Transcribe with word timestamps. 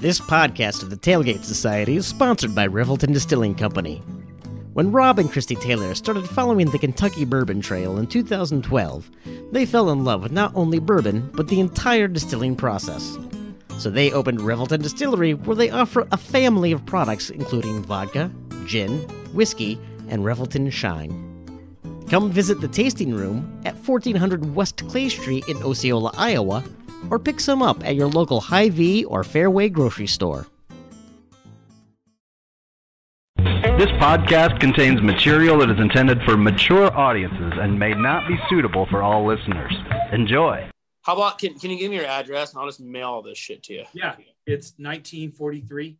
This 0.00 0.18
podcast 0.18 0.82
of 0.82 0.88
the 0.88 0.96
Tailgate 0.96 1.44
Society 1.44 1.96
is 1.96 2.06
sponsored 2.06 2.54
by 2.54 2.66
Revelton 2.66 3.12
Distilling 3.12 3.54
Company. 3.54 3.98
When 4.72 4.92
Rob 4.92 5.18
and 5.18 5.30
Christy 5.30 5.56
Taylor 5.56 5.94
started 5.94 6.26
following 6.26 6.70
the 6.70 6.78
Kentucky 6.78 7.26
Bourbon 7.26 7.60
Trail 7.60 7.98
in 7.98 8.06
2012, 8.06 9.10
they 9.52 9.66
fell 9.66 9.90
in 9.90 10.02
love 10.02 10.22
with 10.22 10.32
not 10.32 10.52
only 10.54 10.78
bourbon, 10.78 11.30
but 11.34 11.48
the 11.48 11.60
entire 11.60 12.08
distilling 12.08 12.56
process. 12.56 13.18
So 13.76 13.90
they 13.90 14.10
opened 14.10 14.38
Revelton 14.38 14.82
Distillery, 14.82 15.34
where 15.34 15.54
they 15.54 15.68
offer 15.68 16.08
a 16.12 16.16
family 16.16 16.72
of 16.72 16.86
products 16.86 17.28
including 17.28 17.82
vodka, 17.82 18.30
gin, 18.64 19.00
whiskey, 19.34 19.78
and 20.08 20.24
Revelton 20.24 20.72
Shine. 20.72 21.26
Come 22.08 22.30
visit 22.30 22.62
the 22.62 22.68
tasting 22.68 23.12
room 23.12 23.60
at 23.66 23.76
1400 23.76 24.54
West 24.54 24.88
Clay 24.88 25.10
Street 25.10 25.44
in 25.46 25.62
Osceola, 25.62 26.10
Iowa, 26.16 26.64
or 27.08 27.18
pick 27.18 27.40
some 27.40 27.62
up 27.62 27.84
at 27.86 27.94
your 27.94 28.08
local 28.08 28.40
Hy-Vee 28.40 29.04
or 29.04 29.24
Fairway 29.24 29.68
grocery 29.68 30.06
store. 30.06 30.46
This 33.80 33.88
podcast 33.92 34.60
contains 34.60 35.00
material 35.00 35.58
that 35.60 35.70
is 35.70 35.78
intended 35.80 36.20
for 36.24 36.36
mature 36.36 36.94
audiences 36.94 37.54
and 37.56 37.78
may 37.78 37.94
not 37.94 38.28
be 38.28 38.36
suitable 38.50 38.86
for 38.90 39.02
all 39.02 39.26
listeners. 39.26 39.72
Enjoy. 40.12 40.68
How 41.02 41.14
about 41.14 41.38
can, 41.38 41.58
can 41.58 41.70
you 41.70 41.78
give 41.78 41.90
me 41.90 41.96
your 41.96 42.06
address 42.06 42.52
and 42.52 42.60
I'll 42.60 42.66
just 42.66 42.80
mail 42.80 43.08
all 43.08 43.22
this 43.22 43.38
shit 43.38 43.62
to 43.64 43.72
you? 43.72 43.84
Yeah, 43.94 44.16
it's 44.46 44.74
1943. 44.76 45.96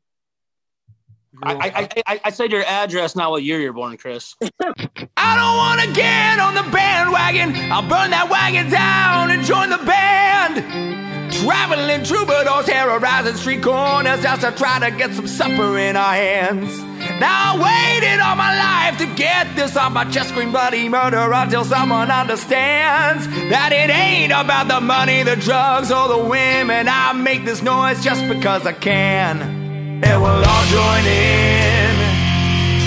I, 1.43 1.55
I, 1.55 1.89
I, 2.07 2.20
I 2.25 2.30
said 2.30 2.51
your 2.52 2.65
address, 2.65 3.15
not 3.16 3.30
what 3.30 3.43
year 3.43 3.61
you're 3.61 3.73
born, 3.73 3.97
Chris. 3.97 4.34
I 4.43 5.37
don't 5.37 5.56
want 5.56 5.80
to 5.80 5.93
get 5.95 6.39
on 6.39 6.55
the 6.55 6.62
bandwagon. 6.70 7.70
I'll 7.73 7.83
burn 7.83 8.11
that 8.11 8.29
wagon 8.30 8.70
down 8.70 9.30
and 9.30 9.45
join 9.45 9.70
the 9.70 9.79
band. 9.79 11.33
Traveling 11.33 12.05
troubadours, 12.05 12.66
terrorizing 12.66 13.37
street 13.37 13.62
corners 13.62 14.23
just 14.23 14.43
to 14.43 14.51
try 14.53 14.80
to 14.80 14.97
get 14.97 15.15
some 15.15 15.29
supper 15.29 15.79
in 15.79 15.97
our 15.97 16.15
hands. 16.15 16.78
Now 17.20 17.55
I 17.55 18.00
waited 18.00 18.20
all 18.20 18.37
my 18.37 18.56
life 18.59 18.98
to 18.98 19.06
get 19.15 19.55
this 19.55 19.77
on 19.77 19.92
my 19.92 20.05
chest, 20.11 20.31
scream 20.31 20.50
bloody 20.50 20.89
murder 20.89 21.33
until 21.33 21.65
someone 21.65 22.11
understands 22.11 23.27
that 23.48 23.72
it 23.72 23.91
ain't 23.91 24.33
about 24.33 24.69
the 24.69 24.81
money, 24.81 25.22
the 25.22 25.37
drugs, 25.37 25.92
or 25.92 26.09
the 26.09 26.19
women. 26.19 26.89
I 26.89 27.12
make 27.12 27.44
this 27.44 27.62
noise 27.62 28.03
just 28.03 28.27
because 28.28 28.67
I 28.67 28.72
can. 28.72 29.69
And 30.03 30.23
we'll 30.23 30.45
all 30.45 30.65
join 30.67 31.05
in 31.06 31.95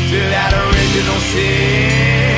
to 0.09 0.19
that 0.29 0.51
original 0.53 1.19
sin. 1.31 2.32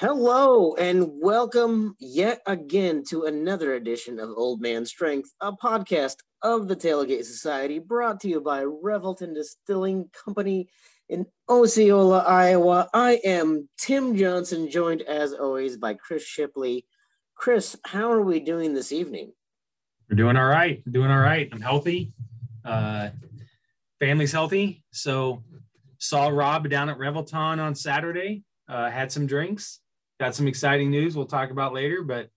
Hello 0.00 0.76
and 0.76 1.08
welcome 1.20 1.96
yet 1.98 2.40
again 2.46 3.02
to 3.08 3.24
another 3.24 3.74
edition 3.74 4.20
of 4.20 4.30
Old 4.30 4.60
Man 4.60 4.86
Strength, 4.86 5.32
a 5.40 5.50
podcast 5.50 6.18
of 6.40 6.68
the 6.68 6.76
Tailgate 6.76 7.24
Society 7.24 7.80
brought 7.80 8.20
to 8.20 8.28
you 8.28 8.40
by 8.40 8.62
Revelton 8.62 9.34
Distilling 9.34 10.08
Company 10.24 10.68
in 11.08 11.26
Osceola, 11.48 12.18
Iowa. 12.18 12.88
I 12.94 13.18
am 13.24 13.68
Tim 13.76 14.16
Johnson, 14.16 14.70
joined 14.70 15.02
as 15.02 15.32
always 15.32 15.76
by 15.76 15.94
Chris 15.94 16.22
Shipley. 16.22 16.86
Chris, 17.34 17.76
how 17.84 18.12
are 18.12 18.22
we 18.22 18.38
doing 18.38 18.74
this 18.74 18.92
evening? 18.92 19.32
We're 20.08 20.14
doing 20.14 20.36
all 20.36 20.46
right. 20.46 20.80
Doing 20.88 21.10
all 21.10 21.18
right. 21.18 21.48
I'm 21.50 21.60
healthy. 21.60 22.12
Uh, 22.64 23.08
family's 23.98 24.30
healthy. 24.30 24.84
So 24.92 25.42
saw 25.98 26.28
Rob 26.28 26.68
down 26.68 26.88
at 26.88 26.98
Revelton 26.98 27.58
on 27.58 27.74
Saturday. 27.74 28.44
Uh, 28.68 28.90
had 28.92 29.10
some 29.10 29.26
drinks. 29.26 29.80
Got 30.20 30.34
some 30.34 30.48
exciting 30.48 30.90
news 30.90 31.16
we'll 31.16 31.26
talk 31.26 31.50
about 31.50 31.72
later, 31.72 32.02
but 32.02 32.30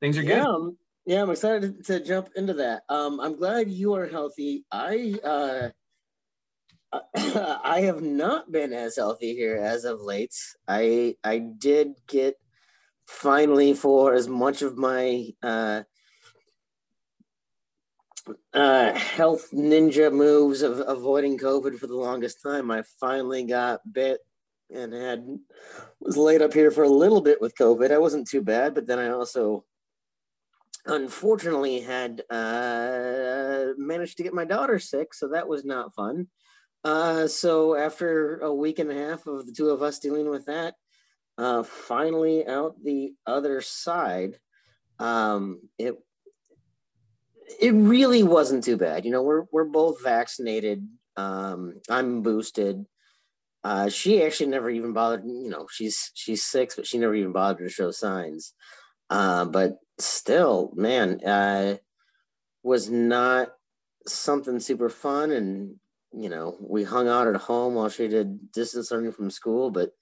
things 0.00 0.18
are 0.18 0.22
good. 0.22 0.30
Yeah, 0.30 0.48
um, 0.48 0.76
yeah, 1.06 1.22
I'm 1.22 1.30
excited 1.30 1.84
to 1.86 2.00
jump 2.00 2.30
into 2.34 2.54
that. 2.54 2.82
Um, 2.88 3.20
I'm 3.20 3.36
glad 3.36 3.70
you 3.70 3.94
are 3.94 4.08
healthy. 4.08 4.64
I 4.72 5.14
uh, 5.22 5.68
I 7.64 7.82
have 7.82 8.02
not 8.02 8.50
been 8.50 8.72
as 8.72 8.96
healthy 8.96 9.34
here 9.34 9.56
as 9.56 9.84
of 9.84 10.00
late. 10.00 10.34
I 10.66 11.16
I 11.22 11.38
did 11.38 11.92
get 12.06 12.36
finally 13.06 13.74
for 13.74 14.14
as 14.14 14.28
much 14.28 14.62
of 14.62 14.76
my 14.76 15.28
uh, 15.42 15.82
uh, 18.52 18.92
health 18.94 19.50
ninja 19.52 20.12
moves 20.12 20.62
of 20.62 20.82
avoiding 20.86 21.38
COVID 21.38 21.78
for 21.78 21.86
the 21.86 21.96
longest 21.96 22.42
time. 22.42 22.70
I 22.70 22.82
finally 22.98 23.44
got 23.44 23.80
bit 23.90 24.20
and 24.72 24.92
had 24.92 25.38
was 26.00 26.16
laid 26.16 26.42
up 26.42 26.52
here 26.52 26.70
for 26.70 26.84
a 26.84 26.88
little 26.88 27.20
bit 27.20 27.40
with 27.40 27.56
COVID. 27.56 27.90
I 27.90 27.98
wasn't 27.98 28.28
too 28.28 28.42
bad, 28.42 28.74
but 28.74 28.86
then 28.86 28.98
I 28.98 29.10
also 29.10 29.64
unfortunately 30.86 31.80
had 31.80 32.22
uh, 32.30 33.72
managed 33.78 34.16
to 34.18 34.22
get 34.22 34.34
my 34.34 34.44
daughter 34.44 34.78
sick, 34.78 35.14
so 35.14 35.28
that 35.28 35.48
was 35.48 35.64
not 35.64 35.94
fun. 35.94 36.28
Uh, 36.84 37.26
so 37.26 37.74
after 37.74 38.38
a 38.40 38.52
week 38.52 38.78
and 38.78 38.90
a 38.90 38.94
half 38.94 39.26
of 39.26 39.46
the 39.46 39.52
two 39.52 39.70
of 39.70 39.82
us 39.82 39.98
dealing 39.98 40.28
with 40.28 40.44
that, 40.46 40.74
uh, 41.38 41.62
finally 41.62 42.46
out 42.46 42.76
the 42.82 43.14
other 43.26 43.60
side, 43.60 44.38
um, 44.98 45.60
it 45.78 45.96
it 47.60 47.72
really 47.72 48.22
wasn't 48.22 48.64
too 48.64 48.76
bad. 48.76 49.04
You 49.04 49.10
know, 49.10 49.22
we're 49.22 49.44
we're 49.50 49.64
both 49.64 50.02
vaccinated. 50.02 50.86
Um, 51.16 51.80
I'm 51.90 52.22
boosted. 52.22 52.84
Uh, 53.64 53.88
she 53.88 54.22
actually 54.22 54.48
never 54.48 54.68
even 54.68 54.92
bothered. 54.92 55.24
You 55.24 55.48
know, 55.48 55.66
she's 55.70 56.10
she's 56.14 56.44
six, 56.44 56.76
but 56.76 56.86
she 56.86 56.98
never 56.98 57.14
even 57.14 57.32
bothered 57.32 57.66
to 57.66 57.72
show 57.72 57.90
signs. 57.90 58.52
Uh, 59.08 59.46
but 59.46 59.78
still, 59.98 60.70
man, 60.76 61.24
uh, 61.24 61.76
was 62.62 62.90
not 62.90 63.48
something 64.06 64.60
super 64.60 64.90
fun. 64.90 65.30
And 65.30 65.76
you 66.12 66.28
know, 66.28 66.56
we 66.60 66.84
hung 66.84 67.08
out 67.08 67.26
at 67.26 67.36
home 67.36 67.74
while 67.74 67.88
she 67.88 68.06
did 68.06 68.52
distance 68.52 68.90
learning 68.90 69.12
from 69.12 69.30
school. 69.30 69.70
But 69.70 69.92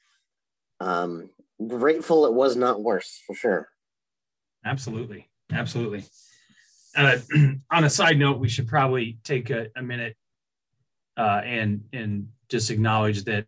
um, 0.80 1.30
grateful 1.64 2.26
it 2.26 2.34
was 2.34 2.56
not 2.56 2.82
worse 2.82 3.22
for 3.26 3.36
sure. 3.36 3.68
Absolutely, 4.64 5.28
absolutely. 5.52 6.04
Uh, 6.96 7.18
on 7.70 7.84
a 7.84 7.90
side 7.90 8.18
note, 8.18 8.40
we 8.40 8.48
should 8.48 8.66
probably 8.66 9.18
take 9.22 9.50
a, 9.50 9.68
a 9.76 9.82
minute 9.82 10.16
uh, 11.16 11.42
and 11.44 11.84
and 11.92 12.28
just 12.52 12.70
acknowledge 12.70 13.24
that 13.24 13.46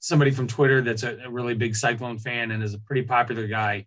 somebody 0.00 0.32
from 0.32 0.48
Twitter 0.48 0.82
that's 0.82 1.04
a, 1.04 1.16
a, 1.24 1.30
really 1.30 1.54
big 1.54 1.76
Cyclone 1.76 2.18
fan 2.18 2.50
and 2.50 2.62
is 2.62 2.74
a 2.74 2.78
pretty 2.80 3.02
popular 3.02 3.46
guy, 3.46 3.86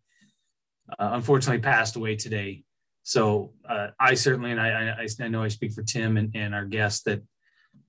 uh, 0.98 1.10
unfortunately 1.12 1.62
passed 1.62 1.98
away 1.98 2.16
today. 2.16 2.64
So 3.04 3.54
uh, 3.70 3.90
I 4.00 4.14
certainly, 4.16 4.52
and 4.52 4.60
I, 4.60 4.96
I, 5.02 5.08
I, 5.24 5.28
know 5.28 5.44
I 5.44 5.50
speak 5.50 5.74
for 5.74 5.84
Tim 5.84 6.16
and, 6.16 6.32
and 6.36 6.56
our 6.56 6.66
guests 6.66 7.04
that 7.04 7.22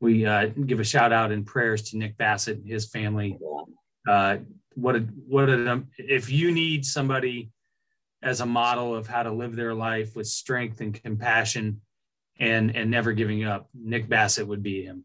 we 0.01 0.27
uh, 0.27 0.47
give 0.67 0.81
a 0.81 0.85
shout 0.85 1.13
out 1.13 1.31
and 1.31 1.47
prayers 1.47 1.83
to 1.91 1.97
Nick 1.97 2.19
Bassett 2.19 2.59
and 2.59 2.69
his 2.69 2.91
family. 2.91 3.39
Uh, 4.07 4.39
what 4.75 4.97
a, 4.97 5.01
what 5.27 5.49
a, 5.49 5.83
if 5.99 6.31
you 6.31 6.51
need 6.53 6.85
somebody 6.85 7.51
as 8.23 8.41
a 8.41 8.47
model 8.47 8.95
of 8.95 9.07
how 9.07 9.23
to 9.23 9.33
live 9.33 9.55
their 9.55 9.75
life 9.75 10.17
with 10.17 10.27
strength 10.27 10.81
and 10.81 11.01
compassion 11.01 11.81
and 12.41 12.75
and 12.77 12.91
never 12.91 13.13
giving 13.13 13.45
up, 13.45 13.69
Nick 13.75 14.09
Bassett 14.09 14.47
would 14.47 14.63
be 14.63 14.85
him. 14.85 15.05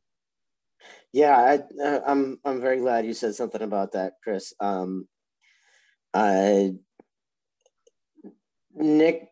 Yeah, 1.14 1.38
I, 1.38 1.84
uh, 1.84 2.02
I'm 2.08 2.40
I'm 2.44 2.60
very 2.60 2.80
glad 2.80 3.06
you 3.06 3.14
said 3.14 3.36
something 3.36 3.62
about 3.62 3.92
that, 3.92 4.14
Chris. 4.24 4.54
Um, 4.60 5.08
I 6.14 6.74
Nick 8.76 9.30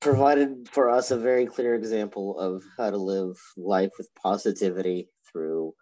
provided 0.00 0.68
for 0.70 0.90
us 0.90 1.10
a 1.10 1.16
very 1.16 1.46
clear 1.46 1.74
example 1.74 2.38
of 2.38 2.62
how 2.76 2.90
to 2.90 2.98
live 2.98 3.36
life 3.56 3.92
with 3.96 4.14
positivity 4.22 5.08
through 5.32 5.72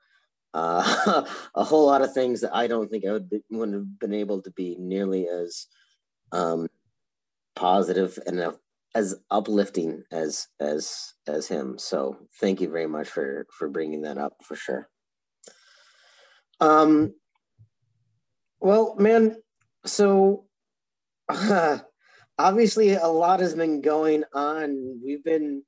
uh, 0.55 1.25
a 1.57 1.65
whole 1.65 1.87
lot 1.87 2.03
of 2.03 2.13
things 2.15 2.41
that 2.41 2.55
I 2.55 2.69
don't 2.69 2.89
think 2.89 3.05
I 3.05 3.13
would 3.13 3.29
be, 3.29 3.41
wouldn't 3.51 3.77
have 3.77 3.99
been 3.99 4.15
able 4.15 4.43
to 4.43 4.51
be 4.53 4.77
nearly 4.79 5.27
as 5.29 5.67
um, 6.31 6.69
positive 7.57 8.17
and 8.27 8.53
as 8.95 9.15
uplifting 9.31 10.05
as 10.11 10.49
as 10.61 11.15
as 11.27 11.49
him. 11.49 11.79
So 11.79 12.19
thank 12.41 12.61
you 12.61 12.69
very 12.69 12.87
much 12.87 13.09
for 13.09 13.47
for 13.57 13.69
bringing 13.69 14.03
that 14.03 14.19
up 14.19 14.35
for 14.43 14.57
sure. 14.57 14.89
Um. 16.61 17.15
Well, 18.61 18.97
man. 18.97 19.37
So. 19.85 20.47
Uh, 21.29 21.79
obviously 22.39 22.95
a 22.95 23.07
lot 23.07 23.41
has 23.41 23.55
been 23.55 23.81
going 23.81 24.25
on 24.33 24.99
we've 25.05 25.23
been 25.23 25.63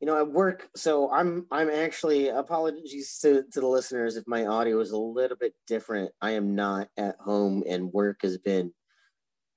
you 0.00 0.06
know 0.06 0.18
at 0.18 0.30
work 0.30 0.68
so 0.74 1.10
i'm 1.12 1.46
i'm 1.50 1.70
actually 1.70 2.28
apologies 2.28 3.18
to, 3.20 3.44
to 3.52 3.60
the 3.60 3.66
listeners 3.66 4.16
if 4.16 4.24
my 4.26 4.46
audio 4.46 4.80
is 4.80 4.90
a 4.90 4.98
little 4.98 5.36
bit 5.36 5.54
different 5.66 6.10
i 6.20 6.32
am 6.32 6.54
not 6.54 6.88
at 6.96 7.16
home 7.18 7.62
and 7.68 7.92
work 7.92 8.18
has 8.22 8.36
been 8.38 8.72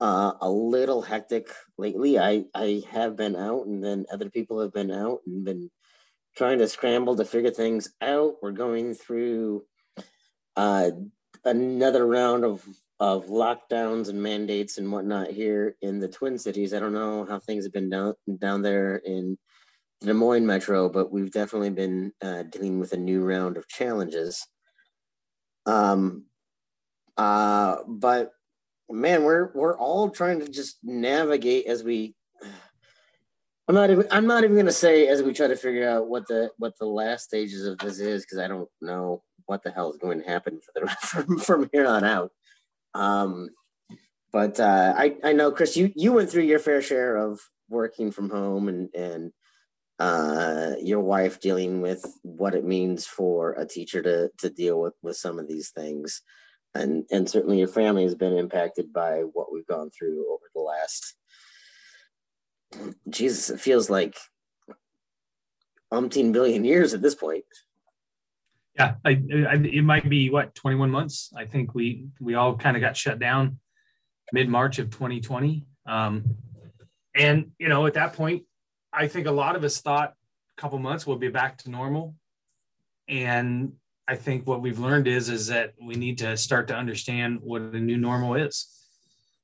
uh, 0.02 0.34
a 0.42 0.50
little 0.50 1.02
hectic 1.02 1.48
lately. 1.78 2.20
I 2.20 2.46
I 2.56 2.82
have 2.90 3.16
been 3.16 3.36
out, 3.36 3.68
and 3.68 3.84
then 3.84 4.06
other 4.12 4.30
people 4.30 4.60
have 4.60 4.74
been 4.74 4.92
out 4.92 5.20
and 5.28 5.46
been 5.46 5.70
trying 6.36 6.58
to 6.58 6.68
scramble 6.68 7.16
to 7.16 7.26
figure 7.26 7.52
things 7.52 7.94
out. 8.02 8.36
We're 8.42 8.52
going 8.52 8.96
through 8.96 9.64
uh, 10.56 10.92
another 11.46 12.08
round 12.08 12.44
of 12.44 12.66
of 13.00 13.28
lockdowns 13.28 14.10
and 14.10 14.22
mandates 14.22 14.78
and 14.78 14.92
whatnot 14.92 15.32
here 15.32 15.76
in 15.82 16.00
the 16.00 16.08
Twin 16.08 16.38
Cities. 16.38 16.74
I 16.74 16.80
don't 16.80 16.94
know 16.94 17.26
how 17.26 17.40
things 17.40 17.64
have 17.66 17.74
been 17.74 17.90
down 17.90 18.16
down 18.40 18.64
there 18.64 18.98
in 18.98 19.38
the 20.02 20.08
Des 20.08 20.14
Moines 20.14 20.48
metro, 20.48 20.90
but 20.90 21.12
we've 21.12 21.32
definitely 21.32 21.70
been 21.70 22.12
uh, 22.24 22.44
dealing 22.44 22.80
with 22.80 22.94
a 22.94 22.98
new 22.98 23.24
round 23.24 23.56
of 23.56 23.68
challenges. 23.68 24.48
Um, 25.68 26.26
uh, 27.18 27.78
but 27.88 28.32
man, 28.92 29.24
we're 29.24 29.52
we're 29.54 29.78
all 29.78 30.10
trying 30.10 30.40
to 30.40 30.48
just 30.48 30.78
navigate 30.84 31.68
as 31.68 31.84
we. 31.84 32.16
I'm 33.68 33.76
not 33.76 33.90
even. 33.90 34.08
I'm 34.12 34.28
not 34.28 34.44
even 34.44 34.66
to 34.66 34.72
say 34.72 35.08
as 35.08 35.24
we 35.24 35.34
try 35.34 35.48
to 35.48 35.56
figure 35.56 35.90
out 35.90 36.10
what 36.10 36.28
the 36.28 36.52
what 36.58 36.78
the 36.80 36.86
last 36.86 37.24
stages 37.24 37.66
of 37.66 37.78
this 37.78 38.00
is 38.00 38.24
because 38.24 38.40
I 38.40 38.48
don't 38.48 38.70
know 38.82 39.24
what 39.46 39.64
the 39.64 39.72
hell 39.72 39.92
is 39.92 39.98
going 39.98 40.22
to 40.22 40.28
happen 40.28 40.60
the 40.76 40.88
from, 41.02 41.40
from 41.40 41.70
here 41.72 41.88
on 41.88 42.04
out. 42.04 42.32
Um, 42.94 43.50
but 44.34 44.60
uh, 44.60 44.94
I 44.98 45.18
I 45.24 45.34
know 45.34 45.52
Chris, 45.52 45.78
you 45.78 45.92
you 45.96 46.14
went 46.14 46.30
through 46.30 46.44
your 46.44 46.60
fair 46.60 46.82
share 46.82 47.18
of 47.18 47.40
working 47.70 48.12
from 48.12 48.30
home 48.30 48.68
and 48.68 48.90
and 48.96 49.32
uh, 50.00 50.74
your 50.82 51.02
wife 51.02 51.40
dealing 51.40 51.82
with 51.82 52.04
what 52.24 52.56
it 52.56 52.66
means 52.66 53.06
for 53.06 53.54
a 53.54 53.66
teacher 53.66 54.02
to 54.02 54.32
to 54.40 54.50
deal 54.50 54.80
with 54.80 54.94
with 55.02 55.18
some 55.18 55.38
of 55.38 55.48
these 55.48 55.70
things, 55.70 56.22
and 56.74 57.06
and 57.12 57.30
certainly 57.30 57.60
your 57.60 57.68
family 57.68 58.04
has 58.04 58.16
been 58.16 58.38
impacted 58.38 58.94
by 58.94 59.22
what 59.34 59.52
we've 59.52 59.68
gone 59.68 59.90
through 59.90 60.32
over 60.32 60.44
the 60.54 60.62
last. 60.62 61.16
Jesus, 63.10 63.50
it 63.50 63.60
feels 63.60 63.90
like 63.90 64.18
umpteen 65.94 66.32
billion 66.32 66.64
years 66.64 66.94
at 66.94 67.02
this 67.02 67.16
point. 67.16 67.44
Yeah, 68.76 68.96
I, 69.04 69.10
I, 69.10 69.56
it 69.56 69.84
might 69.84 70.08
be 70.08 70.30
what 70.30 70.56
21 70.56 70.90
months. 70.90 71.32
I 71.36 71.46
think 71.46 71.76
we 71.76 72.08
we 72.20 72.36
all 72.36 72.56
kind 72.56 72.78
of 72.78 72.82
got 72.82 72.96
shut 72.96 73.20
down 73.20 73.60
mid 74.32 74.48
March 74.48 74.80
of 74.80 74.90
2020, 74.92 75.66
um, 75.86 76.24
and 77.14 77.52
you 77.60 77.68
know 77.68 77.86
at 77.86 77.96
that 77.96 78.14
point 78.14 78.44
I 78.94 79.08
think 79.08 79.28
a 79.28 79.32
lot 79.32 79.56
of 79.56 79.64
us 79.64 79.82
thought 79.82 80.14
a 80.58 80.62
couple 80.62 80.80
months 80.80 81.08
we'll 81.08 81.18
be 81.18 81.30
back 81.30 81.58
to 81.60 81.70
normal. 81.70 82.16
And 83.08 83.74
I 84.12 84.16
think 84.16 84.46
what 84.46 84.62
we've 84.62 84.78
learned 84.78 85.08
is 85.08 85.30
is 85.30 85.48
that 85.48 85.74
we 85.82 85.96
need 85.96 86.18
to 86.18 86.36
start 86.36 86.68
to 86.68 86.76
understand 86.76 87.40
what 87.42 87.72
the 87.72 87.80
new 87.80 87.96
normal 87.96 88.36
is. 88.36 88.68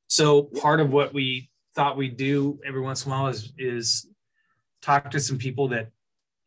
So 0.07 0.43
part 0.43 0.81
of 0.81 0.91
what 0.91 1.13
we 1.13 1.49
thought 1.73 1.95
we'd 1.95 2.17
do 2.17 2.59
every 2.67 2.81
once 2.81 3.05
in 3.05 3.11
a 3.11 3.15
while 3.15 3.27
is 3.27 3.53
is 3.57 4.09
talk 4.81 5.09
to 5.11 5.21
some 5.21 5.37
people 5.37 5.69
that 5.69 5.87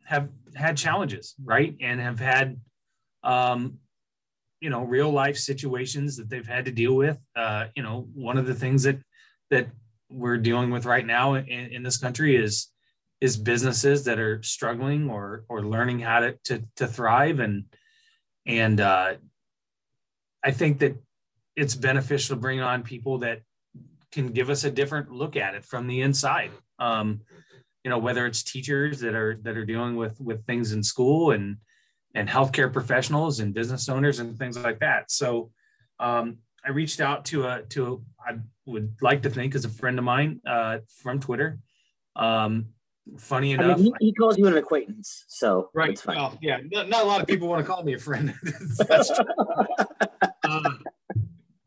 have 0.04 0.28
had 0.54 0.76
challenges, 0.76 1.34
right? 1.42 1.74
And 1.80 1.98
have 1.98 2.20
had 2.20 2.60
um, 3.24 3.78
you 4.60 4.68
know, 4.68 4.84
real 4.84 5.10
life 5.10 5.38
situations 5.38 6.18
that 6.18 6.28
they've 6.28 6.46
had 6.46 6.66
to 6.66 6.72
deal 6.72 6.94
with. 6.94 7.18
Uh, 7.34 7.68
you 7.74 7.82
know, 7.82 8.06
one 8.12 8.36
of 8.36 8.46
the 8.46 8.54
things 8.54 8.82
that 8.82 8.98
that 9.48 9.68
we're 10.10 10.36
dealing 10.36 10.70
with 10.70 10.84
right 10.84 11.06
now 11.06 11.36
in, 11.36 11.46
in 11.46 11.82
this 11.82 11.96
country 11.96 12.36
is 12.36 12.68
is 13.22 13.38
businesses 13.38 14.04
that 14.04 14.18
are 14.18 14.42
struggling 14.42 15.08
or 15.08 15.46
or 15.48 15.64
learning 15.64 16.00
how 16.00 16.20
to 16.20 16.36
to, 16.44 16.62
to 16.76 16.86
thrive 16.86 17.40
and 17.40 17.64
and 18.50 18.80
uh, 18.80 19.14
I 20.44 20.50
think 20.50 20.80
that 20.80 20.96
it's 21.54 21.74
beneficial 21.74 22.34
to 22.34 22.40
bring 22.40 22.60
on 22.60 22.82
people 22.82 23.18
that 23.18 23.42
can 24.10 24.32
give 24.32 24.50
us 24.50 24.64
a 24.64 24.70
different 24.70 25.12
look 25.12 25.36
at 25.36 25.54
it 25.54 25.64
from 25.64 25.86
the 25.86 26.00
inside. 26.00 26.50
Um, 26.78 27.20
you 27.84 27.90
know, 27.90 27.98
whether 27.98 28.26
it's 28.26 28.42
teachers 28.42 29.00
that 29.00 29.14
are 29.14 29.38
that 29.42 29.56
are 29.56 29.64
dealing 29.64 29.96
with 29.96 30.20
with 30.20 30.44
things 30.46 30.72
in 30.72 30.82
school 30.82 31.30
and 31.30 31.56
and 32.14 32.28
healthcare 32.28 32.72
professionals 32.72 33.38
and 33.40 33.54
business 33.54 33.88
owners 33.88 34.18
and 34.18 34.36
things 34.36 34.58
like 34.58 34.80
that. 34.80 35.10
So 35.10 35.52
um, 36.00 36.38
I 36.64 36.70
reached 36.70 37.00
out 37.00 37.24
to 37.26 37.46
a 37.46 37.62
to 37.70 37.86
a, 37.86 38.30
I 38.30 38.38
would 38.66 38.96
like 39.00 39.22
to 39.22 39.30
think 39.30 39.54
as 39.54 39.64
a 39.64 39.70
friend 39.70 39.98
of 39.98 40.04
mine 40.04 40.40
uh, 40.46 40.78
from 41.02 41.20
Twitter. 41.20 41.60
Um, 42.16 42.66
funny 43.18 43.52
enough, 43.52 43.78
I 43.78 43.82
mean, 43.82 43.92
he, 44.00 44.06
he, 44.06 44.12
calls 44.12 44.38
you 44.38 44.46
an 44.46 44.56
acquaintance, 44.56 45.24
so 45.28 45.70
right. 45.74 45.90
It's 45.90 46.02
fine. 46.02 46.16
Well, 46.16 46.38
yeah, 46.40 46.58
not, 46.70 46.88
not, 46.88 47.04
a 47.04 47.06
lot 47.06 47.20
of 47.20 47.26
people 47.26 47.48
want 47.48 47.64
to 47.64 47.70
call 47.70 47.82
me 47.82 47.94
a 47.94 47.98
friend. 47.98 48.34
That's 48.88 49.10
true. 49.14 49.24
uh, 50.44 50.70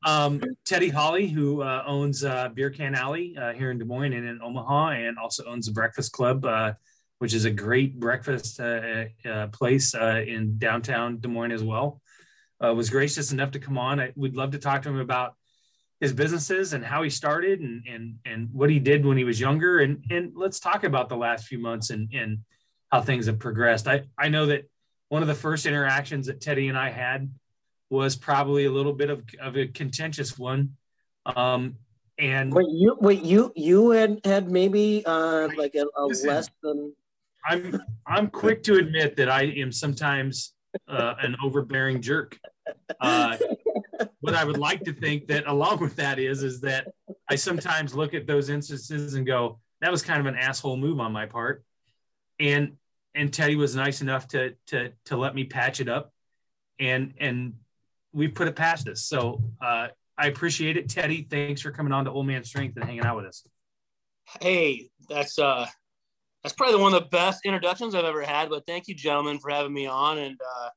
um, 0.06 0.42
Teddy 0.66 0.90
Hawley, 0.90 1.28
who 1.28 1.62
uh, 1.62 1.84
owns 1.86 2.24
uh, 2.24 2.50
Beer 2.50 2.70
Can 2.70 2.96
Alley 2.96 3.36
uh, 3.38 3.54
here 3.54 3.72
in 3.72 3.78
Des 3.78 3.86
Moines 3.86 4.14
and 4.14 4.28
in 4.28 4.42
Omaha, 4.42 4.90
and 4.90 5.18
also 5.18 5.46
owns 5.46 5.68
the 5.68 5.72
Breakfast 5.72 6.12
Club, 6.12 6.46
uh, 6.46 6.74
which 7.20 7.34
is 7.34 7.46
a 7.46 7.52
great 7.52 8.00
breakfast 8.00 8.60
uh, 8.60 9.06
place 9.52 9.94
in 9.94 10.58
downtown 10.58 11.20
Des 11.20 11.28
Moines 11.28 11.52
as 11.52 11.64
well. 11.64 12.02
was 12.60 12.90
gracious 12.90 13.32
enough 13.32 13.52
to 13.52 13.60
come 13.60 13.78
on. 13.78 14.00
I, 14.00 14.12
we'd 14.16 14.36
love 14.36 14.52
to 14.52 14.60
talk 14.60 14.84
to 14.84 14.90
him 14.90 15.00
about 15.00 15.36
his 16.04 16.12
businesses 16.12 16.74
and 16.74 16.84
how 16.84 17.02
he 17.02 17.10
started 17.10 17.62
and 17.62 17.82
and 17.88 18.16
and 18.26 18.50
what 18.52 18.70
he 18.70 18.78
did 18.78 19.06
when 19.06 19.16
he 19.16 19.24
was 19.24 19.40
younger 19.40 19.80
and 19.80 20.04
and 20.10 20.34
let's 20.36 20.60
talk 20.60 20.84
about 20.84 21.08
the 21.08 21.16
last 21.16 21.48
few 21.48 21.58
months 21.58 21.92
and 21.92 22.10
and 22.14 22.40
how 22.92 23.00
things 23.00 23.26
have 23.26 23.40
progressed. 23.40 23.88
I 23.88 24.04
I 24.18 24.28
know 24.28 24.48
that 24.48 24.70
one 25.08 25.22
of 25.22 25.30
the 25.30 25.34
first 25.34 25.66
interactions 25.66 26.28
that 26.28 26.42
Teddy 26.42 26.68
and 26.68 26.78
I 26.78 26.90
had 26.90 27.32
was 27.90 28.18
probably 28.18 28.66
a 28.66 28.72
little 28.72 28.92
bit 28.92 29.10
of, 29.10 29.24
of 29.40 29.56
a 29.56 29.68
contentious 29.68 30.38
one. 30.38 30.76
Um, 31.26 31.78
and 32.20 32.54
wait, 32.54 32.68
you 32.70 32.98
wait, 33.00 33.24
you 33.24 33.54
you 33.56 33.92
had 33.92 34.20
had 34.26 34.52
maybe 34.52 35.04
uh, 35.06 35.48
like 35.58 35.76
a, 35.76 35.86
a 35.96 36.04
less 36.26 36.50
than. 36.62 36.94
I'm 37.48 37.82
I'm 38.06 38.28
quick 38.28 38.62
to 38.64 38.76
admit 38.76 39.16
that 39.16 39.30
I 39.30 39.44
am 39.44 39.72
sometimes 39.72 40.54
uh, 40.90 41.14
an 41.22 41.38
overbearing 41.42 42.02
jerk. 42.02 42.38
Uh, 43.00 43.38
what 44.22 44.34
I 44.34 44.44
would 44.44 44.58
like 44.58 44.84
to 44.84 44.94
think 44.94 45.28
that 45.28 45.48
along 45.48 45.80
with 45.80 45.96
that 45.98 46.20
is 46.20 46.44
is 46.44 46.62
that 46.62 46.88
I 47.30 47.36
sometimes 47.36 47.94
look 47.94 48.14
at 48.14 48.28
those 48.28 48.50
instances 48.50 49.14
and 49.14 49.26
go, 49.26 49.60
that 49.82 49.92
was 49.92 50.02
kind 50.02 50.20
of 50.20 50.26
an 50.26 50.36
asshole 50.36 50.78
move 50.78 51.00
on 51.00 51.12
my 51.12 51.26
part. 51.26 51.64
And 52.40 52.78
and 53.16 53.32
Teddy 53.32 53.56
was 53.56 53.76
nice 53.76 54.02
enough 54.02 54.28
to 54.30 54.56
to 54.68 54.92
to 55.06 55.18
let 55.18 55.36
me 55.36 55.44
patch 55.44 55.80
it 55.80 55.90
up 55.90 56.12
and 56.80 57.14
and 57.20 57.54
we 58.12 58.28
put 58.28 58.48
it 58.48 58.56
past 58.56 58.88
us. 58.88 59.02
So 59.02 59.42
uh, 59.62 59.88
I 60.18 60.28
appreciate 60.28 60.78
it, 60.78 60.90
Teddy. 60.90 61.28
Thanks 61.30 61.62
for 61.62 61.72
coming 61.72 61.92
on 61.92 62.06
to 62.06 62.12
Old 62.12 62.28
Man 62.28 62.44
Strength 62.44 62.78
and 62.78 62.86
hanging 62.86 63.04
out 63.04 63.16
with 63.18 63.26
us. 63.26 63.44
Hey, 64.42 64.90
that's 65.10 65.38
uh 65.38 65.68
that's 66.44 66.54
probably 66.54 66.82
one 66.82 66.94
of 66.94 67.04
the 67.04 67.10
best 67.10 67.42
introductions 67.46 67.96
I've 67.96 68.04
ever 68.06 68.22
had. 68.22 68.50
But 68.50 68.66
thank 68.66 68.88
you, 68.88 68.96
gentlemen, 68.96 69.40
for 69.40 69.50
having 69.50 69.74
me 69.74 69.88
on. 69.88 70.18
And 70.18 70.38
uh, 70.42 70.70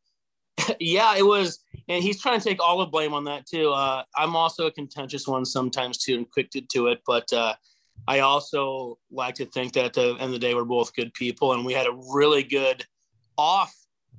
yeah, 0.80 1.16
it 1.16 1.24
was, 1.24 1.60
and 1.88 2.02
he's 2.02 2.20
trying 2.20 2.38
to 2.38 2.44
take 2.44 2.62
all 2.62 2.78
the 2.78 2.86
blame 2.86 3.14
on 3.14 3.24
that 3.24 3.46
too. 3.46 3.70
Uh, 3.70 4.02
I'm 4.16 4.36
also 4.36 4.66
a 4.66 4.72
contentious 4.72 5.26
one 5.26 5.44
sometimes 5.44 5.98
too, 5.98 6.14
and 6.14 6.30
quick 6.30 6.50
to 6.50 6.60
do 6.60 6.88
it. 6.88 7.00
But 7.06 7.32
uh, 7.32 7.54
I 8.08 8.20
also 8.20 8.98
like 9.10 9.34
to 9.36 9.46
think 9.46 9.72
that 9.74 9.84
at 9.84 9.92
the 9.94 10.10
end 10.14 10.22
of 10.22 10.32
the 10.32 10.38
day, 10.38 10.54
we're 10.54 10.64
both 10.64 10.94
good 10.94 11.12
people, 11.14 11.52
and 11.52 11.64
we 11.64 11.72
had 11.72 11.86
a 11.86 11.98
really 12.12 12.42
good 12.42 12.84
off 13.38 13.74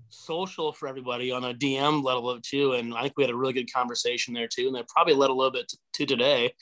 social 0.10 0.72
for 0.72 0.88
everybody 0.88 1.32
on 1.32 1.44
a 1.44 1.54
DM 1.54 2.04
level 2.04 2.40
too. 2.42 2.74
And 2.74 2.94
I 2.94 3.04
think 3.04 3.18
we 3.18 3.24
had 3.24 3.32
a 3.32 3.36
really 3.36 3.54
good 3.54 3.72
conversation 3.72 4.34
there 4.34 4.48
too, 4.48 4.68
and 4.68 4.76
that 4.76 4.88
probably 4.88 5.14
led 5.14 5.30
a 5.30 5.34
little 5.34 5.52
bit 5.52 5.68
to, 5.70 5.78
to 5.94 6.06
today. 6.06 6.54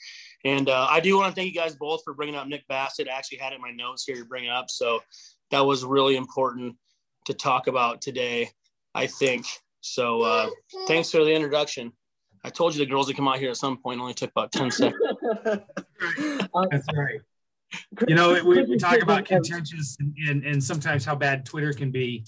And 0.44 0.68
uh, 0.68 0.86
I 0.88 1.00
do 1.00 1.16
want 1.16 1.34
to 1.34 1.34
thank 1.34 1.52
you 1.52 1.58
guys 1.58 1.74
both 1.74 2.02
for 2.04 2.14
bringing 2.14 2.36
up 2.36 2.46
Nick 2.46 2.66
Bassett. 2.68 3.08
I 3.08 3.16
actually 3.16 3.38
had 3.38 3.52
it 3.52 3.56
in 3.56 3.62
my 3.62 3.72
notes 3.72 4.04
here 4.06 4.16
to 4.16 4.24
bring 4.24 4.44
it 4.44 4.50
up, 4.50 4.70
so 4.70 5.00
that 5.50 5.60
was 5.60 5.84
really 5.84 6.16
important 6.16 6.76
to 7.26 7.34
talk 7.34 7.66
about 7.66 8.00
today. 8.00 8.50
I 8.94 9.06
think 9.06 9.46
so 9.80 10.22
uh, 10.22 10.50
thanks 10.86 11.10
for 11.10 11.24
the 11.24 11.32
introduction. 11.32 11.92
I 12.44 12.50
told 12.50 12.74
you 12.74 12.84
the 12.84 12.90
girls 12.90 13.08
would 13.08 13.16
come 13.16 13.28
out 13.28 13.38
here 13.38 13.50
at 13.50 13.56
some 13.56 13.76
point. 13.76 14.00
Only 14.00 14.14
took 14.14 14.30
about 14.30 14.52
ten 14.52 14.70
seconds. 14.72 15.00
That's 15.44 16.86
right. 16.94 17.20
You 18.06 18.14
know, 18.14 18.32
we, 18.44 18.62
we 18.62 18.76
talk 18.76 19.02
about 19.02 19.24
contentious 19.24 19.96
and, 19.98 20.14
and, 20.28 20.44
and, 20.44 20.62
sometimes 20.62 21.04
how 21.04 21.16
bad 21.16 21.44
Twitter 21.44 21.72
can 21.72 21.90
be. 21.90 22.24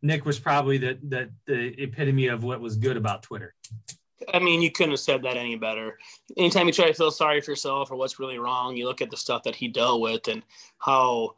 Nick 0.00 0.24
was 0.24 0.38
probably 0.38 0.78
the, 0.78 0.98
the 1.02 1.30
the 1.46 1.82
epitome 1.82 2.28
of 2.28 2.44
what 2.44 2.60
was 2.60 2.76
good 2.76 2.96
about 2.96 3.22
Twitter. 3.22 3.54
I 4.32 4.38
mean, 4.38 4.62
you 4.62 4.70
couldn't 4.70 4.92
have 4.92 5.00
said 5.00 5.22
that 5.22 5.36
any 5.36 5.56
better. 5.56 5.98
Anytime 6.36 6.66
you 6.66 6.72
try 6.72 6.86
to 6.86 6.94
feel 6.94 7.10
sorry 7.10 7.40
for 7.40 7.50
yourself 7.50 7.90
or 7.90 7.96
what's 7.96 8.18
really 8.18 8.38
wrong, 8.38 8.76
you 8.76 8.86
look 8.86 9.02
at 9.02 9.10
the 9.10 9.16
stuff 9.16 9.42
that 9.44 9.54
he 9.54 9.68
dealt 9.68 10.00
with 10.00 10.28
and 10.28 10.42
how 10.78 11.34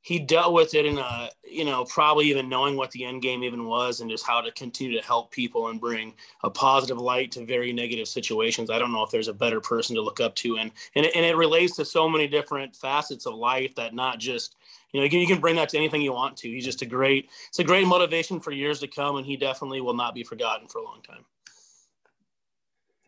he 0.00 0.18
dealt 0.18 0.52
with 0.52 0.74
it 0.74 0.86
in 0.86 0.98
a 0.98 1.28
you 1.44 1.64
know 1.64 1.84
probably 1.84 2.26
even 2.26 2.48
knowing 2.48 2.76
what 2.76 2.90
the 2.92 3.04
end 3.04 3.22
game 3.22 3.42
even 3.42 3.66
was 3.66 4.00
and 4.00 4.10
just 4.10 4.26
how 4.26 4.40
to 4.40 4.50
continue 4.52 4.98
to 4.98 5.06
help 5.06 5.30
people 5.30 5.68
and 5.68 5.80
bring 5.80 6.14
a 6.44 6.50
positive 6.50 6.98
light 6.98 7.32
to 7.32 7.44
very 7.44 7.72
negative 7.72 8.08
situations. 8.08 8.70
I 8.70 8.78
don't 8.78 8.92
know 8.92 9.02
if 9.02 9.10
there's 9.10 9.28
a 9.28 9.34
better 9.34 9.60
person 9.60 9.96
to 9.96 10.02
look 10.02 10.20
up 10.20 10.34
to. 10.36 10.58
And 10.58 10.70
and 10.94 11.06
it, 11.06 11.16
and 11.16 11.24
it 11.24 11.36
relates 11.36 11.76
to 11.76 11.84
so 11.84 12.08
many 12.08 12.26
different 12.26 12.76
facets 12.76 13.26
of 13.26 13.34
life 13.34 13.74
that 13.74 13.94
not 13.94 14.18
just 14.18 14.56
you 14.92 15.00
know 15.00 15.04
you 15.04 15.10
can, 15.10 15.20
you 15.20 15.26
can 15.26 15.40
bring 15.40 15.56
that 15.56 15.68
to 15.70 15.76
anything 15.76 16.00
you 16.00 16.12
want 16.12 16.36
to. 16.38 16.48
He's 16.48 16.64
just 16.64 16.82
a 16.82 16.86
great 16.86 17.28
it's 17.48 17.58
a 17.58 17.64
great 17.64 17.86
motivation 17.86 18.40
for 18.40 18.52
years 18.52 18.80
to 18.80 18.88
come 18.88 19.16
and 19.16 19.26
he 19.26 19.36
definitely 19.36 19.80
will 19.80 19.94
not 19.94 20.14
be 20.14 20.22
forgotten 20.22 20.68
for 20.68 20.78
a 20.78 20.84
long 20.84 21.02
time. 21.02 21.24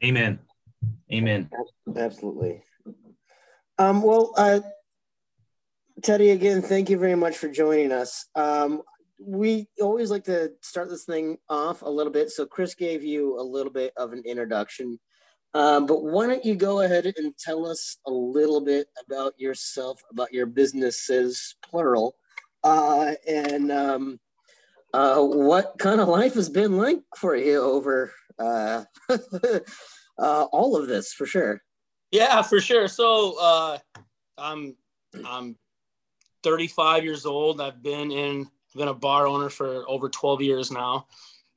Amen. 0.03 0.39
Amen. 1.13 1.51
Absolutely. 1.95 2.63
Um, 3.79 4.03
well, 4.03 4.33
uh, 4.37 4.61
Teddy, 6.03 6.31
again, 6.31 6.63
thank 6.63 6.89
you 6.89 6.99
very 6.99 7.15
much 7.15 7.37
for 7.37 7.49
joining 7.49 7.93
us. 7.93 8.27
Um, 8.35 8.83
we 9.19 9.69
always 9.83 10.11
like 10.11 10.25
to 10.25 10.53
start 10.63 10.89
this 10.89 11.05
thing 11.05 11.37
off 11.49 11.83
a 11.83 11.91
little 11.91 12.13
bit. 12.13 12.31
So 12.31 12.47
Chris 12.47 12.75
gave 12.75 13.03
you 13.03 13.39
a 13.39 13.43
little 13.43 13.73
bit 13.73 13.93
of 13.97 14.13
an 14.13 14.23
introduction, 14.25 14.99
um, 15.53 15.87
but 15.87 16.03
why 16.03 16.27
don't 16.27 16.45
you 16.45 16.55
go 16.55 16.81
ahead 16.81 17.13
and 17.17 17.37
tell 17.37 17.67
us 17.67 17.99
a 18.07 18.11
little 18.11 18.61
bit 18.61 18.87
about 19.05 19.35
yourself, 19.39 20.01
about 20.11 20.33
your 20.33 20.47
businesses, 20.47 21.57
plural, 21.63 22.15
uh, 22.65 23.13
and 23.29 23.71
um, 23.71 24.21
uh, 24.95 25.21
what 25.21 25.75
kind 25.79 26.01
of 26.01 26.09
life 26.09 26.35
has 26.35 26.49
been 26.49 26.79
like 26.79 27.01
for 27.17 27.37
you 27.37 27.61
over 27.61 28.13
uh, 28.39 28.85
uh, 29.11 30.45
all 30.53 30.77
of 30.77 30.89
this, 30.89 31.13
for 31.13 31.27
sure. 31.27 31.61
Yeah, 32.11 32.43
for 32.43 32.61
sure. 32.61 32.89
So 32.89 33.37
uh, 33.41 33.79
I'm 34.39 34.77
I'm 35.25 35.57
35 36.43 37.05
years 37.05 37.27
old. 37.27 37.61
I've 37.61 37.83
been 37.83 38.11
in 38.11 38.49
been 38.77 38.89
a 38.89 38.95
bar 38.95 39.27
owner 39.27 39.49
for 39.49 39.89
over 39.89 40.09
12 40.09 40.43
years 40.43 40.71
now. 40.71 41.07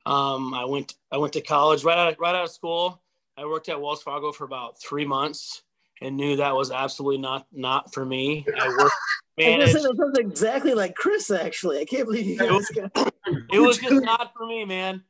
Um, 0.06 0.52
I 0.52 0.64
went 0.64 0.94
I 1.10 1.18
went 1.18 1.32
to 1.34 1.40
college 1.40 1.84
right 1.84 1.96
out 1.96 2.16
right 2.18 2.34
out 2.34 2.44
of 2.44 2.50
school. 2.50 3.00
I 3.36 3.46
worked 3.46 3.68
at 3.68 3.80
Wells 3.80 4.02
Fargo 4.02 4.32
for 4.32 4.44
about 4.44 4.80
three 4.80 5.04
months 5.04 5.62
and 6.00 6.16
knew 6.16 6.36
that 6.36 6.54
was 6.54 6.70
absolutely 6.70 7.18
not 7.18 7.46
not 7.52 7.92
for 7.94 8.04
me. 8.04 8.46
I 8.58 8.68
worked 8.68 8.94
managed. 9.38 9.74
That 9.74 9.96
sounds 9.96 10.18
exactly 10.18 10.74
like 10.74 10.94
Chris. 10.94 11.30
Actually, 11.30 11.80
I 11.80 11.84
can't 11.84 12.06
believe 12.06 12.26
you 12.26 12.38
guys 12.38 12.68
got. 12.70 13.14
It 13.52 13.60
was 13.60 13.78
just 13.78 14.04
not 14.04 14.32
for 14.36 14.46
me, 14.46 14.64
man. 14.64 15.02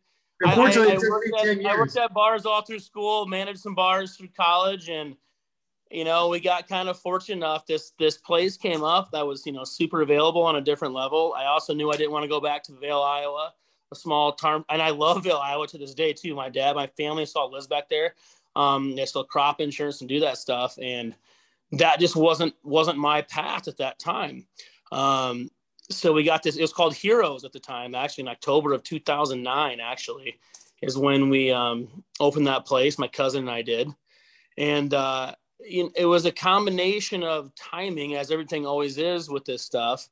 I, 0.45 0.51
I, 0.51 0.55
I, 0.55 0.57
worked 0.57 0.77
at, 0.77 1.67
I 1.67 1.79
worked 1.79 1.97
at 1.97 2.13
bars 2.13 2.45
all 2.45 2.63
through 2.63 2.81
school, 2.81 3.27
managed 3.27 3.61
some 3.61 3.75
bars 3.75 4.17
through 4.17 4.31
college, 4.37 4.89
and 4.89 5.17
you 5.95 6.05
know, 6.05 6.29
we 6.29 6.41
got 6.41 6.67
kind 6.67 6.89
of 6.89 6.99
fortunate 6.99 7.37
enough. 7.37 7.67
This 7.67 7.93
this 8.01 8.17
place 8.17 8.57
came 8.57 8.83
up 8.83 9.13
that 9.13 9.25
was 9.25 9.47
you 9.47 9.53
know 9.53 9.63
super 9.63 10.03
available 10.03 10.43
on 10.43 10.57
a 10.57 10.61
different 10.61 10.93
level. 10.93 11.33
I 11.37 11.45
also 11.45 11.73
knew 11.73 11.93
I 11.93 11.97
didn't 11.97 12.11
want 12.11 12.25
to 12.25 12.29
go 12.29 12.41
back 12.41 12.65
to 12.65 12.73
Vail, 12.73 13.01
Iowa, 13.01 13.55
a 13.93 13.95
small 13.95 14.33
town, 14.33 14.65
and 14.69 14.83
I 14.83 14.91
love 14.91 15.23
Vail, 15.23 15.37
Iowa 15.37 15.69
to 15.69 15.79
this 15.79 15.95
day 15.95 16.13
too. 16.13 16.35
My 16.35 16.49
dad, 16.49 16.75
my 16.75 16.89
family 16.89 17.25
still 17.27 17.49
lives 17.49 17.69
back 17.69 17.89
there. 17.89 18.15
Um, 18.57 18.97
they 18.97 19.07
still 19.07 19.23
crop 19.23 19.61
insurance 19.61 20.01
and 20.01 20.09
do 20.09 20.19
that 20.21 20.37
stuff, 20.37 20.77
and 20.83 21.15
that 21.71 22.01
just 22.01 22.17
wasn't 22.17 22.55
wasn't 22.65 22.99
my 22.99 23.23
path 23.23 23.69
at 23.69 23.77
that 23.77 24.01
time. 24.01 24.49
Um, 24.91 25.49
so 25.91 26.13
we 26.13 26.25
got 26.25 26.43
this. 26.43 26.57
It 26.57 26.63
was 26.63 26.73
called 26.73 26.97
Heroes 26.97 27.45
at 27.45 27.53
the 27.53 27.61
time. 27.61 27.95
Actually, 27.95 28.23
in 28.23 28.29
October 28.29 28.73
of 28.73 28.83
2009, 28.83 29.79
actually, 29.79 30.41
is 30.83 30.99
when 30.99 31.31
we 31.31 31.53
um, 31.53 32.03
opened 32.19 32.49
that 32.49 32.67
place. 32.67 32.99
My 32.99 33.07
cousin 33.07 33.43
and 33.43 33.51
I 33.51 33.63
did, 33.63 33.91
and 34.59 34.93
uh, 34.93 35.35
it 35.65 36.07
was 36.07 36.27
a 36.27 36.33
combination 36.33 37.23
of 37.23 37.53
timing, 37.55 38.15
as 38.15 38.31
everything 38.31 38.67
always 38.67 38.99
is 38.99 39.29
with 39.29 39.45
this 39.45 39.63
stuff. 39.63 40.09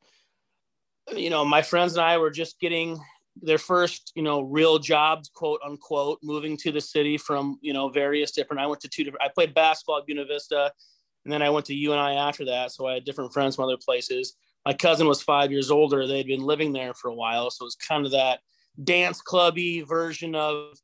You 1.15 1.31
know, 1.31 1.45
my 1.45 1.63
friends 1.63 1.95
and 1.95 2.03
I 2.03 2.19
were 2.19 2.31
just 2.31 2.59
getting 2.61 2.99
their 3.41 3.59
first, 3.59 4.13
you 4.15 4.23
know, 4.23 4.43
real 4.43 4.79
jobs, 4.79 5.31
quote 5.35 5.61
unquote, 5.65 6.19
moving 6.23 6.57
to 6.59 6.73
the 6.73 6.81
city 6.81 7.19
from, 7.19 7.59
you 7.61 7.73
know, 7.73 7.89
various 7.89 8.31
different. 8.33 8.61
I 8.61 8.67
went 8.67 8.81
to 8.83 8.89
two 8.89 9.05
different. 9.05 9.25
I 9.25 9.29
played 9.29 9.55
basketball 9.55 9.99
at 9.99 10.07
Buena 10.07 10.25
Vista, 10.25 10.73
and 11.25 11.33
then 11.33 11.43
I 11.43 11.51
went 11.51 11.67
to 11.67 11.75
UNI 11.75 12.17
after 12.17 12.45
that. 12.47 12.73
So 12.73 12.87
I 12.87 12.95
had 12.95 13.05
different 13.05 13.33
friends 13.33 13.57
from 13.57 13.65
other 13.65 13.79
places. 13.79 14.37
My 14.65 14.73
cousin 14.73 15.09
was 15.09 15.23
five 15.23 15.51
years 15.51 15.71
older. 15.71 16.07
They'd 16.07 16.27
been 16.27 16.43
living 16.43 16.73
there 16.73 16.95
for 16.95 17.09
a 17.09 17.15
while, 17.15 17.51
so 17.51 17.65
it 17.65 17.67
was 17.67 17.77
kind 17.77 18.07
of 18.07 18.13
that 18.13 18.41
dance 18.83 19.21
clubby 19.21 19.83
version 19.83 20.35
of 20.35 20.79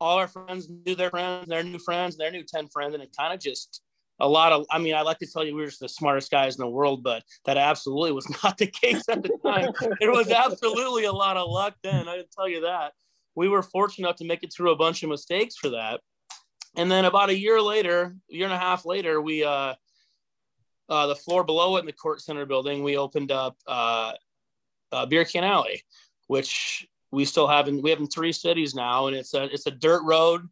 all 0.00 0.18
our 0.18 0.28
friends 0.28 0.68
knew 0.68 0.94
their 0.94 1.10
friends, 1.10 1.48
their 1.48 1.62
new 1.62 1.78
friends, 1.78 2.16
their 2.16 2.30
new 2.30 2.42
10 2.42 2.68
friends. 2.68 2.94
And 2.94 3.02
it 3.02 3.14
kind 3.16 3.32
of 3.32 3.40
just 3.40 3.82
a 4.20 4.28
lot 4.28 4.52
of 4.52 4.64
i 4.70 4.78
mean 4.78 4.94
i 4.94 5.02
like 5.02 5.18
to 5.18 5.26
tell 5.26 5.44
you 5.44 5.54
we 5.54 5.60
were 5.60 5.66
just 5.68 5.80
the 5.80 5.88
smartest 5.88 6.30
guys 6.30 6.56
in 6.56 6.60
the 6.60 6.68
world 6.68 7.02
but 7.02 7.22
that 7.44 7.56
absolutely 7.56 8.12
was 8.12 8.28
not 8.44 8.56
the 8.58 8.66
case 8.66 9.08
at 9.08 9.22
the 9.22 9.36
time. 9.44 9.72
It 10.00 10.10
was 10.10 10.30
absolutely 10.30 11.04
a 11.04 11.12
lot 11.12 11.36
of 11.36 11.48
luck 11.50 11.74
then 11.82 12.08
i 12.08 12.16
can 12.16 12.26
tell 12.34 12.48
you 12.48 12.62
that. 12.62 12.92
We 13.36 13.48
were 13.48 13.62
fortunate 13.62 14.06
enough 14.06 14.16
to 14.16 14.24
make 14.24 14.44
it 14.44 14.52
through 14.52 14.70
a 14.70 14.76
bunch 14.76 15.02
of 15.02 15.08
mistakes 15.08 15.56
for 15.56 15.70
that. 15.70 16.00
And 16.76 16.88
then 16.88 17.04
about 17.04 17.30
a 17.30 17.36
year 17.36 17.60
later 17.60 18.14
year 18.28 18.44
and 18.44 18.54
a 18.54 18.58
half 18.58 18.84
later 18.84 19.20
we 19.20 19.44
uh, 19.44 19.74
uh 20.88 21.06
the 21.06 21.16
floor 21.16 21.44
below 21.44 21.76
it 21.76 21.80
in 21.80 21.86
the 21.86 21.92
court 21.92 22.20
center 22.20 22.46
building 22.46 22.82
we 22.82 22.96
opened 22.96 23.32
up 23.32 23.56
uh, 23.66 24.12
uh 24.92 25.06
beer 25.06 25.24
can 25.24 25.44
alley 25.44 25.82
which 26.26 26.86
we 27.10 27.24
still 27.24 27.46
have 27.46 27.68
in 27.68 27.80
we 27.80 27.90
have 27.90 28.00
in 28.00 28.08
three 28.08 28.32
cities 28.32 28.74
now 28.74 29.06
and 29.06 29.16
it's 29.16 29.34
a 29.34 29.44
it's 29.44 29.66
a 29.66 29.70
dirt 29.70 30.02
road 30.04 30.48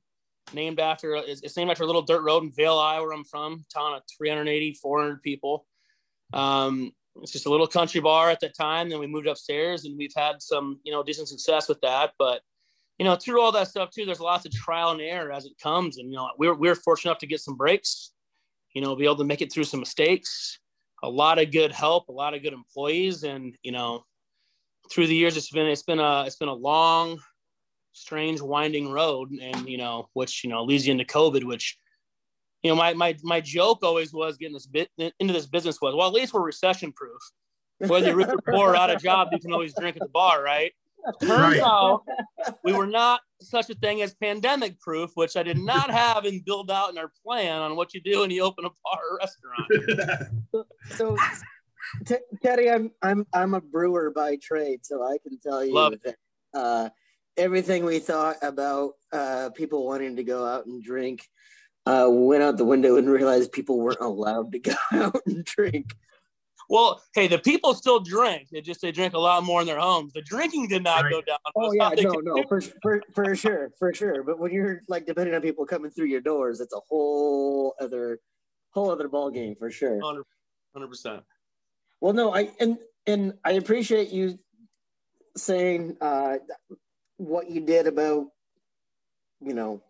named 0.52 0.80
after 0.80 1.14
it's 1.14 1.56
named 1.56 1.70
after 1.70 1.84
a 1.84 1.86
little 1.86 2.02
dirt 2.02 2.22
road 2.22 2.42
in 2.42 2.52
Vail, 2.52 2.78
Iowa, 2.78 3.04
where 3.04 3.12
I'm 3.12 3.24
from, 3.24 3.64
town 3.74 3.94
of 3.94 4.02
380, 4.18 4.74
400 4.74 5.22
people. 5.22 5.66
Um, 6.32 6.92
it's 7.20 7.32
just 7.32 7.46
a 7.46 7.50
little 7.50 7.66
country 7.66 8.00
bar 8.00 8.30
at 8.30 8.40
the 8.40 8.48
time. 8.48 8.88
Then 8.88 8.98
we 8.98 9.06
moved 9.06 9.26
upstairs, 9.26 9.84
and 9.84 9.96
we've 9.98 10.14
had 10.16 10.40
some, 10.40 10.80
you 10.82 10.92
know, 10.92 11.02
decent 11.02 11.28
success 11.28 11.68
with 11.68 11.80
that. 11.82 12.12
But 12.18 12.40
you 12.98 13.04
know, 13.04 13.16
through 13.16 13.40
all 13.40 13.52
that 13.52 13.68
stuff 13.68 13.90
too, 13.90 14.04
there's 14.06 14.20
lots 14.20 14.46
of 14.46 14.52
trial 14.52 14.90
and 14.90 15.00
error 15.00 15.32
as 15.32 15.44
it 15.44 15.52
comes. 15.62 15.98
And 15.98 16.10
you 16.10 16.16
know, 16.16 16.30
we're 16.38 16.54
we're 16.54 16.74
fortunate 16.74 17.10
enough 17.10 17.20
to 17.20 17.26
get 17.26 17.40
some 17.40 17.56
breaks. 17.56 18.12
You 18.74 18.80
know, 18.80 18.96
be 18.96 19.04
able 19.04 19.16
to 19.16 19.24
make 19.24 19.42
it 19.42 19.52
through 19.52 19.64
some 19.64 19.80
mistakes. 19.80 20.58
A 21.02 21.08
lot 21.08 21.38
of 21.38 21.50
good 21.50 21.72
help, 21.72 22.08
a 22.08 22.12
lot 22.12 22.32
of 22.32 22.42
good 22.42 22.52
employees, 22.52 23.24
and 23.24 23.56
you 23.62 23.72
know, 23.72 24.04
through 24.90 25.08
the 25.08 25.16
years, 25.16 25.36
it's 25.36 25.50
been 25.50 25.66
it's 25.66 25.82
been 25.82 26.00
a 26.00 26.24
it's 26.26 26.36
been 26.36 26.48
a 26.48 26.54
long 26.54 27.18
strange 27.92 28.40
winding 28.40 28.90
road 28.90 29.30
and 29.40 29.68
you 29.68 29.76
know 29.76 30.08
which 30.14 30.44
you 30.44 30.50
know 30.50 30.64
leads 30.64 30.86
you 30.86 30.92
into 30.92 31.04
covid 31.04 31.44
which 31.44 31.76
you 32.62 32.70
know 32.70 32.76
my 32.76 32.94
my, 32.94 33.14
my 33.22 33.40
joke 33.40 33.80
always 33.82 34.12
was 34.12 34.36
getting 34.36 34.54
this 34.54 34.66
bit 34.66 34.88
into 34.96 35.32
this 35.32 35.46
business 35.46 35.78
was 35.80 35.94
well 35.94 36.08
at 36.08 36.14
least 36.14 36.32
we're 36.32 36.42
recession 36.42 36.92
proof 36.92 37.20
whether 37.78 38.08
you're 38.08 38.16
rich 38.16 38.28
or 38.28 38.52
poor 38.52 38.70
or 38.70 38.76
out 38.76 38.90
of 38.90 39.02
job 39.02 39.28
you 39.32 39.38
can 39.38 39.52
always 39.52 39.74
drink 39.78 39.96
at 39.96 40.00
the 40.00 40.08
bar 40.08 40.42
right? 40.42 40.72
Turns 41.20 41.58
right. 41.58 41.60
out 41.60 42.02
we 42.62 42.72
were 42.72 42.86
not 42.86 43.20
such 43.40 43.68
a 43.70 43.74
thing 43.74 44.02
as 44.02 44.14
pandemic 44.14 44.78
proof 44.80 45.10
which 45.14 45.36
i 45.36 45.42
did 45.42 45.58
not 45.58 45.90
have 46.02 46.24
and 46.24 46.44
build 46.44 46.70
out 46.70 46.90
in 46.90 46.98
our 46.98 47.10
plan 47.24 47.60
on 47.60 47.74
what 47.74 47.92
you 47.92 48.00
do 48.00 48.20
when 48.20 48.30
you 48.30 48.42
open 48.42 48.64
a 48.64 48.70
bar 48.84 49.00
or 49.10 49.18
restaurant. 49.18 50.28
So, 50.52 50.66
so 50.96 51.16
T- 52.06 52.16
Teddy, 52.42 52.70
I'm 52.70 52.90
I'm 53.02 53.26
I'm 53.32 53.54
a 53.54 53.60
brewer 53.60 54.10
by 54.10 54.36
trade, 54.36 54.84
so 54.84 55.02
I 55.02 55.18
can 55.18 55.38
tell 55.40 55.64
you 55.64 55.74
Love 55.74 55.94
that 56.04 56.16
uh, 56.54 56.88
everything 57.36 57.84
we 57.84 57.98
thought 57.98 58.36
about 58.42 58.92
uh, 59.12 59.50
people 59.54 59.86
wanting 59.86 60.16
to 60.16 60.24
go 60.24 60.46
out 60.46 60.66
and 60.66 60.82
drink 60.82 61.28
uh, 61.86 62.06
went 62.08 62.42
out 62.42 62.56
the 62.56 62.64
window 62.64 62.96
and 62.96 63.08
realized 63.08 63.52
people 63.52 63.78
weren't 63.78 64.00
allowed 64.00 64.52
to 64.52 64.58
go 64.60 64.74
out 64.92 65.20
and 65.26 65.44
drink. 65.44 65.94
Well, 66.68 67.02
hey, 67.14 67.26
the 67.26 67.38
people 67.38 67.74
still 67.74 68.00
drink. 68.00 68.48
They 68.50 68.60
just 68.60 68.80
they 68.80 68.92
drink 68.92 69.14
a 69.14 69.18
lot 69.18 69.42
more 69.42 69.60
in 69.60 69.66
their 69.66 69.80
homes. 69.80 70.12
The 70.12 70.22
drinking 70.22 70.68
did 70.68 70.82
not 70.82 71.02
right. 71.02 71.12
go 71.12 71.20
down. 71.20 71.38
Oh 71.56 71.72
yeah, 71.72 71.90
no, 72.00 72.12
no, 72.22 72.44
for, 72.48 72.60
for 72.60 73.02
for 73.12 73.34
sure, 73.34 73.72
for 73.78 73.92
sure. 73.92 74.22
But 74.22 74.38
when 74.38 74.52
you're 74.52 74.80
like 74.88 75.04
depending 75.04 75.34
on 75.34 75.42
people 75.42 75.66
coming 75.66 75.90
through 75.90 76.06
your 76.06 76.20
doors, 76.20 76.60
it's 76.60 76.72
a 76.72 76.80
whole 76.88 77.74
other 77.80 78.20
whole 78.70 78.90
other 78.90 79.08
ball 79.08 79.30
game 79.30 79.54
for 79.56 79.70
sure. 79.70 80.00
Hundred 80.00 80.88
percent. 80.88 81.24
Well, 82.00 82.14
no, 82.14 82.34
I 82.34 82.50
and 82.58 82.78
and 83.06 83.34
I 83.44 83.52
appreciate 83.52 84.08
you 84.10 84.38
saying 85.36 85.96
uh, 86.00 86.36
what 87.16 87.50
you 87.50 87.60
did 87.60 87.86
about, 87.86 88.26
you 89.40 89.54
know, 89.54 89.82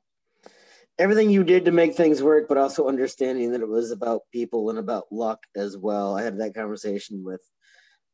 everything 0.98 1.30
you 1.30 1.44
did 1.44 1.64
to 1.64 1.72
make 1.72 1.94
things 1.94 2.22
work, 2.22 2.48
but 2.48 2.58
also 2.58 2.88
understanding 2.88 3.52
that 3.52 3.60
it 3.60 3.68
was 3.68 3.90
about 3.90 4.22
people 4.32 4.70
and 4.70 4.78
about 4.78 5.04
luck 5.10 5.40
as 5.56 5.76
well. 5.76 6.16
I 6.16 6.22
had 6.22 6.38
that 6.38 6.54
conversation 6.54 7.24
with 7.24 7.40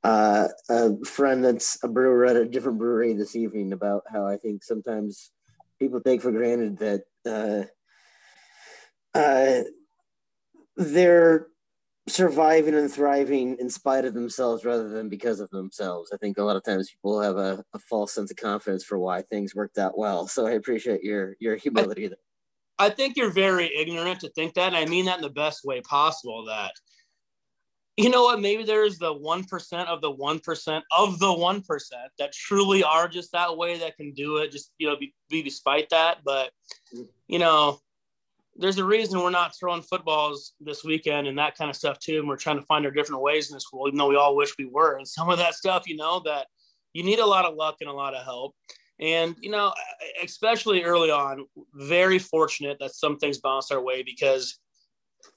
uh, 0.05 0.49
a 0.71 0.97
friend 1.05 1.45
that's 1.45 1.83
a 1.83 1.89
brewer 1.89 2.25
at 2.27 2.37
a 2.37 2.45
different 2.45 2.79
brewery 2.79 3.15
this 3.15 3.35
evening 3.35 3.73
about 3.73 4.05
how 4.11 4.27
I 4.27 4.37
think 4.37 4.63
sometimes 4.63 5.33
people 5.79 6.01
take 6.01 6.23
for 6.23 6.33
granted 6.33 6.79
that 6.79 7.03
uh, 7.27 9.19
uh, 9.19 9.65
they're 10.77 11.49
surviving 12.09 12.75
and 12.75 12.91
thriving 12.91 13.57
in 13.59 13.71
spite 13.71 14.05
of 14.05 14.15
themselves 14.15 14.65
rather 14.65 14.89
than 14.89 15.09
because 15.09 15.41
of 15.41 15.51
themselves. 15.51 16.11
I 16.13 16.17
think 16.17 16.39
a 16.39 16.43
lot 16.43 16.57
of 16.57 16.65
times 16.65 16.91
people 16.91 17.21
have 17.21 17.37
a, 17.37 17.65
a 17.75 17.79
false 17.79 18.13
sense 18.13 18.31
of 18.31 18.37
confidence 18.37 18.85
for 18.85 18.99
why 18.99 19.23
things 19.23 19.55
worked 19.55 19.79
out 19.79 19.99
well. 19.99 20.27
So 20.27 20.47
I 20.47 20.53
appreciate 20.53 21.03
your 21.03 21.37
your 21.41 21.57
humility. 21.57 22.11
I, 22.79 22.87
I 22.87 22.91
think 22.91 23.17
you're 23.17 23.31
very 23.31 23.75
ignorant 23.75 24.21
to 24.21 24.31
think 24.31 24.55
that. 24.55 24.69
And 24.69 24.77
I 24.77 24.87
mean 24.87 25.07
that 25.07 25.17
in 25.17 25.23
the 25.23 25.31
best 25.31 25.65
way 25.65 25.81
possible. 25.81 26.45
That 26.47 26.73
you 27.97 28.11
know 28.11 28.25
what? 28.25 28.41
Maybe 28.41 28.65
there's 28.65 28.99
the 28.99 29.13
one 29.13 29.45
percent 29.45 29.89
of 29.89 30.01
the 30.01 30.11
one 30.11 30.39
percent 30.39 30.85
of 30.97 31.19
the 31.19 31.33
one 31.33 31.63
percent 31.63 32.11
that 32.19 32.33
truly 32.33 32.83
are 32.85 33.09
just 33.09 33.33
that 33.33 33.57
way 33.57 33.79
that 33.79 33.97
can 33.97 34.13
do 34.13 34.39
it. 34.39 34.53
Just 34.53 34.73
you 34.79 34.89
know, 34.89 34.97
be, 34.97 35.15
be 35.29 35.43
despite 35.43 35.91
that. 35.91 36.19
But 36.25 36.53
mm-hmm. 36.95 37.05
you 37.27 37.39
know, 37.39 37.81
there's 38.59 38.79
a 38.79 38.85
reason 38.85 39.21
we're 39.21 39.31
not 39.31 39.57
throwing 39.59 39.83
footballs 39.83 40.53
this 40.61 40.83
weekend 40.83 41.29
and 41.29 41.39
that 41.39 41.57
kind 41.57 41.71
of 41.71 41.77
stuff 41.77 41.99
too. 42.01 42.19
And 42.19 42.29
we're 42.29 42.37
trying 42.37 42.59
to 42.59 42.67
find 42.67 42.85
our 42.85 42.91
different 42.91 43.23
ways 43.23 43.51
in 43.51 43.55
this 43.55 43.67
world, 43.73 43.89
even 43.89 43.99
though 43.99 44.09
we 44.09 44.17
all 44.17 44.37
wish 44.37 44.59
we 44.59 44.67
were. 44.67 44.97
And 44.97 45.07
some 45.07 45.31
of 45.31 45.39
that 45.39 45.55
stuff, 45.55 45.85
you 45.87 45.97
know, 45.97 46.21
that 46.25 46.49
you 46.93 47.05
need 47.05 47.21
a 47.21 47.27
lot 47.27 47.45
of 47.45 47.55
luck 47.55 47.77
and 47.81 47.89
a 47.89 47.93
lot 47.93 48.15
of 48.15 48.25
help. 48.25 48.55
And, 49.01 49.37
you 49.41 49.51
know, 49.51 49.73
especially 50.25 50.83
early 50.83 51.11
on, 51.11 51.47
very 51.75 52.19
fortunate 52.19 52.79
that 52.81 52.95
some 52.95 53.17
things 53.17 53.39
bounced 53.39 53.71
our 53.71 53.81
way 53.81 54.03
because 54.03 54.59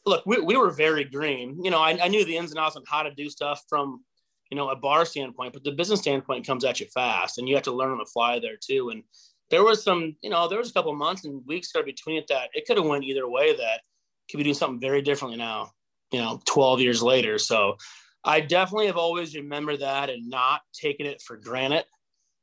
look, 0.05 0.25
we, 0.25 0.39
we 0.39 0.57
were 0.57 0.71
very 0.71 1.03
green. 1.03 1.63
You 1.63 1.69
know, 1.69 1.79
I, 1.79 1.97
I 2.01 2.07
knew 2.07 2.25
the 2.25 2.37
ins 2.37 2.51
and 2.51 2.59
outs 2.59 2.75
on 2.75 2.83
how 2.87 3.03
to 3.03 3.13
do 3.13 3.29
stuff 3.29 3.61
from, 3.69 4.03
you 4.49 4.57
know, 4.57 4.69
a 4.69 4.75
bar 4.75 5.05
standpoint, 5.05 5.53
but 5.53 5.63
the 5.63 5.71
business 5.71 5.99
standpoint 5.99 6.47
comes 6.47 6.65
at 6.65 6.79
you 6.79 6.87
fast 6.87 7.37
and 7.37 7.47
you 7.47 7.55
have 7.55 7.63
to 7.65 7.71
learn 7.71 7.91
on 7.91 7.99
the 7.99 8.09
fly 8.11 8.39
there 8.39 8.57
too. 8.59 8.89
And 8.89 9.03
there 9.51 9.63
was 9.63 9.83
some, 9.83 10.15
you 10.21 10.29
know, 10.29 10.47
there 10.47 10.57
was 10.57 10.69
a 10.69 10.73
couple 10.73 10.95
months 10.95 11.25
and 11.25 11.45
weeks 11.45 11.71
there 11.71 11.83
between 11.83 12.17
it 12.17 12.27
that 12.29 12.49
it 12.53 12.65
could 12.65 12.77
have 12.77 12.85
went 12.85 13.03
either 13.03 13.29
way 13.29 13.55
that 13.55 13.81
could 14.29 14.37
be 14.37 14.43
doing 14.43 14.55
something 14.55 14.79
very 14.79 15.01
differently 15.01 15.37
now, 15.37 15.71
you 16.11 16.19
know, 16.19 16.41
12 16.45 16.79
years 16.79 17.03
later. 17.03 17.37
So 17.37 17.75
I 18.23 18.39
definitely 18.39 18.87
have 18.87 18.97
always 18.97 19.35
remembered 19.35 19.81
that 19.81 20.09
and 20.09 20.29
not 20.29 20.61
taken 20.73 21.05
it 21.05 21.21
for 21.21 21.35
granted, 21.35 21.83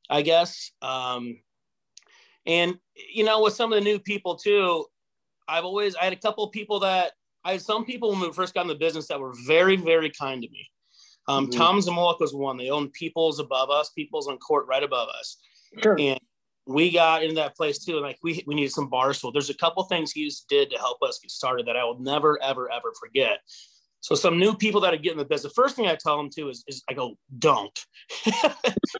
I 0.09 0.21
guess. 0.21 0.71
Um, 0.81 1.39
and, 2.45 2.77
you 3.13 3.23
know, 3.23 3.41
with 3.41 3.55
some 3.55 3.73
of 3.73 3.79
the 3.79 3.83
new 3.83 3.99
people 3.99 4.35
too, 4.35 4.85
I've 5.47 5.65
always, 5.65 5.95
I 5.95 6.03
had 6.03 6.13
a 6.13 6.17
couple 6.17 6.43
of 6.43 6.51
people 6.51 6.79
that 6.81 7.13
I 7.43 7.53
had 7.53 7.61
some 7.61 7.85
people 7.85 8.11
when 8.11 8.19
we 8.19 8.31
first 8.31 8.53
got 8.53 8.61
in 8.61 8.67
the 8.67 8.75
business 8.75 9.07
that 9.07 9.19
were 9.19 9.33
very, 9.47 9.77
very 9.77 10.11
kind 10.11 10.43
to 10.43 10.49
me. 10.49 10.69
Um, 11.27 11.47
mm-hmm. 11.47 11.57
Tom 11.57 11.79
Zamolik 11.79 12.19
was 12.19 12.33
one. 12.33 12.57
They 12.57 12.69
owned 12.69 12.93
People's 12.93 13.39
above 13.39 13.69
us, 13.69 13.89
People's 13.89 14.27
on 14.27 14.37
court 14.37 14.67
right 14.67 14.83
above 14.83 15.09
us. 15.17 15.37
Sure. 15.81 15.97
And 15.99 16.19
we 16.69 16.91
got 16.91 17.23
into 17.23 17.35
that 17.35 17.55
place 17.55 17.83
too. 17.83 17.99
Like 17.99 18.19
we, 18.21 18.43
we 18.45 18.53
needed 18.53 18.71
some 18.71 18.89
bars. 18.89 19.19
So 19.19 19.31
there's 19.31 19.49
a 19.49 19.55
couple 19.55 19.83
things 19.85 20.11
he 20.11 20.31
did 20.47 20.69
to 20.69 20.77
help 20.77 21.01
us 21.01 21.17
get 21.19 21.31
started 21.31 21.65
that 21.65 21.75
I 21.75 21.83
will 21.83 21.99
never, 21.99 22.41
ever, 22.43 22.71
ever 22.71 22.93
forget. 22.99 23.39
So 24.01 24.13
some 24.13 24.37
new 24.37 24.53
people 24.53 24.79
that 24.81 24.93
are 24.93 24.97
getting 24.97 25.17
the 25.17 25.25
business, 25.25 25.51
the 25.51 25.61
first 25.61 25.75
thing 25.75 25.87
I 25.87 25.95
tell 25.95 26.15
them 26.15 26.29
to 26.35 26.49
is, 26.49 26.63
is 26.67 26.83
I 26.87 26.93
go, 26.93 27.15
don't. 27.39 27.77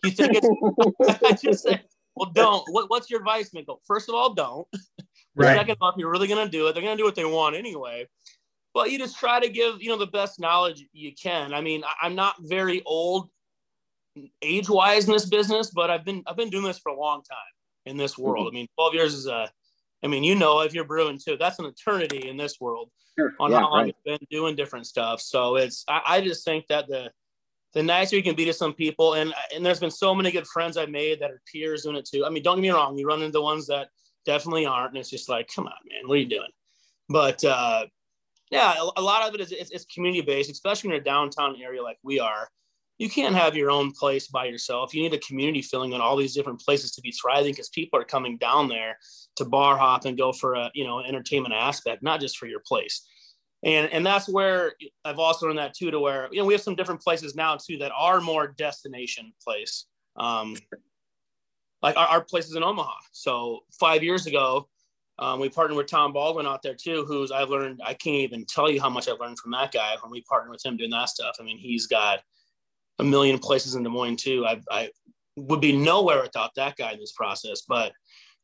you 0.04 0.12
think 0.12 0.34
it's, 0.36 1.22
I 1.24 1.34
just 1.34 1.64
say, 1.64 1.80
well, 2.16 2.32
don't. 2.34 2.64
What, 2.72 2.90
what's 2.90 3.10
your 3.10 3.20
advice? 3.20 3.50
Go, 3.50 3.80
first 3.86 4.10
of 4.10 4.16
all, 4.16 4.34
don't. 4.34 4.68
Right. 5.36 5.56
Second 5.56 5.78
off, 5.80 5.94
you're 5.96 6.10
really 6.10 6.28
going 6.28 6.44
to 6.44 6.52
do 6.52 6.68
it. 6.68 6.74
They're 6.74 6.84
going 6.84 6.98
to 6.98 7.02
do 7.02 7.06
what 7.06 7.16
they 7.16 7.24
want 7.24 7.56
anyway. 7.56 8.08
But 8.74 8.92
you 8.92 8.98
just 8.98 9.18
try 9.20 9.40
to 9.40 9.48
give, 9.48 9.80
you 9.80 9.90
know, 9.90 9.98
the 9.98 10.08
best 10.08 10.40
knowledge 10.40 10.84
you 10.92 11.14
can. 11.14 11.54
I 11.54 11.62
mean, 11.62 11.84
I'm 12.02 12.16
not 12.16 12.36
very 12.40 12.82
old 12.84 13.30
age 14.42 14.70
wise 14.70 15.06
in 15.06 15.14
this 15.14 15.28
business, 15.28 15.70
but 15.70 15.92
I've 15.92 16.04
been, 16.04 16.24
I've 16.26 16.36
been 16.36 16.50
doing 16.50 16.66
this 16.66 16.80
for 16.80 16.92
a 16.92 17.00
long 17.00 17.22
time 17.22 17.38
in 17.90 17.98
this 17.98 18.18
world. 18.18 18.48
Mm-hmm. 18.48 18.56
I 18.56 18.60
mean, 18.60 18.68
12 18.78 18.94
years 18.94 19.14
is 19.14 19.28
a, 19.28 19.50
I 20.04 20.08
mean, 20.08 20.24
you 20.24 20.36
know, 20.36 20.62
if 20.62 20.74
you're 20.74 20.86
brewing 20.86 21.20
too, 21.20 21.36
that's 21.38 21.60
an 21.60 21.66
eternity 21.66 22.30
in 22.30 22.38
this 22.38 22.60
world 22.62 22.90
sure. 23.18 23.34
on 23.40 23.52
yeah, 23.52 23.60
how 23.60 23.70
long 23.70 23.80
right. 23.80 23.88
you've 23.88 24.20
been 24.20 24.28
doing 24.32 24.56
different 24.56 24.88
stuff. 24.88 25.22
So 25.22 25.58
it's, 25.58 25.84
I, 25.88 26.02
I, 26.06 26.22
just 26.22 26.46
think 26.46 26.68
that 26.68 26.88
the, 26.88 27.12
the 27.74 27.84
nicer 27.84 28.16
you 28.16 28.24
can 28.24 28.36
be 28.36 28.46
to 28.46 28.54
some 28.54 28.74
people, 28.74 29.14
and 29.14 29.34
and 29.54 29.64
there's 29.64 29.80
been 29.80 29.92
so 29.92 30.16
many 30.16 30.32
good 30.32 30.48
friends 30.48 30.76
I've 30.76 30.90
made 30.90 31.20
that 31.20 31.30
are 31.30 31.42
peers 31.52 31.84
doing 31.84 31.98
it 31.98 32.06
too. 32.06 32.26
I 32.26 32.30
mean, 32.30 32.42
don't 32.42 32.56
get 32.56 32.62
me 32.64 32.70
wrong, 32.70 32.98
you 32.98 33.06
run 33.06 33.22
into 33.22 33.42
ones 33.42 33.68
that 33.68 33.90
definitely 34.26 34.66
aren't, 34.66 34.92
and 34.92 34.98
it's 34.98 35.10
just 35.10 35.30
like, 35.30 35.50
come 35.54 35.68
on, 35.68 35.74
man, 35.88 36.08
what 36.08 36.16
are 36.16 36.22
you 36.22 36.30
doing? 36.30 36.50
But 37.10 37.44
uh, 37.44 37.86
yeah, 38.50 38.74
a, 38.74 39.00
a 39.00 39.02
lot 39.02 39.28
of 39.28 39.36
it 39.36 39.42
is 39.42 39.52
it's, 39.52 39.70
it's 39.72 39.86
community 39.86 40.22
based, 40.22 40.50
especially 40.50 40.92
in 40.92 40.96
a 40.96 41.04
downtown 41.04 41.56
area 41.62 41.84
like 41.84 41.98
we 42.04 42.20
are 42.20 42.50
you 43.00 43.10
can't 43.10 43.34
have 43.34 43.56
your 43.56 43.72
own 43.72 43.92
place 43.92 44.28
by 44.28 44.46
yourself. 44.46 44.94
You 44.94 45.02
need 45.02 45.14
a 45.14 45.20
community 45.20 45.62
feeling 45.62 45.94
on 45.94 46.02
all 46.02 46.18
these 46.18 46.36
different 46.36 46.60
places 46.60 46.92
to 46.92 47.02
be 47.02 47.12
thriving 47.12 47.54
because 47.54 47.70
people 47.70 47.98
are 47.98 48.04
coming 48.04 48.38
down 48.38 48.68
there 48.68 48.98
to 49.38 49.46
bar 49.46 49.78
hop 49.78 50.04
and 50.04 50.18
go 50.18 50.34
for 50.34 50.54
a 50.54 50.70
you 50.76 50.86
know 50.86 51.00
entertainment 51.00 51.56
aspect, 51.56 52.04
not 52.04 52.20
just 52.20 52.38
for 52.38 52.46
your 52.46 52.60
place. 52.60 53.08
And 53.64 53.92
and 53.92 54.06
that's 54.06 54.28
where 54.28 54.74
I've 55.06 55.18
also 55.18 55.48
learned 55.48 55.60
that 55.60 55.74
too, 55.74 55.92
to 55.92 56.00
where 56.00 56.28
you 56.32 56.40
know 56.40 56.46
we 56.46 56.54
have 56.54 56.62
some 56.62 56.76
different 56.76 57.02
places 57.02 57.36
now 57.36 57.56
too 57.56 57.78
that 57.78 57.94
are 57.98 58.20
more 58.20 58.48
destination 58.48 59.34
place. 59.42 59.86
Um, 60.18 60.58
like 61.82 61.96
our, 61.96 62.08
our 62.08 62.22
places 62.22 62.56
in 62.56 62.64
Omaha. 62.64 62.92
So 63.14 63.62
five 63.80 64.04
years 64.04 64.28
ago, 64.28 64.68
um, 65.18 65.40
we 65.40 65.48
partnered 65.48 65.78
with 65.78 65.88
Tom 65.88 66.12
Baldwin 66.12 66.46
out 66.46 66.62
there 66.62 66.76
too, 66.76 67.06
who's 67.06 67.32
I've 67.32 67.50
learned 67.50 67.80
I 67.82 67.94
can't 67.94 68.18
even 68.18 68.44
tell 68.46 68.70
you 68.70 68.82
how 68.82 68.90
much 68.90 69.08
I've 69.08 69.22
learned 69.22 69.40
from 69.40 69.52
that 69.52 69.72
guy 69.72 69.96
when 70.02 70.12
we 70.12 70.22
partnered 70.24 70.52
with 70.52 70.66
him 70.66 70.76
doing 70.76 70.90
that 70.90 71.08
stuff. 71.08 71.38
I 71.40 71.44
mean, 71.44 71.58
he's 71.58 71.88
got 71.88 72.20
a 73.00 73.04
million 73.04 73.40
places 73.40 73.76
in 73.76 73.84
Des 73.84 73.90
Moines 73.90 74.18
too. 74.18 74.46
I, 74.46 74.62
I 74.70 74.90
would 75.36 75.62
be 75.62 75.76
nowhere 75.76 76.22
without 76.22 76.52
that 76.56 76.76
guy 76.76 76.92
in 76.92 77.00
this 77.00 77.14
process. 77.14 77.62
But 77.68 77.94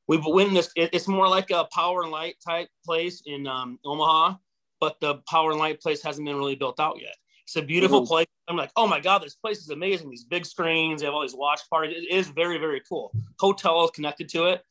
we 0.08 0.18
win 0.18 0.54
this. 0.54 0.72
It, 0.76 0.92
it's 0.94 1.08
more 1.08 1.28
like 1.28 1.52
a 1.52 1.68
power 1.74 2.04
and 2.04 2.12
light 2.12 2.36
type 2.46 2.70
place 2.86 3.22
in 3.26 3.48
um, 3.48 3.80
Omaha, 3.86 4.36
but 4.80 5.00
the 5.02 5.16
power 5.30 5.52
and 5.52 5.60
light 5.60 5.82
place 5.82 6.02
hasn't 6.02 6.26
been 6.26 6.38
really 6.38 6.56
built 6.56 6.80
out 6.80 7.00
yet. 7.00 7.16
It's 7.44 7.56
a 7.56 7.62
beautiful 7.62 8.02
mm-hmm. 8.02 8.08
place. 8.08 8.28
I'm 8.48 8.56
like, 8.56 8.72
oh 8.76 8.88
my 8.88 9.00
god, 9.00 9.22
this 9.24 9.36
place 9.36 9.60
is 9.60 9.70
amazing. 9.70 10.10
These 10.10 10.24
big 10.26 10.46
screens, 10.46 11.02
they 11.02 11.06
have 11.06 11.14
all 11.14 11.22
these 11.22 11.36
watch 11.36 11.62
parties. 11.70 11.98
It 11.98 12.14
is 12.14 12.30
very 12.30 12.58
very 12.58 12.82
cool. 12.88 13.12
Hotel 13.40 13.84
is 13.84 13.92
connected 13.92 14.30
to 14.30 14.46
it, 14.46 14.62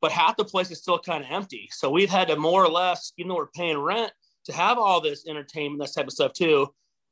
but 0.00 0.12
half 0.12 0.36
the 0.36 0.44
place 0.44 0.70
is 0.70 0.78
still 0.78 0.98
kind 0.98 1.24
of 1.24 1.30
empty. 1.30 1.68
So 1.72 1.90
we've 1.90 2.10
had 2.10 2.28
to 2.28 2.36
more 2.36 2.64
or 2.64 2.68
less, 2.68 3.12
even 3.18 3.28
though 3.28 3.36
we're 3.36 3.46
paying 3.48 3.78
rent, 3.78 4.12
to 4.46 4.52
have 4.52 4.78
all 4.78 5.00
this 5.00 5.26
entertainment, 5.26 5.80
this 5.80 5.94
type 5.94 6.06
of 6.06 6.12
stuff 6.12 6.32
too 6.32 6.68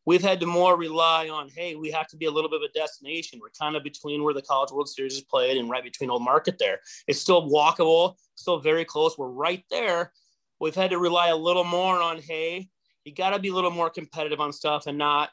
we've 0.09 0.23
had 0.23 0.41
to 0.41 0.47
more 0.47 0.75
rely 0.75 1.29
on, 1.29 1.51
hey, 1.55 1.75
we 1.75 1.91
have 1.91 2.09
to 2.09 2.17
be 2.17 2.25
a 2.25 2.31
little 2.31 2.49
bit 2.49 2.63
of 2.63 2.71
a 2.71 2.73
destination. 2.73 3.39
We're 3.43 3.51
kind 3.51 3.77
of 3.77 3.85
between 3.85 4.25
where 4.25 4.33
the 4.33 4.41
College 4.41 4.71
World 4.71 4.89
Series 4.89 5.13
is 5.13 5.21
played 5.21 5.59
and 5.59 5.69
right 5.69 5.85
between 5.85 6.09
Old 6.09 6.25
Market 6.25 6.59
there. 6.59 6.79
It's 7.07 7.21
still 7.21 7.47
walkable, 7.47 8.15
still 8.35 8.59
very 8.59 8.87
close. 8.87 9.19
We're 9.19 9.29
right 9.29 9.63
there. 9.71 10.13
We've 10.61 10.75
had 10.75 10.93
to 10.93 10.99
rely 10.99 11.29
a 11.29 11.37
little 11.37 11.63
more 11.63 12.01
on, 12.01 12.23
hey, 12.23 12.71
you 13.05 13.15
got 13.15 13.35
to 13.35 13.39
be 13.39 13.49
a 13.49 13.55
little 13.55 13.71
more 13.71 13.91
competitive 13.91 14.41
on 14.41 14.51
stuff 14.51 14.87
and 14.87 14.97
not. 14.97 15.29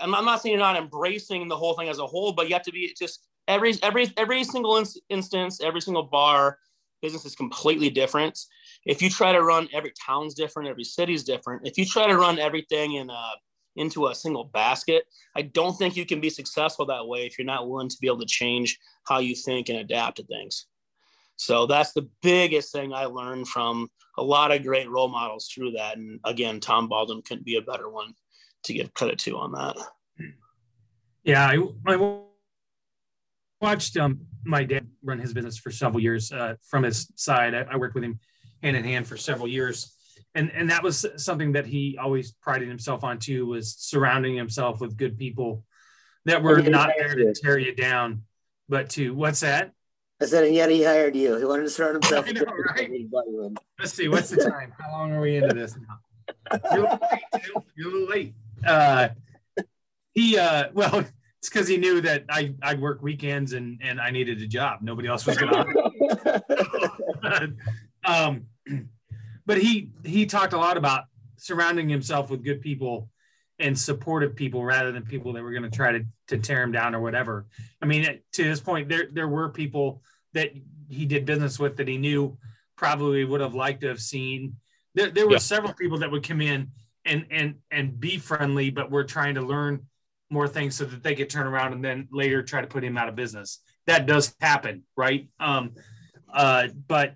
I'm 0.00 0.12
not 0.12 0.40
saying 0.40 0.52
you're 0.52 0.60
not 0.60 0.76
embracing 0.76 1.48
the 1.48 1.56
whole 1.56 1.74
thing 1.74 1.88
as 1.88 1.98
a 1.98 2.06
whole, 2.06 2.30
but 2.30 2.46
you 2.46 2.54
have 2.54 2.62
to 2.62 2.72
be 2.72 2.94
just 2.96 3.26
every 3.48 3.74
every 3.82 4.12
every 4.16 4.44
single 4.44 4.80
instance, 5.08 5.60
every 5.60 5.80
single 5.80 6.04
bar 6.04 6.58
business 7.02 7.24
is 7.24 7.34
completely 7.34 7.90
different. 7.90 8.38
If 8.84 9.02
you 9.02 9.10
try 9.10 9.32
to 9.32 9.42
run 9.42 9.68
every 9.72 9.92
town's 10.06 10.34
different, 10.34 10.68
every 10.68 10.84
city's 10.84 11.24
different. 11.24 11.66
If 11.66 11.76
you 11.76 11.84
try 11.84 12.06
to 12.06 12.16
run 12.16 12.38
everything 12.38 12.94
in 12.94 13.10
a 13.10 13.30
into 13.76 14.06
a 14.06 14.14
single 14.14 14.44
basket. 14.44 15.04
I 15.36 15.42
don't 15.42 15.76
think 15.76 15.96
you 15.96 16.06
can 16.06 16.20
be 16.20 16.30
successful 16.30 16.86
that 16.86 17.06
way 17.06 17.26
if 17.26 17.38
you're 17.38 17.46
not 17.46 17.68
willing 17.68 17.88
to 17.88 17.96
be 18.00 18.06
able 18.06 18.20
to 18.20 18.26
change 18.26 18.78
how 19.04 19.18
you 19.18 19.34
think 19.34 19.68
and 19.68 19.78
adapt 19.78 20.16
to 20.16 20.24
things. 20.24 20.66
So 21.36 21.66
that's 21.66 21.92
the 21.92 22.08
biggest 22.22 22.72
thing 22.72 22.92
I 22.92 23.04
learned 23.04 23.48
from 23.48 23.88
a 24.16 24.22
lot 24.22 24.52
of 24.52 24.62
great 24.62 24.88
role 24.88 25.08
models 25.08 25.48
through 25.48 25.72
that. 25.72 25.96
And 25.98 26.18
again, 26.24 26.60
Tom 26.60 26.88
Baldwin 26.88 27.22
couldn't 27.22 27.44
be 27.44 27.56
a 27.56 27.62
better 27.62 27.90
one 27.90 28.14
to 28.64 28.72
give 28.72 28.94
credit 28.94 29.18
to 29.20 29.36
on 29.36 29.52
that. 29.52 29.76
Yeah, 31.24 31.46
I, 31.46 31.58
I 31.86 32.20
watched 33.60 33.96
um, 33.96 34.20
my 34.44 34.64
dad 34.64 34.86
run 35.02 35.18
his 35.18 35.34
business 35.34 35.58
for 35.58 35.70
several 35.70 36.00
years 36.00 36.32
uh, 36.32 36.54
from 36.62 36.84
his 36.84 37.10
side. 37.16 37.54
I, 37.54 37.66
I 37.72 37.76
worked 37.76 37.94
with 37.94 38.04
him 38.04 38.20
hand 38.62 38.76
in 38.76 38.84
hand 38.84 39.06
for 39.06 39.16
several 39.16 39.48
years 39.48 39.95
and 40.36 40.52
and 40.52 40.70
that 40.70 40.82
was 40.82 41.04
something 41.16 41.52
that 41.52 41.66
he 41.66 41.98
always 42.00 42.32
prided 42.32 42.68
himself 42.68 43.02
on 43.02 43.18
too 43.18 43.46
was 43.46 43.74
surrounding 43.78 44.36
himself 44.36 44.80
with 44.80 44.96
good 44.96 45.18
people 45.18 45.64
that 46.24 46.42
were 46.42 46.60
not 46.62 46.90
there 46.96 47.14
to 47.14 47.32
tear 47.34 47.58
you 47.58 47.74
down 47.74 48.22
but 48.68 48.90
to 48.90 49.14
what's 49.14 49.40
that 49.40 49.72
I 50.20 50.24
said, 50.24 50.44
and 50.44 50.54
yet 50.54 50.70
he 50.70 50.82
hired 50.82 51.14
you. 51.14 51.36
He 51.36 51.44
wanted 51.44 51.64
to 51.64 51.70
surround 51.70 51.94
himself. 52.02 52.26
know, 52.32 52.42
right? 52.70 52.90
Let's 53.78 53.92
see, 53.92 54.08
what's 54.08 54.30
the 54.30 54.38
time? 54.38 54.72
How 54.78 54.92
long 54.92 55.12
are 55.12 55.20
we 55.20 55.36
into 55.36 55.54
this 55.54 55.76
now? 55.76 56.58
You're 56.72 56.86
a 56.86 56.90
little 56.90 57.08
late. 57.12 57.22
You're 57.76 57.88
a 57.88 57.92
little 57.92 58.08
late. 58.08 58.34
Uh, 58.66 59.08
he, 60.14 60.38
uh, 60.38 60.70
well, 60.72 61.00
it's 61.38 61.50
because 61.50 61.68
he 61.68 61.76
knew 61.76 62.00
that 62.00 62.24
I 62.30 62.54
I'd 62.62 62.80
work 62.80 63.02
weekends 63.02 63.52
and 63.52 63.80
and 63.82 64.00
I 64.00 64.10
needed 64.10 64.40
a 64.40 64.46
job. 64.46 64.80
Nobody 64.80 65.08
else 65.08 65.26
was 65.26 65.36
going 65.36 65.52
to. 67.22 67.52
um, 68.04 68.46
but 69.46 69.58
he 69.58 69.90
he 70.04 70.26
talked 70.26 70.52
a 70.52 70.58
lot 70.58 70.76
about 70.76 71.04
surrounding 71.36 71.88
himself 71.88 72.30
with 72.30 72.44
good 72.44 72.60
people 72.60 73.08
and 73.58 73.78
supportive 73.78 74.36
people 74.36 74.64
rather 74.64 74.92
than 74.92 75.02
people 75.02 75.32
that 75.32 75.42
were 75.42 75.52
going 75.52 75.62
to 75.62 75.70
try 75.70 75.92
to 75.92 76.04
to 76.28 76.38
tear 76.38 76.62
him 76.62 76.72
down 76.72 76.94
or 76.94 77.00
whatever. 77.00 77.46
I 77.80 77.86
mean, 77.86 78.20
to 78.32 78.44
this 78.44 78.60
point, 78.60 78.88
there 78.88 79.08
there 79.10 79.28
were 79.28 79.48
people 79.48 80.02
that 80.34 80.50
he 80.88 81.06
did 81.06 81.24
business 81.24 81.58
with 81.58 81.76
that 81.76 81.88
he 81.88 81.96
knew 81.96 82.36
probably 82.76 83.24
would 83.24 83.40
have 83.40 83.54
liked 83.54 83.80
to 83.80 83.88
have 83.88 84.00
seen. 84.00 84.56
There, 84.94 85.10
there 85.10 85.26
were 85.26 85.32
yeah. 85.32 85.38
several 85.38 85.72
people 85.72 85.98
that 85.98 86.10
would 86.10 86.26
come 86.26 86.40
in 86.40 86.70
and 87.04 87.26
and 87.30 87.54
and 87.70 87.98
be 87.98 88.18
friendly, 88.18 88.70
but 88.70 88.90
were 88.90 89.04
trying 89.04 89.36
to 89.36 89.42
learn 89.42 89.86
more 90.28 90.48
things 90.48 90.74
so 90.74 90.84
that 90.84 91.02
they 91.02 91.14
could 91.14 91.30
turn 91.30 91.46
around 91.46 91.72
and 91.72 91.84
then 91.84 92.08
later 92.10 92.42
try 92.42 92.60
to 92.60 92.66
put 92.66 92.82
him 92.82 92.98
out 92.98 93.08
of 93.08 93.14
business. 93.14 93.60
That 93.86 94.06
does 94.06 94.34
happen, 94.40 94.82
right? 94.96 95.28
Um, 95.38 95.74
uh, 96.32 96.68
but 96.88 97.14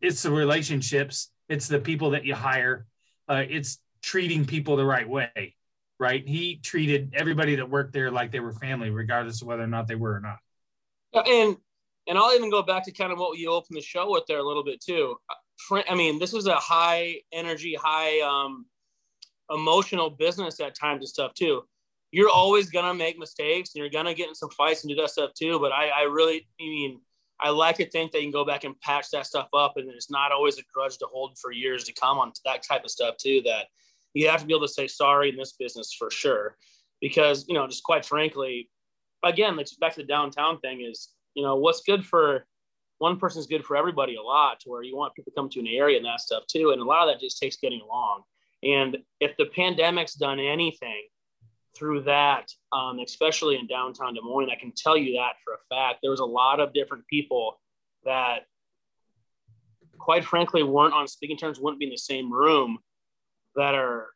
it's 0.00 0.22
the 0.22 0.30
relationships 0.30 1.30
it's 1.48 1.68
the 1.68 1.78
people 1.78 2.10
that 2.10 2.24
you 2.24 2.34
hire. 2.34 2.86
Uh, 3.28 3.44
it's 3.48 3.78
treating 4.02 4.44
people 4.44 4.76
the 4.76 4.84
right 4.84 5.08
way 5.08 5.54
right? 5.98 6.26
He 6.26 6.56
treated 6.56 7.14
everybody 7.14 7.56
that 7.56 7.70
worked 7.70 7.92
there 7.92 8.10
like 8.10 8.30
they 8.32 8.40
were 8.40 8.52
family 8.52 8.90
regardless 8.90 9.42
of 9.42 9.48
whether 9.48 9.62
or 9.62 9.68
not 9.68 9.88
they 9.88 9.94
were 9.94 10.16
or 10.16 10.20
not. 10.20 10.38
And 11.26 11.56
and 12.06 12.18
i'll 12.18 12.34
even 12.34 12.50
go 12.50 12.62
back 12.62 12.84
to 12.84 12.92
kind 12.92 13.12
of 13.12 13.18
what 13.18 13.38
you 13.38 13.50
opened 13.50 13.78
the 13.78 13.82
show 13.82 14.10
with 14.10 14.24
there 14.28 14.38
a 14.38 14.42
little 14.42 14.64
bit 14.64 14.82
too. 14.82 15.16
I 15.88 15.94
mean 15.94 16.18
this 16.18 16.34
is 16.34 16.46
a 16.46 16.56
high 16.56 17.20
energy 17.32 17.76
high 17.80 18.20
um, 18.20 18.66
emotional 19.50 20.10
business 20.10 20.60
at 20.60 20.74
times 20.74 21.00
and 21.00 21.08
stuff 21.08 21.32
too. 21.34 21.62
You're 22.10 22.30
always 22.30 22.70
gonna 22.70 22.94
make 22.94 23.18
mistakes 23.18 23.70
and 23.74 23.80
you're 23.80 23.90
gonna 23.90 24.14
get 24.14 24.28
in 24.28 24.34
some 24.34 24.50
fights 24.50 24.82
and 24.82 24.90
do 24.90 25.00
that 25.00 25.10
stuff 25.10 25.30
too 25.32 25.58
but 25.58 25.72
i 25.72 25.88
i 25.88 26.02
really 26.02 26.46
I 26.60 26.64
mean 26.64 27.00
I 27.44 27.50
like 27.50 27.76
to 27.76 27.88
think 27.90 28.10
they 28.10 28.22
can 28.22 28.30
go 28.30 28.46
back 28.46 28.64
and 28.64 28.80
patch 28.80 29.10
that 29.12 29.26
stuff 29.26 29.48
up, 29.52 29.76
and 29.76 29.90
it's 29.90 30.10
not 30.10 30.32
always 30.32 30.58
a 30.58 30.62
grudge 30.72 30.96
to 30.98 31.06
hold 31.06 31.38
for 31.38 31.52
years 31.52 31.84
to 31.84 31.92
come 31.92 32.18
on 32.18 32.32
that 32.46 32.62
type 32.62 32.84
of 32.84 32.90
stuff 32.90 33.18
too. 33.18 33.42
That 33.44 33.66
you 34.14 34.28
have 34.30 34.40
to 34.40 34.46
be 34.46 34.54
able 34.54 34.66
to 34.66 34.72
say 34.72 34.86
sorry 34.86 35.28
in 35.28 35.36
this 35.36 35.52
business 35.52 35.92
for 35.92 36.10
sure, 36.10 36.56
because 37.02 37.44
you 37.46 37.54
know, 37.54 37.66
just 37.66 37.84
quite 37.84 38.06
frankly, 38.06 38.70
again, 39.22 39.56
like 39.56 39.68
back 39.78 39.92
to 39.94 40.00
the 40.00 40.06
downtown 40.06 40.58
thing 40.60 40.80
is, 40.80 41.10
you 41.34 41.42
know, 41.42 41.56
what's 41.56 41.82
good 41.82 42.04
for 42.06 42.46
one 42.98 43.18
person 43.18 43.40
is 43.40 43.46
good 43.46 43.64
for 43.64 43.76
everybody 43.76 44.14
a 44.14 44.22
lot, 44.22 44.60
to 44.60 44.70
where 44.70 44.82
you 44.82 44.96
want 44.96 45.14
people 45.14 45.30
to 45.30 45.36
come 45.36 45.50
to 45.50 45.60
an 45.60 45.66
area 45.66 45.98
and 45.98 46.06
that 46.06 46.20
stuff 46.20 46.44
too, 46.46 46.70
and 46.70 46.80
a 46.80 46.84
lot 46.84 47.06
of 47.06 47.12
that 47.12 47.20
just 47.20 47.38
takes 47.38 47.56
getting 47.56 47.82
along. 47.82 48.22
And 48.62 48.96
if 49.20 49.36
the 49.36 49.46
pandemic's 49.46 50.14
done 50.14 50.40
anything 50.40 50.93
through 51.76 52.02
that, 52.02 52.50
um, 52.72 52.98
especially 52.98 53.56
in 53.56 53.66
downtown 53.66 54.14
Des 54.14 54.20
Moines. 54.22 54.50
I 54.50 54.60
can 54.60 54.72
tell 54.76 54.96
you 54.96 55.16
that 55.16 55.34
for 55.44 55.54
a 55.54 55.74
fact. 55.74 56.00
There 56.02 56.10
was 56.10 56.20
a 56.20 56.24
lot 56.24 56.60
of 56.60 56.72
different 56.72 57.06
people 57.06 57.60
that, 58.04 58.42
quite 59.98 60.24
frankly, 60.24 60.62
weren't 60.62 60.94
on 60.94 61.08
speaking 61.08 61.36
terms, 61.36 61.58
wouldn't 61.58 61.80
be 61.80 61.86
in 61.86 61.92
the 61.92 61.98
same 61.98 62.32
room, 62.32 62.78
that 63.56 63.74
are 63.74 64.08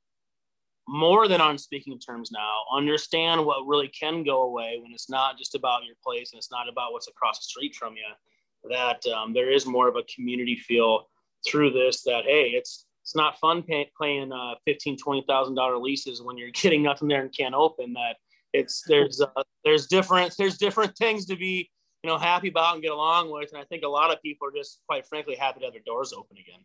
more 0.89 1.29
than 1.29 1.41
on 1.41 1.59
speaking 1.59 1.99
terms 1.99 2.31
now. 2.33 2.63
Understand 2.73 3.45
what 3.45 3.67
really 3.67 3.89
can 3.89 4.25
go 4.25 4.43
away 4.43 4.79
when 4.83 4.93
it's 4.93 5.11
not 5.11 5.37
just 5.37 5.55
about 5.55 5.85
your 5.85 5.97
place 6.03 6.33
and 6.33 6.39
it's 6.39 6.51
not 6.51 6.69
about 6.69 6.93
what's 6.93 7.09
across 7.09 7.39
the 7.39 7.45
street 7.45 7.75
from 7.75 7.95
you. 7.95 8.71
That 8.71 9.07
um, 9.07 9.35
there 9.35 9.51
is 9.51 9.67
more 9.67 9.87
of 9.87 9.97
a 9.97 10.03
community 10.15 10.57
feel 10.57 11.09
through 11.47 11.71
this. 11.73 12.03
That 12.03 12.25
hey, 12.25 12.51
it's 12.55 12.87
it's 13.09 13.17
not 13.17 13.39
fun 13.39 13.63
pay, 13.63 13.91
paying 13.99 14.31
uh, 14.31 14.57
fifteen, 14.67 14.95
twenty 14.99 15.25
thousand 15.27 15.55
dollar 15.55 15.79
leases 15.79 16.21
when 16.21 16.37
you're 16.37 16.51
getting 16.63 16.83
nothing 16.83 17.09
there 17.09 17.23
and 17.23 17.35
can't 17.35 17.55
open. 17.55 17.95
That 17.95 18.17
it's 18.53 18.83
there's 18.87 19.23
uh, 19.23 19.43
there's 19.65 19.87
different 19.87 20.35
there's 20.37 20.59
different 20.59 20.95
things 20.95 21.25
to 21.27 21.37
be 21.37 21.71
you 22.03 22.11
know 22.11 22.19
happy 22.19 22.49
about 22.49 22.75
and 22.75 22.83
get 22.83 22.93
along 22.93 23.33
with, 23.33 23.49
and 23.51 23.63
I 23.63 23.65
think 23.65 23.83
a 23.83 23.89
lot 23.89 24.13
of 24.13 24.21
people 24.21 24.47
are 24.47 24.53
just 24.53 24.83
quite 24.87 25.07
frankly 25.07 25.37
happy 25.37 25.61
to 25.61 25.65
have 25.67 25.73
their 25.73 25.83
doors 25.87 26.13
open 26.13 26.37
again. 26.37 26.61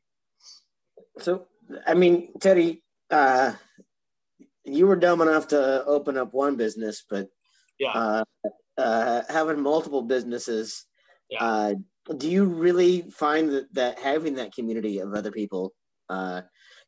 So, 1.20 1.48
I 1.88 1.94
mean, 1.94 2.28
Teddy, 2.42 2.84
uh, 3.10 3.54
you 4.66 4.86
were 4.86 4.98
dumb 4.98 5.22
enough 5.22 5.48
to 5.50 5.86
open 5.86 6.18
up 6.18 6.34
one 6.34 6.58
business, 6.58 7.06
but 7.10 7.30
yeah, 7.80 7.92
uh, 7.92 8.24
uh, 8.78 9.22
having 9.30 9.62
multiple 9.62 10.02
businesses, 10.02 10.88
yeah. 11.30 11.42
uh, 11.42 11.74
do 12.18 12.30
you 12.30 12.44
really 12.44 13.04
find 13.04 13.50
that, 13.50 13.74
that 13.76 14.00
having 14.00 14.36
that 14.36 14.54
community 14.54 15.00
of 15.00 15.14
other 15.14 15.32
people 15.32 15.74
uh, 16.10 16.42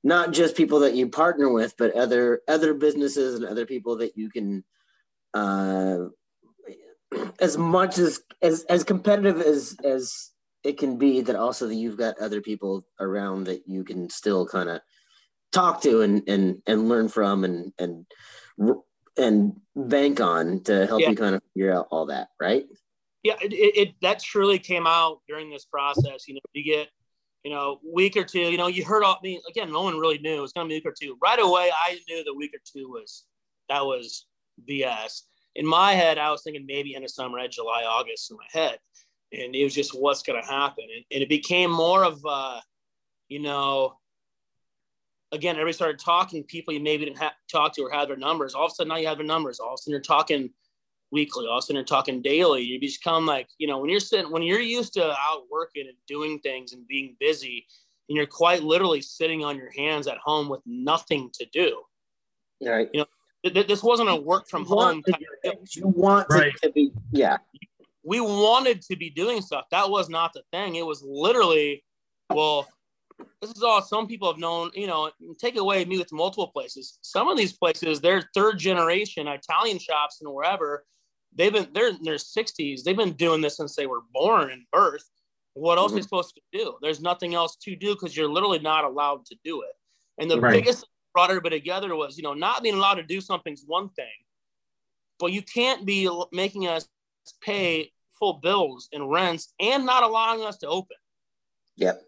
not 0.04 0.32
just 0.32 0.56
people 0.56 0.80
that 0.82 0.96
you 0.96 1.10
partner 1.10 1.50
with, 1.50 1.76
but 1.78 1.96
other 1.96 2.42
other 2.48 2.74
businesses 2.74 3.36
and 3.36 3.46
other 3.46 3.66
people 3.66 3.98
that 3.98 4.18
you 4.18 4.30
can, 4.30 4.64
uh, 5.34 6.06
as 7.40 7.58
much 7.58 7.98
as 7.98 8.22
as 8.42 8.64
as 8.70 8.84
competitive 8.84 9.42
as 9.42 9.76
as 9.84 10.32
it 10.64 10.78
can 10.78 10.98
be, 10.98 11.22
that 11.22 11.36
also 11.36 11.68
that 11.68 11.76
you've 11.76 11.98
got 11.98 12.20
other 12.20 12.42
people 12.42 12.86
around 13.00 13.46
that 13.46 13.64
you 13.68 13.84
can 13.84 14.10
still 14.10 14.46
kind 14.46 14.70
of 14.70 14.82
talk 15.52 15.82
to 15.82 16.02
and 16.02 16.28
and 16.28 16.62
and 16.68 16.90
learn 16.90 17.08
from 17.08 17.44
and 17.44 17.74
and 17.80 18.06
and 19.18 19.54
bank 19.76 20.20
on 20.20 20.62
to 20.64 20.86
help 20.86 21.02
yeah. 21.02 21.10
you 21.10 21.16
kind 21.16 21.36
of 21.36 21.42
figure 21.54 21.74
out 21.74 21.88
all 21.92 22.08
that, 22.08 22.28
right? 22.40 22.66
Yeah, 23.24 23.36
it, 23.42 23.54
it, 23.54 23.78
it 23.78 23.96
that 24.02 24.22
truly 24.22 24.60
came 24.60 24.86
out 24.86 25.22
during 25.28 25.50
this 25.50 25.66
process. 25.66 26.28
You 26.28 26.36
know, 26.36 26.42
you 26.54 26.64
get 26.64 26.90
you 27.46 27.52
know, 27.52 27.80
week 27.94 28.18
or 28.18 28.24
two, 28.24 28.40
you 28.40 28.58
know, 28.58 28.66
you 28.66 28.84
heard 28.84 29.04
all 29.04 29.20
me 29.22 29.40
again, 29.48 29.72
no 29.72 29.84
one 29.84 30.00
really 30.00 30.18
knew 30.18 30.36
it 30.36 30.42
was 30.42 30.52
gonna 30.52 30.68
be 30.68 30.74
a 30.74 30.78
week 30.78 30.88
or 30.88 30.96
two. 31.00 31.16
Right 31.22 31.40
away, 31.40 31.70
I 31.72 32.00
knew 32.10 32.24
the 32.24 32.34
week 32.34 32.52
or 32.56 32.60
two 32.66 32.90
was 32.90 33.26
that 33.70 33.86
was 33.86 34.26
BS. 34.68 35.22
In 35.54 35.68
my 35.68 35.94
head, 35.94 36.18
I 36.18 36.32
was 36.32 36.42
thinking 36.42 36.66
maybe 36.66 36.96
end 36.96 37.06
of 37.06 37.12
summer, 37.12 37.38
at 37.38 37.52
July, 37.52 37.84
August 37.84 38.32
in 38.32 38.38
my 38.38 38.48
head. 38.52 38.80
And 39.32 39.56
it 39.56 39.64
was 39.64 39.76
just 39.76 39.92
what's 39.92 40.24
gonna 40.24 40.44
happen. 40.44 40.86
And, 40.92 41.06
and 41.12 41.22
it 41.22 41.30
became 41.30 41.70
more 41.70 42.04
of 42.04 42.20
uh, 42.28 42.62
you 43.30 43.40
know, 43.40 43.94
again, 45.32 45.54
everybody 45.54 45.74
started 45.74 46.00
talking, 46.00 46.44
people 46.46 46.74
you 46.74 46.80
maybe 46.80 47.06
didn't 47.06 47.20
have 47.20 47.34
talk 47.52 47.76
to 47.76 47.84
or 47.84 47.92
have 47.92 48.08
their 48.08 48.18
numbers. 48.18 48.56
All 48.56 48.66
of 48.66 48.72
a 48.72 48.74
sudden 48.74 48.90
now 48.90 48.96
you 48.96 49.06
have 49.08 49.18
their 49.18 49.28
numbers. 49.28 49.60
All 49.60 49.70
of 49.70 49.74
a 49.76 49.78
sudden 49.78 49.92
you're 49.92 50.02
talking 50.02 50.50
weekly. 51.12 51.48
All 51.48 51.58
of 51.58 51.60
a 51.60 51.62
sudden 51.62 51.76
you're 51.78 51.86
talking 51.86 52.22
daily. 52.22 52.64
You 52.64 52.80
become 52.80 53.26
like, 53.26 53.48
you 53.58 53.68
know, 53.68 53.80
when 53.80 53.90
you're 53.90 54.00
sitting, 54.00 54.32
when 54.32 54.44
you're 54.44 54.60
used 54.60 54.94
to 54.94 55.12
out 55.12 55.44
working 55.52 55.88
and 55.88 55.98
doing 56.08 56.40
things 56.40 56.74
and 56.74 56.88
being 56.88 57.16
busy, 57.20 57.66
and 58.10 58.16
you're 58.16 58.28
quite 58.28 58.64
literally 58.64 59.02
sitting 59.02 59.44
on 59.44 59.58
your 59.58 59.72
hands 59.72 60.08
at 60.08 60.18
home 60.18 60.48
with 60.50 60.62
nothing 60.66 61.30
to 61.34 61.46
do. 61.52 61.82
Right. 62.64 62.90
You 62.94 63.02
know, 63.02 63.50
th- 63.50 63.68
this 63.68 63.82
wasn't 63.82 64.10
a 64.10 64.16
work 64.16 64.48
from 64.48 64.66
home. 64.66 65.02
To, 65.04 65.14
you 65.72 65.88
want 65.88 66.28
right. 66.30 66.54
to 66.62 66.72
be, 66.72 66.92
yeah. 67.12 67.38
We 68.04 68.22
wanted 68.22 68.84
to 68.84 68.96
be 68.96 69.10
doing 69.10 69.42
stuff. 69.42 69.66
That 69.72 69.90
was 69.90 70.10
not 70.10 70.34
the 70.34 70.44
thing. 70.52 70.76
It 70.76 70.86
was 70.86 71.04
literally, 71.04 71.84
well, 72.32 72.68
this 73.42 73.50
is 73.50 73.64
all 73.64 73.82
some 73.82 74.08
people 74.08 74.32
have 74.32 74.40
known, 74.40 74.70
you 74.76 74.86
know, 74.86 75.10
take 75.40 75.58
away 75.58 75.84
me 75.86 75.98
with 75.98 76.12
multiple 76.12 76.50
places. 76.50 77.00
Some 77.02 77.28
of 77.28 77.38
these 77.38 77.54
places, 77.54 78.02
they're 78.02 78.30
third 78.36 78.60
generation 78.60 79.28
Italian 79.28 79.80
shops 79.80 80.20
and 80.22 80.32
wherever 80.32 80.86
they've 81.36 81.54
been 81.54 81.68
they're 81.74 81.90
in 81.90 82.04
their 82.04 82.16
60s 82.16 82.84
they've 82.84 82.98
been 82.98 83.14
doing 83.14 83.42
this 83.42 83.58
since 83.58 83.76
they 83.76 83.88
were 83.88 84.02
born 84.14 84.52
and 84.52 84.64
birth. 84.72 85.04
What 85.54 85.78
else 85.78 85.88
mm-hmm. 85.88 85.96
are 85.96 85.98
you 86.00 86.04
supposed 86.04 86.36
to 86.36 86.42
do? 86.52 86.76
There's 86.82 87.02
nothing 87.02 87.34
else 87.34 87.56
to 87.64 87.76
do 87.76 87.94
because 87.94 88.16
you're 88.16 88.30
literally 88.30 88.60
not 88.60 88.84
allowed 88.84 89.26
to 89.28 89.38
do 89.46 89.62
it. 89.62 89.72
And 90.22 90.30
the 90.30 90.40
right. 90.40 90.54
biggest 90.54 90.86
brought 91.14 91.30
everybody 91.30 91.58
together 91.58 91.96
was 91.96 92.18
you 92.18 92.24
know 92.24 92.34
not 92.34 92.62
being 92.62 92.76
allowed 92.76 92.96
to 92.96 93.04
do 93.04 93.22
something's 93.22 93.64
one 93.66 93.90
thing 93.90 94.08
but 95.20 95.32
you 95.32 95.42
can't 95.42 95.86
be 95.86 96.10
making 96.32 96.68
us 96.68 96.88
pay 97.42 97.92
full 98.20 98.34
bills 98.34 98.90
and 98.94 99.10
rents 99.10 99.54
and 99.60 99.86
not 99.86 100.04
allowing 100.04 100.42
us 100.44 100.58
to 100.58 100.68
open. 100.68 100.98
Yep. 101.78 102.02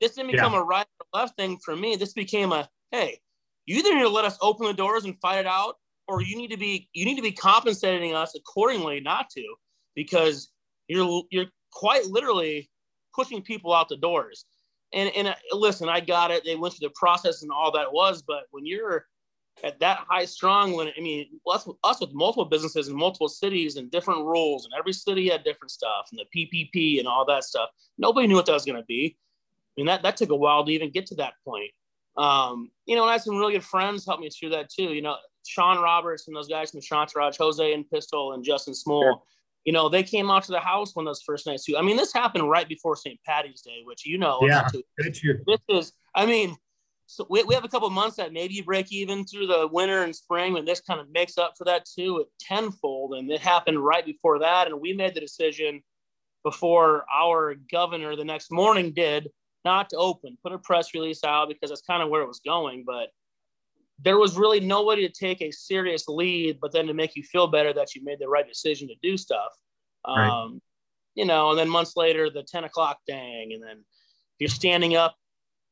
This 0.00 0.14
didn't 0.14 0.32
become 0.32 0.52
yeah. 0.52 0.60
a 0.60 0.62
right 0.62 0.86
or 1.00 1.20
left 1.20 1.36
thing 1.36 1.58
for 1.64 1.76
me. 1.76 1.96
This 1.96 2.12
became 2.12 2.52
a 2.52 2.68
hey 2.90 3.18
you 3.66 3.78
either 3.78 3.94
need 3.94 4.02
to 4.02 4.08
let 4.08 4.24
us 4.24 4.36
open 4.42 4.66
the 4.66 4.74
doors 4.74 5.04
and 5.04 5.18
fight 5.20 5.38
it 5.38 5.46
out 5.46 5.76
or 6.08 6.22
you 6.22 6.36
need 6.36 6.50
to 6.50 6.56
be 6.56 6.88
you 6.92 7.04
need 7.04 7.16
to 7.16 7.22
be 7.22 7.32
compensating 7.32 8.14
us 8.14 8.34
accordingly 8.34 9.00
not 9.00 9.30
to 9.30 9.42
because 9.94 10.50
you're 10.88 11.22
you're 11.30 11.46
quite 11.72 12.06
literally 12.06 12.70
pushing 13.14 13.42
people 13.42 13.72
out 13.72 13.88
the 13.88 13.96
doors. 13.96 14.44
And 14.92 15.10
and 15.16 15.28
uh, 15.28 15.34
listen 15.52 15.88
i 15.88 16.00
got 16.00 16.30
it. 16.30 16.44
They 16.44 16.56
went 16.56 16.74
through 16.74 16.88
the 16.88 16.94
process 16.94 17.42
and 17.42 17.50
all 17.50 17.72
that 17.72 17.92
was 17.92 18.22
but 18.22 18.44
when 18.50 18.66
you're 18.66 19.06
at 19.62 19.78
that 19.78 19.98
high 20.08 20.24
strong 20.24 20.72
when 20.72 20.88
i 20.98 21.00
mean 21.00 21.28
us, 21.46 21.68
us 21.84 22.00
with 22.00 22.12
multiple 22.12 22.44
businesses 22.44 22.88
in 22.88 22.96
multiple 22.96 23.28
cities 23.28 23.76
and 23.76 23.88
different 23.88 24.24
rules 24.24 24.64
and 24.64 24.74
every 24.76 24.92
city 24.92 25.28
had 25.28 25.44
different 25.44 25.70
stuff 25.70 26.08
and 26.10 26.20
the 26.20 26.26
ppp 26.36 26.98
and 26.98 27.06
all 27.06 27.24
that 27.24 27.44
stuff 27.44 27.70
nobody 27.98 28.26
knew 28.26 28.34
what 28.34 28.46
that 28.46 28.52
was 28.52 28.64
going 28.64 28.80
to 28.80 28.86
be. 28.86 29.16
I 29.16 29.80
mean 29.80 29.86
that, 29.86 30.02
that 30.02 30.16
took 30.16 30.30
a 30.30 30.36
while 30.36 30.64
to 30.64 30.72
even 30.72 30.90
get 30.90 31.06
to 31.06 31.14
that 31.16 31.34
point. 31.44 31.70
Um, 32.16 32.70
you 32.86 32.94
know, 32.94 33.02
and 33.02 33.10
I 33.10 33.14
had 33.14 33.22
some 33.22 33.36
really 33.36 33.54
good 33.54 33.64
friends 33.64 34.06
help 34.06 34.20
me 34.20 34.30
through 34.30 34.50
that 34.50 34.70
too. 34.70 34.94
You 34.94 35.02
know, 35.02 35.16
Sean 35.46 35.82
Roberts 35.82 36.26
and 36.26 36.36
those 36.36 36.48
guys 36.48 36.70
from 36.70 36.80
Chantarage, 36.80 37.36
Jose 37.38 37.72
and 37.72 37.88
Pistol 37.90 38.32
and 38.32 38.44
Justin 38.44 38.74
Small. 38.74 39.02
Sure. 39.02 39.22
You 39.64 39.72
know, 39.72 39.88
they 39.88 40.02
came 40.02 40.30
out 40.30 40.44
to 40.44 40.52
the 40.52 40.60
house 40.60 40.94
when 40.94 41.06
those 41.06 41.22
first 41.22 41.46
nights 41.46 41.64
too. 41.64 41.76
I 41.76 41.82
mean, 41.82 41.96
this 41.96 42.12
happened 42.12 42.50
right 42.50 42.68
before 42.68 42.96
St. 42.96 43.18
Patty's 43.24 43.62
Day, 43.62 43.80
which 43.84 44.04
you 44.04 44.18
know. 44.18 44.40
Yeah, 44.42 44.68
this 44.98 45.60
is. 45.70 45.92
I 46.14 46.26
mean, 46.26 46.56
so 47.06 47.26
we, 47.30 47.42
we 47.44 47.54
have 47.54 47.64
a 47.64 47.68
couple 47.68 47.88
months 47.90 48.16
that 48.16 48.32
maybe 48.32 48.54
you 48.54 48.64
break 48.64 48.92
even 48.92 49.24
through 49.24 49.46
the 49.46 49.68
winter 49.70 50.02
and 50.02 50.14
spring, 50.14 50.56
and 50.58 50.68
this 50.68 50.80
kind 50.80 51.00
of 51.00 51.10
makes 51.10 51.38
up 51.38 51.54
for 51.56 51.64
that 51.64 51.86
too 51.86 52.20
at 52.20 52.26
tenfold. 52.40 53.14
And 53.14 53.30
it 53.30 53.40
happened 53.40 53.82
right 53.82 54.04
before 54.04 54.40
that, 54.40 54.66
and 54.66 54.80
we 54.80 54.92
made 54.92 55.14
the 55.14 55.20
decision 55.20 55.82
before 56.42 57.06
our 57.12 57.54
governor 57.72 58.16
the 58.16 58.24
next 58.24 58.52
morning 58.52 58.92
did 58.92 59.30
not 59.64 59.88
to 59.90 59.96
open, 59.96 60.36
put 60.42 60.52
a 60.52 60.58
press 60.58 60.92
release 60.94 61.24
out 61.24 61.48
because 61.48 61.70
that's 61.70 61.82
kind 61.82 62.02
of 62.02 62.10
where 62.10 62.22
it 62.22 62.28
was 62.28 62.40
going. 62.44 62.84
But 62.86 63.08
there 64.00 64.18
was 64.18 64.36
really 64.36 64.60
nobody 64.60 65.06
to 65.06 65.12
take 65.12 65.40
a 65.40 65.50
serious 65.50 66.08
lead, 66.08 66.58
but 66.60 66.72
then 66.72 66.86
to 66.86 66.94
make 66.94 67.16
you 67.16 67.22
feel 67.22 67.46
better 67.46 67.72
that 67.72 67.94
you 67.94 68.02
made 68.04 68.18
the 68.18 68.28
right 68.28 68.46
decision 68.46 68.88
to 68.88 68.94
do 69.02 69.16
stuff. 69.16 69.52
Right. 70.06 70.28
Um, 70.28 70.60
you 71.14 71.24
know, 71.24 71.50
and 71.50 71.58
then 71.58 71.68
months 71.68 71.96
later, 71.96 72.28
the 72.28 72.42
10 72.42 72.64
o'clock 72.64 72.98
dang. 73.06 73.52
And 73.52 73.62
then 73.62 73.78
if 73.78 74.40
you're 74.40 74.48
standing 74.48 74.96
up, 74.96 75.14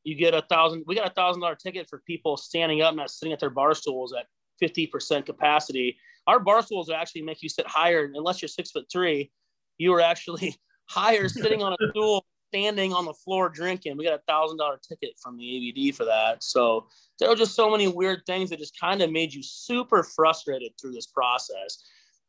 you 0.03 0.15
get 0.15 0.33
a 0.33 0.41
thousand, 0.41 0.83
we 0.87 0.95
got 0.95 1.07
a 1.07 1.13
thousand 1.13 1.41
dollar 1.41 1.55
ticket 1.55 1.87
for 1.89 2.01
people 2.05 2.37
standing 2.37 2.81
up, 2.81 2.95
not 2.95 3.09
sitting 3.09 3.33
at 3.33 3.39
their 3.39 3.49
bar 3.49 3.73
stools 3.73 4.13
at 4.13 4.25
50% 4.61 5.25
capacity. 5.25 5.97
Our 6.27 6.39
bar 6.39 6.61
stools 6.61 6.89
actually 6.89 7.23
make 7.23 7.41
you 7.41 7.49
sit 7.49 7.67
higher 7.67 8.09
unless 8.13 8.41
you're 8.41 8.49
six 8.49 8.71
foot 8.71 8.85
three. 8.91 9.31
You 9.77 9.93
are 9.93 10.01
actually 10.01 10.55
higher 10.85 11.27
sitting 11.27 11.61
on 11.61 11.73
a 11.73 11.89
stool 11.89 12.25
standing 12.53 12.93
on 12.93 13.05
the 13.05 13.13
floor 13.13 13.49
drinking. 13.49 13.97
We 13.97 14.05
got 14.05 14.13
a 14.13 14.21
thousand 14.27 14.57
dollar 14.57 14.79
ticket 14.87 15.15
from 15.21 15.37
the 15.37 15.71
ABD 15.89 15.95
for 15.95 16.05
that. 16.05 16.43
So 16.43 16.87
there 17.19 17.27
were 17.29 17.35
just 17.35 17.55
so 17.55 17.69
many 17.69 17.87
weird 17.87 18.21
things 18.27 18.51
that 18.51 18.59
just 18.59 18.79
kind 18.79 19.01
of 19.01 19.11
made 19.11 19.33
you 19.33 19.41
super 19.41 20.03
frustrated 20.03 20.71
through 20.79 20.91
this 20.91 21.07
process. 21.07 21.83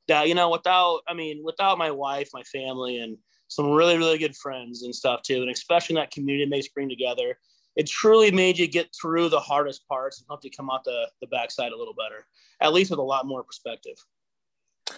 That 0.09 0.29
you 0.29 0.35
know, 0.35 0.51
without 0.51 1.01
I 1.09 1.15
mean, 1.15 1.43
without 1.45 1.77
my 1.77 1.91
wife, 1.91 2.31
my 2.33 2.43
family, 2.45 2.99
and 2.99 3.19
some 3.49 3.71
really 3.71 3.99
really 3.99 4.19
good 4.19 4.35
friends 4.37 4.83
and 4.83 4.95
stuff 4.95 5.23
too, 5.23 5.43
and 5.43 5.51
especially 5.51 5.97
that 5.97 6.11
community 6.11 6.47
makes 6.49 6.69
bring 6.69 6.89
together. 6.89 7.39
It 7.77 7.89
truly 7.89 8.31
made 8.31 8.57
you 8.57 8.69
get 8.69 8.89
through 8.99 9.31
the 9.31 9.41
hardest 9.41 9.87
parts 9.89 10.19
and 10.19 10.27
helped 10.29 10.45
you 10.45 10.51
come 10.57 10.71
out 10.71 10.85
the, 10.85 11.09
the 11.21 11.27
backside 11.27 11.73
a 11.73 11.77
little 11.77 11.95
better, 11.95 12.25
at 12.61 12.73
least 12.73 12.91
with 12.91 13.01
a 13.01 13.03
lot 13.03 13.27
more 13.27 13.43
perspective. 13.43 13.97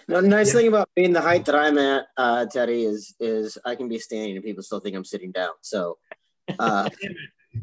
No, 0.07 0.19
nice 0.19 0.47
Yeah. 0.47 0.53
thing 0.53 0.67
about 0.67 0.89
being 0.95 1.13
the 1.13 1.21
height 1.21 1.45
that 1.45 1.55
I'm 1.55 1.77
at, 1.77 2.07
uh, 2.17 2.45
Teddy, 2.45 2.83
is 2.83 3.15
is 3.19 3.57
I 3.65 3.75
can 3.75 3.87
be 3.87 3.99
standing 3.99 4.35
and 4.35 4.43
people 4.43 4.63
still 4.63 4.79
think 4.79 4.95
I'm 4.95 5.05
sitting 5.05 5.31
down. 5.31 5.51
So, 5.61 5.97
uh, 6.59 6.89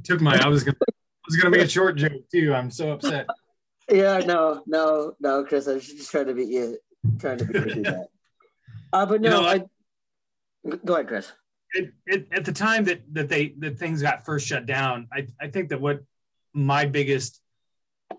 took 0.04 0.20
my. 0.20 0.36
I 0.42 0.48
was 0.48 0.64
gonna. 0.64 0.76
I 0.80 1.26
was 1.26 1.36
gonna 1.36 1.50
make 1.56 1.66
a 1.66 1.68
short 1.68 1.96
joke 1.96 2.28
too. 2.32 2.52
I'm 2.54 2.70
so 2.70 2.92
upset. 2.92 3.26
yeah, 3.90 4.18
no, 4.18 4.62
no, 4.66 5.14
no, 5.20 5.44
Chris, 5.44 5.66
I 5.68 5.74
was 5.74 5.86
just 5.86 6.10
trying 6.10 6.26
to 6.26 6.34
beat 6.34 6.48
you, 6.48 6.78
trying 7.18 7.38
to 7.38 7.44
beat 7.46 7.76
you 7.76 7.82
that. 7.84 8.06
Uh, 8.92 9.04
but 9.04 9.14
You 9.24 9.28
no, 9.30 9.40
know, 9.42 9.48
I. 9.48 9.58
Go 10.84 10.94
ahead, 10.94 11.08
Chris. 11.08 11.32
it, 11.72 11.92
it, 12.06 12.28
at 12.30 12.44
the 12.44 12.52
time 12.52 12.84
that 12.84 13.02
that 13.12 13.28
they 13.28 13.48
that 13.58 13.76
things 13.76 14.00
got 14.02 14.24
first 14.24 14.46
shut 14.46 14.66
down, 14.66 15.08
I, 15.12 15.26
I 15.40 15.48
think 15.48 15.70
that 15.70 15.80
what 15.80 16.04
my 16.52 16.86
biggest 16.86 17.40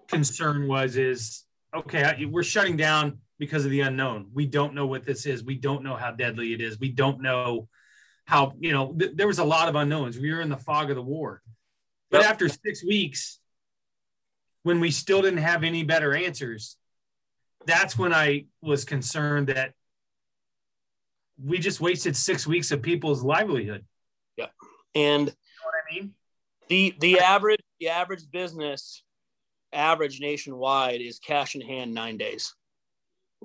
concern 0.10 0.68
was 0.68 0.98
is 0.98 1.46
okay, 1.74 2.04
I, 2.04 2.26
we're 2.26 2.44
shutting 2.44 2.76
down 2.76 3.20
because 3.38 3.66
of 3.66 3.72
the 3.72 3.82
unknown. 3.82 4.28
We 4.34 4.46
don't 4.46 4.74
know 4.74 4.86
what 4.88 5.06
this 5.06 5.26
is. 5.26 5.44
We 5.44 5.56
don't 5.56 5.84
know 5.84 5.96
how 5.96 6.12
deadly 6.12 6.54
it 6.54 6.62
is. 6.62 6.80
We 6.80 6.90
don't 6.90 7.22
know 7.22 7.68
how 8.26 8.54
you 8.60 8.72
know. 8.72 8.94
Th- 8.98 9.12
there 9.16 9.28
was 9.28 9.40
a 9.40 9.44
lot 9.44 9.70
of 9.70 9.76
unknowns. 9.76 10.18
We 10.18 10.32
were 10.34 10.42
in 10.42 10.50
the 10.50 10.58
fog 10.58 10.90
of 10.90 10.96
the 10.96 11.02
war, 11.02 11.42
but 12.10 12.22
Yep. 12.22 12.30
after 12.32 12.50
six 12.50 12.84
weeks, 12.84 13.40
when 14.64 14.80
we 14.80 14.92
still 14.92 15.22
didn't 15.22 15.40
have 15.40 15.64
any 15.64 15.84
better 15.84 16.14
answers, 16.16 16.78
that's 17.66 17.98
when 17.98 18.14
I 18.14 18.46
was 18.62 18.86
concerned 18.86 19.48
that 19.48 19.74
we 21.44 21.60
just 21.60 21.82
wasted 21.82 22.16
six 22.16 22.48
weeks 22.48 22.72
of 22.72 22.82
people's 22.82 23.24
livelihood. 23.24 23.86
Yeah. 24.38 24.48
And 24.96 25.28
you 25.28 25.34
know 25.34 25.66
what 25.66 25.74
I 25.92 25.94
mean? 25.94 26.14
the 26.70 26.96
the 27.00 27.20
average 27.20 27.60
the 27.80 27.90
average 27.90 28.24
business 28.32 29.04
average 29.74 30.20
nationwide 30.22 31.02
is 31.02 31.20
cash 31.20 31.54
in 31.54 31.62
hand 31.62 31.94
nine 31.94 32.18
days 32.18 32.56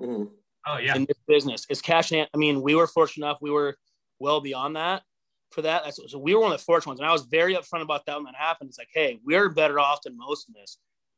Mhm. 0.01 0.31
Oh 0.67 0.77
yeah. 0.77 0.95
in 0.95 1.05
this 1.05 1.17
business. 1.27 1.65
It's 1.69 1.81
cash 1.81 2.11
in 2.11 2.19
hand. 2.19 2.29
I 2.33 2.37
mean, 2.37 2.61
we 2.61 2.75
were 2.75 2.87
fortunate 2.87 3.25
enough. 3.25 3.39
We 3.41 3.51
were 3.51 3.77
well 4.19 4.41
beyond 4.41 4.75
that 4.75 5.03
for 5.51 5.61
that. 5.63 5.83
That's, 5.83 5.99
so 6.11 6.19
we 6.19 6.35
were 6.35 6.41
one 6.41 6.51
of 6.51 6.59
the 6.59 6.63
fortunate 6.63 6.91
ones. 6.91 6.99
And 6.99 7.09
I 7.09 7.11
was 7.11 7.23
very 7.23 7.55
upfront 7.55 7.81
about 7.81 8.05
that 8.05 8.15
when 8.15 8.25
that 8.25 8.35
happened. 8.35 8.69
It's 8.69 8.77
like, 8.77 8.89
hey, 8.93 9.19
we're 9.25 9.49
better 9.49 9.79
off 9.79 10.01
than 10.03 10.15
most 10.17 10.47
in 10.47 10.53
this. 10.53 10.77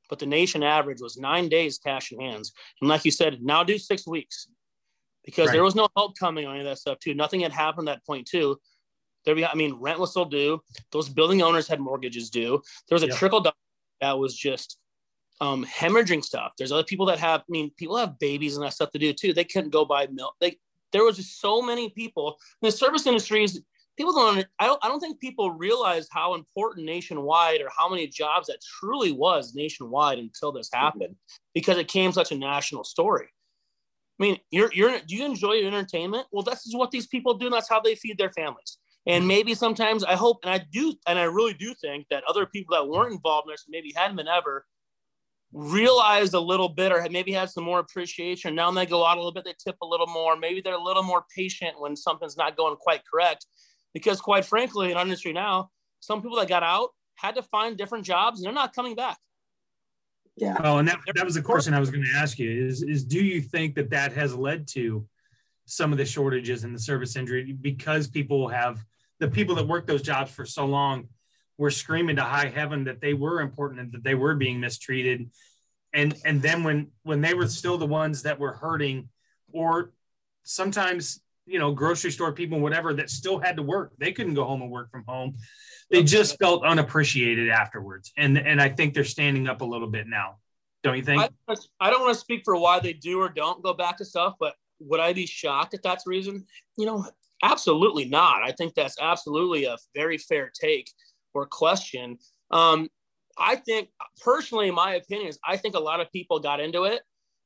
But 0.10 0.20
the 0.20 0.26
nation 0.26 0.64
average 0.64 1.02
was 1.02 1.18
nine 1.18 1.50
days 1.50 1.78
cash 1.78 2.12
in 2.12 2.20
hands. 2.22 2.54
And 2.82 2.90
like 2.90 3.04
you 3.06 3.12
said, 3.12 3.42
now 3.42 3.64
do 3.64 3.78
six 3.78 4.08
weeks 4.08 4.48
because 5.26 5.48
Right. 5.48 5.54
there 5.54 5.64
was 5.64 5.76
no 5.76 5.88
help 5.98 6.18
coming 6.18 6.46
on 6.46 6.52
any 6.56 6.60
of 6.62 6.66
that 6.66 6.78
stuff 6.80 7.00
too. 7.00 7.14
Nothing 7.14 7.42
had 7.42 7.52
happened 7.52 7.90
at 7.90 7.96
that 7.98 8.06
point 8.06 8.28
too. 8.28 8.60
There, 9.26 9.36
we, 9.36 9.46
I 9.46 9.56
mean, 9.56 9.76
rent 9.76 10.00
was 10.00 10.12
still 10.12 10.26
due. 10.26 10.62
Those 10.92 11.08
building 11.10 11.42
owners 11.42 11.68
had 11.68 11.80
mortgages 11.80 12.30
due. 12.30 12.62
There 12.88 12.96
was 12.96 13.04
a 13.04 13.08
Yep. 13.08 13.18
trickle 13.18 13.40
down 13.42 13.54
that 14.02 14.18
was 14.20 14.36
just 14.36 14.78
um, 15.44 15.66
hemorrhaging 15.66 16.24
stuff. 16.24 16.54
There's 16.58 16.72
other 16.72 16.86
people 16.86 17.06
that 17.08 17.20
have, 17.20 17.42
I 17.42 17.50
mean, 17.50 17.70
people 17.78 17.98
have 17.98 18.18
babies 18.18 18.56
and 18.56 18.66
that 18.66 18.74
stuff 18.74 18.92
to 18.92 18.98
do 18.98 19.12
too. 19.12 19.34
They 19.34 19.44
couldn't 19.44 19.72
go 19.72 19.84
buy 19.84 20.08
milk. 20.08 20.36
They, 20.40 20.58
there 20.94 21.04
was 21.04 21.18
just 21.18 21.42
so 21.42 21.62
many 21.62 21.90
people 21.90 22.38
in 22.62 22.68
the 22.68 22.72
service 22.72 23.06
industries. 23.06 23.60
People 23.98 24.14
don't, 24.14 24.48
I 24.58 24.68
don't, 24.68 24.80
I 24.82 24.88
don't 24.88 25.02
think 25.02 25.20
people 25.20 25.52
realized 25.52 26.08
how 26.14 26.36
important 26.36 26.86
nationwide 26.86 27.60
or 27.60 27.70
how 27.78 27.90
many 27.90 28.08
jobs 28.08 28.48
that 28.48 28.60
truly 28.80 29.12
was 29.12 29.54
nationwide 29.54 30.18
until 30.18 30.54
this 30.54 30.70
happened 30.74 31.16
because 31.54 31.78
it 31.78 31.90
came 31.90 32.14
such 32.14 32.32
a 32.32 32.38
national 32.38 32.86
story. 32.86 33.28
I 34.20 34.24
mean, 34.24 34.38
you're, 34.50 34.72
you're, 34.74 34.98
do 35.00 35.16
you 35.16 35.26
enjoy 35.26 35.54
your 35.54 35.68
entertainment? 35.68 36.28
Well, 36.32 36.44
this 36.44 36.66
is 36.66 36.74
what 36.74 36.92
these 36.92 37.08
people 37.08 37.34
do. 37.34 37.48
And 37.48 37.54
that's 37.54 37.70
how 37.70 37.82
they 37.82 37.96
feed 37.96 38.18
their 38.18 38.32
families. 38.32 38.78
And 39.06 39.28
maybe 39.28 39.54
sometimes 39.56 40.06
I 40.06 40.16
hope, 40.16 40.38
and 40.44 40.54
I 40.54 40.66
do, 40.72 40.94
and 41.06 41.20
I 41.20 41.24
really 41.24 41.54
do 41.54 41.74
think 41.74 42.08
that 42.10 42.24
other 42.30 42.46
people 42.46 42.78
that 42.78 42.88
weren't 42.88 43.12
involved 43.12 43.50
in 43.50 43.52
this, 43.52 43.66
maybe 43.68 43.92
hadn't 43.94 44.16
been 44.16 44.30
ever, 44.30 44.66
realized 45.54 46.34
a 46.34 46.40
little 46.40 46.70
bit 46.70 46.92
or 46.92 47.00
had 47.00 47.12
maybe 47.12 47.32
had 47.32 47.50
some 47.50 47.64
more 47.64 47.80
appreciation. 47.80 48.56
Now 48.56 48.72
they 48.72 48.86
go 48.86 49.06
out 49.06 49.18
a 49.18 49.20
little 49.20 49.32
bit, 49.32 49.46
they 49.46 49.54
tip 49.64 49.78
a 49.82 49.86
little 49.86 50.08
more. 50.08 50.36
Maybe 50.36 50.62
they're 50.62 50.74
a 50.74 50.84
little 50.84 51.04
more 51.04 51.24
patient 51.36 51.80
when 51.80 51.96
something's 51.96 52.36
not 52.36 52.58
going 52.58 52.76
quite 52.78 53.02
correct. 53.10 53.46
Because 53.94 54.20
quite 54.20 54.46
frankly, 54.46 54.92
in 54.92 54.98
our 54.98 55.04
industry 55.04 55.34
now, 55.34 55.70
some 56.00 56.22
people 56.22 56.38
that 56.38 56.50
got 56.50 56.64
out 56.64 56.90
had 57.16 57.36
to 57.36 57.44
find 57.44 57.78
different 57.78 58.06
jobs 58.06 58.40
and 58.40 58.46
they're 58.46 58.54
not 58.54 58.74
coming 58.74 58.96
back. 58.96 59.18
Yeah. 60.36 60.58
Oh, 60.64 60.80
and 60.80 60.88
that, 60.88 61.00
that 61.14 61.24
was 61.24 61.36
the 61.36 61.44
question 61.44 61.76
I 61.76 61.80
was 61.80 61.92
going 61.92 62.04
to 62.04 62.18
ask 62.18 62.40
you 62.40 62.66
is, 62.66 62.82
is 62.82 63.04
do 63.04 63.24
you 63.24 63.40
think 63.40 63.76
that 63.76 63.92
that 63.92 64.14
has 64.14 64.34
led 64.36 64.68
to 64.70 65.06
some 65.66 65.92
of 65.92 66.00
the 66.00 66.06
shortages 66.06 66.64
in 66.64 66.74
the 66.74 66.80
service 66.80 67.16
industry 67.16 67.54
because 67.54 68.08
people 68.08 68.48
have 68.48 68.84
the 69.20 69.28
people 69.28 69.56
that 69.56 69.68
work 69.68 69.86
those 69.86 70.02
jobs 70.02 70.32
for 70.32 70.46
so 70.46 70.66
long 70.66 71.08
were 71.58 71.72
screaming 71.72 72.16
to 72.16 72.24
high 72.24 72.50
heaven 72.50 72.86
that 72.86 73.02
they 73.02 73.14
were 73.14 73.42
important 73.42 73.80
and 73.80 73.92
that 73.92 74.04
they 74.04 74.16
were 74.16 74.36
being 74.36 74.60
mistreated. 74.60 75.30
And, 75.94 76.16
and 76.26 76.42
then 76.42 76.64
when, 76.64 76.88
when 77.04 77.22
they 77.22 77.34
were 77.34 77.48
still 77.48 77.78
the 77.78 77.86
ones 77.86 78.24
that 78.24 78.40
were 78.40 78.54
hurting 78.54 79.10
or 79.52 79.92
sometimes, 80.44 81.22
you 81.46 81.60
know, 81.60 81.72
grocery 81.72 82.12
store 82.12 82.32
people, 82.32 82.60
whatever, 82.60 82.94
that 82.96 83.10
still 83.10 83.40
had 83.40 83.58
to 83.58 83.64
work, 83.64 83.94
they 84.00 84.12
couldn't 84.12 84.34
go 84.34 84.46
home 84.46 84.62
and 84.62 84.72
work 84.72 84.90
from 84.90 85.04
home. 85.08 85.36
They 85.92 86.02
just 86.02 86.40
felt 86.40 86.66
unappreciated 86.66 87.50
afterwards. 87.50 88.12
And, 88.18 88.38
and 88.38 88.60
I 88.60 88.70
think 88.70 88.94
they're 88.94 89.04
standing 89.04 89.48
up 89.48 89.62
a 89.62 89.66
little 89.66 89.90
bit 89.90 90.08
now. 90.08 90.38
Don't 90.84 90.98
you 90.98 91.04
think? 91.04 91.22
I, 91.48 91.56
I 91.80 91.90
don't 91.92 92.02
want 92.02 92.14
to 92.14 92.20
speak 92.20 92.42
for 92.44 92.56
why 92.58 92.80
they 92.80 92.94
do 92.94 93.20
or 93.20 93.30
don't 93.30 93.64
go 93.64 93.74
back 93.74 93.98
to 93.98 94.06
stuff, 94.06 94.34
but 94.40 94.56
would 94.80 95.00
I 95.00 95.14
be 95.14 95.26
shocked 95.26 95.74
if 95.74 95.82
that's 95.82 96.06
the 96.06 96.10
reason? 96.10 96.46
You 96.78 96.88
know, 96.88 97.06
absolutely 97.44 98.06
not. 98.06 98.42
I 98.44 98.52
think 98.52 98.74
that's 98.74 98.98
absolutely 99.00 99.66
a 99.66 99.78
very 99.96 100.18
fair 100.18 100.52
take 100.54 100.90
or 101.34 101.46
question. 101.46 102.18
Um, 102.52 102.90
I 103.38 103.56
think 103.56 103.90
personally, 104.22 104.72
my 104.72 104.96
opinion 104.96 105.30
is 105.30 105.40
I 105.44 105.58
think 105.58 105.76
a 105.76 105.80
lot 105.80 106.00
of 106.00 106.12
people 106.12 106.40
got 106.40 106.60
into 106.60 106.84
it. 106.84 107.02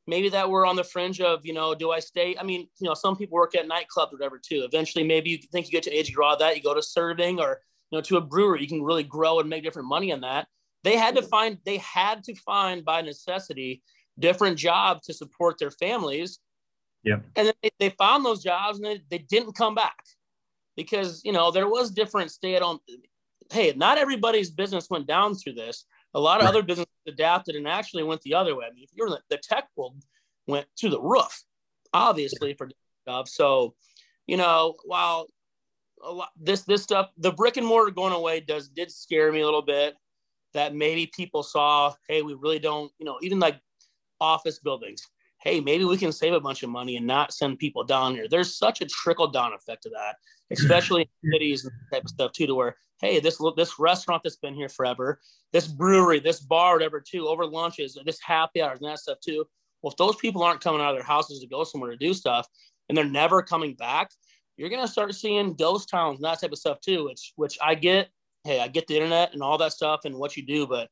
Maybe 0.10 0.30
that 0.30 0.50
were 0.50 0.66
on 0.66 0.78
the 0.78 0.84
fringe 0.84 1.20
of, 1.20 1.46
you 1.46 1.54
know, 1.54 1.76
do 1.76 1.92
I 1.92 2.00
stay? 2.00 2.38
I 2.38 2.44
mean, 2.44 2.68
you 2.80 2.88
know, 2.88 2.94
some 2.94 3.18
people 3.18 3.36
work 3.36 3.56
at 3.56 3.68
nightclubs 3.68 4.14
or 4.14 4.18
whatever 4.18 4.40
too. 4.40 4.64
Eventually, 4.64 5.04
maybe 5.04 5.32
you 5.32 5.38
think 5.52 5.66
you 5.66 5.72
get 5.72 5.84
to 5.84 5.92
age, 5.92 6.10
you 6.10 6.16
grow 6.16 6.28
out 6.28 6.34
of 6.34 6.40
that, 6.40 6.56
you 6.56 6.64
go 6.64 6.74
to 6.74 6.82
serving 6.82 7.40
or, 7.40 7.62
you 7.92 7.98
know, 7.98 8.02
to 8.02 8.18
a 8.18 8.22
brewery, 8.22 8.62
you 8.62 8.68
can 8.68 8.84
really 8.84 9.04
grow 9.04 9.40
and 9.40 9.50
make 9.50 9.64
different 9.64 9.88
money 9.88 10.14
on 10.14 10.22
that. 10.22 10.48
They 10.84 10.96
had 10.96 11.16
to 11.16 11.22
find, 11.22 11.58
they 11.66 11.78
had 11.78 12.24
to 12.24 12.36
find 12.36 12.86
by 12.86 13.02
necessity 13.02 13.82
different 14.18 14.58
jobs 14.58 15.08
to 15.08 15.14
support 15.14 15.58
their 15.60 15.72
families. 15.72 16.40
Yeah. 17.04 17.18
And 17.36 17.48
then 17.48 17.54
they, 17.62 17.72
they 17.80 17.90
found 17.90 18.26
those 18.26 18.42
jobs 18.42 18.80
and 18.80 18.86
they, 18.86 19.02
they 19.10 19.18
didn't 19.18 19.54
come 19.54 19.76
back 19.76 20.04
because, 20.78 21.22
you 21.26 21.34
know, 21.34 21.52
there 21.52 21.68
was 21.68 21.92
different 21.92 22.32
stay 22.32 22.56
at 22.56 22.62
home. 22.62 22.80
Hey, 23.52 23.74
not 23.76 23.98
everybody's 23.98 24.52
business 24.52 24.90
went 24.90 25.08
down 25.08 25.36
through 25.36 25.54
this. 25.54 25.86
A 26.14 26.20
lot 26.20 26.40
of 26.40 26.46
Right. 26.46 26.50
other 26.50 26.64
businesses 26.64 26.92
adapted 27.08 27.56
and 27.56 27.68
actually 27.68 28.04
went 28.04 28.22
the 28.22 28.34
other 28.34 28.56
way. 28.56 28.66
I 28.66 28.74
mean, 28.74 28.84
if 28.84 28.90
you're 28.94 29.08
in 29.08 29.14
the, 29.14 29.22
the 29.30 29.38
tech 29.38 29.70
world, 29.76 30.04
went 30.48 30.68
through 30.80 30.92
the 30.92 31.02
roof, 31.02 31.44
obviously 31.94 32.54
for 32.54 32.70
jobs. 33.08 33.34
So, 33.34 33.76
you 34.26 34.38
know, 34.38 34.76
while 34.86 35.28
a 36.04 36.12
lot, 36.12 36.30
this 36.40 36.62
this 36.64 36.84
stuff, 36.84 37.10
the 37.18 37.32
brick 37.32 37.58
and 37.58 37.66
mortar 37.66 37.92
going 37.92 38.14
away 38.14 38.40
does 38.40 38.70
did 38.70 38.92
scare 38.92 39.32
me 39.32 39.42
a 39.42 39.46
little 39.46 39.62
bit. 39.62 39.96
That 40.54 40.74
maybe 40.74 41.08
people 41.08 41.44
saw, 41.44 41.94
hey, 42.08 42.22
we 42.22 42.34
really 42.34 42.60
don't, 42.60 42.92
you 42.98 43.06
know, 43.06 43.20
even 43.22 43.40
like 43.40 43.60
office 44.20 44.60
buildings. 44.60 45.06
Hey, 45.40 45.60
maybe 45.60 45.84
we 45.86 45.98
can 45.98 46.12
save 46.12 46.34
a 46.34 46.40
bunch 46.40 46.64
of 46.64 46.70
money 46.70 46.98
and 46.98 47.06
not 47.06 47.34
send 47.34 47.60
people 47.60 47.84
down 47.84 48.16
here. 48.16 48.28
There's 48.28 48.56
such 48.58 48.82
a 48.82 48.86
trickle 48.86 49.28
down 49.28 49.54
effect 49.54 49.84
to 49.84 49.90
that, 49.90 50.16
especially 50.50 51.02
in 51.02 51.32
cities 51.32 51.66
and 51.66 51.74
type 51.94 52.06
of 52.06 52.10
stuff 52.10 52.32
too. 52.32 52.48
To 52.48 52.56
where, 52.56 52.76
hey, 53.00 53.20
this 53.20 53.40
this 53.56 53.80
restaurant 53.80 54.24
that's 54.24 54.38
been 54.38 54.56
here 54.56 54.70
forever, 54.70 55.20
this 55.54 55.68
brewery, 55.68 56.20
this 56.20 56.40
bar, 56.40 56.74
whatever, 56.74 57.02
too, 57.02 57.28
over 57.28 57.46
lunches, 57.46 57.98
this 58.06 58.20
happy 58.22 58.62
hours 58.62 58.80
and 58.82 58.90
that 58.90 59.00
stuff 59.00 59.20
too. 59.20 59.46
Well, 59.82 59.92
if 59.92 59.98
those 59.98 60.16
people 60.16 60.44
aren't 60.44 60.62
coming 60.62 60.82
out 60.82 60.92
of 60.92 60.96
their 60.96 61.06
houses 61.06 61.40
to 61.40 61.48
go 61.48 61.64
somewhere 61.64 61.92
to 61.92 61.98
do 61.98 62.14
stuff, 62.14 62.48
and 62.90 62.98
they're 62.98 63.06
never 63.06 63.44
coming 63.44 63.76
back, 63.76 64.12
you're 64.56 64.70
gonna 64.70 64.88
start 64.88 65.14
seeing 65.14 65.54
ghost 65.54 65.90
towns 65.90 66.18
and 66.18 66.26
that 66.26 66.42
type 66.42 66.52
of 66.52 66.58
stuff 66.58 66.80
too. 66.82 67.06
Which 67.06 67.34
which 67.36 67.58
I 67.62 67.76
get. 67.76 68.10
Hey, 68.44 68.62
I 68.62 68.70
get 68.70 68.88
the 68.88 68.96
internet 68.96 69.34
and 69.34 69.44
all 69.44 69.58
that 69.58 69.74
stuff 69.74 70.02
and 70.06 70.16
what 70.16 70.38
you 70.38 70.46
do, 70.46 70.66
but 70.68 70.90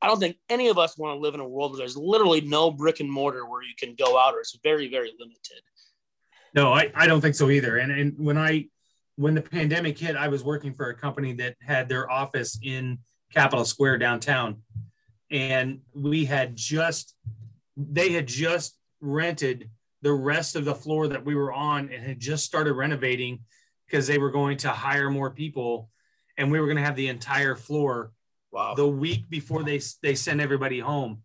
I 0.00 0.06
don't 0.06 0.20
think 0.20 0.36
any 0.48 0.68
of 0.68 0.78
us 0.78 0.96
want 0.96 1.16
to 1.16 1.20
live 1.20 1.34
in 1.34 1.40
a 1.40 1.48
world 1.48 1.72
where 1.72 1.78
there's 1.78 1.96
literally 1.96 2.40
no 2.40 2.70
brick 2.70 3.00
and 3.00 3.10
mortar 3.10 3.44
where 3.48 3.62
you 3.62 3.74
can 3.76 3.96
go 3.98 4.16
out, 4.16 4.34
or 4.34 4.40
it's 4.40 4.56
very 4.62 4.88
very 4.88 5.12
limited. 5.18 5.60
No, 6.54 6.72
I, 6.72 6.90
I 6.94 7.06
don't 7.06 7.20
think 7.20 7.34
so 7.34 7.50
either. 7.50 7.78
And 7.78 7.92
and 7.92 8.18
when 8.18 8.38
I 8.38 8.66
when 9.18 9.34
the 9.34 9.42
pandemic 9.42 9.98
hit, 9.98 10.14
I 10.14 10.28
was 10.28 10.44
working 10.44 10.72
for 10.72 10.90
a 10.90 10.94
company 10.94 11.32
that 11.34 11.56
had 11.60 11.88
their 11.88 12.08
office 12.08 12.56
in 12.62 12.98
Capitol 13.34 13.64
Square 13.64 13.98
downtown. 13.98 14.62
And 15.28 15.80
we 15.92 16.24
had 16.24 16.54
just 16.54 17.16
they 17.76 18.12
had 18.12 18.28
just 18.28 18.78
rented 19.00 19.70
the 20.02 20.12
rest 20.12 20.54
of 20.54 20.64
the 20.64 20.74
floor 20.74 21.08
that 21.08 21.24
we 21.24 21.34
were 21.34 21.52
on 21.52 21.92
and 21.92 22.00
had 22.00 22.20
just 22.20 22.44
started 22.44 22.74
renovating 22.74 23.40
because 23.86 24.06
they 24.06 24.18
were 24.18 24.30
going 24.30 24.56
to 24.58 24.68
hire 24.68 25.10
more 25.10 25.30
people 25.30 25.90
and 26.36 26.52
we 26.52 26.60
were 26.60 26.66
going 26.66 26.76
to 26.76 26.84
have 26.84 26.96
the 26.96 27.08
entire 27.08 27.56
floor 27.56 28.12
Wow. 28.52 28.74
the 28.76 28.86
week 28.86 29.28
before 29.28 29.64
they 29.64 29.80
they 30.00 30.14
send 30.14 30.40
everybody 30.40 30.78
home. 30.78 31.22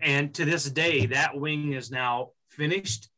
And 0.00 0.32
to 0.34 0.44
this 0.44 0.70
day, 0.70 1.06
that 1.06 1.36
wing 1.36 1.72
is 1.72 1.90
now 1.90 2.30
finished 2.50 3.08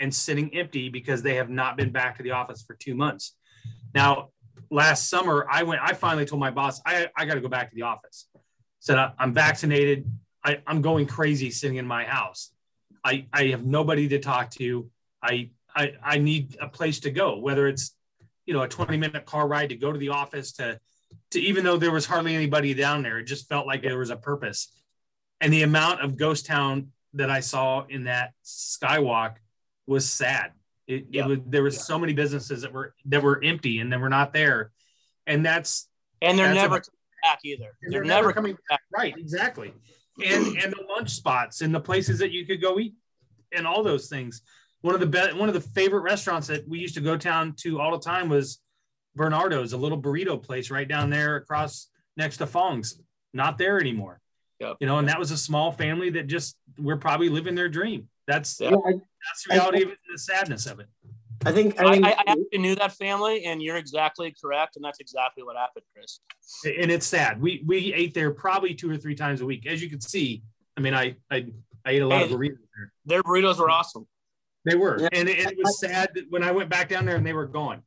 and 0.00 0.14
sitting 0.14 0.54
empty 0.54 0.90
because 0.90 1.22
they 1.22 1.36
have 1.36 1.48
not 1.48 1.78
been 1.78 1.90
back 1.90 2.18
to 2.18 2.22
the 2.22 2.32
office 2.32 2.62
for 2.62 2.74
two 2.74 2.94
months. 2.94 3.34
Now, 3.94 4.30
last 4.70 5.08
summer, 5.08 5.46
I 5.50 5.62
went. 5.62 5.80
I 5.82 5.94
finally 5.94 6.24
told 6.24 6.40
my 6.40 6.50
boss, 6.50 6.80
I, 6.84 7.08
I 7.16 7.24
got 7.24 7.34
to 7.34 7.40
go 7.40 7.48
back 7.48 7.70
to 7.70 7.76
the 7.76 7.82
office. 7.82 8.28
Said 8.80 8.96
I'm 9.18 9.34
vaccinated. 9.34 10.10
I, 10.44 10.58
I'm 10.66 10.82
going 10.82 11.06
crazy 11.06 11.50
sitting 11.50 11.78
in 11.78 11.86
my 11.86 12.04
house. 12.04 12.52
I 13.04 13.26
I 13.32 13.46
have 13.46 13.64
nobody 13.64 14.08
to 14.08 14.18
talk 14.18 14.50
to. 14.52 14.88
I 15.22 15.50
I 15.74 15.94
I 16.02 16.18
need 16.18 16.56
a 16.60 16.68
place 16.68 17.00
to 17.00 17.10
go, 17.10 17.38
whether 17.38 17.66
it's 17.66 17.94
you 18.46 18.54
know 18.54 18.62
a 18.62 18.68
20 18.68 18.96
minute 18.96 19.26
car 19.26 19.48
ride 19.48 19.70
to 19.70 19.76
go 19.76 19.92
to 19.92 19.98
the 19.98 20.10
office 20.10 20.52
to 20.52 20.78
to 21.32 21.40
even 21.40 21.64
though 21.64 21.76
there 21.76 21.90
was 21.90 22.06
hardly 22.06 22.34
anybody 22.34 22.74
down 22.74 23.02
there, 23.02 23.18
it 23.18 23.24
just 23.24 23.48
felt 23.48 23.66
like 23.66 23.82
there 23.82 23.98
was 23.98 24.10
a 24.10 24.16
purpose. 24.16 24.72
And 25.40 25.52
the 25.52 25.62
amount 25.62 26.00
of 26.00 26.16
ghost 26.16 26.46
town 26.46 26.88
that 27.14 27.30
I 27.30 27.40
saw 27.40 27.84
in 27.86 28.04
that 28.04 28.32
skywalk 28.44 29.36
was 29.86 30.08
sad. 30.08 30.52
It, 30.88 31.06
Yeah. 31.10 31.24
it 31.24 31.28
was 31.28 31.38
there 31.46 31.62
was 31.62 31.84
so 31.86 31.98
many 31.98 32.12
businesses 32.14 32.62
that 32.62 32.72
were 32.72 32.94
that 33.04 33.22
were 33.22 33.40
empty 33.44 33.78
and 33.78 33.92
that 33.92 34.00
were 34.00 34.08
not 34.08 34.32
there, 34.32 34.72
and 35.26 35.44
that's 35.46 35.88
And 36.22 36.36
they're 36.36 36.46
That's 36.48 36.56
never 36.62 36.76
a- 36.76 36.80
coming 36.80 36.98
back 37.22 37.38
either. 37.44 37.76
and 37.82 37.92
They're, 37.92 38.04
never 38.04 38.32
coming 38.32 38.56
back. 38.68 38.80
right 38.96 39.14
exactly 39.16 39.72
and 40.24 40.46
and 40.58 40.72
the 40.72 40.84
lunch 40.88 41.10
spots 41.10 41.60
and 41.60 41.72
the 41.74 41.78
places 41.80 42.18
that 42.18 42.32
you 42.32 42.44
could 42.46 42.60
go 42.60 42.78
eat 42.80 42.94
and 43.52 43.66
all 43.68 43.82
those 43.84 44.08
things 44.08 44.42
one 44.80 44.94
of 44.94 45.00
the 45.00 45.06
best 45.06 45.36
one 45.36 45.48
of 45.48 45.54
the 45.54 45.60
favorite 45.60 46.00
restaurants 46.00 46.48
that 46.48 46.66
we 46.68 46.78
used 46.80 46.94
to 46.94 47.00
go 47.00 47.16
down 47.16 47.52
to 47.54 47.80
all 47.80 47.92
the 47.92 48.00
time 48.04 48.28
was 48.28 48.60
bernardo's 49.16 49.72
a 49.74 49.76
little 49.76 50.00
burrito 50.00 50.40
place 50.42 50.70
right 50.70 50.88
down 50.88 51.08
there 51.10 51.36
across 51.36 51.88
next 52.16 52.38
to 52.38 52.46
fong's 52.46 53.00
not 53.32 53.58
there 53.58 53.78
anymore 53.80 54.20
Yep. 54.60 54.76
you 54.80 54.86
know 54.88 54.98
and 54.98 55.08
that 55.08 55.18
was 55.20 55.30
a 55.30 55.36
small 55.38 55.70
family 55.70 56.10
that 56.10 56.26
just 56.26 56.56
we're 56.78 56.96
probably 56.96 57.28
living 57.28 57.54
their 57.54 57.68
dream 57.68 58.08
that's 58.28 58.60
Yeah. 58.60 58.70
Yeah, 58.70 58.76
I, 58.76 58.92
that's 58.92 59.42
the 59.48 59.54
reality 59.54 59.82
of 59.82 59.88
it 59.90 59.98
the 60.12 60.18
sadness 60.18 60.66
of 60.66 60.78
it 60.80 60.86
I 61.44 61.52
think 61.52 61.80
I, 61.80 61.84
I, 61.84 61.88
I, 61.88 62.10
I 62.10 62.24
actually 62.26 62.58
knew 62.58 62.74
that 62.74 62.92
family, 62.92 63.44
and 63.44 63.62
you're 63.62 63.76
exactly 63.76 64.34
correct, 64.42 64.74
and 64.74 64.84
that's 64.84 64.98
exactly 64.98 65.44
what 65.44 65.56
happened, 65.56 65.84
Chris. 65.94 66.20
and 66.64 66.90
it's 66.90 67.06
sad 67.06 67.40
we 67.40 67.62
we 67.66 67.92
ate 67.94 68.12
there 68.14 68.30
probably 68.32 68.74
two 68.74 68.90
or 68.90 68.96
three 68.96 69.14
times 69.14 69.40
a 69.40 69.46
week 69.46 69.66
as 69.66 69.82
you 69.82 69.88
can 69.88 70.00
see 70.00 70.42
i 70.76 70.80
mean 70.80 70.94
i 70.94 71.16
i, 71.30 71.46
I 71.84 71.90
ate 71.92 72.02
a 72.02 72.06
lot 72.06 72.22
of 72.22 72.30
burritos 72.30 72.58
there 72.76 72.92
Their 73.06 73.22
burritos 73.22 73.58
were 73.58 73.70
awesome. 73.70 74.06
They 74.64 74.74
were, 74.76 75.00
Yeah. 75.00 75.08
and, 75.12 75.28
it, 75.28 75.38
and 75.38 75.52
it 75.52 75.58
was 75.58 75.80
sad 75.80 76.10
that 76.14 76.24
when 76.28 76.42
I 76.42 76.50
went 76.50 76.68
back 76.68 76.88
down 76.90 77.06
there 77.06 77.16
and 77.16 77.26
they 77.26 77.32
were 77.32 77.46
gone. 77.46 77.82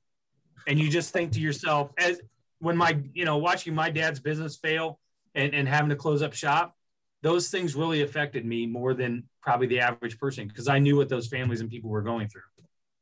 And 0.67 0.79
you 0.79 0.89
just 0.89 1.11
think 1.13 1.33
to 1.33 1.39
yourself, 1.39 1.91
as 1.97 2.19
when 2.59 2.75
my, 2.77 2.97
you 3.13 3.25
know, 3.25 3.37
watching 3.37 3.75
my 3.75 3.89
dad's 3.91 4.19
business 4.19 4.57
fail 4.57 4.99
and, 5.35 5.53
and 5.53 5.67
having 5.67 5.89
to 5.89 5.95
close 5.95 6.21
up 6.23 6.33
shop, 6.33 6.75
those 7.21 7.49
things 7.49 7.75
really 7.75 8.01
affected 8.01 8.45
me 8.45 8.65
more 8.65 8.93
than 8.93 9.23
probably 9.41 9.67
the 9.67 9.79
average 9.79 10.17
person 10.17 10.47
because 10.47 10.67
I 10.67 10.79
knew 10.79 10.97
what 10.97 11.09
those 11.09 11.27
families 11.27 11.61
and 11.61 11.69
people 11.69 11.89
were 11.89 12.01
going 12.01 12.27
through. 12.27 12.41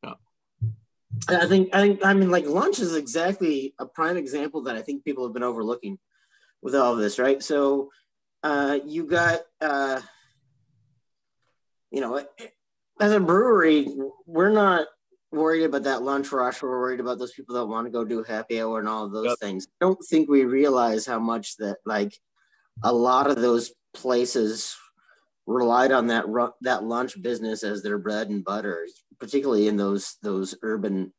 Yeah. 0.04 0.14
I 1.30 1.48
think 1.48 1.74
I 1.74 1.82
think 1.82 2.06
I 2.06 2.14
mean 2.14 2.30
like 2.30 2.46
lunch 2.46 2.80
is 2.80 2.96
exactly 2.96 3.74
a 3.80 3.86
prime 3.86 4.18
example 4.18 4.64
that 4.64 4.76
I 4.76 4.82
think 4.82 5.04
people 5.04 5.26
have 5.26 5.34
been 5.34 5.44
overlooking 5.44 5.98
with 6.62 6.76
all 6.76 6.94
of 6.94 7.00
this, 7.00 7.18
right? 7.20 7.42
So 7.42 7.90
uh 8.44 8.80
you 8.86 9.06
got 9.06 9.42
uh 9.62 10.02
you 11.92 12.02
know 12.02 12.26
as 13.02 13.14
a 13.14 13.20
brewery, 13.20 13.88
we're 14.26 14.50
not 14.50 14.88
worried 15.32 15.64
about 15.64 15.84
that 15.84 16.02
lunch 16.02 16.32
rush. 16.34 16.62
We're 16.62 16.70
worried 16.80 17.00
about 17.00 17.18
those 17.20 17.32
people 17.32 17.56
that 17.56 17.66
want 17.66 17.88
to 17.88 17.92
go 17.92 18.04
do 18.04 18.24
happy 18.24 18.60
hour 18.62 18.80
and 18.80 18.90
all 18.90 19.06
of 19.06 19.12
those 19.14 19.28
Yep. 19.28 19.38
things. 19.40 19.68
I 19.82 19.86
don't 19.86 20.04
think 20.10 20.30
we 20.30 20.44
realize 20.44 21.06
how 21.06 21.20
much 21.20 21.56
that 21.58 21.78
like 21.86 22.18
a 22.84 22.92
lot 22.92 23.30
of 23.30 23.38
those 23.38 23.72
places 23.94 24.76
relied 25.48 25.92
on 25.92 26.08
that 26.08 26.26
that 26.62 26.84
lunch 26.84 27.22
business 27.22 27.64
as 27.64 27.82
their 27.82 27.98
bread 27.98 28.30
and 28.30 28.44
butter, 28.44 28.88
particularly 29.20 29.68
in 29.68 29.78
those 29.78 30.18
those 30.22 30.56
urban 30.62 31.12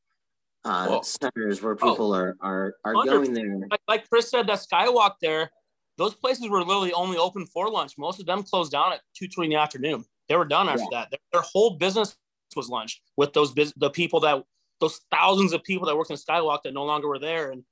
uh, 0.65 0.87
Well, 0.89 1.03
centers 1.03 1.63
where 1.63 1.77
oh, 1.81 1.91
people 1.91 2.15
are 2.15 2.37
are 2.41 2.75
are 2.85 2.95
going 2.95 3.33
there. 3.33 3.59
Like, 3.71 3.81
like 3.89 4.09
Chris 4.09 4.31
said, 4.31 4.47
that 4.47 4.61
skywalk 4.61 5.15
there, 5.21 5.51
those 5.99 6.15
places 6.15 6.49
were 6.49 6.63
literally 6.63 6.93
only 6.93 7.17
open 7.17 7.47
for 7.47 7.69
lunch. 7.71 7.93
Most 7.99 8.21
of 8.21 8.27
them 8.27 8.43
closed 8.43 8.73
down 8.73 8.93
at 8.93 9.01
two, 9.15 9.29
three 9.29 9.47
in 9.47 9.51
the 9.51 9.57
afternoon. 9.57 10.05
They 10.29 10.37
were 10.37 10.45
done 10.45 10.69
after 10.69 10.87
that. 10.93 11.11
Their, 11.11 11.19
their 11.33 11.43
whole 11.43 11.77
business 11.77 12.17
was 12.55 12.69
lunch 12.69 13.03
with 13.17 13.33
those 13.33 13.53
bus- 13.53 13.73
the 13.77 13.91
people 13.91 14.21
that 14.21 14.43
those 14.81 15.01
thousands 15.11 15.53
of 15.53 15.63
people 15.63 15.87
that 15.87 15.97
worked 15.97 16.11
in 16.11 16.17
skywalk 16.17 16.63
that 16.63 16.73
no 16.73 16.85
longer 16.85 17.09
were 17.09 17.19
there, 17.19 17.51
and 17.51 17.65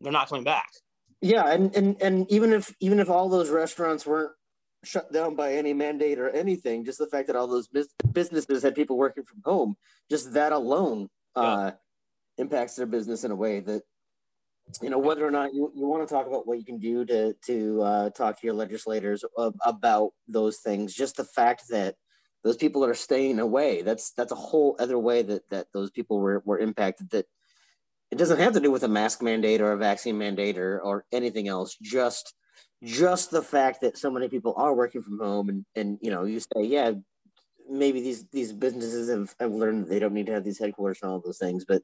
they're 0.00 0.12
not 0.12 0.28
coming 0.28 0.44
back. 0.44 0.68
Yeah, 1.20 1.48
and 1.50 1.74
and 1.76 2.00
and 2.02 2.30
even 2.32 2.52
if 2.52 2.74
even 2.80 2.98
if 2.98 3.10
all 3.10 3.28
those 3.28 3.50
restaurants 3.50 4.06
weren't 4.06 4.32
shut 4.84 5.12
down 5.12 5.36
by 5.36 5.54
any 5.54 5.72
mandate 5.72 6.18
or 6.18 6.30
anything, 6.30 6.84
just 6.84 6.98
the 6.98 7.06
fact 7.06 7.26
that 7.26 7.36
all 7.36 7.46
those 7.46 7.68
bus- 7.68 7.94
businesses 8.12 8.62
had 8.62 8.74
people 8.74 8.96
working 8.96 9.24
from 9.24 9.42
home, 9.44 9.76
just 10.10 10.32
that 10.32 10.52
alone 10.52 11.08
uh, 11.36 11.72
impacts 12.38 12.76
their 12.76 12.86
business 12.86 13.24
in 13.24 13.30
a 13.30 13.36
way 13.36 13.60
that 13.60 13.82
you 14.80 14.90
know 14.90 14.98
whether 14.98 15.26
or 15.26 15.30
not 15.30 15.52
you, 15.52 15.72
you 15.74 15.86
want 15.86 16.06
to 16.06 16.12
talk 16.12 16.26
about 16.26 16.46
what 16.46 16.58
you 16.58 16.64
can 16.64 16.78
do 16.78 17.04
to 17.04 17.34
to 17.44 17.82
uh, 17.82 18.10
talk 18.10 18.40
to 18.40 18.46
your 18.46 18.54
legislators 18.54 19.24
ab- 19.38 19.56
about 19.64 20.10
those 20.28 20.58
things 20.58 20.94
just 20.94 21.16
the 21.16 21.24
fact 21.24 21.64
that 21.68 21.96
those 22.44 22.56
people 22.56 22.84
are 22.84 22.94
staying 22.94 23.40
away 23.40 23.82
that's 23.82 24.12
that's 24.12 24.32
a 24.32 24.36
whole 24.36 24.76
other 24.78 24.98
way 24.98 25.22
that 25.22 25.42
that 25.50 25.66
those 25.74 25.90
people 25.90 26.20
were, 26.20 26.40
were 26.44 26.58
impacted 26.58 27.10
that 27.10 27.26
it 28.12 28.18
doesn't 28.18 28.38
have 28.38 28.52
to 28.52 28.60
do 28.60 28.70
with 28.70 28.84
a 28.84 28.88
mask 28.88 29.22
mandate 29.22 29.60
or 29.60 29.72
a 29.72 29.76
vaccine 29.76 30.18
mandate 30.18 30.56
or, 30.56 30.80
or 30.80 31.04
anything 31.12 31.48
else 31.48 31.76
just 31.82 32.34
just 32.82 33.30
the 33.30 33.42
fact 33.42 33.80
that 33.80 33.98
so 33.98 34.10
many 34.10 34.28
people 34.28 34.54
are 34.56 34.74
working 34.74 35.02
from 35.02 35.18
home 35.18 35.48
and 35.48 35.64
and 35.76 35.98
you 36.00 36.10
know 36.10 36.24
you 36.24 36.40
say 36.40 36.62
yeah 36.62 36.92
maybe 37.68 38.00
these 38.00 38.26
these 38.28 38.52
businesses 38.52 39.08
have, 39.10 39.34
have 39.38 39.52
learned 39.52 39.82
that 39.84 39.90
they 39.90 39.98
don't 39.98 40.14
need 40.14 40.26
to 40.26 40.32
have 40.32 40.44
these 40.44 40.58
headquarters 40.58 40.98
and 41.02 41.10
all 41.10 41.20
those 41.20 41.38
things 41.38 41.64
but 41.66 41.82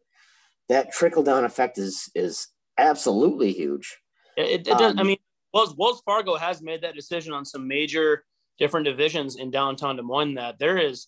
that 0.69 0.93
trickle 0.93 1.23
down 1.23 1.45
effect 1.45 1.79
is 1.79 2.11
is 2.15 2.49
absolutely 2.79 3.53
huge 3.53 3.97
It, 4.37 4.67
it 4.69 4.79
does. 4.79 4.95
I 4.97 5.01
Um, 5.01 5.07
mean, 5.07 5.19
Wells, 5.55 5.75
Wells 5.77 6.03
Fargo 6.05 6.37
has 6.37 6.61
made 6.61 6.83
that 6.83 6.95
decision 6.95 7.33
on 7.33 7.45
some 7.45 7.67
major 7.67 8.25
different 8.59 8.85
divisions 8.85 9.37
in 9.37 9.51
downtown 9.51 9.97
Des 9.97 10.03
Moines. 10.03 10.35
That 10.35 10.59
there 10.59 10.77
is, 10.77 11.07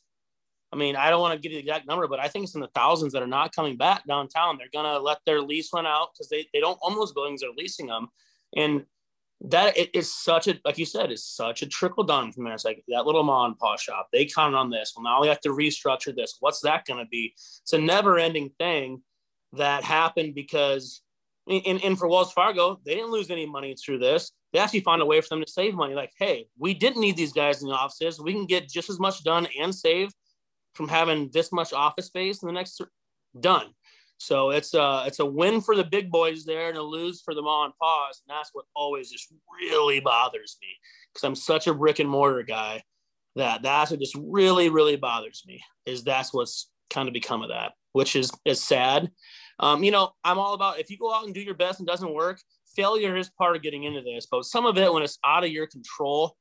I 0.73 0.77
mean, 0.77 0.97
I 0.97 1.11
don't 1.11 1.21
want 1.21 1.35
to 1.35 1.41
give 1.41 1.53
you 1.53 1.59
the 1.59 1.69
exact 1.69 1.87
number, 1.87 2.07
but 2.09 2.21
I 2.21 2.29
think 2.29 2.45
it's 2.45 2.55
in 2.55 2.61
the 2.61 2.71
thousands 2.75 3.13
that 3.13 3.23
are 3.23 3.27
not 3.27 3.55
coming 3.55 3.77
back 3.77 4.07
downtown. 4.07 4.57
They're 4.57 4.69
gonna 4.73 4.99
let 4.99 5.19
their 5.27 5.43
lease 5.43 5.71
run 5.75 5.87
out 5.87 6.09
because 6.13 6.29
they 6.29 6.47
they 6.55 6.61
don't 6.61 6.79
own 6.83 6.95
those 6.95 7.13
buildings; 7.13 7.41
they're 7.41 7.51
leasing 7.57 7.87
them, 7.89 8.09
and 8.57 8.87
that 9.41 9.79
it 9.79 9.91
is 9.95 10.13
such 10.13 10.49
a 10.49 10.59
like 10.65 10.79
you 10.79 10.85
said, 10.85 11.13
it's 11.13 11.25
such 11.25 11.63
a 11.63 11.67
trickle 11.67 12.05
down 12.05 12.33
from 12.33 12.45
there. 12.45 12.55
It's 12.55 12.65
like 12.65 12.83
that 12.89 13.07
little 13.07 13.23
mom 13.23 13.53
and 13.53 13.59
pop 13.59 13.79
shop. 13.79 14.09
They 14.13 14.27
counted 14.27 14.57
on 14.57 14.71
this. 14.71 14.95
Well, 14.97 15.05
now 15.05 15.21
we 15.21 15.29
have 15.29 15.41
to 15.43 15.51
restructure 15.51 16.15
this. 16.15 16.37
What's 16.41 16.61
that 16.63 16.85
going 16.87 17.05
to 17.05 17.09
be? 17.09 17.35
It's 17.35 17.73
a 17.73 17.79
never 17.79 18.19
ending 18.19 18.51
thing 18.59 19.03
that 19.53 19.85
happened 19.85 20.35
because 20.35 21.03
and, 21.49 21.83
and 21.83 21.99
for 21.99 22.09
Wells 22.09 22.33
Fargo, 22.33 22.81
they 22.85 22.95
didn't 22.95 23.11
lose 23.11 23.31
any 23.31 23.47
money 23.47 23.75
through 23.75 23.99
this. 23.99 24.33
They 24.53 24.59
actually 24.59 24.81
found 24.81 25.03
a 25.03 25.07
way 25.07 25.21
for 25.21 25.29
them 25.31 25.41
to 25.43 25.51
save 25.51 25.75
money. 25.75 25.95
Like, 25.95 26.13
hey, 26.19 26.47
we 26.59 26.75
didn't 26.75 27.01
need 27.01 27.17
these 27.17 27.33
guys 27.33 27.63
in 27.63 27.69
the 27.69 27.75
offices. 27.75 28.21
We 28.21 28.33
can 28.33 28.47
get 28.47 28.69
just 28.69 28.91
as 28.91 29.01
much 29.01 29.25
done 29.25 29.47
and 29.59 29.75
save 29.75 30.11
from 30.75 30.89
having 30.89 31.31
this 31.33 31.53
much 31.53 31.73
office 31.73 32.07
space 32.07 32.43
in 32.43 32.47
the 32.47 32.53
next 32.53 32.81
done. 33.41 33.69
So 34.19 34.51
it's 34.51 34.75
a 34.75 35.05
it's 35.07 35.21
a 35.21 35.27
win 35.27 35.61
for 35.61 35.77
the 35.77 35.85
big 35.85 36.11
boys 36.11 36.45
there 36.45 36.69
and 36.69 36.77
a 36.77 36.83
lose 36.83 37.23
for 37.23 37.35
the 37.35 37.43
mom 37.43 37.67
and 37.67 37.75
paws. 37.81 38.21
And 38.27 38.37
that's 38.37 38.51
what 38.53 38.67
always 38.75 39.11
just 39.11 39.33
really 39.61 40.01
bothers 40.01 40.59
me 40.61 40.69
because 41.13 41.25
I'm 41.25 41.37
such 41.37 41.67
a 41.67 41.75
brick 41.75 42.01
and 42.01 42.11
mortar 42.11 42.43
guy 42.43 42.83
that 43.37 43.63
that's 43.63 43.91
what 43.91 44.01
just 44.01 44.17
really 44.21 44.69
really 44.69 44.97
bothers 44.97 45.45
me 45.47 45.63
is 45.87 46.03
that's 46.03 46.35
what's 46.35 46.71
kind 46.91 47.09
of 47.09 47.15
become 47.15 47.43
of 47.43 47.51
that, 47.51 47.73
which 47.93 48.17
is 48.17 48.33
is 48.45 48.63
sad. 48.63 49.11
Um, 49.61 49.83
you 49.83 49.91
know, 49.91 50.11
I'm 50.25 50.39
all 50.39 50.55
about 50.55 50.79
if 50.79 50.91
you 50.91 50.99
go 50.99 51.15
out 51.15 51.25
and 51.25 51.35
do 51.35 51.41
your 51.41 51.55
best 51.55 51.81
and 51.81 51.87
doesn't 51.87 52.13
work, 52.13 52.41
failure 52.75 53.17
is 53.17 53.31
part 53.31 53.57
of 53.57 53.63
getting 53.63 53.85
into 53.85 54.03
this. 54.03 54.27
But 54.31 54.45
some 54.45 54.67
of 54.67 54.79
it, 54.79 54.93
when 54.93 55.03
it's 55.03 55.19
out 55.25 55.45
of 55.45 55.51
your 55.51 55.67
control, 55.67 56.37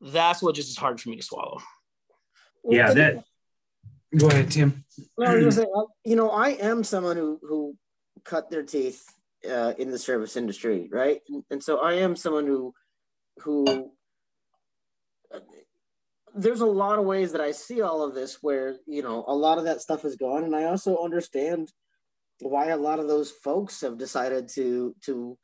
that's 0.00 0.42
what 0.42 0.54
just 0.54 0.68
is 0.68 0.76
hard 0.76 1.00
for 1.00 1.08
me 1.08 1.16
to 1.16 1.22
swallow. 1.22 1.58
Yeah, 2.64 2.92
that. 2.92 3.24
Go 4.16 4.28
ahead, 4.28 4.50
Tim. 4.50 4.84
You 6.04 6.16
know, 6.16 6.30
I 6.30 6.50
am 6.50 6.82
someone 6.82 7.16
who 7.16 7.38
who 7.42 7.76
cut 8.24 8.50
their 8.50 8.62
teeth 8.62 9.04
uh, 9.48 9.74
in 9.78 9.90
the 9.90 9.98
service 9.98 10.36
industry, 10.36 10.88
right? 10.90 11.20
And, 11.28 11.44
and 11.50 11.62
so 11.62 11.78
I 11.78 11.94
am 11.94 12.16
someone 12.16 12.46
who 12.46 12.72
who 13.42 13.92
uh, 15.34 15.40
there's 16.34 16.60
a 16.60 16.66
lot 16.66 16.98
of 16.98 17.04
ways 17.04 17.32
that 17.32 17.40
I 17.40 17.52
see 17.52 17.82
all 17.82 18.02
of 18.02 18.14
this 18.14 18.38
where 18.40 18.76
you 18.86 19.02
know 19.02 19.24
a 19.26 19.34
lot 19.34 19.58
of 19.58 19.64
that 19.64 19.82
stuff 19.82 20.04
is 20.04 20.16
gone, 20.16 20.44
and 20.44 20.56
I 20.56 20.64
also 20.64 21.02
understand 21.02 21.70
why 22.40 22.68
a 22.68 22.76
lot 22.76 23.00
of 23.00 23.08
those 23.08 23.30
folks 23.30 23.80
have 23.82 23.98
decided 23.98 24.48
to 24.54 24.94
to 25.04 25.36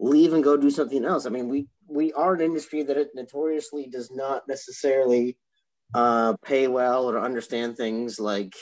leave 0.00 0.32
and 0.32 0.44
go 0.44 0.56
do 0.56 0.70
something 0.70 1.04
else. 1.04 1.24
I 1.24 1.30
mean, 1.30 1.48
we 1.48 1.68
we 1.86 2.12
are 2.14 2.34
an 2.34 2.40
industry 2.40 2.82
that 2.82 2.96
it 2.96 3.10
notoriously 3.14 3.88
does 3.88 4.10
not 4.10 4.42
necessarily 4.48 5.36
uh, 5.94 6.34
pay 6.44 6.68
well 6.68 7.08
or 7.10 7.20
understand 7.20 7.76
things 7.76 8.18
like 8.20 8.54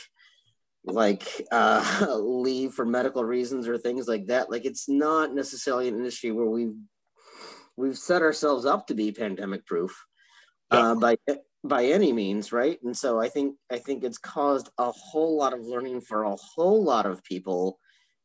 like 0.84 1.44
uh, 1.50 2.06
leave 2.20 2.72
for 2.72 2.86
medical 2.86 3.24
reasons 3.24 3.66
or 3.66 3.76
things 3.76 4.06
like 4.06 4.26
that. 4.26 4.50
Like 4.50 4.64
it's 4.64 4.88
not 4.88 5.34
necessarily 5.34 5.88
an 5.88 5.96
industry 5.96 6.30
where 6.30 6.46
we've 6.46 6.74
we've 7.76 7.98
set 7.98 8.22
ourselves 8.22 8.64
up 8.64 8.86
to 8.86 8.94
be 8.94 9.12
pandemic 9.12 9.66
proof 9.66 10.04
uh, 10.70 10.94
by 10.94 11.16
by 11.64 11.86
any 11.86 12.12
means, 12.12 12.52
right? 12.52 12.78
And 12.82 12.96
so 12.96 13.20
I 13.20 13.28
think 13.28 13.56
I 13.70 13.78
think 13.78 14.04
it's 14.04 14.18
caused 14.18 14.70
a 14.78 14.90
whole 14.92 15.36
lot 15.36 15.52
of 15.52 15.60
learning 15.60 16.02
for 16.02 16.22
a 16.22 16.36
whole 16.36 16.82
lot 16.82 17.06
of 17.06 17.24
people 17.24 17.78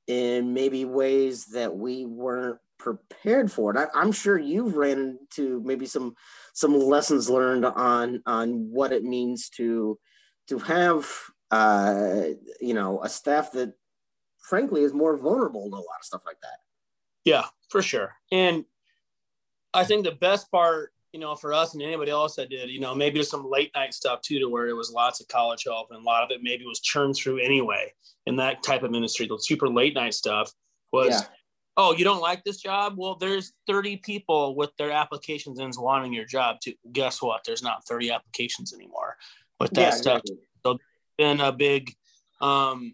in 0.07 0.53
maybe 0.53 0.85
ways 0.85 1.45
that 1.53 1.75
we 1.75 2.05
weren't 2.05 2.57
prepared 2.77 3.51
for 3.51 3.71
it. 3.71 3.77
I, 3.77 3.99
I'm 3.99 4.11
sure 4.11 4.37
you've 4.37 4.75
ran 4.75 5.17
into 5.21 5.61
maybe 5.63 5.85
some 5.85 6.15
some 6.53 6.79
lessons 6.79 7.29
learned 7.29 7.65
on 7.65 8.21
on 8.25 8.71
what 8.71 8.91
it 8.91 9.03
means 9.03 9.49
to 9.49 9.97
to 10.47 10.59
have 10.59 11.09
uh, 11.51 12.23
you 12.59 12.73
know 12.73 13.01
a 13.03 13.09
staff 13.09 13.51
that 13.53 13.73
frankly 14.39 14.83
is 14.83 14.93
more 14.93 15.17
vulnerable 15.17 15.69
to 15.69 15.75
a 15.75 15.77
lot 15.77 15.99
of 15.99 16.05
stuff 16.05 16.23
like 16.25 16.39
that. 16.41 16.57
Yeah, 17.23 17.45
for 17.69 17.81
sure. 17.81 18.15
And 18.31 18.65
I 19.73 19.83
think 19.83 20.03
the 20.03 20.11
best 20.11 20.51
part, 20.51 20.91
you 21.13 21.19
know, 21.19 21.35
for 21.35 21.53
us 21.53 21.73
and 21.73 21.83
anybody 21.83 22.11
else 22.11 22.35
that 22.35 22.49
did, 22.49 22.69
you 22.69 22.79
know, 22.79 22.95
maybe 22.95 23.15
there's 23.15 23.29
some 23.29 23.49
late 23.49 23.71
night 23.75 23.93
stuff 23.93 24.21
too, 24.21 24.39
to 24.39 24.49
where 24.49 24.67
it 24.67 24.75
was 24.75 24.91
lots 24.91 25.21
of 25.21 25.27
college 25.27 25.63
help 25.65 25.87
and 25.91 26.01
a 26.01 26.03
lot 26.03 26.23
of 26.23 26.31
it 26.31 26.39
maybe 26.41 26.65
was 26.65 26.79
churned 26.79 27.15
through 27.15 27.39
anyway 27.39 27.93
in 28.25 28.35
that 28.37 28.63
type 28.63 28.83
of 28.83 28.91
ministry. 28.91 29.27
The 29.27 29.37
super 29.39 29.69
late 29.69 29.93
night 29.93 30.13
stuff 30.13 30.51
was, 30.91 31.21
yeah. 31.21 31.27
Oh, 31.77 31.93
you 31.93 32.03
don't 32.03 32.21
like 32.21 32.43
this 32.43 32.61
job? 32.61 32.95
Well, 32.97 33.15
there's 33.15 33.53
30 33.67 33.97
people 33.97 34.55
with 34.55 34.71
their 34.77 34.91
applications 34.91 35.59
in 35.59 35.71
wanting 35.77 36.13
your 36.13 36.25
job 36.25 36.57
too. 36.61 36.73
Guess 36.91 37.21
what? 37.21 37.41
There's 37.45 37.63
not 37.63 37.85
30 37.87 38.11
applications 38.11 38.73
anymore 38.73 39.17
with 39.59 39.71
that 39.71 39.81
yeah, 39.81 39.89
stuff. 39.91 40.21
Exactly. 40.25 40.47
So 40.65 40.77
been 41.17 41.39
a 41.39 41.51
big, 41.51 41.93
um, 42.41 42.93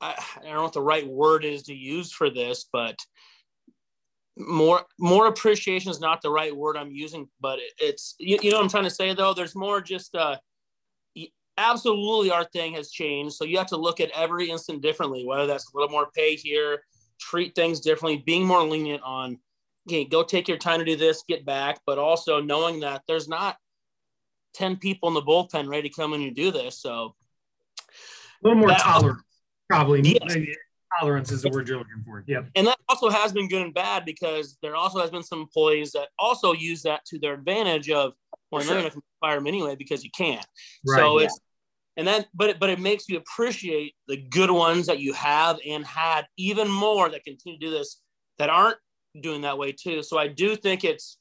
I, 0.00 0.14
I 0.36 0.44
don't 0.44 0.54
know 0.54 0.62
what 0.62 0.72
the 0.72 0.80
right 0.80 1.06
word 1.06 1.44
is 1.44 1.64
to 1.64 1.74
use 1.74 2.12
for 2.12 2.30
this, 2.30 2.66
but 2.72 2.96
more 4.36 4.82
more 5.00 5.26
appreciation 5.26 5.90
is 5.90 5.98
not 5.98 6.22
the 6.22 6.30
right 6.30 6.56
word 6.56 6.76
I'm 6.76 6.92
using, 6.92 7.28
but 7.40 7.58
it's 7.78 8.14
you, 8.20 8.38
you 8.40 8.50
know 8.50 8.58
what 8.58 8.64
I'm 8.64 8.70
trying 8.70 8.84
to 8.84 8.90
say 8.90 9.12
though. 9.12 9.34
There's 9.34 9.56
more 9.56 9.80
just 9.80 10.14
uh, 10.14 10.36
absolutely 11.56 12.30
our 12.30 12.44
thing 12.44 12.74
has 12.74 12.90
changed. 12.90 13.34
So 13.34 13.44
you 13.44 13.58
have 13.58 13.66
to 13.68 13.76
look 13.76 14.00
at 14.00 14.10
every 14.10 14.48
instant 14.48 14.80
differently, 14.80 15.26
whether 15.26 15.46
that's 15.46 15.66
a 15.66 15.76
little 15.76 15.90
more 15.90 16.08
pay 16.14 16.36
here, 16.36 16.84
treat 17.18 17.54
things 17.54 17.80
differently, 17.80 18.22
being 18.24 18.46
more 18.46 18.62
lenient 18.62 19.02
on, 19.02 19.38
okay, 19.88 20.04
go 20.04 20.22
take 20.22 20.48
your 20.48 20.58
time 20.58 20.78
to 20.78 20.84
do 20.84 20.96
this, 20.96 21.24
get 21.28 21.44
back, 21.44 21.80
but 21.86 21.98
also 21.98 22.40
knowing 22.40 22.80
that 22.80 23.02
there's 23.06 23.28
not 23.28 23.56
10 24.54 24.76
people 24.76 25.08
in 25.08 25.14
the 25.14 25.22
bullpen 25.22 25.68
ready 25.68 25.88
to 25.88 25.94
come 25.94 26.14
in 26.14 26.22
and 26.22 26.36
do 26.36 26.50
this. 26.50 26.80
So 26.80 27.14
a 27.88 28.48
little 28.48 28.58
more 28.58 28.70
tolerant, 28.70 29.20
probably. 29.68 30.00
Yes 30.02 30.56
tolerance 30.98 31.30
is 31.30 31.42
the 31.42 31.50
word 31.50 31.68
you're 31.68 31.78
looking 31.78 32.02
for. 32.04 32.24
Yep. 32.26 32.48
And 32.54 32.66
that 32.66 32.78
also 32.88 33.10
has 33.10 33.32
been 33.32 33.48
good 33.48 33.62
and 33.62 33.74
bad 33.74 34.04
because 34.04 34.58
there 34.62 34.76
also 34.76 35.00
has 35.00 35.10
been 35.10 35.22
some 35.22 35.40
employees 35.40 35.92
that 35.92 36.08
also 36.18 36.52
use 36.52 36.82
that 36.82 37.04
to 37.06 37.18
their 37.18 37.34
advantage 37.34 37.90
of, 37.90 38.14
well, 38.50 38.62
sure. 38.62 38.74
they're 38.74 38.82
going 38.82 38.92
to 38.92 39.00
fire 39.20 39.36
them 39.36 39.46
anyway 39.46 39.76
because 39.76 40.04
you 40.04 40.10
can't. 40.16 40.46
Right, 40.86 40.98
so 40.98 41.18
yeah. 41.18 41.26
it's, 41.26 41.40
and 41.98 42.06
then, 42.06 42.24
but 42.32 42.50
it, 42.50 42.60
but 42.60 42.70
it 42.70 42.78
makes 42.78 43.08
you 43.08 43.18
appreciate 43.18 43.96
the 44.06 44.16
good 44.16 44.52
ones 44.52 44.86
that 44.86 45.00
you 45.00 45.12
have 45.14 45.58
and 45.66 45.84
had 45.84 46.26
even 46.36 46.68
more 46.68 47.10
that 47.10 47.24
continue 47.24 47.58
to 47.58 47.66
do 47.66 47.72
this 47.72 48.00
that 48.38 48.48
aren't 48.48 48.78
doing 49.20 49.40
that 49.42 49.58
way 49.58 49.72
too. 49.72 50.04
So 50.04 50.16
I 50.16 50.28
do 50.28 50.54
think 50.54 50.84
it's 50.84 51.18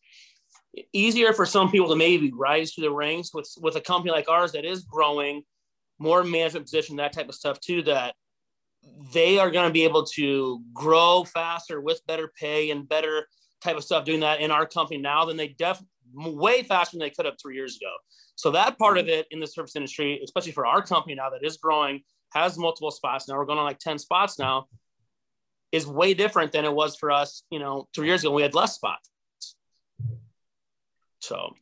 easier 0.93 1.33
for 1.33 1.47
some 1.47 1.71
people 1.71 1.89
to 1.89 1.95
maybe 1.95 2.31
rise 2.31 2.75
to 2.75 2.81
the 2.81 2.91
ranks 2.91 3.33
with 3.33 3.51
with 3.59 3.75
a 3.75 3.81
company 3.81 4.11
like 4.11 4.29
ours 4.29 4.51
that 4.51 4.65
is 4.65 4.83
growing, 4.83 5.41
more 5.97 6.23
management 6.23 6.67
position, 6.67 6.97
that 6.97 7.11
type 7.11 7.27
of 7.27 7.33
stuff 7.33 7.59
too. 7.59 7.81
That 7.81 8.13
they 9.13 9.39
are 9.39 9.49
going 9.49 9.67
to 9.67 9.73
be 9.73 9.83
able 9.83 10.05
to 10.05 10.61
grow 10.73 11.23
faster 11.23 11.81
with 11.81 12.05
better 12.05 12.31
pay 12.39 12.69
and 12.69 12.87
better 12.87 13.27
type 13.63 13.77
of 13.77 13.83
stuff 13.83 14.05
doing 14.05 14.19
that 14.19 14.41
in 14.41 14.51
our 14.51 14.67
company 14.67 14.99
now 14.99 15.25
than 15.25 15.37
they 15.37 15.47
def 15.47 15.81
way 16.13 16.63
faster 16.63 16.97
than 16.97 16.99
they 17.05 17.09
could 17.09 17.25
have 17.25 17.35
three 17.41 17.55
years 17.55 17.77
ago. 17.77 17.91
So 18.35 18.51
that 18.51 18.77
part 18.77 18.97
of 18.97 19.07
it 19.07 19.27
in 19.31 19.39
the 19.39 19.47
service 19.47 19.75
industry, 19.75 20.19
especially 20.23 20.51
for 20.51 20.65
our 20.65 20.81
company 20.81 21.15
now 21.15 21.29
that 21.29 21.43
is 21.43 21.57
growing, 21.57 22.01
has 22.33 22.57
multiple 22.57 22.91
spots. 22.91 23.27
Now 23.27 23.37
we're 23.37 23.45
going 23.45 23.59
on 23.59 23.65
like 23.65 23.79
10 23.79 23.99
spots 23.99 24.37
now, 24.37 24.67
is 25.71 25.87
way 25.87 26.13
different 26.13 26.51
than 26.51 26.65
it 26.65 26.73
was 26.73 26.95
for 26.95 27.11
us, 27.11 27.43
you 27.49 27.59
know, 27.59 27.87
three 27.95 28.07
years 28.07 28.23
ago. 28.23 28.31
We 28.31 28.41
had 28.41 28.53
less 28.53 28.75
spots. 28.75 29.09
So 31.19 31.53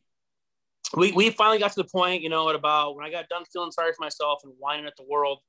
we, 0.96 1.12
we 1.12 1.30
finally 1.30 1.58
got 1.58 1.72
to 1.72 1.82
the 1.82 1.88
point, 1.88 2.22
you 2.22 2.28
know, 2.28 2.48
at 2.48 2.54
about 2.54 2.96
when 2.96 3.04
I 3.04 3.10
got 3.10 3.28
done 3.28 3.44
feeling 3.52 3.72
sorry 3.72 3.92
for 3.92 4.02
myself 4.02 4.40
and 4.44 4.52
whining 4.58 4.86
at 4.86 4.96
the 4.96 5.04
world, 5.08 5.40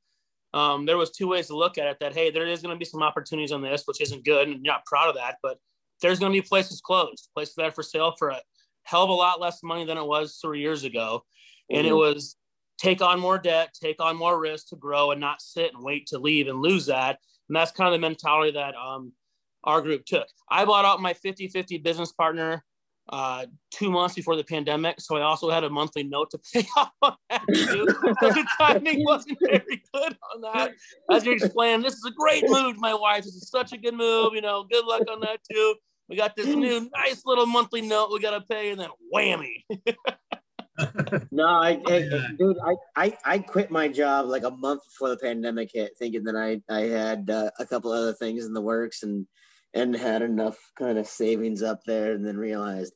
um, 0.53 0.85
there 0.85 0.97
was 0.97 1.11
two 1.11 1.27
ways 1.27 1.47
to 1.47 1.57
look 1.57 1.77
at 1.77 1.87
it 1.87 1.97
that 1.99 2.13
hey 2.13 2.31
there 2.31 2.47
is 2.47 2.61
going 2.61 2.73
to 2.73 2.79
be 2.79 2.85
some 2.85 3.03
opportunities 3.03 3.51
on 3.51 3.61
this 3.61 3.83
which 3.85 4.01
isn't 4.01 4.23
good 4.23 4.47
and 4.47 4.65
you're 4.65 4.73
not 4.73 4.85
proud 4.85 5.09
of 5.09 5.15
that 5.15 5.37
but 5.43 5.57
there's 6.01 6.19
going 6.19 6.31
to 6.31 6.41
be 6.41 6.45
places 6.45 6.81
closed 6.81 7.29
places 7.35 7.55
that 7.55 7.65
are 7.65 7.71
for 7.71 7.83
sale 7.83 8.13
for 8.17 8.29
a 8.29 8.39
hell 8.87 9.03
of 9.03 9.09
a 9.09 9.13
lot 9.13 9.39
less 9.39 9.61
money 9.63 9.85
than 9.85 9.97
it 9.97 10.05
was 10.05 10.39
three 10.41 10.61
years 10.61 10.83
ago 10.83 11.23
and 11.69 11.85
mm-hmm. 11.85 11.93
it 11.93 11.95
was 11.95 12.35
take 12.77 13.01
on 13.01 13.19
more 13.19 13.37
debt 13.37 13.75
take 13.79 14.01
on 14.01 14.15
more 14.15 14.39
risk 14.39 14.69
to 14.69 14.75
grow 14.75 15.11
and 15.11 15.21
not 15.21 15.41
sit 15.41 15.73
and 15.73 15.83
wait 15.83 16.07
to 16.07 16.17
leave 16.17 16.47
and 16.47 16.61
lose 16.61 16.85
that 16.85 17.19
and 17.49 17.55
that's 17.55 17.71
kind 17.71 17.93
of 17.93 17.93
the 17.93 18.07
mentality 18.07 18.51
that 18.51 18.75
um, 18.75 19.11
our 19.63 19.81
group 19.81 20.05
took 20.05 20.27
i 20.49 20.65
bought 20.65 20.85
out 20.85 21.01
my 21.01 21.13
50-50 21.13 21.83
business 21.83 22.11
partner 22.11 22.63
uh, 23.09 23.45
two 23.71 23.89
months 23.89 24.15
before 24.15 24.35
the 24.35 24.43
pandemic. 24.43 24.99
So 24.99 25.15
I 25.17 25.21
also 25.21 25.49
had 25.49 25.63
a 25.63 25.69
monthly 25.69 26.03
note 26.03 26.31
to 26.31 26.39
pay 26.53 26.67
off 26.77 26.91
on 27.01 27.15
that 27.29 27.41
too. 27.47 27.85
the 27.85 28.47
timing 28.57 29.03
wasn't 29.05 29.37
very 29.41 29.81
good 29.93 30.17
on 30.33 30.41
that. 30.41 30.73
As 31.11 31.25
you're 31.25 31.35
explaining, 31.35 31.83
this 31.83 31.93
is 31.93 32.05
a 32.05 32.11
great 32.11 32.43
move, 32.47 32.77
my 32.77 32.93
wife. 32.93 33.23
This 33.23 33.35
is 33.35 33.49
such 33.49 33.73
a 33.73 33.77
good 33.77 33.93
move. 33.93 34.33
You 34.33 34.41
know, 34.41 34.65
good 34.69 34.85
luck 34.85 35.03
on 35.09 35.21
that 35.21 35.39
too. 35.49 35.75
We 36.09 36.15
got 36.15 36.35
this 36.35 36.47
new 36.47 36.89
nice 36.95 37.23
little 37.25 37.45
monthly 37.45 37.81
note 37.81 38.11
we 38.11 38.19
got 38.19 38.31
to 38.31 38.41
pay, 38.41 38.71
and 38.71 38.79
then 38.79 38.89
whammy. 39.13 39.63
no, 41.31 41.45
I, 41.47 41.81
I, 41.87 42.09
dude, 42.37 42.57
I, 42.63 42.75
I, 42.95 43.17
I 43.25 43.39
quit 43.39 43.71
my 43.71 43.87
job 43.87 44.27
like 44.27 44.43
a 44.43 44.51
month 44.51 44.83
before 44.85 45.09
the 45.09 45.17
pandemic 45.17 45.71
hit, 45.73 45.91
thinking 45.97 46.23
that 46.25 46.35
I, 46.35 46.61
I 46.73 46.81
had 46.81 47.29
uh, 47.29 47.49
a 47.59 47.65
couple 47.65 47.91
other 47.91 48.13
things 48.13 48.45
in 48.45 48.53
the 48.53 48.61
works 48.61 49.03
and 49.03 49.27
and 49.73 49.95
had 49.95 50.21
enough 50.21 50.57
kind 50.77 50.97
of 50.97 51.07
savings 51.07 51.61
up 51.61 51.83
there 51.85 52.13
and 52.13 52.25
then 52.25 52.37
realized 52.37 52.93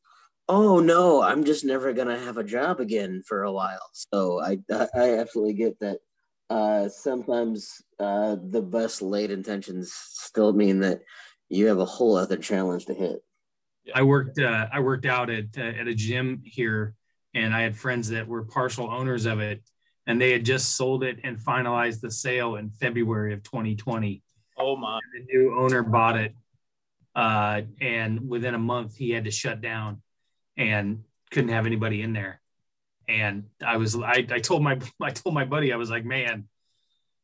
oh 0.50 0.80
no 0.80 1.22
i'm 1.22 1.44
just 1.44 1.66
never 1.66 1.94
gonna 1.94 2.18
have 2.18 2.38
a 2.38 2.44
job 2.44 2.80
again 2.80 3.22
for 3.28 3.44
a 3.44 3.52
while. 3.52 3.90
So 3.94 4.42
i 4.42 4.58
i 4.72 5.18
absolutely 5.20 5.54
get 5.54 5.80
that 5.80 6.00
uh, 6.50 6.90
sometimes 6.90 7.82
uh, 7.98 8.36
the 8.50 8.62
best 8.62 9.02
laid 9.02 9.32
intentions 9.32 9.94
still 9.94 10.52
mean 10.52 10.82
that 10.82 11.00
you 11.52 11.68
have 11.68 11.80
a 11.80 11.86
whole 11.86 12.16
other 12.16 12.38
challenge 12.38 12.86
to 12.86 12.94
hit. 12.94 13.24
I 13.94 14.04
worked 14.04 14.40
uh, 14.40 14.68
i 14.72 14.80
worked 14.80 15.06
out 15.06 15.30
at 15.30 15.58
uh, 15.58 15.62
at 15.62 15.88
a 15.88 15.96
gym 15.96 16.44
here 16.46 16.94
and 17.34 17.54
i 17.54 17.62
had 17.62 17.76
friends 17.76 18.10
that 18.10 18.28
were 18.28 18.44
partial 18.44 18.90
owners 18.90 19.26
of 19.26 19.40
it 19.40 19.64
and 20.06 20.22
they 20.22 20.32
had 20.32 20.46
just 20.46 20.76
sold 20.76 21.04
it 21.04 21.20
and 21.24 21.38
finalized 21.38 22.00
the 22.00 22.12
sale 22.12 22.56
in 22.56 22.70
february 22.70 23.34
of 23.34 23.42
2020 23.42 24.22
oh 24.60 24.76
my. 24.78 25.00
And 25.16 25.28
the 25.28 25.34
new 25.34 25.58
owner 25.58 25.82
bought 25.82 26.18
it 26.18 26.36
uh, 27.16 27.62
and 27.82 28.30
within 28.30 28.54
a 28.54 28.60
month 28.60 28.96
he 28.96 29.10
had 29.10 29.26
to 29.26 29.32
shut 29.32 29.62
down 29.62 30.02
and 30.58 31.04
couldn't 31.32 31.50
have 31.50 31.66
anybody 31.66 32.04
in 32.04 32.14
there. 32.14 32.40
And 33.10 33.46
i 33.66 33.78
was 33.78 33.96
I, 33.96 34.28
I 34.30 34.40
told 34.40 34.62
my 34.62 34.80
i 35.02 35.10
told 35.10 35.34
my 35.34 35.46
buddy 35.46 35.74
i 35.74 35.76
was 35.76 35.90
like 35.90 36.06
man 36.06 36.48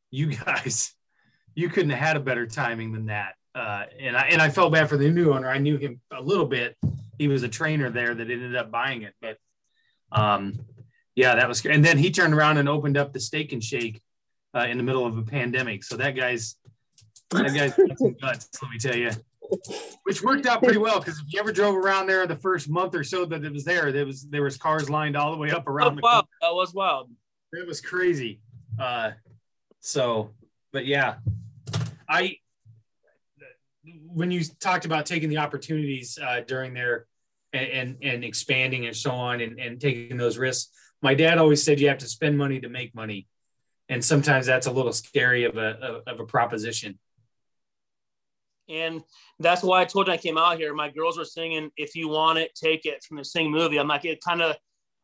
you 0.10 0.36
guys 0.36 0.94
you 1.54 1.70
couldn't 1.70 1.92
have 1.92 2.00
had 2.00 2.18
a 2.18 2.22
better 2.22 2.48
timing 2.48 2.94
than 2.94 3.06
that 3.06 3.36
uh, 3.58 3.86
and 4.00 4.16
i 4.16 4.28
and 4.28 4.42
i 4.42 4.50
felt 4.50 4.72
bad 4.72 4.88
for 4.88 4.98
the 4.98 5.10
new 5.10 5.34
owner 5.34 5.50
i 5.50 5.58
knew 5.58 5.78
him 5.78 6.00
a 6.12 6.22
little 6.22 6.46
bit 6.46 6.76
he 7.18 7.28
was 7.28 7.44
a 7.44 7.50
trainer 7.50 7.90
there 7.90 8.14
that 8.14 8.30
ended 8.30 8.56
up 8.56 8.72
buying 8.72 9.02
it 9.02 9.14
but 9.22 9.38
um 10.12 10.60
yeah 11.16 11.36
that 11.36 11.48
was 11.48 11.66
and 11.66 11.84
then 11.84 11.98
he 11.98 12.12
turned 12.12 12.34
around 12.34 12.58
and 12.58 12.70
opened 12.70 12.98
up 12.98 13.14
the 13.14 13.20
steak 13.20 13.52
and 13.54 13.64
shake 13.64 14.02
uh, 14.56 14.66
in 14.70 14.78
the 14.78 14.84
middle 14.84 15.06
of 15.06 15.18
a 15.18 15.24
pandemic 15.24 15.84
so 15.84 15.98
that 15.98 16.12
guy's 16.12 16.56
that 17.32 17.54
guy's 17.54 17.76
some 17.98 18.16
guts 18.22 18.50
let 18.62 18.72
me 18.72 18.78
tell 18.78 18.96
you 18.96 19.12
which 20.04 20.24
worked 20.24 20.46
out 20.46 20.62
pretty 20.62 20.78
well 20.78 21.00
because 21.00 21.20
if 21.20 21.34
you 21.34 21.40
ever 21.40 21.52
drove 21.52 21.76
around 21.76 22.08
there 22.08 22.26
the 22.28 22.36
first 22.36 22.70
month 22.70 22.96
or 22.96 23.04
so 23.04 23.26
that 23.26 23.44
it 23.44 23.52
was 23.52 23.64
there, 23.64 23.92
there 23.92 24.06
was 24.06 24.28
there 24.30 24.44
was 24.44 24.58
cars 24.58 24.90
lined 24.90 25.16
all 25.16 25.32
the 25.32 25.38
way 25.38 25.52
up 25.52 25.68
around 25.68 25.96
the. 25.96 26.02
Wild. 26.02 26.26
That 26.42 26.54
was 26.54 26.74
wild. 26.74 27.10
It 27.54 27.68
was 27.68 27.82
crazy. 27.82 28.42
Uh, 28.80 29.12
so, 29.80 30.32
but 30.72 30.86
yeah, 30.86 31.16
I 32.10 32.38
when 34.08 34.32
you 34.32 34.44
talked 34.60 34.86
about 34.86 35.06
taking 35.06 35.30
the 35.30 35.38
opportunities 35.38 36.18
uh, 36.22 36.42
during 36.48 36.74
there 36.74 37.06
and, 37.54 37.68
and, 37.70 37.98
and 38.02 38.24
expanding 38.24 38.86
and 38.86 38.96
so 38.96 39.12
on 39.12 39.42
and, 39.42 39.60
and 39.60 39.80
taking 39.80 40.18
those 40.18 40.38
risks, 40.38 40.72
my 41.02 41.14
dad 41.14 41.38
always 41.38 41.64
said 41.64 41.80
you 41.80 41.88
have 41.88 42.00
to 42.00 42.08
spend 42.08 42.38
money 42.38 42.60
to 42.60 42.70
make 42.70 42.96
money, 42.96 43.28
and 43.88 44.04
sometimes 44.04 44.46
that's 44.46 44.68
a 44.68 44.72
little 44.72 44.94
scary 44.94 45.44
of 45.44 45.58
a 45.58 46.02
of 46.08 46.20
a 46.20 46.26
proposition. 46.26 46.98
And 48.70 49.04
that's 49.40 49.64
why 49.64 49.82
I 49.82 49.86
told 49.86 50.08
you 50.08 50.14
I 50.14 50.18
came 50.18 50.38
out 50.38 50.58
here. 50.58 50.74
My 50.74 50.90
girls 50.90 51.18
were 51.18 51.26
singing 51.26 51.70
"If 51.78 51.96
You 51.96 52.10
Want 52.10 52.40
It, 52.40 52.56
Take 52.56 52.86
It" 52.86 53.04
from 53.04 53.18
the 53.18 53.24
same 53.24 53.52
movie. 53.52 53.78
I'm 53.78 53.88
like, 53.88 54.06
it 54.06 54.20
kind 54.22 54.42
of, 54.42 54.56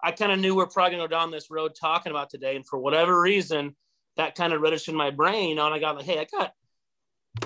I 0.02 0.12
kind 0.12 0.32
of 0.32 0.40
knew 0.40 0.56
we're 0.56 0.66
probably 0.66 0.98
gonna 0.98 1.08
go 1.08 1.16
down 1.16 1.32
this 1.32 1.52
road 1.52 1.74
talking 1.80 2.12
about 2.12 2.30
today, 2.30 2.56
and 2.56 2.68
for 2.68 2.80
whatever 2.80 3.22
reason, 3.22 3.76
that 4.18 4.36
kind 4.36 4.52
of 4.52 4.62
registered 4.62 4.94
in 4.94 4.98
my 4.98 5.12
brain. 5.12 5.50
You 5.50 5.56
know, 5.56 5.68
and 5.68 5.76
I 5.76 5.80
got 5.80 5.96
like, 5.96 6.06
hey, 6.06 6.20
I 6.20 6.26
got, 6.26 6.54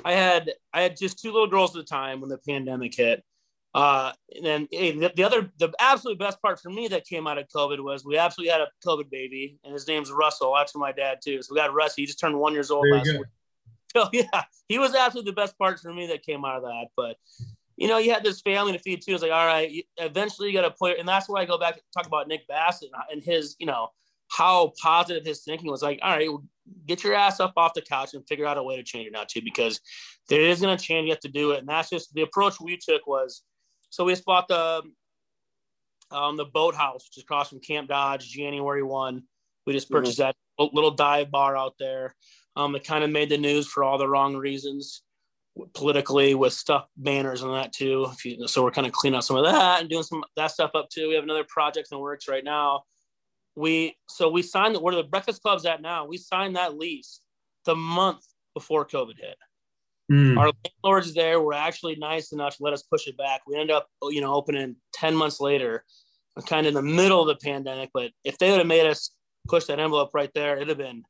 I 0.03 0.13
had, 0.13 0.51
I 0.73 0.81
had 0.81 0.97
just 0.97 1.19
two 1.19 1.31
little 1.31 1.47
girls 1.47 1.75
at 1.75 1.85
the 1.85 1.89
time 1.89 2.21
when 2.21 2.29
the 2.29 2.37
pandemic 2.37 2.95
hit. 2.95 3.23
Uh, 3.73 4.11
and 4.35 4.45
then 4.45 4.67
hey, 4.71 4.97
the, 4.97 5.11
the, 5.15 5.23
other, 5.23 5.51
the 5.59 5.71
absolute 5.79 6.17
best 6.17 6.41
part 6.41 6.59
for 6.59 6.69
me 6.69 6.87
that 6.87 7.05
came 7.05 7.27
out 7.27 7.37
of 7.37 7.47
COVID 7.49 7.83
was 7.83 8.03
we 8.03 8.17
absolutely 8.17 8.51
had 8.51 8.61
a 8.61 8.67
COVID 8.85 9.09
baby, 9.09 9.59
and 9.63 9.73
his 9.73 9.87
name's 9.87 10.11
Russell. 10.11 10.53
That's 10.55 10.75
my 10.75 10.91
dad 10.91 11.19
too. 11.23 11.41
So 11.41 11.53
we 11.53 11.59
got 11.59 11.73
Russ. 11.73 11.93
He 11.95 12.05
just 12.05 12.19
turned 12.19 12.37
one 12.39 12.53
years 12.53 12.71
old 12.71 12.87
last 12.89 13.07
week. 13.07 13.21
So 13.95 14.09
yeah, 14.11 14.43
he 14.67 14.77
was 14.77 14.93
absolutely 14.93 15.31
the 15.31 15.35
best 15.35 15.57
part 15.57 15.79
for 15.79 15.93
me 15.93 16.07
that 16.07 16.21
came 16.21 16.43
out 16.43 16.57
of 16.57 16.63
that. 16.63 16.87
But 16.95 17.15
you 17.77 17.87
know, 17.87 17.99
you 17.99 18.11
had 18.11 18.23
this 18.23 18.41
family 18.41 18.73
to 18.73 18.79
feed 18.79 19.01
too. 19.01 19.13
It's 19.13 19.21
like, 19.21 19.31
all 19.31 19.45
right, 19.45 19.71
you, 19.71 19.83
eventually 19.97 20.49
you 20.49 20.53
got 20.53 20.67
to 20.67 20.71
put, 20.71 20.99
and 20.99 21.07
that's 21.07 21.29
why 21.29 21.41
I 21.41 21.45
go 21.45 21.57
back 21.57 21.75
to 21.75 21.81
talk 21.95 22.05
about 22.05 22.27
Nick 22.27 22.47
Bassett 22.47 22.89
and 23.11 23.23
his, 23.23 23.55
you 23.59 23.65
know, 23.65 23.89
how 24.29 24.73
positive 24.81 25.25
his 25.25 25.43
thinking 25.43 25.71
was. 25.71 25.81
Like, 25.81 25.99
all 26.01 26.11
right, 26.11 26.27
get 26.85 27.03
your 27.03 27.13
ass 27.13 27.39
up 27.39 27.53
off 27.57 27.73
the 27.73 27.81
couch 27.81 28.13
and 28.13 28.27
figure 28.27 28.45
out 28.45 28.57
a 28.57 28.63
way 28.63 28.75
to 28.75 28.83
change 28.83 29.07
it 29.07 29.13
now 29.13 29.23
too, 29.27 29.41
because 29.43 29.79
there 30.29 30.41
is 30.41 30.61
going 30.61 30.73
a 30.73 30.77
change. 30.77 31.05
You 31.05 31.11
have 31.11 31.19
to 31.21 31.29
do 31.29 31.51
it, 31.51 31.59
and 31.59 31.67
that's 31.67 31.89
just 31.89 32.13
the 32.13 32.21
approach 32.21 32.59
we 32.59 32.77
took. 32.77 33.07
Was 33.07 33.43
so 33.89 34.05
we 34.05 34.13
just 34.13 34.25
bought 34.25 34.47
the 34.47 34.81
um, 36.11 36.37
the 36.37 36.45
boathouse, 36.45 37.05
which 37.05 37.17
is 37.17 37.23
across 37.23 37.49
from 37.49 37.59
Camp 37.59 37.89
Dodge, 37.89 38.29
January 38.29 38.83
one. 38.83 39.23
We 39.65 39.73
just 39.73 39.87
mm-hmm. 39.87 39.97
purchased 39.97 40.19
mm-hmm. 40.19 40.31
that 40.57 40.73
little 40.73 40.91
dive 40.91 41.31
bar 41.31 41.57
out 41.57 41.75
there. 41.79 42.15
Um, 42.55 42.75
it 42.75 42.83
kind 42.83 43.03
of 43.03 43.11
made 43.11 43.29
the 43.29 43.37
news 43.37 43.67
for 43.67 43.83
all 43.83 43.97
the 43.97 44.09
wrong 44.09 44.35
reasons 44.35 45.03
politically 45.73 46.35
with 46.35 46.53
stuff 46.53 46.85
banners 46.97 47.41
and 47.41 47.53
that 47.53 47.73
too. 47.73 48.11
You, 48.23 48.47
so 48.47 48.63
we're 48.63 48.71
kind 48.71 48.87
of 48.87 48.93
cleaning 48.93 49.17
up 49.17 49.23
some 49.23 49.37
of 49.37 49.45
that 49.45 49.81
and 49.81 49.89
doing 49.89 50.03
some 50.03 50.23
that 50.35 50.51
stuff 50.51 50.71
up 50.75 50.89
too. 50.89 51.09
We 51.09 51.15
have 51.15 51.23
another 51.23 51.45
project 51.47 51.89
in 51.91 51.95
the 51.95 52.01
works 52.01 52.27
right 52.27 52.43
now. 52.43 52.83
We 53.57 53.97
so 54.07 54.29
we 54.29 54.43
signed 54.43 54.77
where 54.77 54.95
the 54.95 55.03
Breakfast 55.03 55.41
Club's 55.41 55.65
at 55.65 55.81
now. 55.81 56.05
We 56.05 56.17
signed 56.17 56.55
that 56.55 56.77
lease 56.77 57.21
the 57.65 57.75
month 57.75 58.23
before 58.53 58.85
COVID 58.85 59.15
hit. 59.19 59.37
Mm. 60.11 60.37
Our 60.37 60.51
landlords 60.63 61.13
there 61.13 61.41
were 61.41 61.53
actually 61.53 61.95
nice 61.95 62.31
enough 62.31 62.57
to 62.57 62.63
let 62.63 62.73
us 62.73 62.83
push 62.83 63.07
it 63.07 63.17
back. 63.17 63.41
We 63.47 63.55
ended 63.55 63.75
up, 63.75 63.87
you 64.03 64.21
know, 64.21 64.33
opening 64.33 64.75
10 64.93 65.15
months 65.15 65.41
later, 65.41 65.83
kind 66.45 66.65
of 66.65 66.69
in 66.69 66.73
the 66.75 66.93
middle 66.93 67.21
of 67.21 67.27
the 67.27 67.43
pandemic. 67.43 67.89
But 67.93 68.11
if 68.23 68.37
they 68.37 68.51
would 68.51 68.59
have 68.59 68.67
made 68.67 68.87
us 68.87 69.11
push 69.49 69.65
that 69.65 69.79
envelope 69.79 70.11
right 70.13 70.31
there, 70.33 70.55
it'd 70.55 70.69
have 70.69 70.77
been 70.77 71.03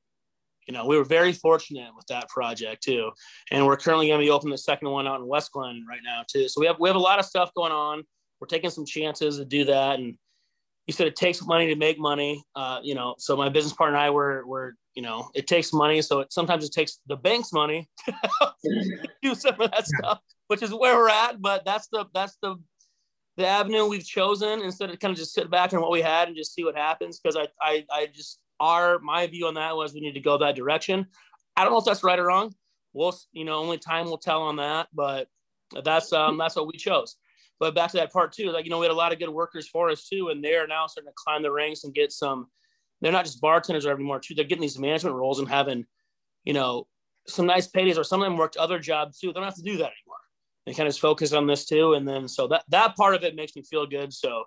you 0.67 0.73
know, 0.73 0.85
we 0.85 0.97
were 0.97 1.05
very 1.05 1.31
fortunate 1.31 1.95
with 1.95 2.05
that 2.07 2.27
project 2.27 2.83
too. 2.83 3.11
And 3.51 3.65
we're 3.65 3.77
currently 3.77 4.07
going 4.07 4.19
to 4.19 4.25
be 4.25 4.29
opening 4.29 4.51
the 4.51 4.57
second 4.57 4.89
one 4.89 5.07
out 5.07 5.19
in 5.19 5.25
West 5.25 5.51
Glen 5.53 5.85
right 5.89 6.01
now 6.03 6.23
too. 6.27 6.49
So 6.49 6.59
we 6.59 6.67
have 6.67 6.77
we 6.79 6.89
have 6.89 6.95
a 6.95 6.99
lot 6.99 7.19
of 7.19 7.25
stuff 7.25 7.53
going 7.55 7.71
on. 7.71 8.03
We're 8.39 8.47
taking 8.47 8.69
some 8.69 8.85
chances 8.85 9.37
to 9.37 9.45
do 9.45 9.63
that. 9.65 9.99
And 9.99 10.17
you 10.87 10.93
said 10.93 11.05
it 11.05 11.17
takes 11.17 11.45
money 11.45 11.67
to 11.67 11.75
make 11.75 11.99
money. 11.99 12.43
Uh, 12.55 12.79
you 12.81 12.95
know, 12.95 13.15
so 13.19 13.35
my 13.35 13.49
business 13.49 13.73
partner 13.73 13.97
and 13.97 14.05
I 14.05 14.09
were 14.09 14.43
were 14.47 14.75
you 14.95 15.03
know 15.03 15.29
it 15.35 15.45
takes 15.45 15.73
money. 15.73 16.01
So 16.01 16.21
it, 16.21 16.33
sometimes 16.33 16.65
it 16.65 16.71
takes 16.71 16.99
the 17.07 17.17
bank's 17.17 17.51
money 17.51 17.89
to 18.07 19.09
do 19.21 19.35
some 19.35 19.59
of 19.59 19.71
that 19.71 19.85
stuff, 19.85 20.19
which 20.47 20.63
is 20.63 20.73
where 20.73 20.95
we're 20.95 21.09
at. 21.09 21.41
But 21.41 21.65
that's 21.65 21.87
the 21.89 22.05
that's 22.13 22.37
the 22.41 22.55
the 23.35 23.45
avenue 23.45 23.85
we've 23.85 24.05
chosen 24.05 24.61
instead 24.61 24.89
of 24.89 24.97
kind 24.99 25.11
of 25.11 25.17
just 25.17 25.33
sit 25.33 25.51
back 25.51 25.73
on 25.73 25.81
what 25.81 25.91
we 25.91 26.01
had 26.01 26.29
and 26.29 26.37
just 26.37 26.55
see 26.55 26.63
what 26.63 26.75
happens. 26.75 27.19
Because 27.19 27.35
I 27.35 27.47
I 27.61 27.85
I 27.91 28.07
just 28.07 28.39
our 28.59 28.99
my 28.99 29.27
view 29.27 29.47
on 29.47 29.55
that 29.55 29.75
was 29.75 29.93
we 29.93 29.99
need 29.99 30.13
to 30.13 30.21
go 30.21 30.37
that 30.37 30.55
direction. 30.55 31.05
I 31.57 31.63
don't 31.63 31.73
know 31.73 31.79
if 31.79 31.85
that's 31.85 32.03
right 32.03 32.17
or 32.17 32.25
wrong. 32.25 32.55
We'll 32.93 33.13
you 33.33 33.43
know 33.43 33.55
only 33.55 33.77
time 33.77 34.05
will 34.05 34.17
tell 34.17 34.43
on 34.43 34.55
that, 34.55 34.87
but 34.93 35.27
that's 35.83 36.13
um 36.13 36.37
that's 36.37 36.55
what 36.55 36.67
we 36.67 36.77
chose. 36.77 37.17
But 37.59 37.75
back 37.75 37.91
to 37.91 37.97
that 37.97 38.13
part 38.13 38.33
too, 38.33 38.51
like 38.51 38.65
you 38.65 38.71
know 38.71 38.79
we 38.79 38.85
had 38.85 38.91
a 38.91 38.95
lot 38.95 39.11
of 39.11 39.19
good 39.19 39.29
workers 39.29 39.67
for 39.67 39.89
us 39.89 40.07
too, 40.07 40.29
and 40.29 40.43
they're 40.43 40.67
now 40.67 40.87
starting 40.87 41.09
to 41.09 41.15
climb 41.15 41.41
the 41.41 41.51
ranks 41.51 41.83
and 41.83 41.93
get 41.93 42.11
some. 42.11 42.47
They're 43.01 43.11
not 43.11 43.25
just 43.25 43.41
bartenders 43.41 43.85
anymore 43.85 44.19
too. 44.19 44.35
They're 44.35 44.45
getting 44.45 44.61
these 44.61 44.79
management 44.79 45.15
roles 45.15 45.39
and 45.39 45.47
having, 45.47 45.85
you 46.45 46.53
know, 46.53 46.87
some 47.27 47.45
nice 47.45 47.67
paydays. 47.67 47.97
Or 47.97 48.03
some 48.03 48.21
of 48.21 48.25
them 48.25 48.37
worked 48.37 48.57
other 48.57 48.79
jobs 48.79 49.19
too. 49.19 49.27
They 49.27 49.33
don't 49.33 49.43
have 49.43 49.55
to 49.55 49.61
do 49.61 49.77
that 49.77 49.91
anymore. 49.91 50.17
They 50.65 50.73
kind 50.73 50.89
of 50.89 50.97
focus 50.97 51.33
on 51.33 51.47
this 51.47 51.65
too, 51.65 51.93
and 51.93 52.07
then 52.07 52.27
so 52.27 52.47
that 52.47 52.63
that 52.69 52.95
part 52.95 53.15
of 53.15 53.23
it 53.23 53.35
makes 53.35 53.55
me 53.55 53.63
feel 53.63 53.87
good. 53.87 54.13
So, 54.13 54.43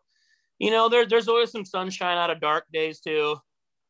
you 0.59 0.71
know, 0.71 0.89
there, 0.89 1.07
there's 1.07 1.29
always 1.29 1.51
some 1.51 1.65
sunshine 1.65 2.19
out 2.19 2.31
of 2.31 2.41
dark 2.41 2.65
days 2.73 3.01
too. 3.01 3.37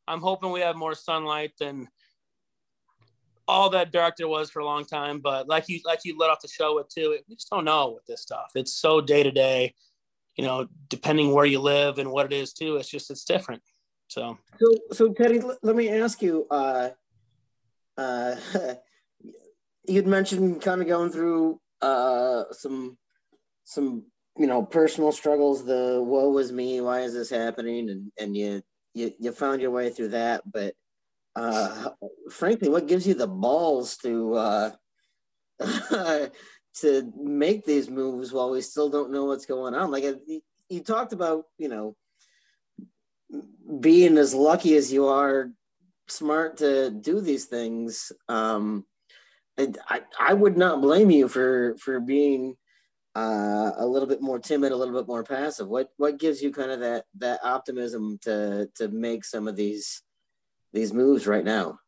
I'm 0.06 0.20
hoping 0.20 0.50
we 0.50 0.60
have 0.60 0.76
more 0.76 0.94
sunlight 0.94 1.52
than 1.58 1.88
all 3.50 3.70
that 3.70 3.90
director 3.90 4.28
was 4.28 4.48
for 4.50 4.60
a 4.60 4.64
long 4.64 4.84
time. 4.84 5.18
But 5.20 5.48
like 5.48 5.68
you 5.68 5.80
like 5.84 6.00
you 6.04 6.16
let 6.16 6.30
off 6.30 6.40
the 6.40 6.48
show 6.48 6.76
with 6.76 6.88
too, 6.88 7.18
we 7.28 7.34
just 7.34 7.50
don't 7.50 7.64
know 7.64 7.92
with 7.94 8.06
this 8.06 8.22
stuff. 8.22 8.52
It's 8.54 8.72
so 8.72 9.00
day 9.00 9.22
to 9.22 9.30
day, 9.30 9.74
you 10.36 10.44
know, 10.44 10.68
depending 10.88 11.32
where 11.32 11.44
you 11.44 11.60
live 11.60 11.98
and 11.98 12.10
what 12.10 12.26
it 12.26 12.32
is 12.32 12.52
too. 12.52 12.76
It's 12.76 12.88
just 12.88 13.10
it's 13.10 13.24
different. 13.24 13.62
So 14.08 14.38
so 14.58 14.74
so 14.92 15.12
Teddy, 15.12 15.40
let 15.62 15.76
me 15.76 15.88
ask 15.88 16.22
you. 16.22 16.46
Uh, 16.50 16.90
uh, 17.98 18.36
you'd 19.88 20.06
mentioned 20.06 20.62
kind 20.62 20.80
of 20.80 20.88
going 20.88 21.10
through 21.10 21.60
uh, 21.82 22.44
some 22.52 22.96
some 23.64 24.04
you 24.38 24.46
know 24.46 24.62
personal 24.62 25.12
struggles. 25.12 25.64
The 25.64 26.02
woe 26.02 26.30
was 26.30 26.52
me. 26.52 26.80
Why 26.80 27.00
is 27.00 27.14
this 27.14 27.30
happening? 27.30 27.90
And 27.90 28.12
and 28.18 28.36
you 28.36 28.62
you 28.94 29.12
you 29.18 29.32
found 29.32 29.60
your 29.60 29.70
way 29.70 29.90
through 29.90 30.08
that, 30.08 30.42
but 30.50 30.74
uh, 31.36 31.90
frankly, 32.30 32.68
what 32.68 32.88
gives 32.88 33.06
you 33.06 33.14
the 33.14 33.26
balls 33.26 33.96
to 33.98 34.34
uh, 34.34 34.70
to 36.80 37.12
make 37.16 37.64
these 37.64 37.88
moves 37.88 38.32
while 38.32 38.50
we 38.50 38.60
still 38.60 38.88
don't 38.88 39.12
know 39.12 39.26
what's 39.26 39.46
going 39.46 39.74
on? 39.74 39.90
Like 39.90 40.04
you 40.68 40.80
talked 40.80 41.12
about, 41.12 41.44
you 41.58 41.68
know, 41.68 41.96
being 43.80 44.18
as 44.18 44.34
lucky 44.34 44.76
as 44.76 44.92
you 44.92 45.06
are, 45.06 45.50
smart 46.08 46.58
to 46.58 46.90
do 46.90 47.20
these 47.20 47.46
things. 47.46 48.12
Um, 48.28 48.84
I 49.58 50.02
I 50.18 50.34
would 50.34 50.56
not 50.56 50.80
blame 50.80 51.10
you 51.10 51.28
for 51.28 51.76
for 51.78 52.00
being 52.00 52.56
uh, 53.14 53.72
a 53.76 53.86
little 53.86 54.08
bit 54.08 54.22
more 54.22 54.38
timid, 54.38 54.72
a 54.72 54.76
little 54.76 54.94
bit 54.94 55.08
more 55.08 55.24
passive? 55.24 55.68
What 55.68 55.90
what 55.96 56.18
gives 56.18 56.42
you 56.42 56.52
kind 56.52 56.70
of 56.70 56.80
that 56.80 57.04
that 57.18 57.40
optimism 57.44 58.18
to 58.22 58.68
to 58.76 58.88
make 58.88 59.24
some 59.24 59.48
of 59.48 59.56
these 59.56 60.02
these 60.72 60.92
moves 60.92 61.26
right 61.26 61.44
now? 61.44 61.78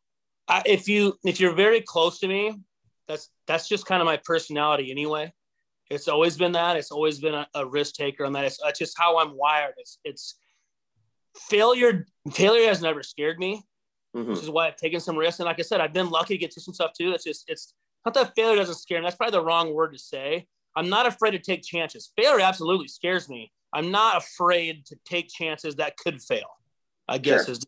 If 0.65 0.87
you 0.87 1.15
if 1.23 1.39
you're 1.39 1.55
very 1.55 1.81
close 1.81 2.19
to 2.19 2.27
me, 2.27 2.59
that's 3.07 3.29
that's 3.47 3.67
just 3.67 3.85
kind 3.85 4.01
of 4.01 4.05
my 4.05 4.17
personality 4.17 4.91
anyway. 4.91 5.33
It's 5.89 6.07
always 6.07 6.37
been 6.37 6.53
that. 6.53 6.75
It's 6.75 6.91
always 6.91 7.19
been 7.19 7.33
a, 7.33 7.47
a 7.55 7.65
risk 7.65 7.95
taker 7.95 8.25
on 8.25 8.33
that. 8.33 8.45
It's, 8.45 8.59
it's 8.65 8.79
just 8.79 8.97
how 8.97 9.19
I'm 9.19 9.37
wired. 9.37 9.73
It's 9.77 9.99
it's 10.03 10.35
failure. 11.35 12.05
Failure 12.33 12.67
has 12.67 12.81
never 12.81 13.03
scared 13.03 13.39
me, 13.39 13.63
mm-hmm. 14.15 14.31
which 14.31 14.41
is 14.43 14.49
why 14.49 14.67
I've 14.67 14.77
taken 14.77 14.99
some 14.99 15.17
risks. 15.17 15.39
And 15.39 15.45
like 15.45 15.59
I 15.59 15.63
said, 15.63 15.81
I've 15.81 15.93
been 15.93 16.09
lucky 16.09 16.35
to 16.35 16.39
get 16.39 16.51
to 16.51 16.61
some 16.61 16.73
stuff 16.73 16.91
too. 16.97 17.11
It's 17.11 17.23
just 17.23 17.45
it's 17.47 17.73
not 18.05 18.13
that 18.15 18.33
failure 18.35 18.57
doesn't 18.57 18.75
scare 18.75 18.99
me. 18.99 19.05
That's 19.05 19.15
probably 19.15 19.39
the 19.39 19.45
wrong 19.45 19.73
word 19.73 19.93
to 19.93 19.99
say 19.99 20.47
I'm 20.75 20.89
not 20.89 21.05
afraid 21.05 21.31
to 21.31 21.39
take 21.39 21.63
chances. 21.63 22.11
Failure 22.15 22.43
absolutely 22.43 22.87
scares 22.87 23.29
me. 23.29 23.51
I'm 23.73 23.91
not 23.91 24.17
afraid 24.17 24.85
to 24.87 24.95
take 25.05 25.29
chances 25.29 25.75
that 25.75 25.97
could 25.97 26.21
fail. 26.21 26.47
I 27.07 27.17
guess 27.17 27.45
sure. 27.45 27.53
is, 27.53 27.65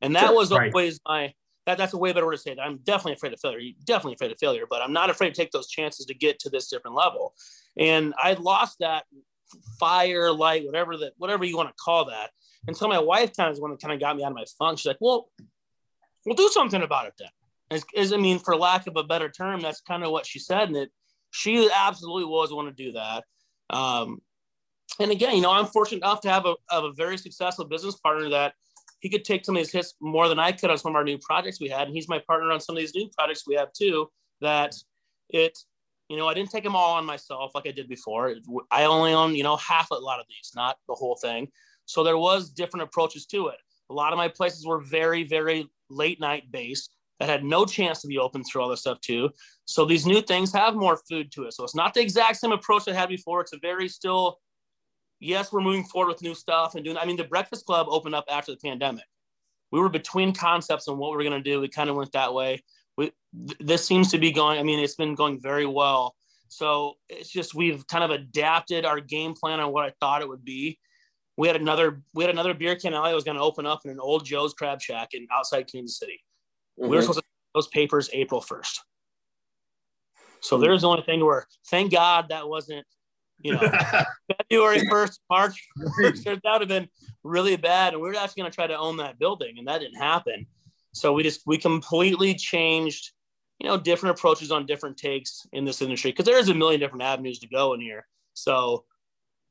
and 0.00 0.14
that 0.16 0.26
sure. 0.26 0.36
was 0.36 0.50
right. 0.50 0.72
always 0.72 1.00
my 1.06 1.32
that, 1.66 1.76
that's 1.76 1.92
a 1.92 1.98
way 1.98 2.14
better 2.14 2.26
way 2.26 2.34
to 2.34 2.40
say 2.40 2.52
it. 2.52 2.58
I'm 2.58 2.78
definitely 2.78 3.12
afraid 3.12 3.34
of 3.34 3.40
failure. 3.40 3.58
You 3.58 3.74
definitely 3.84 4.14
afraid 4.14 4.32
of 4.32 4.38
failure, 4.38 4.64
but 4.68 4.80
I'm 4.80 4.94
not 4.94 5.10
afraid 5.10 5.34
to 5.34 5.38
take 5.38 5.50
those 5.50 5.68
chances 5.68 6.06
to 6.06 6.14
get 6.14 6.38
to 6.40 6.50
this 6.50 6.68
different 6.68 6.96
level. 6.96 7.34
And 7.76 8.14
I 8.16 8.32
lost 8.32 8.78
that 8.80 9.04
fire, 9.78 10.32
light, 10.32 10.64
whatever 10.64 10.96
that 10.96 11.12
whatever 11.18 11.44
you 11.44 11.56
want 11.56 11.68
to 11.68 11.74
call 11.74 12.06
that. 12.06 12.30
Until 12.66 12.88
my 12.88 12.98
wife 12.98 13.36
kind 13.36 13.50
of 13.50 13.54
is 13.54 13.60
one 13.60 13.70
that 13.70 13.80
kind 13.80 13.92
of 13.92 14.00
got 14.00 14.16
me 14.16 14.24
out 14.24 14.32
of 14.32 14.36
my 14.36 14.44
funk. 14.58 14.78
She's 14.78 14.86
like, 14.86 14.96
"Well, 15.00 15.30
we'll 16.24 16.36
do 16.36 16.48
something 16.48 16.82
about 16.82 17.06
it 17.06 17.14
then." 17.18 17.28
As, 17.70 17.84
as 17.94 18.12
I 18.14 18.16
mean, 18.16 18.38
for 18.38 18.56
lack 18.56 18.86
of 18.86 18.96
a 18.96 19.04
better 19.04 19.28
term, 19.28 19.60
that's 19.60 19.82
kind 19.82 20.02
of 20.02 20.10
what 20.10 20.26
she 20.26 20.38
said, 20.38 20.68
and 20.68 20.76
it 20.76 20.90
she 21.30 21.68
absolutely 21.74 22.24
was 22.24 22.52
want 22.52 22.74
to 22.74 22.84
do 22.84 22.92
that. 22.92 23.24
Um, 23.70 24.22
and 24.98 25.10
again, 25.10 25.36
you 25.36 25.42
know, 25.42 25.52
I'm 25.52 25.66
fortunate 25.66 25.98
enough 25.98 26.22
to 26.22 26.30
have 26.30 26.46
a, 26.46 26.54
have 26.70 26.84
a 26.84 26.92
very 26.92 27.18
successful 27.18 27.66
business 27.66 27.96
partner 27.96 28.30
that 28.30 28.54
he 29.00 29.08
could 29.08 29.24
take 29.24 29.44
some 29.44 29.56
of 29.56 29.60
these 29.60 29.72
hits 29.72 29.94
more 30.00 30.28
than 30.28 30.38
I 30.38 30.52
could 30.52 30.70
on 30.70 30.78
some 30.78 30.92
of 30.92 30.96
our 30.96 31.04
new 31.04 31.18
projects 31.18 31.60
we 31.60 31.68
had. 31.68 31.86
And 31.86 31.94
he's 31.94 32.08
my 32.08 32.18
partner 32.18 32.50
on 32.50 32.60
some 32.60 32.76
of 32.76 32.80
these 32.80 32.94
new 32.94 33.08
projects 33.16 33.44
we 33.46 33.54
have 33.54 33.72
too. 33.72 34.08
That 34.40 34.74
it, 35.28 35.58
you 36.08 36.16
know, 36.16 36.28
I 36.28 36.34
didn't 36.34 36.50
take 36.50 36.64
them 36.64 36.76
all 36.76 36.94
on 36.94 37.04
myself 37.04 37.52
like 37.54 37.66
I 37.66 37.72
did 37.72 37.88
before. 37.88 38.34
I 38.70 38.84
only 38.84 39.12
own, 39.12 39.34
you 39.34 39.42
know, 39.42 39.56
half 39.56 39.90
a 39.90 39.94
lot 39.94 40.20
of 40.20 40.26
these, 40.28 40.52
not 40.54 40.76
the 40.88 40.94
whole 40.94 41.16
thing. 41.20 41.48
So 41.86 42.04
there 42.04 42.18
was 42.18 42.50
different 42.50 42.84
approaches 42.84 43.26
to 43.26 43.48
it. 43.48 43.58
A 43.90 43.94
lot 43.94 44.12
of 44.12 44.16
my 44.18 44.28
places 44.28 44.66
were 44.66 44.80
very, 44.80 45.24
very 45.24 45.68
late 45.88 46.20
night 46.20 46.50
based 46.50 46.90
that 47.18 47.28
had 47.28 47.44
no 47.44 47.64
chance 47.64 48.00
to 48.00 48.06
be 48.06 48.18
open 48.18 48.44
through 48.44 48.62
all 48.62 48.68
this 48.68 48.80
stuff 48.80 49.00
too. 49.00 49.30
So 49.64 49.84
these 49.84 50.06
new 50.06 50.22
things 50.22 50.52
have 50.52 50.74
more 50.74 51.00
food 51.08 51.32
to 51.32 51.44
it. 51.44 51.54
So 51.54 51.64
it's 51.64 51.74
not 51.74 51.94
the 51.94 52.00
exact 52.00 52.36
same 52.36 52.52
approach 52.52 52.86
I 52.86 52.92
had 52.92 53.08
before. 53.08 53.40
It's 53.40 53.52
a 53.52 53.58
very 53.60 53.88
still, 53.88 54.38
yes, 55.20 55.52
we're 55.52 55.60
moving 55.60 55.84
forward 55.84 56.08
with 56.08 56.22
new 56.22 56.34
stuff 56.34 56.74
and 56.74 56.84
doing. 56.84 56.96
I 56.96 57.04
mean, 57.04 57.16
the 57.16 57.24
Breakfast 57.24 57.66
Club 57.66 57.86
opened 57.88 58.14
up 58.14 58.24
after 58.30 58.52
the 58.52 58.58
pandemic. 58.58 59.04
We 59.70 59.80
were 59.80 59.88
between 59.88 60.32
concepts 60.32 60.88
and 60.88 60.98
what 60.98 61.10
we 61.10 61.16
we're 61.16 61.30
going 61.30 61.42
to 61.42 61.50
do. 61.50 61.60
We 61.60 61.68
kind 61.68 61.90
of 61.90 61.96
went 61.96 62.12
that 62.12 62.32
way. 62.32 62.62
We, 62.96 63.12
th- 63.46 63.58
this 63.60 63.86
seems 63.86 64.10
to 64.12 64.18
be 64.18 64.32
going. 64.32 64.58
I 64.58 64.62
mean, 64.62 64.78
it's 64.78 64.94
been 64.94 65.14
going 65.14 65.40
very 65.40 65.66
well. 65.66 66.14
So 66.48 66.94
it's 67.08 67.28
just 67.28 67.54
we've 67.54 67.86
kind 67.86 68.04
of 68.04 68.10
adapted 68.10 68.86
our 68.86 69.00
game 69.00 69.34
plan 69.34 69.60
on 69.60 69.72
what 69.72 69.84
I 69.84 69.92
thought 70.00 70.22
it 70.22 70.28
would 70.28 70.44
be. 70.44 70.78
We 71.36 71.46
had 71.46 71.56
another 71.56 72.02
we 72.14 72.24
had 72.24 72.30
another 72.30 72.54
beer 72.54 72.74
can 72.74 72.94
alley 72.94 73.10
that 73.10 73.14
was 73.14 73.24
going 73.24 73.36
to 73.36 73.42
open 73.42 73.66
up 73.66 73.82
in 73.84 73.90
an 73.90 74.00
old 74.00 74.24
Joe's 74.24 74.54
Crab 74.54 74.80
Shack 74.80 75.10
in 75.12 75.26
outside 75.30 75.70
Kansas 75.70 75.98
City 75.98 76.22
Mm-hmm. 76.78 76.90
We 76.90 76.96
were 76.96 77.02
supposed 77.02 77.18
to 77.18 77.24
those 77.54 77.68
papers 77.68 78.10
April 78.12 78.40
1st. 78.40 78.78
So 80.40 80.56
mm-hmm. 80.56 80.62
there's 80.62 80.82
the 80.82 80.88
only 80.88 81.02
thing 81.02 81.24
where 81.24 81.46
thank 81.68 81.92
God 81.92 82.26
that 82.28 82.48
wasn't, 82.48 82.86
you 83.40 83.52
know, 83.52 83.60
February 84.50 84.80
1st, 84.80 85.18
March 85.30 85.68
1st. 85.78 86.24
That 86.24 86.42
would 86.44 86.60
have 86.62 86.68
been 86.68 86.88
really 87.22 87.56
bad. 87.56 87.92
And 87.92 88.02
we 88.02 88.08
were 88.08 88.16
actually 88.16 88.42
going 88.42 88.50
to 88.50 88.54
try 88.54 88.66
to 88.66 88.78
own 88.78 88.96
that 88.98 89.18
building, 89.18 89.58
and 89.58 89.68
that 89.68 89.80
didn't 89.80 89.98
happen. 89.98 90.46
So 90.92 91.12
we 91.12 91.22
just 91.22 91.42
we 91.46 91.58
completely 91.58 92.34
changed, 92.34 93.12
you 93.58 93.68
know, 93.68 93.78
different 93.78 94.18
approaches 94.18 94.50
on 94.50 94.66
different 94.66 94.96
takes 94.96 95.46
in 95.52 95.64
this 95.64 95.82
industry 95.82 96.10
because 96.10 96.24
there 96.24 96.38
is 96.38 96.48
a 96.48 96.54
million 96.54 96.80
different 96.80 97.02
avenues 97.02 97.38
to 97.40 97.48
go 97.48 97.74
in 97.74 97.80
here. 97.80 98.06
So 98.34 98.84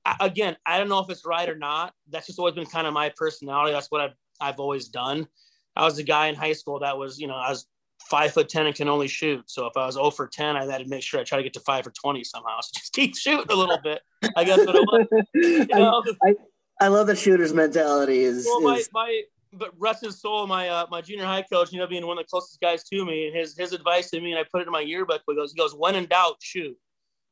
I, 0.04 0.16
again, 0.22 0.58
I 0.66 0.78
don't 0.78 0.90
know 0.90 1.00
if 1.00 1.10
it's 1.10 1.26
right 1.26 1.48
or 1.48 1.58
not. 1.58 1.94
That's 2.10 2.28
just 2.28 2.40
always 2.40 2.56
been 2.56 2.66
kind 2.66 2.88
of 2.88 2.94
my 2.94 3.12
personality. 3.16 3.72
That's 3.72 3.92
what 3.92 4.02
I've 4.02 4.16
I've 4.40 4.60
always 4.60 4.90
done. 4.90 5.28
I 5.76 5.86
was 5.86 6.00
a 6.00 6.04
guy 6.04 6.28
in 6.28 6.36
high 6.36 6.54
school 6.54 6.80
that 6.80 6.98
was, 6.98 7.20
you 7.20 7.28
know, 7.28 7.36
I 7.36 7.50
was 7.50 7.68
five 8.00 8.34
foot 8.34 8.50
ten 8.50 8.66
and 8.66 8.76
can 8.76 8.88
only 8.88 9.08
shoot. 9.08 9.50
So 9.50 9.66
if 9.66 9.76
I 9.76 9.86
was 9.86 9.96
0 9.96 10.12
for 10.12 10.28
10, 10.28 10.56
I 10.56 10.66
had 10.66 10.80
to 10.80 10.88
make 10.88 11.04
sure 11.04 11.20
I 11.20 11.24
try 11.24 11.38
to 11.38 11.44
get 11.44 11.54
to 11.54 11.60
five 11.60 11.84
for 11.84 11.92
20 11.92 12.24
somehow. 12.24 12.60
So 12.62 12.72
just 12.80 12.94
keep 12.94 13.16
shooting 13.16 13.46
a 13.50 13.56
little 13.56 13.80
bit. 13.84 14.02
I 14.36 14.44
guess 14.44 14.60
what 14.60 14.76
it 14.76 14.82
was. 14.82 15.26
You 15.34 15.66
know? 15.68 16.04
I, 16.24 16.36
I 16.80 16.88
love 16.88 17.08
the 17.08 17.16
shooter's 17.16 17.54
mentality. 17.54 18.20
Is, 18.20 18.46
well, 18.46 18.62
my, 18.62 18.76
is 18.76 18.90
my 18.94 19.22
but 19.54 19.72
rest 19.78 20.04
his 20.04 20.20
soul, 20.20 20.48
my 20.48 20.70
uh, 20.70 20.86
my 20.90 21.02
junior 21.02 21.26
high 21.26 21.42
coach, 21.42 21.72
you 21.72 21.80
know, 21.80 21.88
being 21.88 22.06
one 22.06 22.18
of 22.18 22.26
the 22.26 22.30
closest 22.30 22.60
guys 22.62 22.84
to 22.86 23.06
me, 23.06 23.28
and 23.28 23.36
his 23.36 23.58
his 23.58 23.74
advice 23.74 24.10
to 24.12 24.22
me, 24.22 24.32
and 24.32 24.40
I 24.40 24.44
put 24.52 24.62
it 24.62 24.68
in 24.68 24.74
my 24.74 24.82
yearbook. 24.82 25.22
He 25.28 25.36
goes, 25.36 25.52
he 25.54 25.58
goes, 25.58 25.74
when 25.74 25.96
in 25.96 26.06
doubt, 26.06 26.36
shoot. 26.42 26.78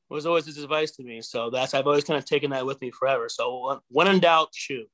Was 0.07 0.27
always 0.27 0.45
his 0.45 0.59
advice 0.59 0.91
to 0.97 1.03
me. 1.03 1.21
So 1.21 1.49
that's 1.49 1.73
I've 1.73 1.87
always 1.87 2.03
kind 2.03 2.17
of 2.17 2.25
taken 2.25 2.51
that 2.51 2.65
with 2.65 2.79
me 2.79 2.91
forever. 2.91 3.27
So 3.27 3.81
when 3.89 4.07
in 4.07 4.19
doubt, 4.19 4.49
shoot. 4.53 4.87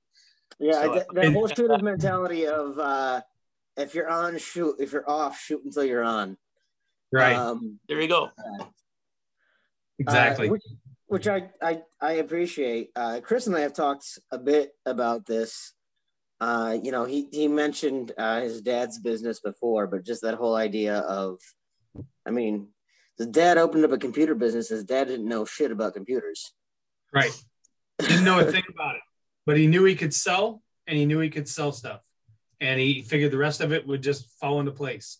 yeah, 0.58 0.84
so, 0.84 0.94
that, 0.94 1.08
that 1.14 1.34
whole 1.34 1.48
shooter's 1.48 1.82
mentality 1.82 2.48
of 2.48 2.80
uh, 2.80 3.22
if 3.78 3.96
you're 3.96 4.10
on, 4.10 4.38
shoot. 4.38 4.76
If 4.80 4.94
you're 4.94 5.10
off, 5.10 5.40
shoot 5.40 5.62
until 5.64 5.84
you're 5.84 6.04
on. 6.04 6.38
Right. 7.12 7.36
Um, 7.36 7.80
There 7.88 8.02
you 8.02 8.08
go. 8.08 8.32
exactly. 10.00 10.48
Uh, 10.48 10.52
which, 10.52 10.64
which 11.08 11.28
I, 11.28 11.50
I 11.62 11.82
I 12.02 12.12
appreciate. 12.14 12.92
Uh, 12.96 13.20
Chris 13.22 13.48
and 13.48 13.56
I 13.56 13.62
have 13.62 13.74
talked 13.74 14.06
a 14.32 14.38
bit 14.38 14.72
about 14.86 15.26
this. 15.26 15.74
Uh, 16.40 16.78
you 16.82 16.92
know, 16.92 17.06
he 17.06 17.28
he 17.32 17.48
mentioned 17.48 18.14
uh, 18.18 18.42
his 18.42 18.62
dad's 18.62 18.98
business 19.00 19.40
before, 19.40 19.88
but 19.88 20.06
just 20.06 20.22
that 20.22 20.36
whole 20.36 20.56
idea 20.56 21.00
of, 21.00 21.40
I 22.26 22.32
mean, 22.32 22.70
his 23.18 23.28
dad 23.28 23.58
opened 23.58 23.86
up 23.86 23.92
a 23.92 23.98
computer 23.98 24.34
business. 24.36 24.70
His 24.70 24.84
dad 24.84 25.08
didn't 25.08 25.28
know 25.28 25.46
shit 25.46 25.72
about 25.72 25.94
computers. 25.94 26.54
Right. 27.14 27.32
Didn't 28.00 28.24
know 28.24 28.40
a 28.40 28.46
thing 28.46 28.64
about 28.74 28.96
it, 28.96 29.02
but 29.46 29.58
he 29.58 29.68
knew 29.68 29.84
he 29.84 29.96
could 29.96 30.14
sell 30.14 30.64
and 30.88 30.98
he 30.98 31.06
knew 31.06 31.20
he 31.20 31.30
could 31.30 31.48
sell 31.48 31.72
stuff. 31.72 32.02
And 32.62 32.80
he 32.80 33.02
figured 33.02 33.32
the 33.32 33.38
rest 33.38 33.60
of 33.60 33.74
it 33.74 33.86
would 33.86 34.02
just 34.02 34.30
fall 34.40 34.60
into 34.60 34.72
place. 34.72 35.18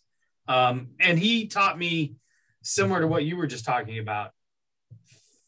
Um, 0.48 0.90
and 0.98 1.18
he 1.18 1.46
taught 1.46 1.78
me 1.78 2.14
similar 2.62 3.00
to 3.00 3.06
what 3.06 3.24
you 3.24 3.36
were 3.36 3.46
just 3.46 3.64
talking 3.64 3.98
about. 3.98 4.30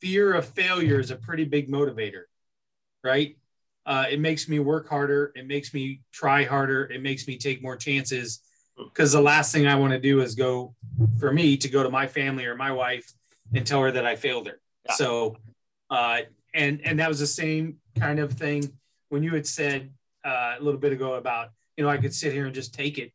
Fear 0.00 0.34
of 0.34 0.44
failure 0.44 1.00
is 1.00 1.10
a 1.10 1.16
pretty 1.16 1.44
big 1.44 1.70
motivator, 1.70 2.24
right? 3.02 3.36
Uh, 3.86 4.06
it 4.10 4.20
makes 4.20 4.48
me 4.48 4.58
work 4.58 4.88
harder. 4.88 5.32
It 5.34 5.46
makes 5.46 5.72
me 5.72 6.00
try 6.12 6.44
harder. 6.44 6.84
It 6.84 7.02
makes 7.02 7.26
me 7.26 7.38
take 7.38 7.62
more 7.62 7.76
chances 7.76 8.40
because 8.76 9.12
the 9.12 9.20
last 9.20 9.52
thing 9.52 9.66
I 9.66 9.76
want 9.76 9.92
to 9.92 10.00
do 10.00 10.20
is 10.20 10.34
go 10.34 10.74
for 11.18 11.32
me 11.32 11.56
to 11.58 11.68
go 11.68 11.82
to 11.82 11.90
my 11.90 12.06
family 12.06 12.44
or 12.46 12.56
my 12.56 12.72
wife 12.72 13.12
and 13.54 13.66
tell 13.66 13.80
her 13.82 13.92
that 13.92 14.04
I 14.04 14.16
failed 14.16 14.46
her. 14.46 14.60
Yeah. 14.86 14.94
So, 14.94 15.36
uh, 15.90 16.20
and 16.54 16.80
and 16.84 16.98
that 16.98 17.08
was 17.08 17.20
the 17.20 17.26
same 17.26 17.76
kind 17.98 18.18
of 18.18 18.32
thing 18.32 18.72
when 19.10 19.22
you 19.22 19.34
had 19.34 19.46
said 19.46 19.92
uh, 20.24 20.54
a 20.58 20.62
little 20.62 20.80
bit 20.80 20.92
ago 20.92 21.14
about 21.14 21.50
you 21.76 21.84
know 21.84 21.90
I 21.90 21.96
could 21.96 22.14
sit 22.14 22.32
here 22.32 22.46
and 22.46 22.54
just 22.54 22.74
take 22.74 22.98
it. 22.98 23.12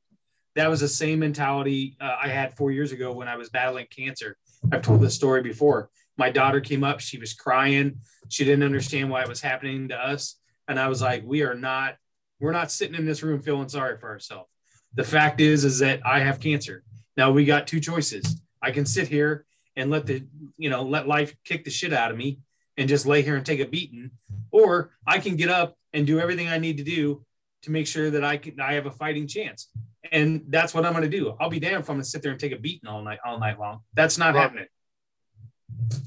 That 0.55 0.69
was 0.69 0.81
the 0.81 0.87
same 0.87 1.19
mentality 1.19 1.95
uh, 2.01 2.17
I 2.21 2.27
had 2.27 2.55
four 2.55 2.71
years 2.71 2.91
ago 2.91 3.13
when 3.13 3.27
I 3.27 3.37
was 3.37 3.49
battling 3.49 3.87
cancer. 3.95 4.35
I've 4.71 4.81
told 4.81 5.01
this 5.01 5.15
story 5.15 5.41
before. 5.41 5.89
My 6.17 6.29
daughter 6.29 6.59
came 6.59 6.83
up, 6.83 6.99
she 6.99 7.17
was 7.17 7.33
crying. 7.33 7.99
She 8.27 8.43
didn't 8.43 8.63
understand 8.63 9.09
why 9.09 9.21
it 9.21 9.29
was 9.29 9.41
happening 9.41 9.87
to 9.89 9.95
us, 9.95 10.35
and 10.67 10.79
I 10.79 10.87
was 10.87 11.01
like, 11.01 11.23
"We 11.25 11.43
are 11.43 11.55
not, 11.55 11.95
we're 12.39 12.51
not 12.51 12.71
sitting 12.71 12.95
in 12.95 13.05
this 13.05 13.23
room 13.23 13.41
feeling 13.41 13.69
sorry 13.69 13.97
for 13.97 14.09
ourselves." 14.09 14.49
The 14.95 15.03
fact 15.03 15.39
is, 15.39 15.65
is 15.65 15.79
that 15.79 16.01
I 16.05 16.19
have 16.19 16.39
cancer. 16.39 16.83
Now 17.15 17.31
we 17.31 17.45
got 17.45 17.67
two 17.67 17.79
choices. 17.79 18.41
I 18.61 18.71
can 18.71 18.85
sit 18.85 19.07
here 19.07 19.45
and 19.75 19.89
let 19.89 20.05
the, 20.05 20.23
you 20.57 20.69
know, 20.69 20.83
let 20.83 21.07
life 21.07 21.35
kick 21.45 21.63
the 21.63 21.71
shit 21.71 21.93
out 21.93 22.11
of 22.11 22.17
me 22.17 22.39
and 22.77 22.89
just 22.89 23.05
lay 23.05 23.21
here 23.21 23.35
and 23.35 23.45
take 23.45 23.59
a 23.59 23.65
beating, 23.65 24.11
or 24.51 24.91
I 25.05 25.19
can 25.19 25.35
get 25.35 25.49
up 25.49 25.77
and 25.93 26.05
do 26.05 26.19
everything 26.19 26.47
I 26.47 26.57
need 26.57 26.77
to 26.77 26.83
do 26.83 27.25
to 27.63 27.71
make 27.71 27.87
sure 27.87 28.09
that 28.09 28.23
I 28.23 28.37
can 28.37 28.59
I 28.59 28.73
have 28.73 28.85
a 28.85 28.91
fighting 28.91 29.27
chance. 29.27 29.69
And 30.11 30.43
that's 30.47 30.73
what 30.73 30.85
I'm 30.85 30.93
going 30.93 31.09
to 31.09 31.09
do. 31.09 31.35
I'll 31.39 31.49
be 31.49 31.59
damned 31.59 31.81
if 31.81 31.89
I'm 31.89 31.97
going 31.97 32.03
to 32.03 32.09
sit 32.09 32.21
there 32.21 32.31
and 32.31 32.39
take 32.39 32.53
a 32.53 32.57
beating 32.57 32.87
all 32.89 33.01
night 33.01 33.19
all 33.25 33.39
night 33.39 33.59
long. 33.59 33.81
That's 33.93 34.17
not 34.17 34.35
happening. 34.35 34.67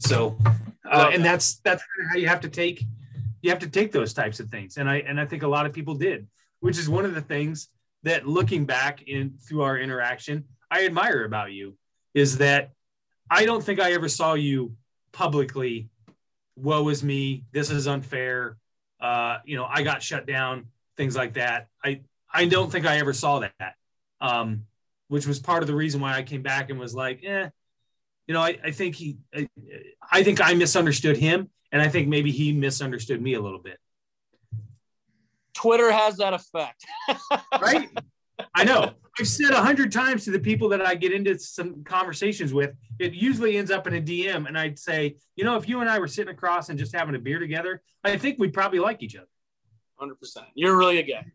So, 0.00 0.36
uh, 0.90 1.11
and 1.12 1.24
that's 1.24 1.57
that's 1.57 1.82
kind 1.82 2.07
of 2.07 2.12
how 2.12 2.18
you 2.18 2.28
have 2.28 2.40
to 2.40 2.48
take 2.48 2.84
you 3.42 3.50
have 3.50 3.59
to 3.59 3.68
take 3.68 3.92
those 3.92 4.14
types 4.14 4.40
of 4.40 4.48
things. 4.48 4.76
And 4.76 4.88
I 4.88 4.98
and 4.98 5.20
I 5.20 5.26
think 5.26 5.42
a 5.42 5.48
lot 5.48 5.66
of 5.66 5.72
people 5.72 5.94
did, 5.94 6.26
which 6.61 6.78
is 6.78 6.88
one 6.88 7.05
of 7.05 7.14
the 7.14 7.20
things 7.20 7.68
that 8.05 8.26
looking 8.26 8.64
back 8.64 9.03
in 9.03 9.34
through 9.46 9.62
our 9.62 9.78
interaction, 9.78 10.44
I 10.70 10.86
admire 10.86 11.24
about 11.24 11.53
you 11.53 11.76
is 12.14 12.38
that 12.38 12.70
I 13.30 13.44
don't 13.44 13.62
think 13.62 13.80
I 13.80 13.92
ever 13.92 14.09
saw 14.09 14.34
you 14.34 14.74
publicly. 15.12 15.88
Woe 16.57 16.88
is 16.88 17.03
me. 17.03 17.44
This 17.53 17.70
is 17.70 17.86
unfair. 17.86 18.57
Uh, 19.00 19.38
you 19.44 19.57
know, 19.57 19.66
I 19.68 19.82
got 19.82 20.03
shut 20.03 20.26
down. 20.26 20.66
Things 20.97 21.16
like 21.16 21.34
that. 21.34 21.68
I 21.84 22.03
I 22.32 22.47
don't 22.47 22.70
think 22.70 22.86
I 22.86 22.99
ever 22.99 23.12
saw 23.12 23.40
that. 23.40 23.74
Um, 24.20 24.66
which 25.09 25.26
was 25.26 25.38
part 25.38 25.62
of 25.62 25.66
the 25.66 25.74
reason 25.74 26.01
why 26.01 26.14
I 26.14 26.22
came 26.22 26.43
back 26.43 26.70
and 26.70 26.78
was 26.78 26.95
like, 26.95 27.22
eh, 27.22 27.49
you 28.26 28.34
know, 28.34 28.40
I, 28.40 28.59
I 28.64 28.70
think 28.70 28.95
he, 28.95 29.18
I, 29.34 29.49
I 30.11 30.22
think 30.22 30.40
I 30.40 30.55
misunderstood 30.55 31.18
him, 31.18 31.51
and 31.70 31.82
I 31.82 31.88
think 31.88 32.09
maybe 32.09 32.30
he 32.30 32.53
misunderstood 32.53 33.20
me 33.20 33.34
a 33.34 33.40
little 33.40 33.59
bit. 33.59 33.78
Twitter 35.55 35.93
has 35.93 36.16
that 36.16 36.32
effect. 36.32 36.86
right? 37.61 37.90
I 38.55 38.64
know. 38.64 38.93
I've 39.20 39.28
said 39.28 39.51
a 39.51 39.61
hundred 39.61 39.93
times 39.93 40.24
to 40.24 40.30
the 40.30 40.38
people 40.38 40.70
that 40.70 40.80
I 40.80 40.95
get 40.95 41.12
into 41.12 41.38
some 41.38 41.84
conversations 41.84 42.55
with, 42.55 42.74
it 42.99 43.12
usually 43.12 43.59
ends 43.59 43.70
up 43.70 43.86
in 43.86 43.95
a 43.95 44.01
DM, 44.01 44.49
and 44.49 44.57
I'd 44.57 44.78
say, 44.78 45.16
you 45.36 45.45
know, 45.45 45.57
if 45.57 45.68
you 45.68 45.80
and 45.80 45.90
I 45.90 45.99
were 45.99 46.09
sitting 46.09 46.32
across 46.32 46.70
and 46.70 46.78
just 46.78 46.95
having 46.95 47.14
a 47.14 47.18
beer 47.18 47.38
together, 47.38 47.82
I 48.03 48.16
think 48.16 48.38
we'd 48.38 48.55
probably 48.55 48.78
like 48.78 49.03
each 49.03 49.16
other. 49.16 49.26
100%. 50.03 50.44
You're 50.55 50.76
really 50.76 50.98
a 50.98 51.03
guy. 51.03 51.26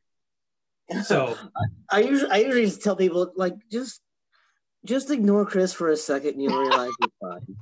So 1.04 1.36
I 1.92 2.00
usually 2.02 2.32
I 2.32 2.38
usually 2.38 2.70
tell 2.72 2.96
people 2.96 3.32
like 3.36 3.54
just 3.72 4.02
just 4.86 5.12
ignore 5.12 5.46
Chris 5.46 5.74
for 5.74 5.90
a 5.90 5.98
second 5.98 6.34
and 6.34 6.42
you'll 6.44 6.60
realize 6.60 6.92
it's 7.02 7.14
fine. 7.22 7.56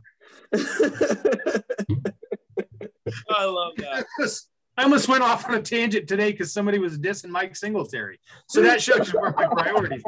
I 3.29 3.45
love 3.45 3.73
that. 3.77 4.05
I 4.77 4.83
almost 4.83 5.07
went 5.07 5.23
off 5.23 5.47
on 5.47 5.55
a 5.55 5.61
tangent 5.61 6.07
today 6.07 6.31
because 6.31 6.51
somebody 6.51 6.79
was 6.79 6.97
dissing 6.99 7.29
Mike 7.29 7.55
Singletary. 7.55 8.19
So 8.47 8.61
that 8.61 8.81
shows 8.81 9.11
you 9.13 9.19
where 9.19 9.31
my 9.31 9.45
priorities. 9.47 10.03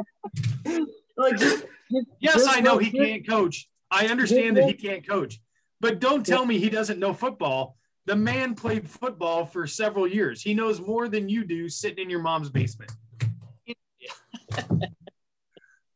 like 1.16 1.38
just, 1.38 1.64
just- 1.90 2.06
Yes, 2.20 2.34
just 2.34 2.48
I 2.50 2.60
know 2.60 2.76
he 2.76 2.90
can't 2.90 3.26
coach. 3.26 3.66
I 3.90 4.08
understand 4.08 4.58
that 4.58 4.66
he 4.66 4.74
can't 4.74 5.08
coach, 5.08 5.40
but 5.80 6.00
don't 6.00 6.24
tell 6.26 6.44
me 6.44 6.58
he 6.58 6.68
doesn't 6.68 6.98
know 6.98 7.14
football. 7.14 7.77
The 8.08 8.16
man 8.16 8.54
played 8.54 8.88
football 8.88 9.44
for 9.44 9.66
several 9.66 10.06
years. 10.06 10.40
He 10.40 10.54
knows 10.54 10.80
more 10.80 11.08
than 11.08 11.28
you 11.28 11.44
do 11.44 11.68
sitting 11.68 12.04
in 12.04 12.08
your 12.08 12.22
mom's 12.22 12.48
basement. 12.48 12.90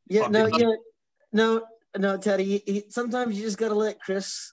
Yeah, 0.06 0.28
no, 0.28 0.46
yeah, 0.46 0.72
no, 1.32 1.62
no, 1.96 2.18
Teddy. 2.18 2.44
He, 2.44 2.62
he, 2.70 2.84
sometimes 2.90 3.38
you 3.38 3.44
just 3.44 3.56
gotta 3.56 3.72
let 3.72 3.98
Chris 3.98 4.52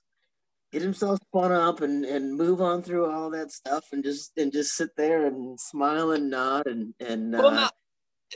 get 0.71 0.81
himself 0.81 1.19
spun 1.27 1.51
up 1.51 1.81
and 1.81 2.05
and 2.05 2.33
move 2.33 2.61
on 2.61 2.81
through 2.81 3.11
all 3.11 3.29
that 3.31 3.51
stuff 3.51 3.87
and 3.91 4.05
just 4.05 4.31
and 4.37 4.53
just 4.53 4.75
sit 4.77 4.95
there 4.95 5.25
and 5.25 5.59
smile 5.59 6.11
and 6.11 6.29
nod 6.29 6.65
and 6.65 6.93
and 7.01 7.35
uh, 7.35 7.39
Well, 7.41 7.51
no, 7.51 7.69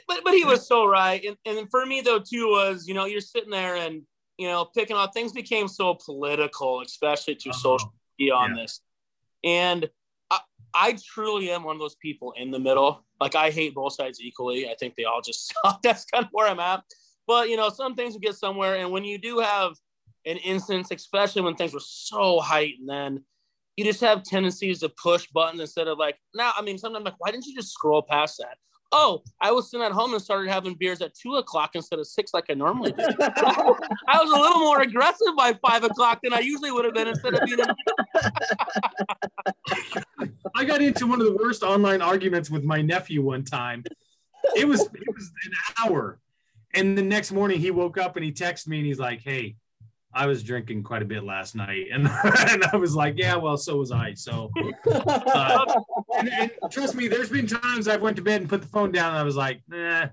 but 0.06 0.20
but 0.26 0.34
he 0.34 0.44
was 0.44 0.68
so 0.68 0.86
right, 0.86 1.24
and 1.24 1.38
and 1.46 1.72
for 1.72 1.86
me 1.86 2.02
though 2.02 2.20
too 2.20 2.50
was 2.50 2.90
you 2.90 2.94
know 2.94 3.06
you're 3.06 3.22
sitting 3.22 3.52
there 3.52 3.78
and 3.78 4.02
you 4.38 4.50
know 4.50 4.66
picking 4.66 4.98
up 4.98 5.14
things 5.14 5.32
became 5.32 5.70
so 5.70 5.96
political, 6.06 6.82
especially 6.82 7.36
through 7.36 7.54
Oh, 7.56 7.78
social 7.78 7.94
media 8.20 8.34
on 8.34 8.50
yeah. 8.50 8.64
this, 8.64 8.82
and 9.44 9.90
I, 10.30 10.40
I 10.74 10.98
truly 11.14 11.52
am 11.52 11.64
one 11.64 11.76
of 11.76 11.80
those 11.80 11.96
people 11.96 12.34
in 12.38 12.52
the 12.52 12.60
middle. 12.60 13.06
Like 13.20 13.36
I 13.36 13.52
hate 13.52 13.76
both 13.76 13.94
sides 13.94 14.22
equally. 14.22 14.70
I 14.70 14.76
think 14.80 14.96
they 14.96 15.06
all 15.06 15.22
just 15.22 15.54
suck. 15.64 15.82
That's 15.82 16.06
kind 16.06 16.26
of 16.26 16.30
where 16.32 16.48
I'm 16.48 16.60
at. 16.60 16.84
But 17.28 17.50
you 17.50 17.58
know, 17.58 17.70
some 17.70 17.96
things 17.96 18.14
will 18.14 18.22
get 18.22 18.36
somewhere, 18.36 18.76
and 18.76 18.92
when 18.92 19.06
you 19.06 19.18
do 19.18 19.40
have 19.40 19.74
an 20.26 20.38
instance, 20.38 20.90
especially 20.92 21.42
when 21.42 21.56
things 21.56 21.74
were 21.74 21.82
so 21.84 22.40
heightened, 22.40 22.90
then 22.90 23.24
you 23.76 23.84
just 23.84 24.02
have 24.02 24.24
tendencies 24.24 24.80
to 24.80 24.90
push 24.90 25.28
buttons 25.28 25.60
instead 25.60 25.88
of 25.88 25.98
like 25.98 26.18
now. 26.36 26.52
I 26.58 26.62
mean, 26.62 26.78
sometimes 26.78 27.00
I'm 27.00 27.06
like, 27.06 27.20
why 27.20 27.32
didn't 27.32 27.46
you 27.46 27.56
just 27.56 27.72
scroll 27.72 28.02
past 28.02 28.38
that? 28.40 28.58
Oh, 28.96 29.24
I 29.42 29.52
was 29.52 29.72
sitting 29.72 29.84
at 29.84 29.92
home 29.92 30.14
and 30.14 30.22
started 30.22 30.52
having 30.52 30.76
beers 30.76 31.02
at 31.02 31.16
two 31.16 31.38
o'clock 31.38 31.72
instead 31.74 31.98
of 31.98 32.06
six 32.06 32.32
like 32.32 32.46
I 32.52 32.54
normally 32.54 32.92
do. 32.92 33.04
I 33.20 34.20
was 34.22 34.32
a 34.32 34.40
little 34.40 34.60
more 34.60 34.82
aggressive 34.82 35.30
by 35.36 35.58
five 35.68 35.84
o'clock 35.84 36.20
than 36.22 36.32
I 36.32 36.42
usually 36.42 36.72
would 36.72 36.86
have 36.86 36.94
been 36.94 37.08
instead 37.08 37.34
of 37.34 37.40
being. 37.44 37.58
I 40.56 40.64
got 40.64 40.84
into 40.84 41.08
one 41.08 41.20
of 41.20 41.26
the 41.26 41.36
worst 41.36 41.64
online 41.64 42.04
arguments 42.04 42.52
with 42.52 42.64
my 42.64 42.84
nephew 42.84 43.24
one 43.24 43.44
time. 43.44 43.84
It 44.56 44.68
was 44.68 44.82
it 44.82 45.16
was 45.16 45.32
an 45.46 45.86
hour, 45.86 46.20
and 46.76 46.96
the 46.96 47.02
next 47.02 47.32
morning 47.32 47.60
he 47.60 47.72
woke 47.72 47.98
up 47.98 48.16
and 48.16 48.24
he 48.24 48.32
texted 48.32 48.68
me 48.68 48.78
and 48.78 48.86
he's 48.86 49.00
like, 49.00 49.22
"Hey, 49.22 49.56
I 50.16 50.28
was 50.28 50.44
drinking 50.44 50.84
quite 50.84 51.02
a 51.02 51.06
bit 51.06 51.24
last 51.24 51.56
night," 51.56 51.88
and, 51.92 52.08
and 52.24 52.64
I 52.72 52.76
was 52.76 52.96
like, 52.96 53.16
"Yeah, 53.18 53.36
well, 53.36 53.58
so 53.58 53.78
was 53.78 53.92
I." 53.92 54.14
So, 54.14 54.52
uh, 54.86 55.82
and, 56.18 56.30
and 56.30 56.52
trust 56.72 56.96
me, 56.96 57.08
there's 57.08 57.30
been 57.30 57.48
times 57.48 57.88
I've 57.88 58.02
went 58.02 58.16
to 58.18 58.22
bed 58.22 58.42
and 58.42 58.50
put 58.50 58.62
the 58.62 58.68
phone 58.68 58.92
down 58.92 59.10
and 59.10 59.18
I 59.18 59.24
was 59.24 59.36
like, 59.36 59.62
"Nah." 59.68 60.08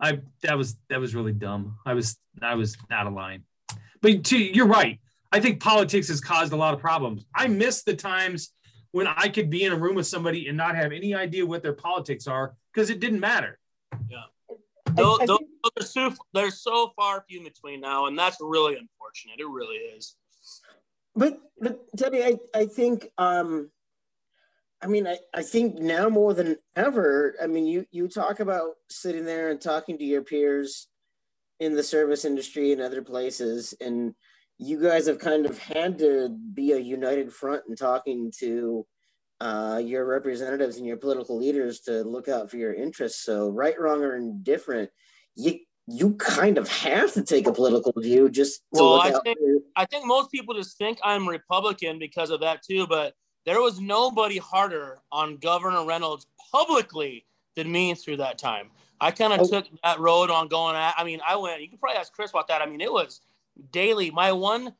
I 0.00 0.20
that 0.42 0.56
was 0.56 0.76
that 0.90 1.00
was 1.00 1.14
really 1.14 1.32
dumb. 1.32 1.76
I 1.84 1.94
was 1.94 2.16
I 2.40 2.54
was 2.54 2.76
out 2.90 3.06
of 3.06 3.14
line. 3.14 3.42
But 4.00 4.24
to, 4.24 4.38
you're 4.38 4.66
right. 4.66 5.00
I 5.32 5.40
think 5.40 5.60
politics 5.60 6.08
has 6.08 6.20
caused 6.20 6.52
a 6.52 6.56
lot 6.56 6.72
of 6.72 6.80
problems. 6.80 7.26
I 7.34 7.48
miss 7.48 7.82
the 7.82 7.94
times 7.94 8.52
when 8.92 9.06
I 9.06 9.28
could 9.28 9.50
be 9.50 9.64
in 9.64 9.72
a 9.72 9.76
room 9.76 9.96
with 9.96 10.06
somebody 10.06 10.48
and 10.48 10.56
not 10.56 10.74
have 10.76 10.92
any 10.92 11.14
idea 11.14 11.44
what 11.44 11.62
their 11.62 11.74
politics 11.74 12.26
are 12.26 12.54
because 12.72 12.90
it 12.90 13.00
didn't 13.00 13.20
matter. 13.20 13.58
Yeah. 14.08 14.22
Those, 14.92 15.18
those, 15.26 15.38
are 15.64 15.82
so, 15.84 16.12
they're 16.32 16.50
so 16.50 16.92
far 16.96 17.24
few 17.28 17.42
between 17.42 17.80
now, 17.80 18.06
and 18.06 18.18
that's 18.18 18.38
really 18.40 18.76
unfortunate. 18.76 19.40
It 19.40 19.48
really 19.48 19.76
is. 19.76 20.16
But 21.14 21.40
but 21.60 21.80
Teddy, 21.96 22.22
I, 22.22 22.38
I 22.54 22.66
think 22.66 23.08
um 23.18 23.70
I 24.80 24.86
mean 24.86 25.06
I, 25.06 25.18
I 25.34 25.42
think 25.42 25.78
now 25.78 26.08
more 26.08 26.32
than 26.32 26.56
ever, 26.76 27.34
I 27.42 27.46
mean 27.46 27.66
you 27.66 27.86
you 27.90 28.06
talk 28.08 28.40
about 28.40 28.74
sitting 28.88 29.24
there 29.24 29.50
and 29.50 29.60
talking 29.60 29.98
to 29.98 30.04
your 30.04 30.22
peers 30.22 30.86
in 31.58 31.74
the 31.74 31.82
service 31.82 32.24
industry 32.24 32.72
and 32.72 32.80
other 32.80 33.02
places 33.02 33.74
and 33.80 34.14
you 34.58 34.80
guys 34.80 35.06
have 35.06 35.18
kind 35.18 35.46
of 35.46 35.58
had 35.58 35.98
to 35.98 36.28
be 36.54 36.72
a 36.72 36.78
united 36.78 37.32
front 37.32 37.62
in 37.68 37.74
talking 37.74 38.32
to 38.38 38.86
uh, 39.40 39.80
your 39.84 40.04
representatives 40.04 40.76
and 40.76 40.86
your 40.86 40.96
political 40.96 41.38
leaders 41.38 41.80
to 41.80 42.02
look 42.02 42.28
out 42.28 42.50
for 42.50 42.56
your 42.56 42.74
interests. 42.74 43.24
So, 43.24 43.50
right, 43.50 43.78
wrong, 43.78 44.02
or 44.02 44.16
indifferent, 44.16 44.90
you 45.38 45.60
you 45.90 46.12
kind 46.16 46.58
of 46.58 46.68
have 46.68 47.14
to 47.14 47.22
take 47.22 47.46
a 47.46 47.52
political 47.52 47.92
view 47.96 48.28
just 48.28 48.60
to 48.74 48.82
well, 48.82 48.92
look 48.96 49.06
I 49.06 49.12
out. 49.14 49.24
think, 49.24 49.38
I 49.74 49.86
think 49.86 50.04
most 50.04 50.30
people 50.30 50.54
just 50.54 50.76
think 50.76 50.98
I'm 51.02 51.26
Republican 51.26 51.98
because 51.98 52.28
of 52.28 52.40
that 52.40 52.62
too, 52.62 52.86
but 52.86 53.14
there 53.46 53.62
was 53.62 53.80
nobody 53.80 54.36
harder 54.36 54.98
on 55.10 55.38
Governor 55.38 55.86
Reynolds 55.86 56.26
publicly 56.52 57.24
than 57.56 57.72
me 57.72 57.94
through 57.94 58.18
that 58.18 58.36
time. 58.36 58.68
I 59.00 59.12
kind 59.12 59.32
of 59.32 59.40
Oh. 59.40 59.48
took 59.48 59.66
that 59.82 59.98
road 59.98 60.28
on 60.28 60.48
going 60.48 60.76
at. 60.76 60.94
I 60.98 61.04
mean, 61.04 61.20
I 61.26 61.36
went. 61.36 61.62
You 61.62 61.68
can 61.70 61.78
probably 61.78 61.96
ask 61.98 62.12
Chris 62.12 62.30
about 62.32 62.48
that. 62.48 62.60
I 62.60 62.66
mean, 62.66 62.82
it 62.82 62.92
was 62.92 63.22
daily. 63.72 64.10
My 64.10 64.30
one 64.32 64.74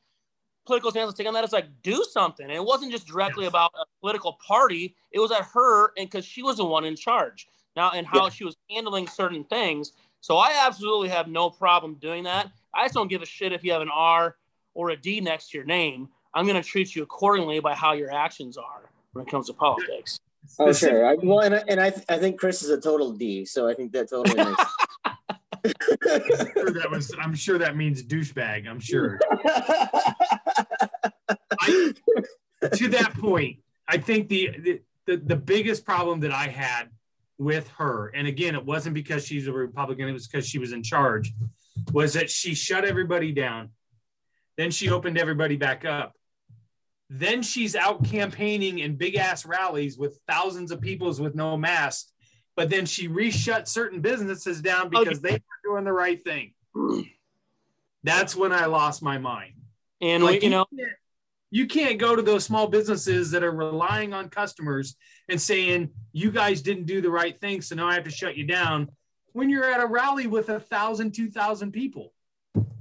political 0.67 0.91
stance 0.91 1.07
was 1.07 1.15
taking 1.15 1.33
that 1.33 1.43
is 1.43 1.53
like 1.53 1.65
do 1.81 2.05
something. 2.11 2.43
And 2.43 2.53
it 2.53 2.63
wasn't 2.63 2.91
just 2.91 3.07
directly 3.07 3.45
Yes. 3.45 3.49
about 3.49 3.71
a 3.81 3.85
political 3.99 4.33
party. 4.45 4.95
It 5.11 5.19
was 5.19 5.31
at 5.31 5.41
her, 5.53 5.85
and 5.97 6.07
because 6.07 6.23
she 6.23 6.43
was 6.43 6.57
the 6.57 6.65
one 6.65 6.85
in 6.85 6.95
charge 6.95 7.47
now, 7.75 7.89
and 7.91 8.05
how 8.05 8.25
Yeah. 8.25 8.29
she 8.29 8.43
was 8.43 8.55
handling 8.69 9.07
certain 9.07 9.43
things. 9.45 9.93
So 10.21 10.37
I 10.37 10.65
absolutely 10.65 11.09
have 11.09 11.27
no 11.27 11.49
problem 11.49 11.95
doing 11.95 12.23
that. 12.25 12.51
I 12.73 12.85
just 12.85 12.93
don't 12.93 13.07
give 13.07 13.21
a 13.21 13.25
shit 13.25 13.53
if 13.53 13.63
you 13.63 13.71
have 13.71 13.81
an 13.81 13.89
R 13.93 14.35
or 14.73 14.89
a 14.89 14.95
D 14.95 15.21
next 15.21 15.51
to 15.51 15.57
your 15.57 15.65
name. 15.65 16.09
I'm 16.33 16.45
going 16.45 16.61
to 16.61 16.67
treat 16.67 16.95
you 16.95 17.03
accordingly 17.03 17.59
by 17.59 17.73
how 17.73 17.93
your 17.93 18.11
actions 18.13 18.57
are 18.57 18.91
when 19.13 19.25
it 19.25 19.31
comes 19.31 19.47
to 19.47 19.53
politics. 19.53 20.19
oh, 20.59 20.71
sure. 20.71 21.05
I, 21.07 21.15
well, 21.15 21.39
and 21.39 21.55
I, 21.55 21.63
and 21.67 21.81
I, 21.81 21.87
I 22.07 22.17
think 22.17 22.39
Chris 22.39 22.61
is 22.61 22.69
a 22.69 22.79
total 22.79 23.11
D, 23.13 23.45
so 23.45 23.67
I 23.67 23.73
think 23.73 23.91
that 23.93 24.09
totally 24.09 24.43
makes. 24.43 24.63
I'm 25.65 26.53
sure 26.53 26.71
that 26.71 26.87
was. 26.89 27.13
I'm 27.19 27.35
sure 27.35 27.57
that 27.57 27.75
means 27.75 28.01
douchebag. 28.03 28.67
I'm 28.67 28.79
sure. 28.79 29.19
I, 31.59 31.93
to 32.73 32.87
that 32.89 33.13
point, 33.15 33.57
I 33.87 33.97
think 33.97 34.29
the, 34.29 34.51
the 34.59 34.81
the 35.05 35.17
the 35.17 35.35
biggest 35.35 35.85
problem 35.85 36.21
that 36.21 36.31
I 36.31 36.47
had 36.47 36.89
with 37.39 37.67
her, 37.77 38.11
and 38.13 38.27
again, 38.27 38.53
it 38.53 38.63
wasn't 38.63 38.93
because 38.93 39.25
she's 39.25 39.47
a 39.47 39.53
Republican; 39.53 40.07
it 40.07 40.13
was 40.13 40.27
because 40.27 40.47
she 40.47 40.59
was 40.59 40.73
in 40.73 40.83
charge. 40.83 41.33
Was 41.93 42.13
that 42.13 42.29
she 42.29 42.53
shut 42.53 42.85
everybody 42.85 43.31
down, 43.31 43.69
then 44.57 44.69
she 44.71 44.89
opened 44.89 45.17
everybody 45.17 45.55
back 45.55 45.85
up. 45.85 46.13
Then 47.09 47.41
she's 47.41 47.75
out 47.75 48.03
campaigning 48.03 48.79
in 48.79 48.97
big 48.97 49.15
ass 49.15 49.45
rallies 49.45 49.97
with 49.97 50.19
thousands 50.27 50.71
of 50.71 50.81
peoples 50.81 51.19
with 51.19 51.33
no 51.33 51.57
masks. 51.57 52.11
But 52.55 52.69
then 52.69 52.85
she 52.85 53.07
reshut 53.07 53.69
certain 53.69 54.01
businesses 54.01 54.61
down 54.61 54.91
oh, 54.93 54.99
because 54.99 55.21
they 55.21 55.31
were 55.31 55.39
doing 55.63 55.85
the 55.85 55.93
right 55.93 56.21
thing. 56.21 56.53
Mm. 56.75 57.09
That's 58.03 58.35
when 58.35 58.51
I 58.51 58.65
lost 58.65 59.01
my 59.01 59.17
mind. 59.17 59.53
And 60.01 60.23
Like, 60.23 60.41
we, 60.41 60.47
you 60.47 60.49
know, 60.51 60.65
you 61.51 61.65
can't 61.67 61.97
go 61.97 62.15
to 62.15 62.21
those 62.21 62.43
small 62.45 62.67
businesses 62.67 63.31
that 63.31 63.43
are 63.43 63.51
relying 63.51 64.13
on 64.13 64.29
customers 64.29 64.95
and 65.29 65.41
saying 65.41 65.89
you 66.11 66.31
guys 66.31 66.61
didn't 66.61 66.85
do 66.85 67.01
the 67.01 67.09
right 67.09 67.39
thing, 67.39 67.61
so 67.61 67.75
now 67.75 67.87
I 67.87 67.95
have 67.95 68.03
to 68.03 68.11
shut 68.11 68.35
you 68.37 68.45
down. 68.45 68.89
When 69.33 69.49
you're 69.49 69.65
at 69.65 69.81
a 69.81 69.85
rally 69.85 70.27
with 70.27 70.49
a 70.49 70.59
thousand, 70.59 71.13
two 71.13 71.29
thousand 71.29 71.71
people, 71.71 72.13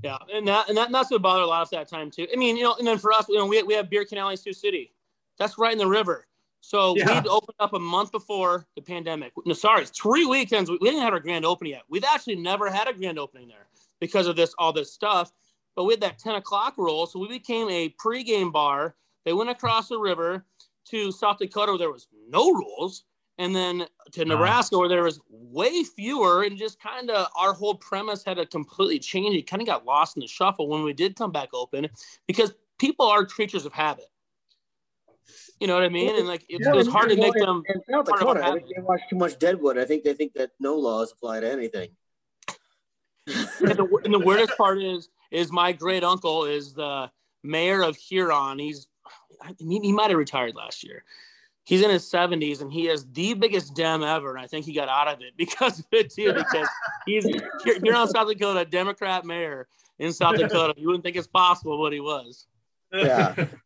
Yeah, 0.03 0.17
and 0.33 0.47
that 0.49 0.69
and, 0.69 0.77
that, 0.79 0.87
and 0.87 0.95
that's 0.95 1.11
what 1.11 1.23
bothered 1.23 1.45
a 1.45 1.47
lot 1.47 1.63
of 1.63 1.67
us 1.67 1.71
that 1.71 1.89
time 1.89 2.11
too. 2.11 2.27
I 2.33 2.37
mean, 2.37 2.57
you 2.57 2.63
know, 2.63 2.75
and 2.79 2.87
then 2.87 2.99
for 2.99 3.13
us, 3.13 3.27
you 3.29 3.37
know, 3.37 3.47
we, 3.47 3.63
we 3.63 3.75
have 3.75 3.89
Beer 3.91 4.05
Can 4.05 4.19
Alley 4.19 4.33
in 4.35 4.39
Sioux 4.39 4.53
City. 4.53 4.93
That's 5.39 5.57
right 5.59 5.73
in 5.73 5.79
the 5.79 5.87
river. 5.87 6.27
So 6.61 6.97
Yeah. 6.97 7.21
we'd 7.21 7.29
opened 7.29 7.55
up 7.61 7.73
a 7.75 7.79
month 7.79 8.11
before 8.11 8.67
the 8.75 8.83
pandemic. 8.83 9.33
No, 9.47 9.55
sorry, 9.55 9.87
three 9.87 10.27
weekends. 10.27 10.69
We 10.71 10.79
didn't 10.79 11.01
have 11.03 11.13
our 11.13 11.21
grand 11.21 11.45
opening 11.45 11.73
yet. 11.75 11.83
We've 11.89 12.05
actually 12.05 12.37
never 12.37 12.69
had 12.71 12.89
a 12.89 12.93
grand 12.93 13.19
opening 13.19 13.49
there 13.49 13.67
because 14.01 14.27
of 14.27 14.35
this 14.37 14.55
all 14.59 14.73
this 14.73 14.93
stuff. 14.93 15.31
But 15.79 15.85
we 15.85 15.93
had 15.93 16.01
that 16.01 16.19
10 16.19 16.35
o'clock 16.35 16.75
rule, 16.77 17.07
so 17.07 17.21
we 17.21 17.29
became 17.29 17.71
a 17.71 17.95
pregame 18.05 18.51
bar. 18.51 18.97
They 19.25 19.33
went 19.33 19.49
across 19.49 19.87
the 19.87 19.97
river 19.97 20.45
to 20.87 21.13
South 21.13 21.39
Dakota 21.39 21.71
where 21.71 21.79
there 21.79 21.93
was 21.93 22.09
no 22.29 22.51
rules, 22.51 23.05
and 23.39 23.55
then 23.55 23.87
to 24.11 24.25
Wow. 24.25 24.35
Nebraska 24.35 24.77
where 24.77 24.89
there 24.89 25.05
was 25.05 25.21
way 25.31 25.85
fewer, 25.85 26.43
and 26.43 26.59
just 26.59 26.81
kind 26.83 27.13
of 27.13 27.29
our 27.39 27.53
whole 27.53 27.77
premise 27.77 28.25
had 28.25 28.39
to 28.39 28.47
completely 28.47 28.99
change. 28.99 29.37
It 29.37 29.47
kind 29.49 29.63
of 29.63 29.67
got 29.69 29.85
lost 29.85 30.17
in 30.17 30.21
the 30.21 30.27
shuffle 30.27 30.67
when 30.67 30.83
we 30.83 30.93
did 30.93 31.15
come 31.15 31.31
back 31.31 31.51
open 31.55 31.89
because 32.27 32.53
people 32.81 33.07
are 33.07 33.25
creatures 33.25 33.65
of 33.65 33.73
habit. 33.73 34.07
You 35.61 35.69
know 35.69 35.75
what 35.75 35.85
I 35.85 35.91
mean? 35.91 36.17
And 36.19 36.27
like 36.27 36.45
it, 36.49 36.61
Well, 36.65 36.75
it 36.75 36.77
was 36.77 36.89
hard 36.89 37.11
to 37.11 37.17
make 37.17 37.37
and- 37.37 37.43
them. 37.47 37.63
In 37.69 37.77
South 37.89 38.05
part 38.09 38.21
of 38.21 38.27
Dakota, 38.27 38.41
I 38.41 38.45
think 38.47 38.63
habit. 38.63 38.73
they 38.75 38.83
watch 38.83 39.01
too 39.09 39.15
much 39.17 39.39
Deadwood. 39.39 39.79
I 39.79 39.85
think 39.85 40.03
they 40.03 40.15
think 40.15 40.33
that 40.33 40.51
no 40.59 40.75
laws 40.75 41.13
apply 41.13 41.39
to 41.39 41.49
anything. 41.49 41.91
And 43.29 43.71
the, 43.79 44.01
and 44.05 44.13
the 44.15 44.19
weirdest 44.19 44.57
part 44.57 44.83
is, 44.83 45.11
is 45.31 45.53
my 45.53 45.73
great 45.73 46.05
uncle 46.05 46.45
is 46.45 46.73
the 46.75 47.11
mayor 47.43 47.83
of 47.83 47.97
Huron. 47.97 48.59
He's 48.59 48.89
he, 49.59 49.79
he 49.83 49.93
might 49.93 50.11
have 50.11 50.19
retired 50.19 50.55
last 50.55 50.83
year. 50.85 51.05
He's 51.65 51.83
in 51.83 51.91
his 51.91 52.11
70s 52.11 52.63
and 52.63 52.73
he 52.73 52.89
is 52.89 53.05
the 53.13 53.35
biggest 53.35 53.75
dem 53.77 54.03
ever. 54.03 54.31
And 54.35 54.43
I 54.43 54.47
think 54.47 54.65
he 54.65 54.73
got 54.73 54.89
out 54.89 55.07
of 55.09 55.21
it 55.21 55.35
because 55.37 55.79
of 55.81 55.87
it 55.93 56.11
too, 56.13 56.33
because 56.33 56.69
he's 57.07 57.25
here, 57.27 57.79
here 57.83 57.95
on 57.95 58.09
South 58.09 58.29
Dakota, 58.29 58.65
Democrat 58.65 59.25
mayor 59.25 59.69
in 59.99 60.13
South 60.13 60.37
Dakota. 60.39 60.75
You 60.77 60.87
wouldn't 60.87 61.05
think 61.05 61.17
it's 61.17 61.27
possible, 61.27 61.81
but 61.83 61.93
he 61.93 62.01
was. 62.01 62.47
Yeah. 62.93 63.47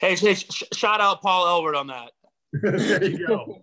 Hey, 0.00 0.16
sh- 0.16 0.44
sh- 0.50 0.62
shout 0.74 1.00
out 1.00 1.22
Paul 1.22 1.46
Aylward 1.46 1.76
on 1.76 1.86
that. 1.86 2.10
there 2.52 3.04
you 3.04 3.26
go. 3.26 3.62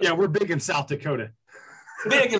Yeah, 0.00 0.12
we're 0.12 0.28
big 0.28 0.50
in 0.50 0.58
South 0.58 0.86
Dakota. 0.86 1.30
Big 2.08 2.38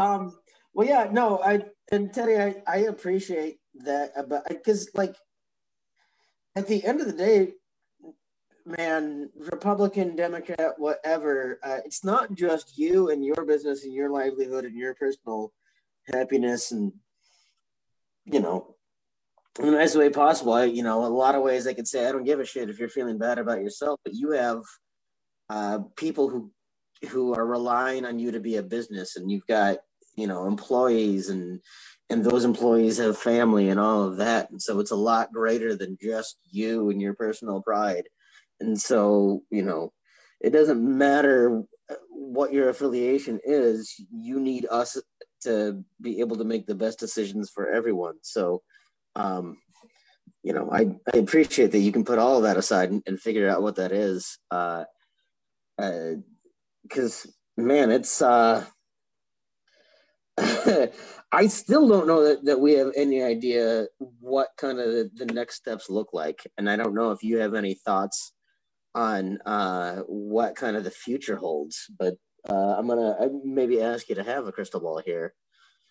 um. 0.00 0.36
Well, 0.72 0.86
yeah. 0.86 1.08
No, 1.10 1.40
I 1.42 1.64
and 1.90 2.12
Teddy, 2.12 2.36
I, 2.36 2.62
I 2.66 2.76
appreciate 2.82 3.58
that 3.84 4.12
about 4.16 4.48
because 4.48 4.88
like 4.94 5.16
at 6.56 6.66
the 6.66 6.84
end 6.84 7.00
of 7.00 7.06
the 7.06 7.12
day, 7.12 7.52
man, 8.64 9.30
Republican, 9.36 10.16
Democrat, 10.16 10.74
whatever, 10.78 11.58
uh, 11.62 11.78
it's 11.84 12.04
not 12.04 12.34
just 12.34 12.78
you 12.78 13.10
and 13.10 13.24
your 13.24 13.44
business 13.44 13.84
and 13.84 13.92
your 13.92 14.10
livelihood 14.10 14.64
and 14.64 14.76
your 14.76 14.94
personal 14.94 15.52
happiness 16.12 16.72
and 16.72 16.92
you 18.24 18.40
know 18.40 18.74
in 19.58 19.66
the 19.66 19.72
nicest 19.72 19.98
way 19.98 20.10
possible. 20.10 20.52
I, 20.52 20.64
you 20.64 20.82
know, 20.82 21.04
a 21.04 21.08
lot 21.08 21.34
of 21.34 21.42
ways 21.42 21.66
I 21.66 21.74
could 21.74 21.88
say 21.88 22.08
I 22.08 22.12
don't 22.12 22.24
give 22.24 22.40
a 22.40 22.46
shit 22.46 22.70
if 22.70 22.78
you're 22.78 22.88
feeling 22.88 23.18
bad 23.18 23.38
about 23.38 23.60
yourself, 23.60 23.98
but 24.04 24.14
you 24.14 24.30
have 24.32 24.62
uh, 25.48 25.80
people 25.96 26.28
who 26.28 26.52
who 27.08 27.34
are 27.34 27.46
relying 27.46 28.04
on 28.04 28.18
you 28.18 28.30
to 28.32 28.40
be 28.40 28.56
a 28.56 28.62
business, 28.62 29.16
and 29.16 29.30
you've 29.30 29.46
got 29.46 29.78
you 30.16 30.26
know 30.26 30.46
employees 30.46 31.28
and 31.28 31.60
and 32.08 32.24
those 32.24 32.44
employees 32.44 32.98
have 32.98 33.16
family 33.16 33.68
and 33.68 33.78
all 33.78 34.02
of 34.02 34.16
that, 34.16 34.50
and 34.50 34.60
so 34.60 34.80
it's 34.80 34.90
a 34.90 34.96
lot 34.96 35.32
greater 35.32 35.76
than 35.76 35.98
just 36.00 36.36
you 36.50 36.90
and 36.90 37.00
your 37.00 37.14
personal 37.14 37.62
pride. 37.62 38.08
And 38.60 38.80
so 38.80 39.42
you 39.50 39.62
know, 39.62 39.92
it 40.40 40.50
doesn't 40.50 40.82
matter 40.82 41.62
what 42.10 42.52
your 42.52 42.68
affiliation 42.68 43.40
is. 43.44 43.94
You 44.12 44.40
need 44.40 44.66
us 44.70 45.00
to 45.42 45.84
be 46.00 46.20
able 46.20 46.36
to 46.36 46.44
make 46.44 46.66
the 46.66 46.74
best 46.74 46.98
decisions 46.98 47.50
for 47.50 47.70
everyone. 47.70 48.16
So 48.22 48.62
um, 49.16 49.56
you 50.42 50.52
know, 50.52 50.70
I, 50.72 50.94
I 51.12 51.18
appreciate 51.18 51.72
that 51.72 51.80
you 51.80 51.92
can 51.92 52.04
put 52.04 52.18
all 52.18 52.38
of 52.38 52.44
that 52.44 52.56
aside 52.56 52.90
and, 52.90 53.02
and 53.06 53.20
figure 53.20 53.48
out 53.48 53.62
what 53.62 53.76
that 53.76 53.92
is. 53.92 54.38
Uh, 54.50 54.84
uh, 55.78 56.12
cause 56.88 57.26
man, 57.56 57.90
it's, 57.90 58.22
uh, 58.22 58.64
I 61.32 61.46
still 61.46 61.88
don't 61.88 62.06
know 62.06 62.24
that, 62.24 62.44
that 62.44 62.58
we 62.60 62.72
have 62.74 62.92
any 62.96 63.22
idea 63.22 63.86
what 64.20 64.48
kind 64.56 64.80
of 64.80 64.86
the, 64.86 65.10
the 65.14 65.26
next 65.26 65.56
steps 65.56 65.88
look 65.88 66.12
like. 66.12 66.46
And 66.58 66.68
I 66.68 66.76
don't 66.76 66.94
know 66.94 67.12
if 67.12 67.22
you 67.22 67.38
have 67.38 67.54
any 67.54 67.74
thoughts 67.74 68.32
on, 68.94 69.38
uh, 69.46 69.96
what 70.06 70.56
kind 70.56 70.76
of 70.76 70.84
the 70.84 70.90
future 70.90 71.36
holds, 71.36 71.86
but, 71.98 72.14
uh, 72.48 72.74
I'm 72.76 72.86
going 72.86 72.98
to 72.98 73.40
maybe 73.44 73.80
ask 73.80 74.08
you 74.08 74.14
to 74.16 74.24
have 74.24 74.46
a 74.46 74.52
crystal 74.52 74.80
ball 74.80 75.00
here. 75.04 75.34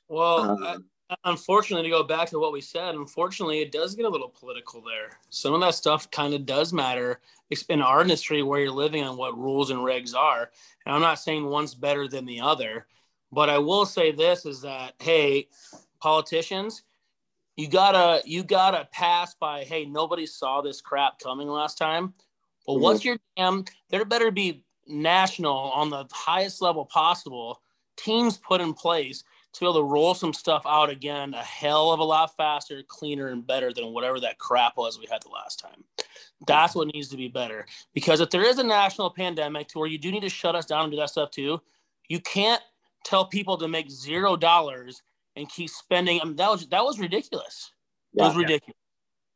Well, 0.08 0.40
Um, 0.40 0.64
I- 0.64 1.16
unfortunately, 1.26 1.90
to 1.90 1.96
go 1.96 2.04
back 2.04 2.30
to 2.30 2.40
what 2.40 2.52
we 2.52 2.62
said, 2.62 2.94
unfortunately, 2.96 3.62
it 3.62 3.72
does 3.72 3.96
get 3.96 4.06
a 4.06 4.10
little 4.10 4.30
political 4.30 4.82
there. 4.82 5.20
Some 5.30 5.54
of 5.54 5.62
that 5.62 5.76
stuff 5.76 6.10
kind 6.12 6.34
of 6.34 6.46
does 6.46 6.74
matter 6.74 7.22
It's 7.50 7.64
in 7.64 7.82
our 7.82 8.02
industry 8.02 8.44
where 8.44 8.60
you're 8.60 8.72
living 8.72 9.04
and 9.04 9.18
what 9.18 9.36
rules 9.36 9.72
and 9.72 9.80
regs 9.80 10.14
are. 10.16 10.52
And 10.86 10.94
I'm 10.94 11.02
not 11.02 11.18
saying 11.20 11.46
one's 11.48 11.74
better 11.74 12.08
than 12.08 12.26
the 12.26 12.42
other, 12.42 12.86
But 13.32 13.50
I 13.50 13.58
will 13.58 13.86
say 13.86 14.12
this 14.12 14.46
is 14.46 14.62
that 14.62 14.94
hey, 15.00 15.48
politicians, 16.02 16.84
you 17.56 17.68
gotta 17.68 18.22
you 18.26 18.44
gotta 18.44 18.88
pass 18.92 19.36
by 19.36 19.64
hey 19.64 19.86
nobody 19.86 20.26
saw 20.26 20.62
this 20.62 20.82
crap 20.82 21.20
coming 21.20 21.48
last 21.48 21.78
time. 21.78 22.14
But 22.66 22.74
mm-hmm. 22.74 22.84
what's 22.84 23.06
your 23.06 23.18
damn? 23.38 23.66
There 23.90 24.06
better 24.06 24.32
be 24.32 24.64
national 24.88 25.54
on 25.54 25.90
the 25.90 26.06
highest 26.12 26.62
level 26.62 26.86
possible 26.86 27.62
teams 27.98 28.38
put 28.38 28.62
in 28.62 28.74
place 28.74 29.24
to 29.54 29.60
be 29.60 29.66
able 29.66 29.76
to 29.76 29.84
roll 29.84 30.14
some 30.14 30.34
stuff 30.34 30.64
out 30.66 30.90
again 30.90 31.34
a 31.34 31.44
hell 31.44 31.92
of 31.92 32.00
a 32.00 32.04
lot 32.04 32.36
faster, 32.38 32.84
cleaner, 32.88 33.30
and 33.30 33.46
better 33.46 33.74
than 33.74 33.94
whatever 33.94 34.20
that 34.20 34.38
crap 34.38 34.78
was 34.78 35.00
we 35.00 35.08
had 35.12 35.22
the 35.24 35.30
last 35.30 35.60
time. 35.60 35.84
That's 36.48 36.76
what 36.76 36.94
needs 36.94 37.10
to 37.10 37.18
be 37.18 37.28
better. 37.28 37.66
Because 37.94 38.22
if 38.22 38.30
there 38.30 38.44
is 38.44 38.60
a 38.60 38.64
national 38.64 39.10
pandemic 39.10 39.68
to 39.70 39.80
where 39.80 39.90
you 39.90 39.98
do 39.98 40.12
need 40.12 40.22
to 40.22 40.30
shut 40.30 40.56
us 40.56 40.66
down 40.66 40.84
and 40.84 40.92
do 40.92 40.98
that 40.98 41.10
stuff 41.10 41.32
too, 41.32 41.62
you 42.08 42.20
can't 42.20 42.62
tell 43.04 43.26
people 43.26 43.58
to 43.58 43.68
make 43.68 43.90
zero 43.90 44.36
dollars 44.36 45.02
and 45.36 45.50
keep 45.50 45.70
spending. 45.70 46.20
I 46.22 46.26
mean, 46.26 46.36
that 46.38 46.50
was 46.50 46.68
that 46.68 46.84
was 46.84 47.00
ridiculous. 47.00 47.72
Yeah, 48.14 48.28
was 48.28 48.36
ridiculous. 48.36 48.78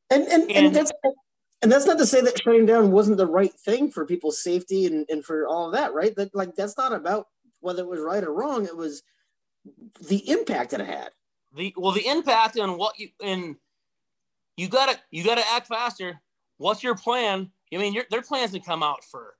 And 0.09 0.23
and, 0.23 0.43
and, 0.43 0.67
and 0.67 0.75
that's 0.75 0.91
and 1.61 1.71
that's 1.71 1.85
not 1.85 1.97
to 1.97 2.05
say 2.05 2.21
that 2.21 2.41
shutting 2.41 2.65
down 2.65 2.91
wasn't 2.91 3.17
the 3.17 3.27
right 3.27 3.53
thing 3.53 3.89
for 3.89 4.05
people's 4.05 4.41
safety 4.41 4.85
and, 4.85 5.05
and 5.09 5.23
for 5.23 5.47
all 5.47 5.67
of 5.67 5.73
that, 5.73 5.93
right? 5.93 6.15
That 6.15 6.35
like 6.35 6.55
that's 6.55 6.77
not 6.77 6.93
about 6.93 7.27
whether 7.61 7.83
it 7.83 7.89
was 7.89 8.01
right 8.01 8.23
or 8.23 8.33
wrong. 8.33 8.65
It 8.65 8.75
was 8.75 9.03
the 10.07 10.29
impact 10.29 10.71
that 10.71 10.81
it 10.81 10.87
had. 10.87 11.09
The 11.55 11.73
well, 11.77 11.91
the 11.91 12.07
impact 12.07 12.57
and 12.57 12.77
what 12.77 12.99
you 12.99 13.09
and 13.23 13.55
you 14.57 14.67
gotta 14.67 14.99
you 15.11 15.23
gotta 15.23 15.43
act 15.51 15.67
faster. 15.67 16.19
What's 16.57 16.83
your 16.83 16.95
plan? 16.95 17.49
I 17.73 17.77
mean, 17.77 17.93
your, 17.93 18.05
their 18.11 18.21
plans 18.21 18.51
to 18.51 18.59
come 18.59 18.83
out 18.83 19.03
for 19.03 19.35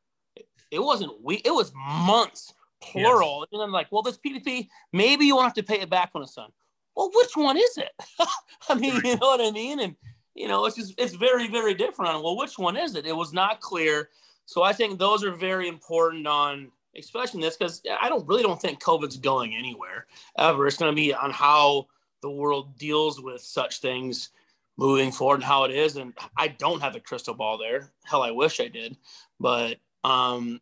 it 0.73 0.79
wasn't 0.79 1.11
we 1.21 1.35
it 1.45 1.51
was 1.51 1.71
months 1.75 2.53
plural. 2.91 3.39
Yes. 3.39 3.49
And 3.53 3.61
I'm 3.61 3.71
like, 3.71 3.91
well, 3.91 4.01
this 4.01 4.17
PPP, 4.17 4.67
maybe 4.91 5.25
you 5.25 5.35
won't 5.35 5.45
have 5.45 5.53
to 5.55 5.63
pay 5.63 5.81
it 5.81 5.89
back 5.89 6.13
when 6.13 6.23
it's 6.23 6.35
done. 6.35 6.51
Well, 6.95 7.11
which 7.13 7.35
one 7.35 7.57
is 7.57 7.77
it? 7.77 7.91
I 8.69 8.75
mean, 8.75 8.95
you 9.03 9.17
know 9.17 9.27
what 9.27 9.41
I 9.41 9.51
mean? 9.51 9.79
And 9.79 9.95
you 10.35 10.47
know, 10.47 10.65
it's 10.65 10.75
just 10.75 10.93
it's 10.97 11.15
very, 11.15 11.47
very 11.47 11.73
different. 11.73 12.23
Well, 12.23 12.37
which 12.37 12.57
one 12.57 12.77
is 12.77 12.95
it? 12.95 13.05
It 13.05 13.15
was 13.15 13.33
not 13.33 13.61
clear. 13.61 14.09
So 14.45 14.63
I 14.63 14.73
think 14.73 14.99
those 14.99 15.23
are 15.23 15.31
very 15.31 15.67
important 15.67 16.27
on 16.27 16.71
especially 16.95 17.41
this 17.41 17.57
because 17.57 17.81
I 18.01 18.09
don't 18.09 18.27
really 18.27 18.43
don't 18.43 18.61
think 18.61 18.81
COVID's 18.81 19.17
going 19.17 19.55
anywhere 19.55 20.05
ever. 20.37 20.67
It's 20.67 20.77
going 20.77 20.91
to 20.91 20.95
be 20.95 21.13
on 21.13 21.31
how 21.31 21.87
the 22.21 22.29
world 22.29 22.77
deals 22.77 23.21
with 23.21 23.41
such 23.41 23.79
things 23.79 24.29
moving 24.77 25.11
forward 25.11 25.35
and 25.35 25.43
how 25.43 25.63
it 25.65 25.71
is. 25.71 25.97
And 25.97 26.13
I 26.37 26.49
don't 26.49 26.81
have 26.81 26.95
a 26.95 26.99
crystal 26.99 27.33
ball 27.33 27.57
there. 27.57 27.91
Hell, 28.03 28.23
I 28.23 28.31
wish 28.31 28.59
I 28.59 28.67
did. 28.67 28.97
But 29.39 29.77
um, 30.03 30.61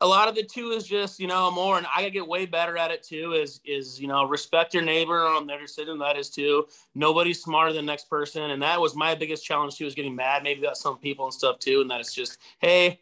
a 0.00 0.06
lot 0.06 0.28
of 0.28 0.36
it 0.36 0.50
too 0.50 0.70
is 0.70 0.86
just 0.86 1.18
you 1.18 1.26
know 1.26 1.50
more, 1.50 1.78
and 1.78 1.86
I 1.86 2.00
gotta 2.00 2.10
get 2.10 2.26
way 2.26 2.46
better 2.46 2.76
at 2.76 2.90
it 2.90 3.02
too. 3.02 3.32
Is 3.32 3.60
is 3.64 4.00
you 4.00 4.08
know 4.08 4.24
respect 4.24 4.74
your 4.74 4.82
neighbor 4.82 5.26
on 5.26 5.46
their 5.46 5.60
decision. 5.60 5.98
That 5.98 6.16
is 6.16 6.30
too. 6.30 6.66
Nobody's 6.94 7.42
smarter 7.42 7.72
than 7.72 7.86
the 7.86 7.92
next 7.92 8.10
person, 8.10 8.50
and 8.50 8.62
that 8.62 8.80
was 8.80 8.94
my 8.94 9.14
biggest 9.14 9.44
challenge 9.44 9.76
too. 9.76 9.84
was 9.84 9.94
getting 9.94 10.14
mad 10.14 10.42
maybe 10.42 10.60
got 10.62 10.76
some 10.76 10.98
people 10.98 11.24
and 11.24 11.34
stuff 11.34 11.58
too, 11.58 11.80
and 11.80 11.90
that 11.90 12.00
it's 12.00 12.14
just 12.14 12.38
hey 12.58 13.00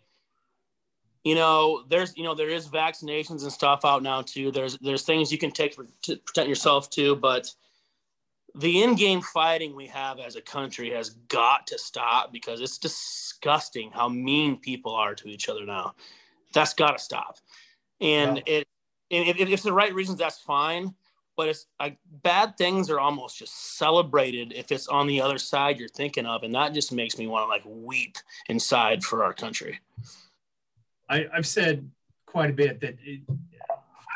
you 1.25 1.35
know, 1.35 1.85
there's, 1.89 2.15
you 2.17 2.23
know, 2.23 2.35
there 2.35 2.51
is 2.51 2.69
vaccinations 2.69 3.43
and 3.43 3.53
stuff 3.53 3.85
out 3.85 4.03
now 4.03 4.21
too. 4.21 4.51
There's, 4.51 4.79
there's 4.79 5.03
things 5.03 5.33
you 5.33 5.39
can 5.39 5.51
take 5.51 5.75
for, 5.75 5.87
to 6.03 6.17
protect 6.17 6.49
yourself 6.49 6.91
too, 6.91 7.17
but 7.17 7.51
the 8.55 8.83
in-game 8.83 9.23
fighting 9.23 9.75
we 9.75 9.87
have 9.87 10.21
as 10.21 10.37
a 10.37 10.43
country 10.43 10.91
has 10.91 11.11
got 11.29 11.67
to 11.69 11.79
stop 11.79 12.31
because 12.31 12.61
it's 12.61 12.79
disgusting 12.79 13.91
how 13.91 14.09
mean 14.09 14.59
people 14.59 14.95
are 14.95 15.15
to 15.15 15.29
each 15.29 15.49
other 15.49 15.65
now. 15.65 15.95
That's 16.55 16.75
got 16.75 16.97
to 16.97 17.03
stop. 17.03 17.39
And 18.01 18.39
yeah. 18.47 18.61
it, 18.61 18.69
and 19.11 19.29
if, 19.29 19.39
if 19.39 19.49
it's 19.49 19.63
the 19.63 19.73
right 19.73 19.95
reasons, 19.95 20.19
that's 20.19 20.39
fine. 20.39 20.95
But 21.37 21.49
it's 21.49 21.67
like 21.81 21.99
bad 22.23 22.57
things 22.57 22.91
are 22.91 23.01
almost 23.01 23.39
just 23.39 23.77
celebrated 23.77 24.53
if 24.55 24.71
it's 24.71 24.87
on 24.87 25.09
the 25.09 25.21
other 25.21 25.39
side 25.39 25.81
you're 25.81 25.89
thinking 25.89 26.27
of, 26.27 26.45
and 26.45 26.55
that 26.55 26.75
just 26.75 26.93
makes 26.93 27.19
me 27.19 27.27
want 27.27 27.45
to 27.45 27.49
like 27.49 27.63
weep 27.67 28.19
inside 28.49 29.03
for 29.03 29.25
our 29.25 29.33
country. 29.33 29.81
I, 31.09 31.27
have 31.35 31.47
said 31.47 31.91
quite 32.25 32.51
a 32.51 32.53
bit 32.53 32.81
that 32.81 32.97
it, 33.03 33.23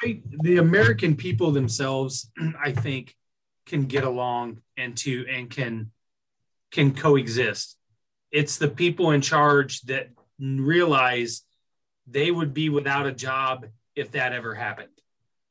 I, 0.02 0.20
the 0.42 0.58
American 0.58 1.16
people 1.16 1.50
themselves, 1.50 2.30
I 2.64 2.70
think, 2.72 3.16
can 3.66 3.84
get 3.86 4.04
along 4.04 4.62
and 4.76 4.96
to 4.98 5.26
and 5.28 5.50
can 5.50 5.90
can 6.70 6.94
coexist. 6.94 7.76
It's 8.30 8.58
the 8.58 8.68
people 8.68 9.10
in 9.10 9.22
charge 9.22 9.82
that 9.82 10.10
realize 10.38 11.42
they 12.10 12.30
would 12.30 12.54
be 12.54 12.68
without 12.68 13.06
a 13.06 13.12
job 13.12 13.66
if 13.94 14.12
that 14.12 14.32
ever 14.32 14.54
happened. 14.54 14.88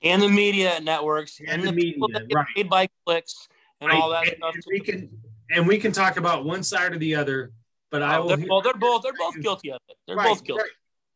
And 0.04 0.22
the 0.22 0.30
media 0.30 0.80
networks 0.80 1.40
and, 1.40 1.50
and 1.50 1.64
the, 1.64 1.68
the 1.68 1.72
media, 1.74 1.94
people 1.94 2.10
that 2.14 2.28
get 2.28 2.36
right. 2.36 2.46
paid 2.56 2.70
by 2.70 2.88
clicks 3.06 3.48
and 3.82 3.90
right. 3.90 4.00
all 4.00 4.10
that 4.12 4.28
and, 4.28 4.38
stuff. 4.38 4.54
And 4.54 4.64
we 4.68 4.80
can 4.80 5.10
and 5.52 5.68
we 5.68 5.78
can 5.78 5.92
talk 5.92 6.18
about 6.18 6.46
one 6.46 6.64
side 6.64 6.94
or 6.94 6.98
the 6.98 7.16
other, 7.16 7.52
but 7.90 8.02
oh, 8.02 8.06
I 8.06 8.20
will. 8.20 8.38
They're, 8.38 8.46
well, 8.48 8.62
they're 8.62 8.74
both 8.74 9.04
they're 9.04 9.14
both 9.18 9.42
guilty 9.42 9.72
of 9.72 9.80
it. 9.90 9.98
They're 10.08 10.16
right, 10.16 10.28
both 10.28 10.44
guilty. 10.44 10.64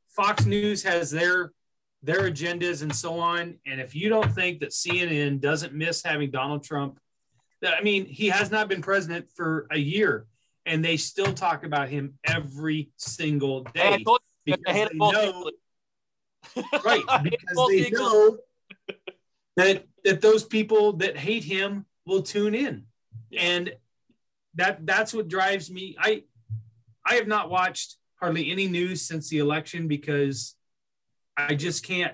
Fox 0.09 0.45
News 0.45 0.83
has 0.83 1.11
their 1.11 1.51
their 2.03 2.29
agendas 2.29 2.81
and 2.81 2.93
so 2.93 3.19
on. 3.19 3.55
And 3.67 3.79
if 3.79 3.95
you 3.95 4.09
don't 4.09 4.33
think 4.33 4.59
that 4.61 4.71
CNN 4.71 5.39
doesn't 5.39 5.73
miss 5.73 6.03
having 6.03 6.31
Donald 6.31 6.63
Trump, 6.63 6.99
I 7.63 7.81
mean, 7.83 8.05
he 8.05 8.29
has 8.29 8.49
not 8.49 8.67
been 8.67 8.81
president 8.81 9.27
for 9.35 9.67
a 9.69 9.77
year, 9.77 10.25
and 10.65 10.83
they 10.83 10.97
still 10.97 11.33
talk 11.33 11.63
about 11.63 11.89
him 11.89 12.15
every 12.25 12.89
single 12.97 13.63
day 13.75 14.03
because 14.45 14.89
they 14.89 14.97
know, 14.97 15.51
right? 16.85 17.03
Because 17.23 17.67
they 17.69 17.89
know 17.89 18.37
that 19.57 19.85
that 20.03 20.21
those 20.21 20.43
people 20.43 20.93
that 20.93 21.17
hate 21.17 21.43
him 21.43 21.85
will 22.05 22.21
tune 22.21 22.55
in, 22.55 22.85
and 23.37 23.73
that 24.55 24.85
that's 24.85 25.13
what 25.13 25.27
drives 25.27 25.69
me. 25.69 25.95
I 25.99 26.23
I 27.05 27.15
have 27.15 27.27
not 27.27 27.49
watched 27.49 27.97
hardly 28.19 28.51
any 28.51 28.67
news 28.67 29.01
since 29.01 29.29
the 29.29 29.39
election 29.39 29.87
because 29.87 30.55
I 31.35 31.55
just 31.55 31.83
can't 31.83 32.13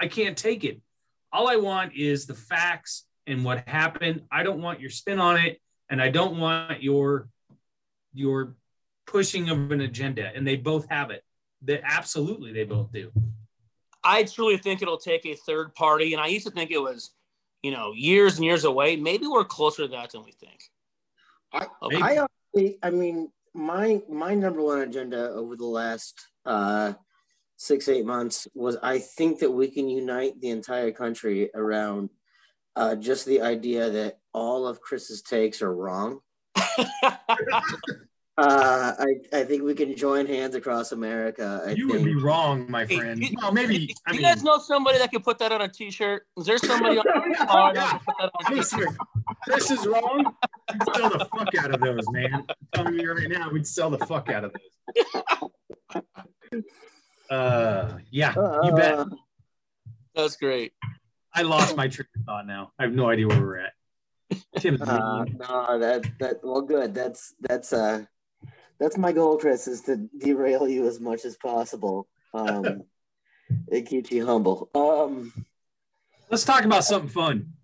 I 0.00 0.08
can't 0.08 0.36
take 0.36 0.64
it. 0.64 0.80
All 1.32 1.48
I 1.48 1.56
want 1.56 1.94
is 1.94 2.26
the 2.26 2.34
facts 2.34 3.04
and 3.26 3.44
what 3.44 3.68
happened. 3.68 4.22
I 4.30 4.42
don't 4.42 4.62
want 4.62 4.80
your 4.80 4.90
spin 4.90 5.18
on 5.18 5.36
it 5.36 5.60
and 5.90 6.00
I 6.00 6.10
don't 6.10 6.38
want 6.38 6.82
your 6.82 7.28
your 8.14 8.56
pushing 9.06 9.50
of 9.50 9.70
an 9.70 9.80
agenda 9.80 10.30
and 10.34 10.46
they 10.46 10.56
both 10.56 10.88
have 10.90 11.10
it. 11.10 11.22
That 11.62 11.80
absolutely 11.84 12.52
they 12.52 12.64
both 12.64 12.92
do. 12.92 13.10
I 14.04 14.22
truly 14.22 14.56
think 14.56 14.80
it'll 14.80 14.98
take 14.98 15.26
a 15.26 15.34
third 15.34 15.74
party 15.74 16.12
and 16.12 16.22
I 16.22 16.28
used 16.28 16.46
to 16.46 16.52
think 16.52 16.70
it 16.70 16.78
was 16.78 17.10
you 17.62 17.70
know 17.70 17.92
years 17.92 18.36
and 18.36 18.44
years 18.44 18.64
away. 18.64 18.96
Maybe 18.96 19.26
we're 19.26 19.44
closer 19.44 19.82
to 19.82 19.88
that 19.88 20.12
than 20.12 20.24
we 20.24 20.32
think. 20.32 20.60
I, 21.52 21.66
I 21.82 22.18
honestly, 22.18 22.78
I 22.82 22.90
mean, 22.90 23.30
my 23.54 24.00
my 24.08 24.34
number 24.34 24.62
one 24.62 24.80
agenda 24.80 25.30
over 25.30 25.56
the 25.56 25.66
last 25.66 26.26
uh, 26.44 26.92
six 27.56 27.88
eight 27.88 28.06
months 28.06 28.46
was 28.54 28.76
I 28.82 28.98
think 28.98 29.40
that 29.40 29.50
we 29.50 29.68
can 29.68 29.88
unite 29.88 30.40
the 30.40 30.50
entire 30.50 30.92
country 30.92 31.50
around 31.54 32.10
uh, 32.76 32.94
just 32.94 33.26
the 33.26 33.42
idea 33.42 33.90
that 33.90 34.18
all 34.32 34.66
of 34.66 34.80
Chris's 34.80 35.22
takes 35.22 35.62
are 35.62 35.74
wrong. 35.74 36.20
Uh, 38.38 38.94
I, 38.96 39.38
I 39.40 39.42
think 39.42 39.64
we 39.64 39.74
can 39.74 39.96
join 39.96 40.24
hands 40.24 40.54
across 40.54 40.92
America. 40.92 41.60
I 41.66 41.70
you 41.70 41.88
think. 41.88 41.92
would 41.92 42.04
be 42.04 42.14
wrong, 42.14 42.70
my 42.70 42.86
friend. 42.86 43.20
Hey, 43.20 43.34
well, 43.36 43.50
maybe. 43.50 43.92
I 44.06 44.12
you 44.12 44.20
mean, 44.20 44.32
guys 44.32 44.44
know 44.44 44.58
somebody 44.58 44.98
that 44.98 45.10
could 45.10 45.24
put 45.24 45.40
that 45.40 45.50
on 45.50 45.60
a 45.60 45.68
T-shirt? 45.68 46.22
Is 46.36 46.46
there 46.46 46.56
somebody 46.58 46.98
on 46.98 47.04
the 47.04 47.46
car 47.46 47.74
that 47.74 48.00
put 48.06 48.14
that 48.20 48.30
on 48.32 48.58
a 48.58 48.62
T-shirt? 48.62 48.96
This 49.48 49.72
is 49.72 49.84
wrong. 49.88 50.36
We'd 50.72 50.82
sell 50.94 51.10
the 51.10 51.28
fuck 51.36 51.54
out 51.56 51.74
of 51.74 51.80
those, 51.80 52.08
man. 52.10 52.32
I'm 52.48 52.54
telling 52.72 53.00
you 53.00 53.12
right 53.12 53.28
now, 53.28 53.50
we'd 53.50 53.66
sell 53.66 53.90
the 53.90 53.98
fuck 54.06 54.28
out 54.28 54.44
of 54.44 54.54
those. 54.54 55.50
Uh, 57.30 57.98
yeah, 58.10 58.32
you 58.62 58.72
bet. 58.72 59.06
That's 60.14 60.36
great. 60.36 60.72
I 61.34 61.42
lost 61.42 61.76
my 61.76 61.86
train 61.86 62.06
of 62.16 62.24
thought 62.24 62.46
now. 62.46 62.72
I 62.78 62.84
have 62.84 62.94
no 62.94 63.10
idea 63.10 63.28
where 63.28 63.38
we're 63.38 63.58
at. 63.58 63.74
Tim, 64.60 64.78
uh, 64.80 65.24
no, 65.24 65.78
that 65.78 66.06
that 66.20 66.36
well, 66.42 66.62
good. 66.62 66.94
That's 66.94 67.34
that's 67.38 67.74
uh 67.74 68.06
that's 68.78 68.96
my 68.96 69.12
goal, 69.12 69.38
Chris, 69.38 69.66
is 69.66 69.82
to 69.82 69.96
derail 70.18 70.68
you 70.68 70.86
as 70.86 71.00
much 71.00 71.24
as 71.24 71.36
possible. 71.36 72.06
Um, 72.32 72.84
it 73.68 73.86
keeps 73.86 74.10
you 74.10 74.24
humble. 74.24 74.70
Um, 74.74 75.32
Let's 76.30 76.44
talk 76.44 76.64
about 76.64 76.84
something 76.84 77.08
fun. 77.08 77.54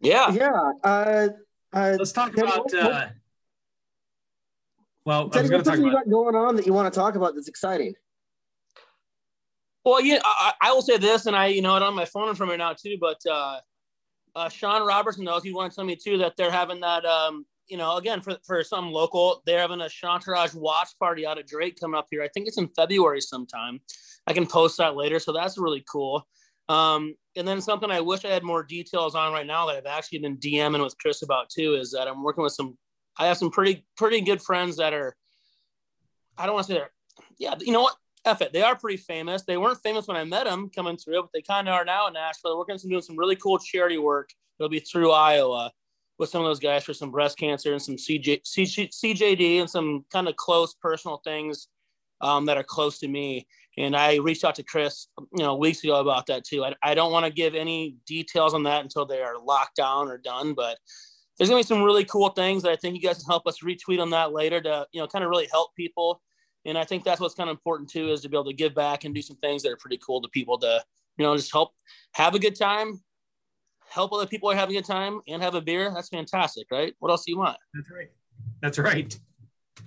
Yeah. 0.00 0.30
Yeah. 0.32 0.72
Uh, 0.84 1.28
uh, 1.72 1.96
Let's 1.98 2.12
talk 2.12 2.36
about. 2.36 2.64
What, 2.64 2.74
uh, 2.74 3.06
well, 5.04 5.30
I 5.32 5.40
was 5.40 5.50
going 5.50 5.62
to 5.62 5.70
talk 5.70 5.78
about 5.78 5.86
you 5.86 5.92
got 5.92 6.10
going 6.10 6.36
on 6.36 6.56
that 6.56 6.66
you 6.66 6.72
want 6.72 6.92
to 6.92 6.98
talk 6.98 7.14
about 7.14 7.34
that's 7.34 7.48
exciting. 7.48 7.94
Well, 9.84 10.00
yeah, 10.00 10.20
I, 10.24 10.52
I, 10.60 10.72
will 10.72 10.82
say 10.82 10.96
this, 10.96 11.26
and 11.26 11.34
I, 11.34 11.46
you 11.46 11.60
know, 11.60 11.74
it 11.76 11.82
on 11.82 11.94
my 11.94 12.04
phone 12.04 12.36
from 12.36 12.50
right 12.50 12.58
now 12.58 12.72
too. 12.72 12.98
But 13.00 13.18
uh, 13.28 13.58
uh, 14.36 14.48
Sean 14.48 14.86
Robertson 14.86 15.24
knows 15.24 15.42
he 15.42 15.52
wanted 15.52 15.70
to 15.70 15.76
tell 15.76 15.84
me 15.84 15.96
too 15.96 16.18
that 16.18 16.36
they're 16.36 16.52
having 16.52 16.80
that 16.80 17.04
um, 17.04 17.46
you 17.72 17.78
know, 17.78 17.96
again, 17.96 18.20
for, 18.20 18.36
for 18.44 18.62
some 18.62 18.92
local, 18.92 19.42
they're 19.46 19.58
having 19.58 19.80
a 19.80 19.86
Chantourage 19.86 20.54
watch 20.54 20.90
party 20.98 21.26
out 21.26 21.38
at 21.38 21.46
Drake 21.46 21.80
coming 21.80 21.96
up 21.96 22.06
here. 22.10 22.22
I 22.22 22.28
think 22.28 22.46
it's 22.46 22.58
in 22.58 22.68
February 22.68 23.22
sometime. 23.22 23.80
I 24.26 24.34
can 24.34 24.46
post 24.46 24.76
that 24.76 24.94
later. 24.94 25.18
So 25.18 25.32
that's 25.32 25.56
really 25.56 25.82
cool. 25.90 26.28
Um, 26.68 27.14
and 27.34 27.48
then 27.48 27.62
something 27.62 27.90
I 27.90 28.02
wish 28.02 28.26
I 28.26 28.28
had 28.28 28.42
more 28.42 28.62
details 28.62 29.14
on 29.14 29.32
right 29.32 29.46
now 29.46 29.64
that 29.66 29.76
I've 29.76 29.86
actually 29.86 30.18
been 30.18 30.36
DMing 30.36 30.84
with 30.84 30.98
Chris 30.98 31.22
about 31.22 31.48
too 31.48 31.72
is 31.72 31.92
that 31.92 32.06
I'm 32.06 32.22
working 32.22 32.44
with 32.44 32.52
some. 32.52 32.76
I 33.18 33.26
have 33.26 33.38
some 33.38 33.50
pretty 33.50 33.86
pretty 33.96 34.20
good 34.20 34.42
friends 34.42 34.76
that 34.76 34.92
are. 34.92 35.16
I 36.36 36.44
don't 36.44 36.54
want 36.54 36.66
to 36.66 36.72
say 36.74 36.78
they're. 36.78 36.92
Yeah, 37.38 37.54
you 37.58 37.72
know 37.72 37.82
what? 37.82 37.96
F 38.26 38.42
it. 38.42 38.52
They 38.52 38.62
are 38.62 38.76
pretty 38.76 38.98
famous. 38.98 39.44
They 39.44 39.56
weren't 39.56 39.82
famous 39.82 40.06
when 40.06 40.18
I 40.18 40.24
met 40.24 40.44
them 40.44 40.70
coming 40.74 40.98
through, 40.98 41.22
but 41.22 41.30
they 41.32 41.40
kind 41.40 41.68
of 41.68 41.74
are 41.74 41.86
now 41.86 42.06
in 42.06 42.12
Nashville. 42.12 42.50
They're 42.50 42.58
working 42.58 42.76
some 42.76 42.90
doing 42.90 43.02
some 43.02 43.18
really 43.18 43.36
cool 43.36 43.58
charity 43.58 43.96
work. 43.96 44.28
It'll 44.58 44.68
be 44.68 44.80
through 44.80 45.10
Iowa 45.10 45.72
with 46.22 46.30
some 46.30 46.40
of 46.40 46.46
those 46.46 46.60
guys 46.60 46.84
for 46.84 46.94
some 46.94 47.10
breast 47.10 47.36
cancer 47.36 47.72
and 47.72 47.82
some 47.82 47.96
CJ, 47.96 48.42
CJ, 48.44 48.90
CJD 48.90 49.60
and 49.60 49.68
some 49.68 50.04
kind 50.12 50.28
of 50.28 50.36
close 50.36 50.72
personal 50.72 51.20
things 51.24 51.66
um, 52.20 52.46
that 52.46 52.56
are 52.56 52.62
close 52.62 53.00
to 53.00 53.08
me. 53.08 53.46
And 53.76 53.96
I 53.96 54.16
reached 54.16 54.44
out 54.44 54.54
to 54.54 54.62
Chris, 54.62 55.08
you 55.18 55.42
know, 55.42 55.56
weeks 55.56 55.82
ago 55.82 55.96
about 55.96 56.26
that 56.26 56.44
too. 56.44 56.64
I, 56.64 56.74
I 56.80 56.94
don't 56.94 57.10
want 57.10 57.26
to 57.26 57.32
give 57.32 57.56
any 57.56 57.96
details 58.06 58.54
on 58.54 58.62
that 58.62 58.84
until 58.84 59.04
they 59.04 59.20
are 59.20 59.36
locked 59.36 59.76
down 59.76 60.08
or 60.08 60.16
done, 60.16 60.54
but 60.54 60.78
there's 61.36 61.50
gonna 61.50 61.58
be 61.58 61.66
some 61.66 61.82
really 61.82 62.04
cool 62.04 62.28
things 62.28 62.62
that 62.62 62.70
I 62.70 62.76
think 62.76 62.94
you 62.94 63.02
guys 63.02 63.18
can 63.18 63.26
help 63.26 63.48
us 63.48 63.58
retweet 63.58 64.00
on 64.00 64.10
that 64.10 64.32
later 64.32 64.60
to, 64.60 64.86
you 64.92 65.00
know, 65.00 65.08
kind 65.08 65.24
of 65.24 65.30
really 65.30 65.48
help 65.50 65.74
people. 65.74 66.22
And 66.64 66.78
I 66.78 66.84
think 66.84 67.02
that's 67.02 67.20
what's 67.20 67.34
kind 67.34 67.50
of 67.50 67.54
important 67.54 67.90
too, 67.90 68.12
is 68.12 68.20
to 68.20 68.28
be 68.28 68.36
able 68.36 68.44
to 68.44 68.52
give 68.52 68.76
back 68.76 69.02
and 69.02 69.12
do 69.12 69.22
some 69.22 69.38
things 69.38 69.64
that 69.64 69.72
are 69.72 69.76
pretty 69.76 69.98
cool 69.98 70.22
to 70.22 70.28
people 70.28 70.56
to, 70.58 70.84
you 71.16 71.24
know, 71.24 71.36
just 71.36 71.50
help 71.50 71.72
have 72.12 72.36
a 72.36 72.38
good 72.38 72.54
time, 72.54 73.02
help 73.92 74.12
other 74.12 74.26
people 74.26 74.50
are 74.50 74.56
having 74.56 74.76
a 74.76 74.82
time 74.82 75.20
and 75.28 75.42
have 75.42 75.54
a 75.54 75.60
beer. 75.60 75.90
That's 75.94 76.08
fantastic, 76.08 76.66
right? 76.70 76.94
What 76.98 77.10
else 77.10 77.24
do 77.24 77.32
you 77.32 77.38
want? 77.38 77.56
That's 77.74 77.90
right. 77.90 78.10
That's 78.62 78.78
right. 78.78 79.18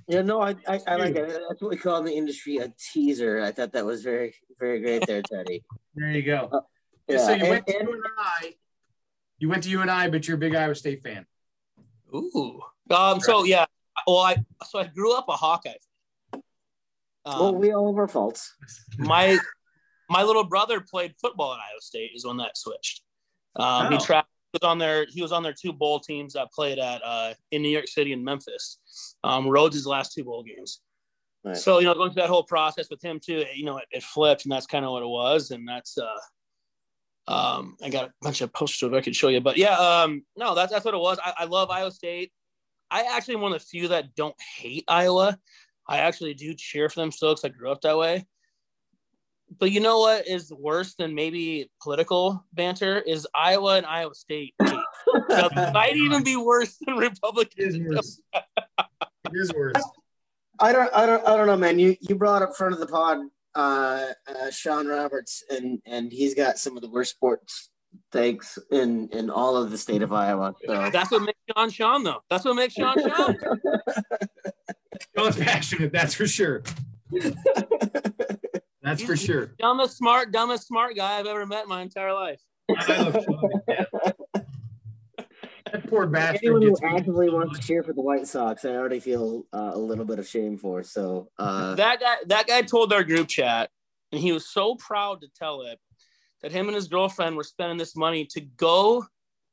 Yeah, 0.07 0.21
no, 0.21 0.41
I, 0.41 0.55
I, 0.67 0.79
I 0.87 0.95
like 0.97 1.15
it. 1.15 1.27
That's 1.49 1.61
what 1.61 1.71
we 1.71 1.77
call 1.77 1.97
in 1.97 2.05
the 2.05 2.13
industry 2.15 2.57
a 2.57 2.71
teaser. 2.93 3.41
I 3.41 3.51
thought 3.51 3.71
that 3.73 3.85
was 3.85 4.03
very, 4.03 4.35
very 4.59 4.79
great 4.79 5.05
there, 5.07 5.21
Teddy. 5.23 5.63
There 5.95 6.11
you 6.11 6.21
go. 6.23 6.49
Uh, 6.51 6.59
Yeah, 7.07 7.17
so 7.17 7.29
you 7.33 7.41
and- 7.41 7.49
went 7.49 7.67
to 7.67 7.79
and- 7.79 7.87
UNI. 7.89 8.57
You 9.39 9.49
went 9.49 9.63
to 9.63 9.69
UNI, 9.69 10.09
but 10.09 10.27
you're 10.27 10.35
a 10.35 10.39
big 10.39 10.55
Iowa 10.55 10.75
State 10.75 11.01
fan. 11.03 11.25
Ooh. 12.13 12.61
Um. 12.89 13.19
So 13.19 13.43
yeah. 13.43 13.65
Well, 14.07 14.17
I 14.19 14.37
so 14.69 14.79
I 14.79 14.87
grew 14.87 15.13
up 15.17 15.25
a 15.27 15.33
Hawkeye. 15.33 15.71
fan. 16.31 16.41
Um, 17.25 17.39
well, 17.39 17.55
we 17.55 17.71
all 17.73 17.87
have 17.91 17.97
our 17.99 18.07
faults. 18.07 18.53
my 18.97 19.37
my 20.09 20.23
little 20.23 20.43
brother 20.45 20.79
played 20.79 21.15
football 21.19 21.53
at 21.53 21.57
Iowa 21.59 21.81
State. 21.81 22.11
Is 22.15 22.25
when 22.25 22.37
that 22.37 22.57
switched. 22.57 23.01
Um, 23.55 23.91
He 23.91 23.97
Oh. 23.97 24.05
traveled 24.05 24.29
was 24.53 24.67
on 24.69 24.77
their 24.77 25.05
he 25.09 25.21
was 25.21 25.31
on 25.33 25.43
their 25.43 25.53
two 25.53 25.73
bowl 25.73 25.99
teams 25.99 26.33
that 26.33 26.51
played 26.53 26.79
at 26.79 27.01
uh, 27.03 27.33
in 27.51 27.61
New 27.61 27.69
York 27.69 27.87
City 27.87 28.13
and 28.13 28.23
Memphis. 28.23 28.79
Um, 29.23 29.45
Rhoads' 29.47 29.85
last 29.85 30.13
two 30.13 30.23
bowl 30.23 30.43
games. 30.43 30.81
Right. 31.43 31.57
So 31.57 31.79
you 31.79 31.85
know, 31.85 31.93
going 31.93 32.11
through 32.11 32.21
that 32.23 32.29
whole 32.29 32.43
process 32.43 32.89
with 32.89 33.03
him 33.03 33.19
too, 33.19 33.43
you 33.53 33.65
know, 33.65 33.77
it, 33.77 33.85
it 33.91 34.03
flipped, 34.03 34.45
and 34.45 34.51
that's 34.51 34.65
kind 34.65 34.85
of 34.85 34.91
what 34.91 35.03
it 35.03 35.07
was, 35.07 35.51
and 35.51 35.67
that's. 35.67 35.97
uh 35.97 36.07
um, 37.27 37.75
I 37.83 37.89
got 37.89 38.05
a 38.09 38.13
bunch 38.21 38.41
of 38.41 38.53
posters 38.53 38.93
I 38.93 39.01
could 39.01 39.15
show 39.15 39.29
you, 39.29 39.41
but 39.41 39.57
yeah, 39.57 39.75
um, 39.75 40.23
no, 40.37 40.53
that's 40.53 40.71
that's 40.71 40.85
what 40.85 40.93
it 40.93 40.99
was. 40.99 41.17
I, 41.23 41.33
I 41.39 41.45
love 41.45 41.71
Iowa 41.71 41.89
State. 41.91 42.31
I 42.91 43.01
actually 43.15 43.35
am 43.35 43.41
one 43.41 43.51
of 43.51 43.59
the 43.59 43.65
few 43.65 43.87
that 43.87 44.13
don't 44.15 44.35
hate 44.57 44.83
Iowa. 44.87 45.37
I 45.89 45.97
actually 45.99 46.35
do 46.35 46.53
cheer 46.53 46.87
for 46.87 46.99
them 46.99 47.11
still 47.11 47.31
because 47.31 47.43
I 47.45 47.49
grew 47.49 47.71
up 47.71 47.81
that 47.81 47.97
way. 47.97 48.27
But 49.57 49.71
you 49.71 49.79
know 49.79 49.99
what 49.99 50.27
is 50.27 50.51
worse 50.51 50.95
than 50.95 51.15
maybe 51.15 51.69
political 51.81 52.43
banter 52.53 52.99
is 52.99 53.27
Iowa 53.33 53.77
and 53.77 53.85
Iowa 53.85 54.13
State. 54.15 54.53
hate. 54.63 54.79
That 55.29 55.71
might 55.73 55.95
even 55.95 56.23
be 56.23 56.35
worse 56.35 56.77
than 56.85 56.97
It 56.97 57.03
is 57.03 57.09
Republicans. 57.11 57.77
worse. 57.79 58.21
it 58.35 59.31
is 59.33 59.53
worse. 59.53 59.81
I 60.59 60.71
don't, 60.71 60.89
I 60.93 61.05
don't, 61.05 61.25
I 61.27 61.37
don't 61.37 61.47
know, 61.47 61.57
man. 61.57 61.79
You 61.79 61.95
you 62.01 62.15
brought 62.15 62.41
up 62.41 62.55
front 62.55 62.73
of 62.73 62.79
the 62.79 62.87
pod, 62.87 63.19
uh, 63.55 64.07
uh, 64.27 64.51
Sean 64.51 64.87
Roberts, 64.87 65.43
and 65.49 65.81
and 65.85 66.11
he's 66.11 66.33
got 66.33 66.57
some 66.57 66.75
of 66.75 66.81
the 66.81 66.89
worst 66.89 67.11
sports 67.11 67.69
takes 68.11 68.57
in 68.71 69.09
in 69.09 69.29
all 69.29 69.57
of 69.57 69.71
the 69.71 69.77
state 69.77 70.01
of 70.01 70.13
Iowa. 70.13 70.53
So 70.65 70.89
That's 70.91 71.11
what 71.11 71.21
makes 71.23 71.39
Sean 71.55 71.69
Sean 71.69 72.03
though. 72.03 72.21
That's 72.29 72.45
what 72.45 72.55
makes 72.55 72.73
Sean 72.73 72.95
Sean. 72.97 73.37
Sean's 75.17 75.37
passionate, 75.37 75.91
that's 75.91 76.13
for 76.13 76.27
sure. 76.27 76.63
That's 78.85 79.01
for 79.01 79.17
sure. 79.17 79.51
Dumbest 79.59 79.97
smart, 79.97 80.31
dumbest 80.31 80.67
smart 80.67 80.95
guy 80.95 81.19
I've 81.19 81.25
ever 81.25 81.45
met 81.45 81.63
in 81.63 81.69
my 81.69 81.81
entire 81.81 82.13
life. 82.13 82.41
I 82.77 83.01
love 83.01 83.23
Sean. 83.23 83.51
Yeah. 83.67 83.85
That 85.71 85.89
poor 85.89 86.05
bastard 86.05 86.41
anyone 86.43 86.61
who 86.61 86.69
gets 86.69 86.83
actively 86.83 87.29
wants 87.29 87.59
to 87.59 87.65
cheer 87.65 87.83
for 87.83 87.91
the 87.91 88.01
White 88.01 88.27
Sox, 88.27 88.63
I 88.63 88.69
already 88.69 88.99
feel 88.99 89.45
uh, 89.51 89.71
a 89.73 89.77
little 89.77 90.05
bit 90.05 90.19
of 90.19 90.27
shame 90.27 90.57
for. 90.57 90.83
So 90.83 91.29
uh, 91.39 91.73
that 91.75 91.99
guy 91.99 92.15
that 92.27 92.47
guy 92.47 92.61
told 92.61 92.93
our 92.93 93.03
group 93.03 93.27
chat 93.27 93.71
and 94.11 94.21
he 94.21 94.31
was 94.31 94.47
so 94.47 94.75
proud 94.75 95.21
to 95.21 95.27
tell 95.35 95.63
it 95.63 95.79
that 96.41 96.51
him 96.51 96.67
and 96.67 96.75
his 96.75 96.87
girlfriend 96.87 97.35
were 97.35 97.43
spending 97.43 97.77
this 97.77 97.95
money 97.95 98.25
to 98.25 98.41
go 98.41 99.05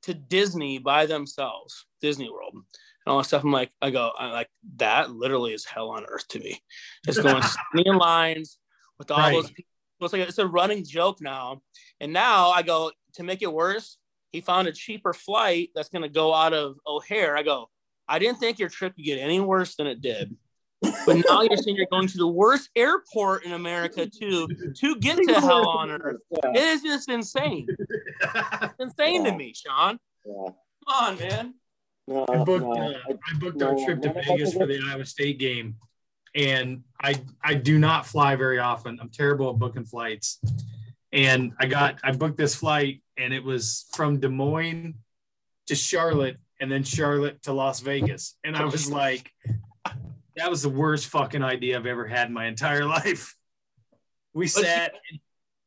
to 0.02 0.14
disney 0.14 0.78
by 0.78 1.06
themselves 1.06 1.86
disney 2.00 2.30
world 2.30 2.54
and 2.54 2.62
all 3.06 3.18
that 3.18 3.24
stuff 3.24 3.44
i'm 3.44 3.52
like 3.52 3.70
i 3.80 3.90
go 3.90 4.12
i 4.18 4.30
like 4.30 4.48
that 4.76 5.10
literally 5.10 5.52
is 5.52 5.64
hell 5.64 5.90
on 5.90 6.04
earth 6.06 6.26
to 6.28 6.38
me 6.38 6.60
it's 7.06 7.18
going 7.18 7.42
standing 7.72 7.92
in 7.92 7.98
lines 7.98 8.58
with 9.02 9.10
all 9.10 9.18
Right. 9.18 9.32
those 9.34 9.50
people 9.50 9.68
it's 10.00 10.12
like 10.12 10.22
it's 10.28 10.38
a 10.38 10.46
running 10.46 10.84
joke 10.84 11.20
now 11.20 11.60
and 12.00 12.12
now 12.12 12.50
i 12.50 12.62
go 12.62 12.90
to 13.14 13.22
make 13.22 13.42
it 13.42 13.52
worse 13.52 13.98
he 14.32 14.40
found 14.40 14.66
a 14.68 14.72
cheaper 14.72 15.12
flight 15.12 15.70
that's 15.74 15.88
going 15.90 16.02
to 16.02 16.08
go 16.08 16.32
out 16.34 16.52
of 16.52 16.76
o'hare 16.86 17.36
i 17.36 17.42
go 17.42 17.68
i 18.08 18.18
didn't 18.18 18.38
think 18.38 18.58
your 18.58 18.68
trip 18.68 18.94
could 18.96 19.04
get 19.04 19.18
any 19.18 19.38
worse 19.40 19.74
than 19.76 19.86
it 19.86 20.00
did 20.00 20.36
but 21.06 21.16
now 21.28 21.42
you're 21.42 21.56
saying 21.56 21.76
you're 21.76 21.86
going 21.92 22.08
to 22.08 22.18
the 22.18 22.26
worst 22.26 22.68
airport 22.74 23.44
in 23.44 23.52
America 23.52 24.04
to 24.06 24.48
to 24.74 24.96
get 24.96 25.16
to 25.16 25.34
hell 25.40 25.68
on 25.68 25.92
earth. 25.92 26.16
It 26.32 26.56
is 26.56 26.82
just 26.82 27.08
insane. 27.08 27.68
It's 27.70 28.74
insane 28.80 29.22
to 29.22 29.30
me, 29.32 29.54
Sean. 29.54 30.00
yeah. 30.26 30.32
Come 30.88 30.94
on, 31.00 31.18
man. 31.20 31.54
No, 32.08 32.26
I 32.28 32.38
booked, 32.42 32.64
no, 32.64 32.72
uh, 32.72 32.98
I- 33.08 33.12
I 33.12 33.38
booked 33.38 33.58
no, 33.58 33.68
our 33.68 33.84
trip 33.84 34.02
to 34.02 34.08
no, 34.08 34.14
no, 34.14 34.20
Vegas 34.26 34.54
no, 34.54 34.58
for 34.60 34.66
the 34.66 34.80
Iowa 34.84 35.04
State 35.06 35.38
game, 35.38 35.76
and 36.34 36.82
I 37.00 37.20
I 37.42 37.54
do 37.54 37.78
not 37.78 38.06
fly 38.06 38.36
very 38.36 38.58
often. 38.58 38.98
I'm 39.00 39.10
terrible 39.10 39.50
at 39.50 39.58
booking 39.58 39.84
flights, 39.84 40.40
and 41.12 41.52
I 41.58 41.66
got 41.66 41.98
I 42.02 42.12
booked 42.12 42.38
this 42.38 42.54
flight, 42.54 43.02
and 43.16 43.32
it 43.32 43.44
was 43.44 43.86
from 43.94 44.18
Des 44.20 44.28
Moines 44.28 44.94
to 45.66 45.74
Charlotte, 45.74 46.38
and 46.60 46.70
then 46.70 46.84
Charlotte 46.84 47.42
to 47.42 47.52
Las 47.52 47.80
Vegas, 47.80 48.36
and 48.44 48.56
I 48.56 48.64
was 48.64 48.90
like, 48.90 49.30
that 50.36 50.50
was 50.50 50.62
the 50.62 50.68
worst 50.68 51.08
fucking 51.08 51.42
idea 51.42 51.78
I've 51.78 51.86
ever 51.86 52.06
had 52.06 52.28
in 52.28 52.34
my 52.34 52.46
entire 52.46 52.84
life. 52.98 53.34
We 54.34 54.46
sat 54.46 54.94
in- 55.10 55.20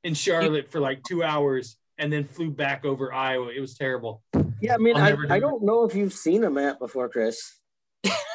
in 0.03 0.13
Charlotte 0.13 0.71
for 0.71 0.79
like 0.79 1.01
two 1.03 1.23
hours, 1.23 1.77
and 1.97 2.11
then 2.11 2.25
flew 2.25 2.51
back 2.51 2.85
over 2.85 3.13
Iowa. 3.13 3.49
It 3.55 3.59
was 3.59 3.75
terrible. 3.75 4.21
yeah, 4.61 4.75
I 4.75 4.77
mean, 4.77 4.95
I'll 4.97 5.03
I, 5.03 5.11
do 5.11 5.25
I 5.29 5.39
don't 5.39 5.63
know 5.63 5.83
if 5.85 5.95
you've 5.95 6.13
seen 6.13 6.43
a 6.43 6.49
map 6.49 6.77
before, 6.79 7.09
Chris. 7.09 7.59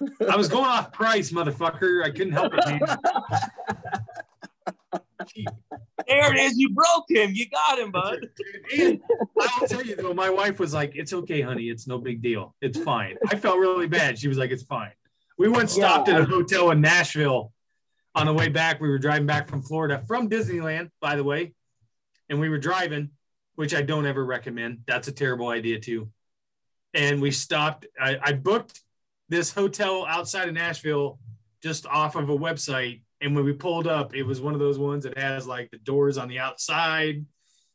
I 0.30 0.36
was 0.36 0.48
going 0.48 0.64
off 0.66 0.92
price, 0.92 1.30
motherfucker. 1.32 2.04
I 2.04 2.10
couldn't 2.10 2.32
help 2.32 2.52
it, 2.54 2.66
man. 2.66 2.80
There 6.06 6.32
it 6.32 6.38
is. 6.38 6.56
You 6.56 6.70
broke 6.70 7.10
him. 7.10 7.32
You 7.34 7.48
got 7.48 7.78
him, 7.80 7.90
bud. 7.90 8.28
And 8.78 9.00
I'll 9.40 9.66
tell 9.66 9.82
you 9.82 9.96
though, 9.96 10.14
my 10.14 10.30
wife 10.30 10.60
was 10.60 10.72
like, 10.72 10.92
"It's 10.94 11.12
okay, 11.12 11.40
honey. 11.40 11.64
It's 11.64 11.88
no 11.88 11.98
big 11.98 12.22
deal. 12.22 12.54
It's 12.60 12.78
fine." 12.78 13.16
I 13.28 13.34
felt 13.34 13.58
really 13.58 13.88
bad. 13.88 14.18
She 14.18 14.28
was 14.28 14.38
like, 14.38 14.50
"It's 14.50 14.62
fine." 14.62 14.92
We 15.36 15.48
went 15.48 15.68
stopped 15.68 16.08
Yeah. 16.08 16.16
at 16.16 16.20
a 16.22 16.24
hotel 16.26 16.70
in 16.70 16.80
Nashville. 16.80 17.52
On 18.14 18.26
the 18.26 18.32
way 18.32 18.48
back, 18.48 18.80
we 18.80 18.88
were 18.88 18.98
driving 18.98 19.26
back 19.26 19.48
from 19.48 19.62
Florida, 19.62 20.02
from 20.06 20.30
Disneyland, 20.30 20.90
by 21.00 21.16
the 21.16 21.24
way, 21.24 21.54
and 22.30 22.38
we 22.38 22.48
were 22.48 22.58
driving, 22.58 23.10
which 23.56 23.74
I 23.74 23.82
don't 23.82 24.06
ever 24.06 24.24
recommend. 24.24 24.82
That's 24.86 25.08
a 25.08 25.12
terrible 25.12 25.48
idea 25.48 25.80
too. 25.80 26.10
And 26.94 27.20
we 27.20 27.30
stopped. 27.32 27.86
I, 28.00 28.18
I 28.22 28.32
booked 28.32 28.80
this 29.28 29.52
hotel 29.52 30.06
outside 30.06 30.48
of 30.48 30.54
Nashville, 30.54 31.18
just 31.62 31.86
off 31.86 32.16
of 32.16 32.28
a 32.30 32.36
website. 32.36 33.02
And 33.20 33.34
when 33.34 33.44
we 33.44 33.52
pulled 33.52 33.86
up, 33.86 34.14
it 34.14 34.22
was 34.22 34.40
one 34.40 34.54
of 34.54 34.60
those 34.60 34.78
ones 34.78 35.04
that 35.04 35.16
has 35.18 35.46
like 35.46 35.70
the 35.70 35.78
doors 35.78 36.18
on 36.18 36.28
the 36.28 36.38
outside 36.38 37.24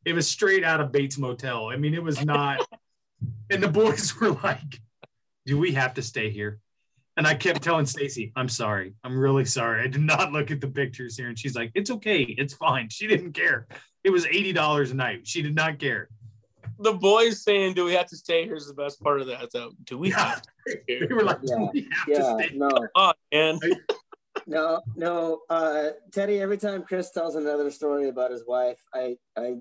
it 0.05 0.13
was 0.13 0.27
straight 0.27 0.63
out 0.63 0.81
of 0.81 0.91
Bates 0.91 1.17
Motel. 1.17 1.69
I 1.69 1.77
mean, 1.77 1.93
it 1.93 2.03
was 2.03 2.23
not. 2.23 2.65
and 3.49 3.61
the 3.61 3.67
boys 3.67 4.15
were 4.19 4.31
like, 4.31 4.79
"Do 5.45 5.57
we 5.57 5.73
have 5.73 5.93
to 5.95 6.01
stay 6.01 6.29
here?" 6.29 6.59
And 7.17 7.27
I 7.27 7.35
kept 7.35 7.61
telling 7.61 7.85
Stacy, 7.85 8.31
"I'm 8.35 8.49
sorry. 8.49 8.93
I'm 9.03 9.17
really 9.17 9.45
sorry. 9.45 9.81
I 9.81 9.87
did 9.87 10.01
not 10.01 10.31
look 10.31 10.51
at 10.51 10.61
the 10.61 10.67
pictures 10.67 11.17
here." 11.17 11.27
And 11.27 11.37
she's 11.37 11.55
like, 11.55 11.71
"It's 11.75 11.91
okay. 11.91 12.21
It's 12.21 12.53
fine." 12.53 12.89
She 12.89 13.07
didn't 13.07 13.33
care. 13.33 13.67
It 14.03 14.09
was 14.09 14.25
eighty 14.25 14.53
dollars 14.53 14.91
a 14.91 14.95
night. 14.95 15.27
She 15.27 15.41
did 15.41 15.55
not 15.55 15.79
care. 15.79 16.09
The 16.79 16.93
boys 16.93 17.43
saying, 17.43 17.75
"Do 17.75 17.85
we 17.85 17.93
have 17.93 18.07
to 18.07 18.15
stay?" 18.17 18.45
Here's 18.45 18.67
the 18.67 18.73
best 18.73 19.01
part 19.01 19.21
of 19.21 19.27
that, 19.27 19.49
though. 19.53 19.71
Do 19.83 19.97
we 19.97 20.09
have 20.11 20.41
to 20.41 20.49
stay 20.67 20.81
They 20.87 20.95
here? 20.97 21.15
were 21.15 21.23
like, 21.23 21.39
Yeah. 21.43 21.55
"Do 21.57 21.69
we 21.73 21.81
have 21.91 22.07
Yeah, 22.07 22.17
to 22.17 22.43
stay?" 22.47 22.57
no, 22.57 22.69
Oh, 22.95 23.13
man. 23.31 23.59
no, 24.47 24.81
no. 24.95 25.41
Uh, 25.49 25.89
Teddy, 26.11 26.39
every 26.39 26.57
time 26.57 26.83
Chris 26.83 27.11
tells 27.11 27.35
another 27.35 27.69
story 27.71 28.09
about 28.09 28.31
his 28.31 28.43
wife, 28.47 28.79
I, 28.93 29.17
I, 29.37 29.57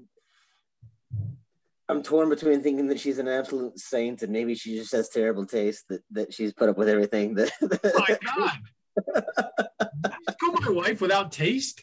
I'm 1.89 2.03
torn 2.03 2.29
between 2.29 2.63
thinking 2.63 2.87
that 2.89 3.01
she's 3.01 3.19
an 3.19 3.29
absolute 3.29 3.79
saint 3.79 4.23
and 4.23 4.33
maybe 4.33 4.55
she 4.55 4.77
just 4.77 4.93
has 4.93 5.09
terrible 5.09 5.45
taste 5.45 5.85
that, 5.89 6.03
that 6.13 6.33
she's 6.33 6.53
put 6.53 6.69
up 6.69 6.79
with 6.79 6.89
everything 6.89 7.35
that. 7.35 7.51
My 7.99 8.19
God. 8.25 9.25
Call 10.41 10.53
my 10.61 10.71
wife 10.71 11.01
without 11.01 11.33
taste. 11.33 11.83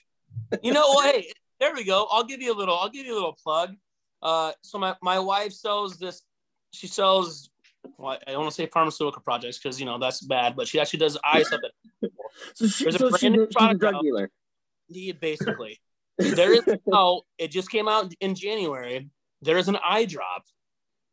You 0.63 0.71
know 0.73 0.87
what? 0.87 1.13
Hey, 1.13 1.31
there 1.59 1.73
we 1.75 1.83
go. 1.83 2.07
I'll 2.09 2.23
give 2.23 2.41
you 2.41 2.53
a 2.53 2.57
little. 2.57 2.75
I'll 2.77 2.89
give 2.89 3.05
you 3.05 3.13
a 3.13 3.19
little 3.19 3.37
plug. 3.43 3.75
Uh, 4.21 4.51
so 4.61 4.77
my 4.77 4.95
my 5.01 5.19
wife 5.19 5.53
sells 5.53 5.97
this. 5.97 6.21
She 6.71 6.87
sells. 6.87 7.49
Well, 7.97 8.17
I 8.27 8.31
don't 8.31 8.41
want 8.41 8.51
to 8.51 8.55
say 8.55 8.65
pharmaceutical 8.67 9.21
projects 9.21 9.57
because 9.57 9.79
you 9.79 9.85
know 9.85 9.97
that's 9.97 10.21
bad, 10.21 10.55
but 10.55 10.67
she 10.67 10.79
actually 10.79 10.99
does 10.99 11.17
eye 11.23 11.43
stuff. 11.43 11.61
So, 12.53 12.67
she, 12.67 12.83
There's 12.83 12.95
a 12.95 12.99
so 12.99 13.09
brand 13.09 13.33
new 13.35 13.45
she's 13.47 13.55
a 13.55 13.57
product 13.57 13.79
drug 13.79 13.95
out. 13.95 14.03
dealer. 14.03 14.29
Yeah, 14.89 15.13
basically. 15.19 15.79
there 16.19 16.53
is 16.53 16.61
now. 16.85 17.23
It 17.39 17.49
just 17.49 17.71
came 17.71 17.87
out 17.87 18.13
in 18.21 18.35
January. 18.35 19.09
There 19.41 19.57
is 19.57 19.67
an 19.69 19.77
eye 19.83 20.05
drop 20.05 20.43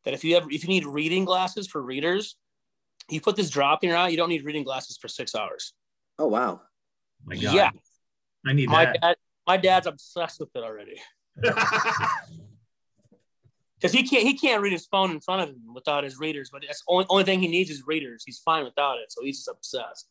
that 0.04 0.12
if 0.12 0.22
you 0.22 0.34
have 0.34 0.44
if 0.50 0.64
you 0.64 0.68
need 0.68 0.84
reading 0.84 1.24
glasses 1.24 1.66
for 1.66 1.80
readers, 1.80 2.36
you 3.08 3.22
put 3.22 3.36
this 3.36 3.48
drop 3.48 3.82
in 3.84 3.88
your 3.88 3.98
eye. 3.98 4.08
You 4.08 4.18
don't 4.18 4.28
need 4.28 4.44
reading 4.44 4.64
glasses 4.64 4.98
for 5.00 5.08
six 5.08 5.34
hours. 5.34 5.72
Oh 6.18 6.26
wow. 6.26 6.60
My 7.24 7.36
God. 7.36 7.54
Yeah, 7.54 7.70
I 8.46 8.52
need 8.52 8.68
my 8.68 8.84
that. 8.84 9.00
dad. 9.00 9.16
My 9.46 9.56
dad's 9.56 9.86
obsessed 9.86 10.40
with 10.40 10.50
it 10.54 10.62
already 10.62 11.00
because 13.84 13.92
he 13.94 14.08
can't 14.08 14.22
he 14.26 14.34
can't 14.34 14.62
read 14.62 14.72
his 14.72 14.86
phone 14.86 15.10
in 15.10 15.20
front 15.20 15.42
of 15.42 15.48
him 15.50 15.74
without 15.74 16.04
his 16.04 16.18
readers. 16.18 16.48
But 16.50 16.62
that's 16.66 16.78
the 16.80 16.84
only 16.88 17.06
only 17.10 17.24
thing 17.24 17.40
he 17.40 17.48
needs 17.48 17.68
is 17.68 17.82
readers. 17.86 18.22
He's 18.24 18.38
fine 18.38 18.64
without 18.64 18.94
it, 18.96 19.12
so 19.12 19.22
he's 19.22 19.36
just 19.44 19.48
obsessed. 19.48 20.08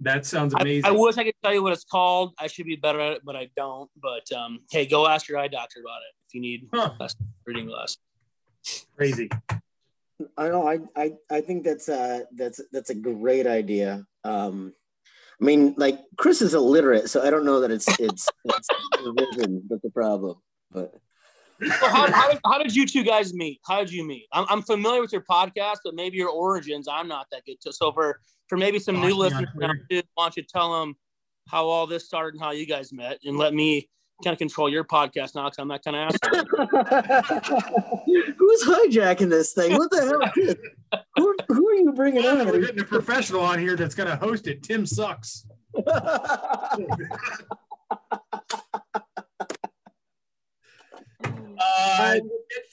that 0.00 0.26
sounds 0.26 0.54
amazing. 0.54 0.90
I 0.90 0.90
wish 0.90 1.16
I 1.16 1.22
could 1.22 1.34
tell 1.44 1.54
you 1.54 1.62
what 1.62 1.72
it's 1.72 1.84
called. 1.84 2.34
I 2.36 2.48
should 2.48 2.66
be 2.66 2.74
better 2.74 2.98
at 3.00 3.12
it, 3.12 3.22
but 3.24 3.36
I 3.36 3.48
don't. 3.56 3.88
But 4.02 4.30
um, 4.36 4.60
hey, 4.72 4.86
go 4.86 5.06
ask 5.06 5.28
your 5.28 5.38
eye 5.38 5.46
doctor 5.46 5.78
about 5.80 5.98
it 5.98 6.14
if 6.26 6.34
you 6.34 6.40
need 6.40 6.68
Huh. 6.74 6.90
less 6.98 7.14
reading 7.46 7.66
glasses. 7.66 7.98
Crazy. 8.96 9.30
I 10.36 10.48
know. 10.48 10.66
I, 10.68 10.80
I 10.96 11.12
I 11.30 11.40
think 11.42 11.62
that's 11.64 11.88
uh 11.88 12.24
that's 12.36 12.60
that's 12.72 12.90
a 12.90 12.94
great 12.96 13.46
idea. 13.46 14.04
Um, 14.24 14.74
I 15.40 15.44
mean, 15.44 15.74
like 15.78 16.00
Chris 16.18 16.42
is 16.42 16.54
illiterate, 16.54 17.08
so 17.08 17.22
I 17.22 17.30
don't 17.30 17.44
know 17.44 17.60
that 17.60 17.70
it's 17.70 17.86
it's 18.00 18.28
it's 18.44 18.68
the 19.04 19.12
vision 19.30 19.62
that's 19.70 19.82
the 19.82 19.90
problem. 19.90 20.38
But 20.72 20.92
So 21.62 21.88
how, 21.88 22.10
how, 22.10 22.30
did, 22.30 22.40
how 22.44 22.58
did 22.58 22.74
you 22.74 22.86
two 22.86 23.02
guys 23.02 23.34
meet? 23.34 23.60
How 23.66 23.80
did 23.80 23.92
you 23.92 24.06
meet? 24.06 24.26
I'm, 24.32 24.46
I'm 24.48 24.62
familiar 24.62 25.00
with 25.00 25.12
your 25.12 25.22
podcast, 25.22 25.78
but 25.84 25.94
maybe 25.94 26.16
your 26.16 26.30
origins 26.30 26.88
I'm 26.90 27.08
not 27.08 27.26
that 27.32 27.44
good. 27.44 27.60
To. 27.62 27.72
So 27.72 27.92
for 27.92 28.20
for 28.48 28.56
maybe 28.56 28.78
some 28.78 28.96
Watch 28.96 29.08
new 29.08 29.14
listeners, 29.14 29.48
now, 29.54 29.68
Twitter. 29.68 29.86
too, 29.90 30.02
why 30.14 30.24
don't 30.24 30.36
you 30.36 30.42
tell 30.42 30.80
them 30.80 30.94
how 31.48 31.66
all 31.66 31.86
this 31.86 32.06
started 32.06 32.34
and 32.34 32.42
how 32.42 32.50
you 32.50 32.66
guys 32.66 32.92
met, 32.92 33.18
and 33.24 33.36
let 33.36 33.54
me 33.54 33.88
kind 34.22 34.32
of 34.32 34.38
control 34.38 34.68
your 34.68 34.84
podcast 34.84 35.34
now 35.34 35.44
because 35.44 35.58
I'm 35.58 35.68
that 35.68 35.82
kind 35.84 35.96
of 35.96 36.14
asshole. 36.14 36.44
who's 38.38 38.64
hijacking 38.64 39.30
this 39.30 39.52
thing? 39.52 39.72
What 39.76 39.90
the 39.90 40.00
hell? 40.00 41.02
Who, 41.16 41.36
who 41.48 41.68
are 41.68 41.74
you 41.74 41.92
bringing 41.92 42.26
on? 42.26 42.46
We're 42.46 42.60
getting 42.60 42.80
a 42.80 42.84
professional 42.84 43.40
on 43.40 43.58
here 43.58 43.76
that's 43.76 43.94
going 43.94 44.08
to 44.08 44.16
host 44.16 44.46
it. 44.46 44.62
Tim 44.62 44.86
sucks. 44.86 45.46
Uh, 51.78 52.14
Ted 52.14 52.22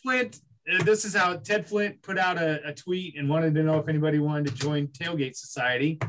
Flint. 0.01 0.39
uh, 0.73 0.83
This 0.83 1.05
is 1.05 1.15
how 1.15 1.37
Ted 1.37 1.67
Flint 1.67 2.01
put 2.01 2.17
out 2.17 2.37
a, 2.37 2.67
a 2.67 2.73
tweet 2.73 3.17
and 3.17 3.29
wanted 3.29 3.53
to 3.55 3.63
know 3.63 3.79
if 3.79 3.87
anybody 3.87 4.19
wanted 4.19 4.47
to 4.47 4.53
join 4.55 4.87
Tailgate 4.87 5.35
Society. 5.35 5.99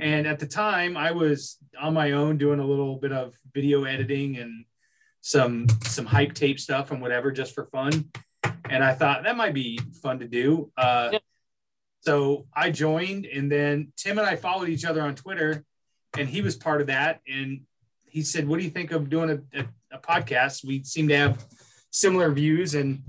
And 0.00 0.26
at 0.26 0.38
the 0.38 0.46
time, 0.46 0.96
I 0.96 1.10
was 1.10 1.58
on 1.80 1.94
my 1.94 2.12
own 2.12 2.38
doing 2.38 2.60
a 2.60 2.64
little 2.66 2.96
bit 2.96 3.12
of 3.12 3.34
video 3.52 3.84
editing 3.84 4.36
and 4.36 4.64
some 5.20 5.66
some 5.84 6.06
hype 6.06 6.34
tape 6.34 6.60
stuff 6.60 6.90
and 6.92 7.02
whatever, 7.02 7.32
just 7.32 7.54
for 7.54 7.66
fun. 7.66 8.10
And 8.70 8.84
I 8.84 8.94
thought 8.94 9.24
that 9.24 9.36
might 9.36 9.54
be 9.54 9.78
fun 10.02 10.20
to 10.20 10.28
do. 10.28 10.70
Uh, 10.76 11.10
Yeah. 11.12 11.18
So 12.02 12.46
I 12.54 12.70
joined, 12.70 13.26
and 13.26 13.50
then 13.50 13.92
Tim 13.96 14.18
and 14.18 14.26
I 14.26 14.36
followed 14.36 14.68
each 14.68 14.84
other 14.84 15.02
on 15.02 15.16
Twitter, 15.16 15.64
and 16.16 16.28
he 16.28 16.40
was 16.42 16.54
part 16.56 16.80
of 16.80 16.86
that. 16.86 17.20
And 17.28 17.62
he 18.06 18.22
said, 18.22 18.46
"What 18.46 18.58
do 18.58 18.64
you 18.64 18.70
think 18.70 18.92
of 18.92 19.10
doing 19.10 19.30
a, 19.30 19.58
a, 19.60 19.64
a 19.92 19.98
podcast? 19.98 20.64
We 20.64 20.84
seem 20.84 21.08
to 21.08 21.16
have 21.16 21.44
similar 21.90 22.30
views." 22.32 22.74
And 22.74 23.02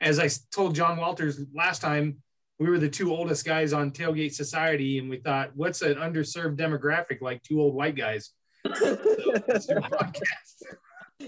as 0.00 0.18
I 0.18 0.28
told 0.52 0.74
John 0.74 0.96
Walters 0.98 1.40
last 1.54 1.80
time, 1.80 2.22
we 2.58 2.68
were 2.68 2.78
the 2.78 2.88
two 2.88 3.12
oldest 3.12 3.44
guys 3.44 3.72
on 3.72 3.90
Tailgate 3.90 4.32
Society, 4.34 4.98
and 4.98 5.10
we 5.10 5.18
thought, 5.18 5.50
"What's 5.54 5.82
an 5.82 5.96
underserved 5.96 6.56
demographic 6.56 7.20
like 7.20 7.42
two 7.42 7.60
old 7.60 7.74
white 7.74 7.96
guys?" 7.96 8.30
Let's 8.64 9.66
do 9.66 9.76
a 9.76 9.80
podcast. 9.82 10.76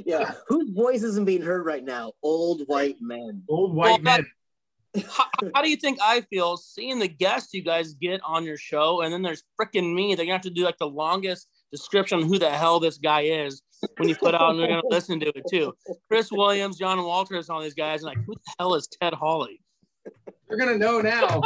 yeah, 0.05 0.35
whose 0.49 0.71
voice 0.71 1.03
isn't 1.03 1.25
being 1.27 1.43
heard 1.43 1.65
right 1.67 1.85
now? 1.85 2.13
Old 2.23 2.63
white 2.67 2.97
men. 3.01 3.43
Old 3.49 3.75
white 3.75 3.89
Well, 3.89 3.99
men. 3.99 4.27
how, 5.09 5.27
how 5.55 5.63
do 5.63 5.69
you 5.69 5.77
think 5.77 5.99
I 6.01 6.23
feel 6.23 6.57
seeing 6.57 6.99
the 6.99 7.09
guests 7.09 7.53
you 7.53 7.63
guys 7.63 7.95
get 7.95 8.21
on 8.25 8.45
your 8.45 8.57
show, 8.57 9.03
and 9.03 9.13
then 9.13 9.23
there's 9.23 9.43
freaking 9.61 9.95
me? 9.95 10.15
They're 10.15 10.25
gonna 10.25 10.35
have 10.35 10.43
to 10.43 10.51
do 10.51 10.65
like 10.65 10.79
the 10.79 10.89
longest 10.89 11.49
description 11.73 12.19
on 12.21 12.25
who 12.27 12.39
the 12.39 12.51
hell 12.51 12.81
this 12.81 12.99
guy 12.99 13.23
is 13.23 13.63
when 13.97 14.09
you 14.09 14.17
put 14.17 14.35
out, 14.35 14.51
and 14.51 14.61
they're 14.61 14.69
gonna 14.69 14.83
listen 14.89 15.21
to 15.21 15.27
it 15.27 15.45
too. 15.51 15.75
Chris 16.09 16.31
Williams, 16.31 16.79
John 16.79 17.03
Walters, 17.03 17.51
all 17.51 17.63
these 17.63 17.75
guys, 17.75 18.01
and 18.03 18.09
like, 18.09 18.19
who 18.25 18.35
the 18.35 18.53
hell 18.59 18.75
is 18.75 18.89
Ted 19.01 19.15
Hawley? 19.15 19.61
They're 20.49 20.59
gonna 20.59 20.79
know 20.79 21.01
now. 21.01 21.43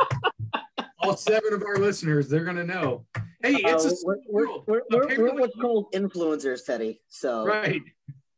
All 1.02 1.16
seven 1.16 1.54
of 1.54 1.62
our 1.62 1.76
listeners, 1.78 2.28
they're 2.28 2.44
gonna 2.44 2.64
know. 2.64 3.06
Hey, 3.42 3.56
it's 3.56 3.84
a 3.84 3.88
Uh, 3.88 3.90
small 3.90 4.16
we're, 4.28 4.46
world. 4.46 4.64
we're, 4.66 4.82
we're, 4.90 5.18
we're 5.18 5.34
what's 5.34 5.56
called 5.56 5.92
influencers, 5.94 6.64
Teddy. 6.64 7.00
So 7.08 7.46
right. 7.46 7.80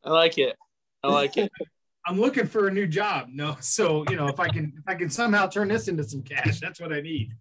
I 0.05 0.11
like 0.11 0.39
it. 0.39 0.57
I 1.03 1.09
like 1.09 1.37
it. 1.37 1.51
I'm 2.07 2.21
looking 2.21 2.47
for 2.47 2.69
a 2.69 2.71
new 2.73 2.87
job. 2.87 3.29
No, 3.33 3.57
so 3.61 4.05
you 4.11 4.17
know, 4.17 4.27
if 4.29 4.41
I 4.41 4.49
can 4.49 4.73
if 4.77 4.85
I 4.87 4.95
can 4.95 5.11
somehow 5.11 5.47
turn 5.47 5.69
this 5.69 5.89
into 5.89 6.05
some 6.05 6.23
cash, 6.23 6.61
that's 6.61 6.81
what 6.81 6.93
I 6.93 7.01
need. 7.01 7.33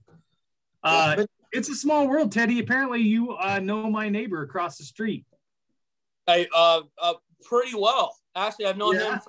Uh, 0.83 1.25
it's 1.51 1.69
a 1.69 1.75
small 1.75 2.07
world, 2.07 2.31
Teddy. 2.31 2.59
Apparently, 2.59 3.01
you 3.01 3.33
uh, 3.33 3.59
know 3.59 3.89
my 3.89 4.09
neighbor 4.09 4.41
across 4.43 4.77
the 4.77 4.83
street. 4.83 5.25
I 6.31 6.47
uh, 6.55 6.81
uh 7.01 7.13
pretty 7.43 7.75
well. 7.75 8.15
Actually, 8.35 8.67
I've 8.67 8.77
known 8.77 8.95
Yeah. 8.95 9.13
him 9.13 9.21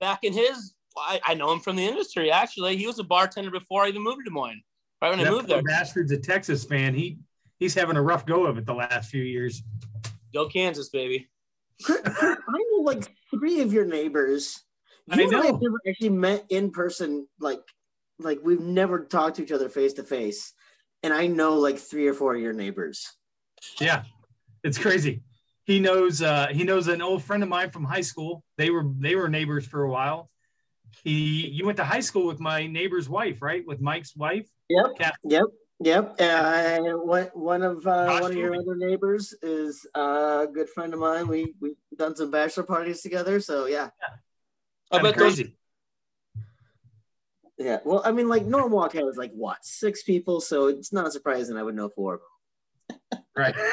back 0.00 0.24
in 0.24 0.32
his. 0.32 0.74
I, 0.96 1.20
I 1.24 1.34
know 1.34 1.50
him 1.52 1.60
from 1.60 1.76
the 1.76 1.86
industry. 1.86 2.30
Actually, 2.30 2.76
he 2.76 2.86
was 2.86 2.98
a 2.98 3.04
bartender 3.04 3.50
before 3.50 3.84
I 3.84 3.88
even 3.88 4.02
moved 4.02 4.18
to 4.18 4.24
Des 4.24 4.30
Moines. 4.34 4.62
Right 5.00 5.10
when 5.10 5.20
I 5.20 5.24
That 5.24 5.30
moved 5.30 5.48
poor 5.48 5.56
there. 5.56 5.62
bastard's 5.62 6.12
a 6.12 6.18
Texas 6.18 6.64
fan. 6.64 6.94
He 6.94 7.18
he's 7.58 7.74
having 7.74 7.96
a 7.96 8.02
rough 8.02 8.26
go 8.26 8.44
of 8.46 8.58
it 8.58 8.66
the 8.66 8.74
last 8.74 9.10
few 9.10 9.22
years. 9.22 9.62
Go 10.34 10.48
Kansas, 10.48 10.88
baby. 10.90 11.28
Chris, 11.82 12.00
Chris, 12.04 12.38
I 12.48 12.52
know 12.58 12.82
like 12.82 13.10
three 13.30 13.60
of 13.60 13.72
your 13.72 13.84
neighbors. 13.86 14.60
I 15.10 15.16
You 15.16 15.24
and 15.28 15.36
I 15.36 15.40
know. 15.40 15.46
have 15.52 15.62
never 15.62 15.76
actually 15.88 16.10
met 16.10 16.44
in 16.50 16.70
person. 16.70 17.26
Like, 17.40 17.60
like 18.18 18.38
we've 18.42 18.60
never 18.60 19.04
talked 19.04 19.36
to 19.36 19.42
each 19.42 19.52
other 19.52 19.68
face 19.68 19.94
to 19.94 20.04
face. 20.04 20.52
And 21.02 21.12
I 21.12 21.26
know 21.26 21.54
like 21.58 21.78
three 21.78 22.06
or 22.06 22.14
four 22.14 22.34
of 22.36 22.40
your 22.40 22.52
neighbors. 22.52 23.10
Yeah, 23.80 24.04
it's 24.62 24.78
crazy. 24.78 25.22
He 25.64 25.78
knows 25.78 26.22
uh, 26.22 26.48
he 26.48 26.64
knows 26.64 26.88
an 26.88 27.00
old 27.02 27.22
friend 27.22 27.42
of 27.42 27.48
mine 27.48 27.70
from 27.70 27.84
high 27.84 28.00
school. 28.00 28.42
They 28.58 28.70
were 28.70 28.84
they 28.98 29.14
were 29.14 29.28
neighbors 29.28 29.66
for 29.66 29.82
a 29.84 29.90
while. 29.90 30.28
He 31.04 31.48
you 31.48 31.64
went 31.64 31.76
to 31.78 31.84
high 31.84 32.00
school 32.00 32.26
with 32.26 32.40
my 32.40 32.66
neighbor's 32.66 33.08
wife, 33.08 33.40
right? 33.42 33.64
With 33.66 33.80
Mike's 33.80 34.16
wife. 34.16 34.48
Yep. 34.68 34.86
Kath- 34.98 35.16
Yep. 35.24 35.44
Yep. 35.84 36.20
Uh, 36.20 36.78
one, 36.98 37.30
one 37.34 37.62
of 37.62 37.86
uh, 37.86 38.18
one 38.20 38.30
of 38.32 38.36
your 38.36 38.52
Toomey. 38.54 38.58
other 38.64 38.76
neighbors 38.76 39.34
is 39.42 39.84
uh, 39.96 40.46
a 40.48 40.52
good 40.52 40.68
friend 40.68 40.92
of 40.94 41.00
mine. 41.00 41.26
We 41.28 41.54
we've 41.60 41.74
done 41.96 42.14
some 42.16 42.30
bachelor 42.30 42.62
parties 42.64 43.00
together. 43.02 43.40
So 43.40 43.66
yeah. 43.66 43.90
I 44.90 44.96
Kinda 44.98 45.10
bet 45.10 45.18
those. 45.18 45.42
Yeah. 47.58 47.78
Well, 47.84 48.02
I 48.04 48.12
mean, 48.12 48.28
like 48.28 48.44
Norwalk 48.44 48.92
has 48.94 49.16
like 49.16 49.32
what 49.32 49.64
six 49.64 50.02
people, 50.02 50.40
so 50.40 50.66
it's 50.66 50.92
not 50.92 51.12
surprising 51.12 51.56
I 51.56 51.62
would 51.62 51.74
know 51.74 51.88
four 51.88 52.14
of 52.14 52.20
Right. 53.36 53.54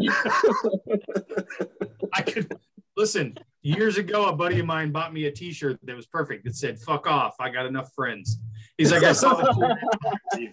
I 2.12 2.22
could 2.22 2.52
listen. 2.96 3.36
Years 3.62 3.96
ago, 3.96 4.26
a 4.26 4.32
buddy 4.32 4.60
of 4.60 4.66
mine 4.66 4.92
bought 4.92 5.14
me 5.14 5.24
a 5.24 5.30
T-shirt 5.30 5.78
that 5.84 5.96
was 5.96 6.06
perfect. 6.06 6.44
That 6.44 6.54
said 6.54 6.78
"fuck 6.78 7.06
off." 7.06 7.36
I 7.40 7.48
got 7.48 7.66
enough 7.66 7.92
friends. 7.94 8.38
He's 8.76 8.92
like, 8.92 9.02
I 9.02 9.12
saw 9.12 9.34
the. 9.34 10.50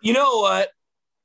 You 0.00 0.14
know 0.14 0.40
what? 0.40 0.70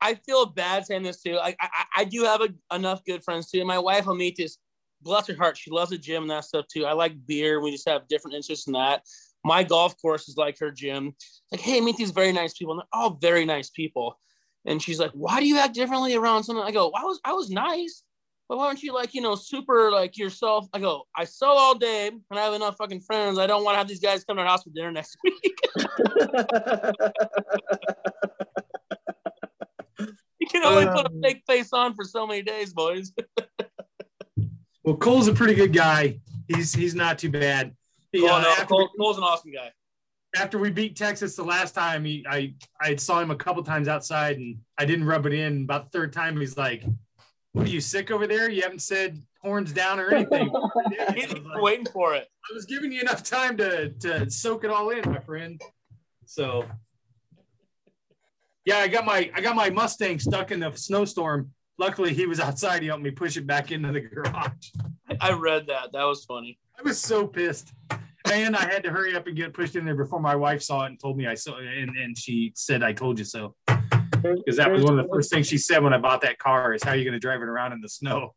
I 0.02 0.16
feel 0.16 0.46
bad 0.46 0.86
saying 0.86 1.04
this 1.04 1.22
too. 1.22 1.38
I 1.42 1.56
I, 1.60 1.86
I 1.98 2.04
do 2.04 2.24
have 2.24 2.42
a, 2.42 2.76
enough 2.76 3.04
good 3.06 3.24
friends 3.24 3.50
too. 3.50 3.64
My 3.66 3.80
wife 3.80 4.06
this. 4.38 4.58
Bless 5.02 5.28
her 5.28 5.36
heart, 5.36 5.58
she 5.58 5.70
loves 5.70 5.92
the 5.92 6.00
gym 6.00 6.24
and 6.24 6.32
that 6.32 6.46
stuff 6.46 6.66
too. 6.68 6.86
I 6.86 6.94
like 6.94 7.14
beer. 7.28 7.62
We 7.62 7.72
just 7.72 7.88
have 7.88 8.08
different 8.08 8.36
interests 8.36 8.66
in 8.66 8.74
that. 8.74 9.04
My 9.44 9.64
golf 9.64 9.96
course 10.02 10.28
is 10.28 10.36
like 10.36 10.58
her 10.58 10.72
gym. 10.72 11.14
Like, 11.52 11.62
hey, 11.62 11.80
meet 11.80 11.96
these 11.96 12.10
very 12.10 12.32
nice 12.32 12.54
people. 12.54 12.74
And 12.74 12.82
they're 12.82 13.02
all 13.02 13.20
very 13.22 13.46
nice 13.46 13.70
people. 13.70 14.18
And 14.66 14.82
she's 14.82 15.00
like, 15.00 15.12
why 15.14 15.40
do 15.40 15.48
you 15.48 15.60
act 15.60 15.76
differently 15.76 16.16
around 16.16 16.44
someone? 16.44 16.66
I 16.66 16.72
go, 16.72 16.92
I 16.96 17.04
was 17.04 17.20
I 17.24 17.34
was 17.34 17.50
nice, 17.50 18.04
but 18.50 18.58
why 18.58 18.68
aren't 18.68 18.82
you 18.84 18.94
like 18.94 19.14
you 19.14 19.22
know 19.22 19.36
super 19.36 19.92
like 19.92 20.18
yourself? 20.18 20.68
I 20.74 20.80
go, 20.80 21.04
I 21.16 21.26
sell 21.26 21.58
all 21.58 21.76
day 21.76 22.08
and 22.08 22.22
I 22.32 22.44
have 22.44 22.54
enough 22.54 22.78
fucking 22.78 23.02
friends. 23.02 23.38
I 23.38 23.48
don't 23.48 23.64
want 23.64 23.76
to 23.76 23.78
have 23.80 23.88
these 23.88 24.00
guys 24.00 24.24
come 24.24 24.38
to 24.38 24.42
our 24.44 24.48
house 24.48 24.64
for 24.64 24.72
dinner 24.72 24.92
next 24.92 25.18
week. 25.24 25.60
you 30.40 30.48
can 30.48 30.64
only 30.64 30.86
put 30.88 31.06
a 31.06 31.10
Um, 31.10 31.22
fake 31.22 31.44
face 31.48 31.70
on 31.74 31.94
for 31.94 32.04
so 32.04 32.26
many 32.26 32.42
days, 32.42 32.74
boys. 32.74 33.14
Well, 34.84 34.98
Cole's 34.98 35.28
a 35.28 35.34
pretty 35.34 35.56
good 35.56 35.74
guy. 35.74 36.20
He's 36.48 36.72
he's 36.72 36.94
not 36.94 37.18
too 37.18 37.32
bad. 37.32 37.76
He, 38.12 38.20
Cole, 38.20 38.30
uh, 38.30 38.42
no, 38.42 38.56
Cole, 38.66 38.88
Cole's 38.96 39.18
an 39.18 39.24
awesome 39.24 39.52
guy. 39.52 39.72
After 40.36 40.58
we 40.58 40.70
beat 40.70 40.96
Texas 40.96 41.36
the 41.36 41.44
last 41.44 41.74
time, 41.74 42.06
he 42.06 42.26
I 42.30 42.54
I 42.80 42.96
saw 42.96 43.20
him 43.20 43.32
a 43.32 43.36
couple 43.36 43.64
times 43.64 43.88
outside 43.88 44.38
and 44.38 44.58
I 44.78 44.86
didn't 44.86 45.06
rub 45.06 45.26
it 45.26 45.34
in. 45.34 45.64
About 45.64 45.92
the 45.92 45.98
third 45.98 46.14
time, 46.14 46.40
he's 46.40 46.58
like, 46.58 46.84
"What 47.54 47.68
are 47.68 47.70
you 47.70 47.82
sick 47.82 48.12
over 48.12 48.28
there? 48.28 48.50
You 48.50 48.62
haven't 48.62 48.82
said 48.82 49.22
horns 49.42 49.72
down 49.72 50.00
or 50.00 50.10
anything. 50.14 50.52
He's 51.16 51.32
like, 51.32 51.62
waiting 51.62 51.86
for 51.86 52.16
it. 52.16 52.28
I 52.50 52.54
was 52.54 52.66
giving 52.66 52.92
you 52.92 53.02
enough 53.02 53.24
time 53.24 53.56
to 53.58 53.90
to 53.90 54.30
soak 54.30 54.64
it 54.64 54.70
all 54.70 54.90
in, 54.90 55.10
my 55.10 55.20
friend. 55.20 55.62
So 56.26 56.66
yeah, 58.66 58.78
I 58.78 58.88
got 58.88 59.06
my 59.06 59.32
I 59.34 59.42
got 59.42 59.56
my 59.56 59.70
Mustang 59.70 60.20
stuck 60.20 60.52
in 60.52 60.60
the 60.60 60.72
snowstorm. 60.72 61.52
Luckily, 61.78 62.14
he 62.14 62.26
was 62.26 62.40
outside. 62.40 62.82
He 62.82 62.88
helped 62.88 63.04
me 63.04 63.12
push 63.12 63.38
it 63.38 63.46
back 63.46 63.72
into 63.72 63.92
the 63.92 64.02
garage. 64.02 64.72
I 65.22 65.34
read 65.34 65.68
that. 65.68 65.92
That 65.92 66.04
was 66.04 66.26
funny. 66.26 66.58
I 66.78 66.82
was 66.82 67.00
so 67.00 67.28
pissed. 67.28 67.74
And 68.32 68.56
I 68.56 68.62
had 68.62 68.84
to 68.84 68.92
hurry 68.92 69.16
up 69.16 69.28
and 69.28 69.36
get 69.36 69.54
pushed 69.54 69.76
in 69.76 69.86
there 69.86 69.96
before 69.96 70.20
my 70.20 70.36
wife 70.36 70.62
saw 70.62 70.84
it 70.84 70.88
and 70.88 71.00
told 71.00 71.18
me 71.18 71.28
I 71.28 71.36
saw 71.36 71.58
it. 71.58 71.66
And, 71.66 71.96
and 71.96 72.18
she 72.18 72.52
said, 72.56 72.84
I 72.84 72.94
told 72.94 73.20
you 73.20 73.26
so. 73.26 73.56
Because 73.68 74.58
that 74.58 74.72
was 74.72 74.84
one 74.84 74.98
of 74.98 75.06
the 75.06 75.12
first 75.12 75.32
things 75.32 75.48
she 75.48 75.58
said 75.58 75.84
when 75.84 75.94
I 75.94 76.00
bought 76.00 76.22
that 76.22 76.40
car 76.40 76.74
is 76.74 76.84
how 76.84 76.92
are 76.92 76.96
you 76.96 77.04
going 77.04 77.14
to 77.14 77.20
drive 77.20 77.42
it 77.42 77.48
around 77.48 77.74
in 77.74 77.82
the 77.82 77.90
snow? 77.90 78.34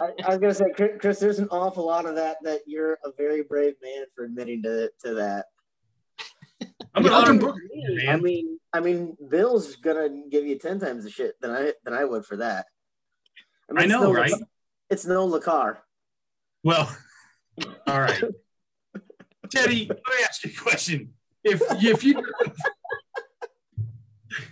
I, 0.00 0.10
I 0.24 0.28
was 0.30 0.38
gonna 0.38 0.54
say, 0.54 0.72
Chris, 0.74 0.90
Chris, 1.00 1.18
there's 1.20 1.38
an 1.38 1.48
awful 1.50 1.86
lot 1.86 2.06
of 2.06 2.16
that. 2.16 2.38
That 2.42 2.62
you're 2.66 2.98
a 3.04 3.12
very 3.16 3.42
brave 3.42 3.74
man 3.82 4.04
for 4.14 4.24
admitting 4.24 4.62
to 4.64 4.90
to 5.04 5.14
that. 5.14 5.46
I'm 6.94 7.06
an 7.06 7.12
Yeah, 7.12 7.18
open 7.18 7.44
I 7.44 7.52
mean, 7.70 8.08
I 8.08 8.16
mean, 8.16 8.58
I 8.72 8.80
mean, 8.80 9.16
Bill's 9.28 9.76
gonna 9.76 10.08
give 10.30 10.44
you 10.44 10.58
ten 10.58 10.80
times 10.80 11.04
the 11.04 11.10
shit 11.10 11.40
than 11.40 11.50
I 11.52 11.72
than 11.84 11.94
I 11.94 12.04
would 12.04 12.26
for 12.26 12.38
that. 12.38 12.66
mean, 13.70 13.84
I 13.84 13.86
know, 13.86 14.02
no 14.02 14.12
right? 14.12 14.32
It's 14.90 15.06
no 15.06 15.26
Le 15.26 15.40
Car. 15.40 15.82
Well, 16.62 16.94
all 17.86 18.00
right. 18.00 18.22
Teddy, 19.50 19.86
let 19.88 19.98
me 19.98 20.24
ask 20.24 20.44
you 20.44 20.50
a 20.56 20.60
question. 20.60 21.12
If 21.42 21.62
if 21.82 22.04
you 22.04 22.22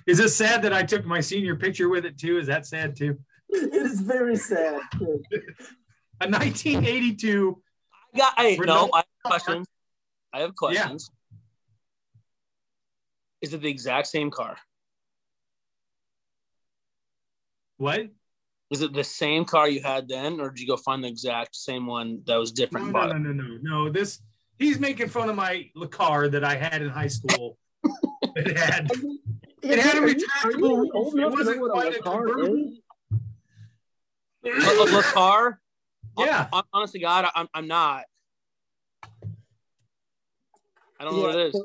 is 0.07 0.21
it 0.21 0.29
sad 0.31 0.63
that 0.63 0.73
I 0.73 0.83
took 0.83 1.05
my 1.05 1.21
senior 1.21 1.57
picture 1.57 1.89
with 1.89 2.05
it 2.05 2.19
too? 2.19 2.39
Is 2.39 2.47
that 2.47 2.67
sad 2.67 2.97
too? 2.97 3.19
It 3.49 3.75
is 3.75 4.01
very 4.01 4.37
sad. 4.37 4.81
A 6.21 6.29
1982. 6.29 7.63
I 8.15 8.19
got. 8.19 8.39
Hey, 8.39 8.57
We're 8.59 8.65
no, 8.67 8.91
I 8.93 8.99
have 8.99 9.07
questions. 9.25 9.67
I 10.33 10.41
have 10.41 10.55
questions. 10.55 11.11
Is 13.41 13.53
it 13.53 13.61
the 13.61 13.71
exact 13.71 14.07
same 14.07 14.31
car? 14.31 14.57
What? 17.77 18.09
Is 18.71 18.81
it 18.81 18.93
the 18.95 19.05
same 19.05 19.45
car 19.45 19.69
you 19.69 19.83
had 19.83 20.09
then, 20.09 20.41
or 20.41 20.51
did 20.51 20.61
you 20.61 20.67
go 20.67 20.77
find 20.77 21.05
the 21.05 21.09
exact 21.09 21.57
same 21.57 21.87
one 21.87 22.23
that 22.27 22.37
was 22.37 22.53
different? 22.53 22.87
no, 22.87 22.93
but 22.93 23.09
no, 23.09 23.19
no, 23.19 23.33
no, 23.33 23.59
no. 23.61 23.91
This 23.91 24.21
he's 24.59 24.79
making 24.79 25.09
fun 25.09 25.29
of 25.29 25.37
my 25.37 25.69
car 25.91 26.29
that 26.29 26.45
I 26.45 26.55
had 26.55 26.83
in 26.83 26.89
high 26.89 27.09
school. 27.09 27.59
it 28.37 28.57
had 28.57 28.89
it 29.63 29.79
had 29.79 29.97
a 29.97 30.01
Are 30.03 30.09
you- 30.09 30.15
are 30.45 30.51
retractable 30.53 30.59
you 30.61 30.93
roof. 30.93 31.15
It 31.17 31.31
wasn't 31.31 31.61
know 31.61 31.69
quite 31.71 31.95
a 31.95 31.99
a 31.99 31.99
Le 31.99 32.03
Car 32.03 32.27
convertible. 32.27 32.73
a, 34.45 34.49
a, 34.49 34.99
a 34.99 35.03
car? 35.03 35.61
Yeah. 36.19 36.49
Hon- 36.53 36.65
Honestly, 36.73 37.01
God, 37.01 37.29
I'm, 37.35 37.49
I'm 37.55 37.67
not. 37.69 38.05
I 41.01 41.05
don't 41.05 41.17
know 41.17 41.23
what 41.23 41.35
it 41.37 41.55
is. 41.55 41.65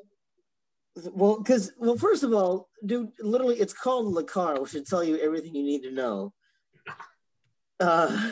Well, 1.11 1.37
because 1.37 1.71
well, 1.77 1.95
first 1.97 2.23
of 2.23 2.33
all, 2.33 2.69
dude, 2.85 3.11
literally, 3.19 3.57
it's 3.59 3.73
called 3.73 4.07
Le 4.13 4.23
Car, 4.23 4.59
which 4.59 4.71
should 4.71 4.87
tell 4.87 5.03
you 5.03 5.17
everything 5.19 5.53
you 5.55 5.63
need 5.63 5.83
to 5.83 5.91
know. 5.91 6.33
Uh, 7.79 8.31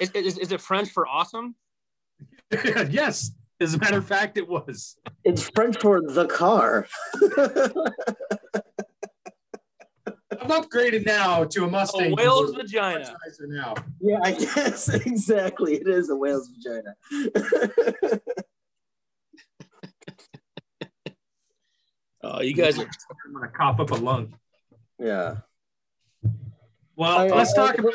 Is, 0.00 0.10
is, 0.12 0.38
is 0.38 0.52
it 0.52 0.60
French 0.60 0.90
for 0.90 1.06
awesome? 1.06 1.56
yes. 2.90 3.32
As 3.60 3.74
a 3.74 3.78
matter 3.78 3.98
of 3.98 4.06
fact, 4.06 4.36
it 4.36 4.48
was. 4.48 4.96
it's 5.24 5.48
French 5.54 5.78
for 5.78 6.00
the 6.00 6.26
car. 6.26 6.86
I'm 10.40 10.50
upgraded 10.50 11.06
now 11.06 11.44
to 11.44 11.64
a 11.64 11.70
Mustang. 11.70 12.12
A 12.12 12.14
whale's 12.14 12.50
convertible. 12.50 12.62
vagina. 12.68 13.16
Now. 13.46 13.74
yeah, 14.00 14.18
I 14.22 14.32
guess 14.32 14.88
exactly. 15.06 15.74
It 15.76 15.86
is 15.88 16.10
a 16.10 16.16
whale's 16.16 16.48
vagina. 16.48 16.94
Oh, 22.22 22.40
you 22.40 22.54
guys 22.54 22.78
are. 22.78 22.82
I'm 23.26 23.34
gonna 23.34 23.48
cough 23.48 23.80
up 23.80 23.90
a 23.90 23.94
lung. 23.96 24.34
yeah. 24.98 25.36
Well, 26.96 27.18
I- 27.18 27.28
let's 27.28 27.52
I- 27.52 27.56
talk 27.66 27.78
about 27.78 27.92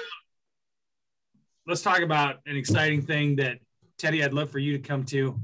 let's 1.65 1.81
talk 1.81 2.01
about 2.01 2.37
an 2.45 2.55
exciting 2.55 3.01
thing 3.01 3.37
that 3.37 3.59
Teddy, 3.99 4.23
I'd 4.23 4.33
love 4.33 4.49
for 4.49 4.59
you 4.59 4.77
to 4.77 4.79
come 4.79 5.03
to. 5.05 5.39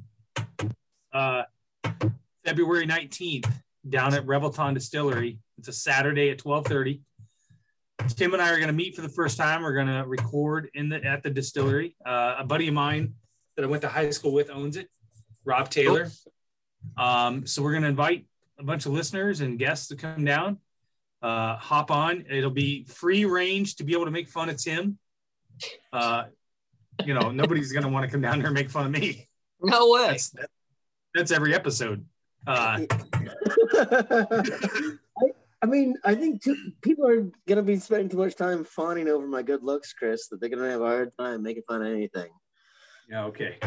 Uh, 1.13 1.43
February 2.43 2.87
19th 2.87 3.51
down 3.87 4.13
at 4.13 4.25
Revelton 4.25 4.73
Distillery. 4.73 5.37
It's 5.57 5.67
a 5.67 5.73
Saturday 5.73 6.29
at 6.31 6.39
12:30. 6.39 7.01
Tim 8.15 8.33
and 8.33 8.41
I 8.41 8.51
are 8.51 8.57
going 8.57 8.67
to 8.67 8.73
meet 8.73 8.95
for 8.95 9.01
the 9.01 9.09
first 9.09 9.37
time. 9.37 9.61
We're 9.61 9.73
going 9.73 9.87
to 9.87 10.03
record 10.07 10.69
in 10.73 10.89
the 10.89 11.03
at 11.03 11.21
the 11.21 11.29
distillery. 11.29 11.95
Uh, 12.05 12.35
a 12.39 12.43
buddy 12.43 12.67
of 12.67 12.73
mine 12.73 13.13
that 13.55 13.63
I 13.63 13.67
went 13.67 13.81
to 13.83 13.89
high 13.89 14.09
school 14.09 14.33
with 14.33 14.49
owns 14.49 14.77
it, 14.77 14.89
Rob 15.43 15.69
Taylor. 15.69 16.09
Um, 16.97 17.45
so 17.45 17.61
we're 17.61 17.71
going 17.71 17.83
to 17.83 17.89
invite 17.89 18.25
a 18.59 18.63
bunch 18.63 18.85
of 18.85 18.91
listeners 18.91 19.41
and 19.41 19.59
guests 19.59 19.87
to 19.89 19.95
come 19.95 20.25
down 20.25 20.59
uh, 21.25 21.57
hop 21.57 21.89
on. 21.89 22.25
It'll 22.29 22.51
be 22.51 22.83
free 22.83 23.25
range 23.25 23.77
to 23.77 23.83
be 23.83 23.93
able 23.93 24.05
to 24.05 24.11
make 24.11 24.29
fun 24.29 24.49
of 24.49 24.61
Tim. 24.61 24.99
Uh, 25.91 26.25
you 27.03 27.13
know, 27.13 27.31
nobody's 27.31 27.71
going 27.71 27.83
to 27.83 27.89
want 27.89 28.05
to 28.05 28.11
come 28.11 28.21
down 28.21 28.35
here 28.35 28.45
and 28.45 28.53
make 28.53 28.69
fun 28.69 28.85
of 28.85 28.91
me. 28.91 29.27
No 29.61 29.91
way. 29.91 30.07
That's 30.07 30.29
that, 30.31 30.49
that's 31.13 31.31
every 31.31 31.55
episode. 31.55 32.05
Uh, 32.45 32.81
I, 33.73 35.31
I 35.61 35.65
mean, 35.65 35.95
I 36.03 36.13
think 36.13 36.43
too, 36.43 36.55
people 36.81 37.07
are 37.07 37.31
gonna 37.47 37.63
be 37.63 37.77
spending 37.77 38.09
too 38.09 38.17
much 38.17 38.35
time 38.35 38.63
fawning 38.63 39.07
over 39.07 39.25
my 39.25 39.41
good 39.41 39.63
looks, 39.63 39.93
Chris. 39.93 40.27
That 40.27 40.39
they're 40.39 40.49
gonna 40.49 40.69
have 40.69 40.81
a 40.81 40.85
hard 40.85 41.17
time 41.17 41.41
making 41.41 41.63
fun 41.67 41.81
of 41.81 41.87
anything. 41.87 42.29
yeah, 43.09 43.25
okay. 43.25 43.57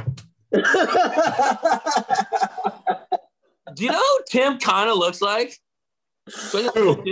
Do 3.74 3.84
you 3.84 3.90
know 3.90 3.98
who 3.98 4.20
Tim 4.28 4.58
kind 4.58 4.88
of 4.88 4.96
looks 4.96 5.20
like? 5.20 5.56
Who? 6.52 7.04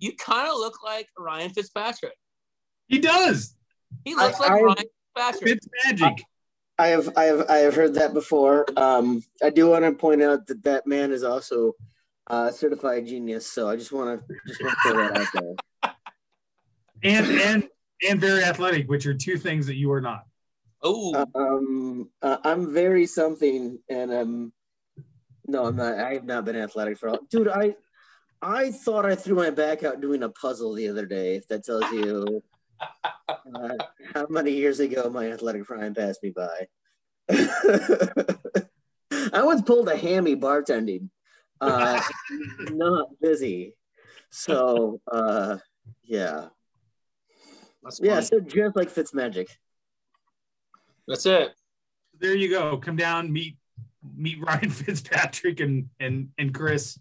You 0.00 0.16
kind 0.16 0.48
of 0.50 0.56
look 0.56 0.82
like 0.82 1.08
Ryan 1.16 1.50
Fitzpatrick. 1.50 2.16
He 2.88 2.98
does. 2.98 3.54
He 4.04 4.14
looks 4.14 4.40
I- 4.40 4.42
like 4.42 4.50
I- 4.50 4.62
Ryan 4.62 4.76
Fitzpatrick. 5.16 5.56
It's 5.56 5.68
magic. 5.84 6.24
I 6.78 6.86
have, 6.88 7.10
I 7.14 7.24
have, 7.24 7.50
I 7.50 7.56
have 7.58 7.74
heard 7.74 7.94
that 7.94 8.14
before. 8.14 8.64
Um, 8.76 9.22
I 9.42 9.50
do 9.50 9.68
want 9.68 9.84
to 9.84 9.92
point 9.92 10.22
out 10.22 10.46
that 10.46 10.62
that 10.64 10.86
man 10.86 11.12
is 11.12 11.22
also 11.22 11.74
a 12.26 12.50
certified 12.50 13.06
genius. 13.06 13.46
So 13.46 13.68
I 13.68 13.76
just 13.76 13.92
want 13.92 14.26
to 14.26 14.34
just 14.46 14.62
want 14.62 14.74
to 14.82 14.88
throw 14.88 14.96
that 15.08 15.16
out 15.18 15.26
there. 15.34 15.92
And 17.02 17.26
and 17.26 17.68
and 18.08 18.20
very 18.20 18.44
athletic, 18.44 18.88
which 18.88 19.06
are 19.06 19.14
two 19.14 19.38
things 19.38 19.66
that 19.66 19.76
you 19.76 19.90
are 19.90 20.02
not. 20.02 20.24
Oh, 20.82 21.26
Um, 21.34 22.10
uh, 22.20 22.36
I'm 22.44 22.74
very 22.74 23.06
something, 23.06 23.78
and 23.88 24.12
um, 24.12 24.52
no, 25.46 25.64
I'm 25.66 25.76
not. 25.76 25.98
I 25.98 26.12
have 26.14 26.24
not 26.24 26.44
been 26.44 26.56
athletic 26.56 26.98
for 26.98 27.08
all. 27.08 27.18
Dude, 27.30 27.48
I, 27.48 27.74
I 28.42 28.70
thought 28.70 29.06
I 29.06 29.14
threw 29.14 29.34
my 29.34 29.48
back 29.48 29.82
out 29.82 30.02
doing 30.02 30.22
a 30.22 30.28
puzzle 30.28 30.74
the 30.74 30.88
other 30.88 31.06
day. 31.06 31.36
If 31.36 31.48
that 31.48 31.64
tells 31.64 31.90
you 31.90 32.42
uh, 33.28 33.76
how 34.14 34.26
many 34.28 34.52
years 34.52 34.80
ago 34.80 35.10
my 35.10 35.30
athletic 35.30 35.64
prime 35.64 35.94
passed 35.94 36.22
me 36.22 36.30
by. 36.30 36.68
I 39.32 39.42
once 39.42 39.62
pulled 39.62 39.88
a 39.88 39.96
hammy 39.96 40.36
bartending, 40.36 41.08
uh, 41.60 42.00
not 42.70 43.08
busy. 43.20 43.74
So, 44.30 45.00
uh, 45.10 45.58
yeah, 46.04 46.46
that's 47.82 48.00
yeah. 48.02 48.14
fun. 48.14 48.22
So 48.24 48.40
just 48.40 48.76
like 48.76 48.92
Fitzmagic. 48.92 49.48
That's 51.06 51.26
it. 51.26 51.54
There 52.18 52.34
you 52.34 52.50
go. 52.50 52.76
Come 52.78 52.96
down, 52.96 53.32
meet 53.32 53.56
meet 54.16 54.40
Ryan 54.40 54.70
Fitzpatrick 54.70 55.60
and 55.60 55.88
and 55.98 56.28
and 56.38 56.54
Chris 56.54 56.98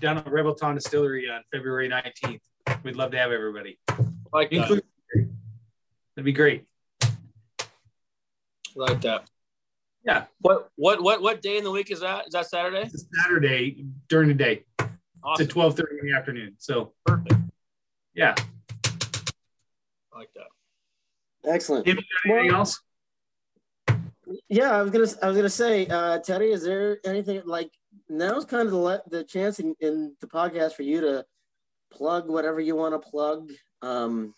down 0.00 0.18
at 0.18 0.26
Revelton 0.26 0.74
Distillery 0.74 1.28
on 1.30 1.42
February 1.52 1.88
19th. 1.88 2.40
We'd 2.82 2.96
love 2.96 3.10
to 3.12 3.18
have 3.18 3.32
everybody. 3.32 3.78
Like 4.32 4.50
that. 4.50 4.82
Include 6.16 6.16
That'd 6.16 6.24
be 6.24 6.32
great. 6.32 6.66
Like 8.74 9.00
that. 9.02 9.28
Yeah. 10.04 10.24
What 10.40 10.68
what 10.76 11.02
what 11.02 11.22
what 11.22 11.42
day 11.42 11.58
in 11.58 11.64
the 11.64 11.70
week 11.70 11.90
is 11.90 12.00
that? 12.00 12.26
Is 12.26 12.32
that 12.32 12.46
Saturday? 12.46 12.82
It's 12.82 12.94
a 12.94 13.22
Saturday 13.22 13.84
during 14.08 14.28
the 14.28 14.34
day. 14.34 14.64
Awesome. 15.24 15.44
It's 15.44 15.50
at 15.52 15.56
12:30 15.56 16.00
in 16.00 16.06
the 16.10 16.16
afternoon. 16.16 16.54
So 16.58 16.92
Perfect. 17.06 17.34
yeah. 18.14 18.34
I 20.14 20.18
like 20.18 20.30
that. 20.34 21.50
Excellent. 21.50 21.86
Tim, 21.86 21.98
you 21.98 22.02
got 22.02 22.36
anything 22.36 22.54
else? 22.54 22.80
Yeah, 24.48 24.70
I 24.70 24.82
was 24.82 24.90
gonna 24.90 25.08
I 25.22 25.28
was 25.28 25.36
gonna 25.36 25.50
say, 25.50 25.86
uh, 25.86 26.18
Teddy, 26.18 26.46
is 26.46 26.64
there 26.64 26.98
anything 27.04 27.42
like 27.44 27.70
now's 28.08 28.44
kind 28.44 28.66
of 28.66 28.72
the 28.72 29.02
the 29.10 29.24
chance 29.24 29.60
in, 29.60 29.74
in 29.80 30.14
the 30.20 30.26
podcast 30.26 30.72
for 30.72 30.82
you 30.82 31.00
to 31.02 31.24
plug 31.92 32.28
whatever 32.28 32.60
you 32.60 32.74
want 32.74 32.94
to 32.94 33.10
plug. 33.10 33.50
Um, 33.82 34.34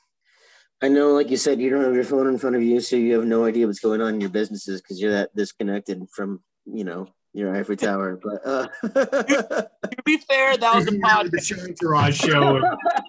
I 0.84 0.88
know, 0.88 1.12
like 1.14 1.30
you 1.30 1.38
said, 1.38 1.60
you 1.62 1.70
don't 1.70 1.82
have 1.82 1.94
your 1.94 2.04
phone 2.04 2.26
in 2.26 2.36
front 2.36 2.56
of 2.56 2.62
you, 2.62 2.78
so 2.80 2.94
you 2.96 3.14
have 3.14 3.24
no 3.24 3.46
idea 3.46 3.66
what's 3.66 3.80
going 3.80 4.02
on 4.02 4.14
in 4.16 4.20
your 4.20 4.28
businesses 4.28 4.82
because 4.82 5.00
you're 5.00 5.12
that 5.12 5.34
disconnected 5.34 6.02
from 6.12 6.42
you 6.66 6.84
know 6.84 7.08
your 7.32 7.56
ivory 7.56 7.78
tower. 7.78 8.20
But 8.22 8.46
uh, 8.46 8.66
To 8.82 9.96
be 10.04 10.18
fair, 10.18 10.58
that 10.58 10.74
was 10.74 10.86
a 10.86 10.90
the 10.90 10.98
podcast. 10.98 11.46
show 11.46 11.64
entourage 11.64 12.20
show 12.20 12.56
and 12.56 12.64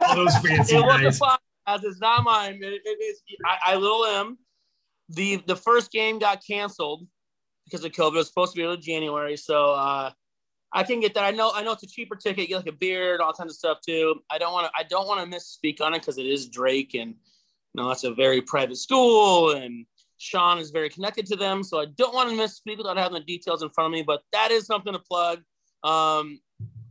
all 0.08 0.16
those 0.16 0.38
fancy 0.38 0.78
It 0.78 0.86
was 0.86 1.02
guys. 1.02 1.18
a 1.18 1.24
podcast. 1.24 1.38
as 1.68 1.84
it's 1.84 2.00
not 2.00 2.24
mine. 2.24 2.60
It, 2.62 2.82
it 2.86 3.04
is 3.04 3.22
I, 3.46 3.74
I 3.74 3.76
little 3.76 4.06
M. 4.06 4.38
The 5.10 5.44
the 5.46 5.58
first 5.58 5.92
game 5.92 6.18
got 6.18 6.42
canceled 6.48 7.06
because 7.66 7.84
of 7.84 7.92
COVID. 7.92 8.14
It 8.14 8.18
was 8.20 8.28
supposed 8.28 8.54
to 8.54 8.58
be 8.58 8.64
early 8.64 8.78
January, 8.78 9.36
so 9.36 9.72
uh, 9.74 10.12
I 10.72 10.84
can 10.84 11.02
get 11.02 11.14
that. 11.16 11.26
I 11.26 11.32
know 11.32 11.52
I 11.54 11.62
know 11.62 11.74
it's 11.74 11.84
a 11.84 11.88
cheaper 11.88 12.16
ticket. 12.16 12.44
You 12.44 12.48
get 12.48 12.58
like 12.66 12.74
a 12.74 12.78
beer 12.78 13.14
and 13.16 13.22
all 13.22 13.34
kinds 13.34 13.52
of 13.52 13.58
stuff 13.58 13.80
too. 13.86 14.16
I 14.32 14.38
don't 14.38 14.54
want 14.54 14.66
to 14.68 14.72
I 14.80 14.84
don't 14.84 15.08
want 15.10 15.30
to 15.30 15.38
misspeak 15.38 15.82
on 15.82 15.94
it 15.94 16.00
because 16.00 16.18
it 16.18 16.26
is 16.26 16.48
Drake 16.48 16.94
and 16.96 17.16
know 17.76 17.88
that's 17.88 18.04
a 18.04 18.14
very 18.14 18.42
private 18.42 18.78
school 18.78 19.52
and 19.52 19.86
Sean 20.18 20.60
is 20.60 20.72
very 20.72 20.90
connected 20.90 21.26
to 21.28 21.36
them. 21.36 21.64
So 21.64 21.80
I 21.80 21.86
don't 21.86 22.14
want 22.14 22.30
to 22.30 22.36
misspeak 22.36 22.78
without 22.78 22.98
having 22.98 23.20
the 23.20 23.24
details 23.26 23.62
in 23.62 23.70
front 23.70 23.88
of 23.88 23.92
me, 23.92 24.04
but 24.04 24.22
that 24.32 24.52
is 24.52 24.66
something 24.66 24.94
to 24.94 25.00
plug. 25.00 25.42
Um, 25.84 26.40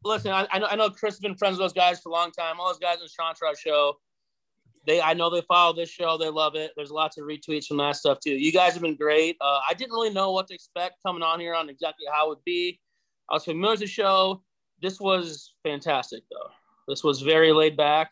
listen, 0.05 0.31
I, 0.31 0.47
I, 0.51 0.59
know, 0.59 0.67
I 0.67 0.77
know 0.77 0.91
Chris 0.91 1.15
has 1.15 1.21
been 1.21 1.35
friends 1.35 1.59
with 1.59 1.65
those 1.65 1.73
guys 1.73 2.01
for 2.01 2.11
a 2.11 2.13
long 2.13 2.31
time. 2.31 2.61
All 2.61 2.69
those 2.69 2.79
guys 2.79 2.99
in 2.99 3.05
the 3.05 3.11
Chantra 3.11 3.59
show, 3.59 3.95
they 4.87 5.01
I 5.01 5.15
know 5.15 5.31
they 5.31 5.43
follow 5.43 5.75
this 5.75 5.89
show. 5.89 6.19
They 6.19 6.29
love 6.29 6.55
it. 6.55 6.73
There's 6.77 6.91
lots 6.91 7.17
of 7.17 7.25
retweets 7.25 7.67
from 7.67 7.79
that 7.79 7.97
stuff 7.97 8.21
too. 8.21 8.33
You 8.33 8.53
guys 8.53 8.75
have 8.75 8.83
been 8.83 8.97
great. 8.97 9.37
Uh, 9.41 9.61
I 9.69 9.75
didn't 9.75 9.93
really 9.93 10.13
know 10.13 10.33
what 10.33 10.47
to 10.49 10.55
expect 10.55 11.03
coming 11.05 11.23
on 11.23 11.41
here 11.41 11.55
on 11.55 11.71
exactly 11.71 12.07
how 12.13 12.27
it 12.27 12.29
would 12.31 12.45
be. 12.45 12.81
I 13.31 13.35
was 13.35 13.45
familiar 13.45 13.73
with 13.73 13.81
the 13.81 13.87
show. 13.87 14.43
This 14.83 15.01
was 15.01 15.55
fantastic 15.63 16.23
though. 16.31 16.51
This 16.87 17.03
was 17.03 17.23
very 17.23 17.53
laid 17.53 17.77
back. 17.79 18.11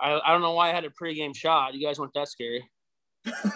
I, 0.00 0.20
I 0.24 0.32
don't 0.32 0.42
know 0.42 0.52
why 0.52 0.70
I 0.70 0.74
had 0.74 0.84
a 0.84 0.90
pregame 0.90 1.36
shot. 1.36 1.74
You 1.74 1.86
guys 1.86 1.98
weren't 1.98 2.14
that 2.14 2.28
scary. 2.28 2.68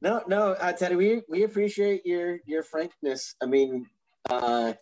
no, 0.00 0.22
no, 0.26 0.52
uh, 0.52 0.72
Teddy, 0.72 0.96
we 0.96 1.22
we 1.28 1.44
appreciate 1.44 2.06
your 2.06 2.38
your 2.46 2.62
frankness. 2.62 3.34
I 3.42 3.46
mean, 3.46 3.86
uh, 4.28 4.72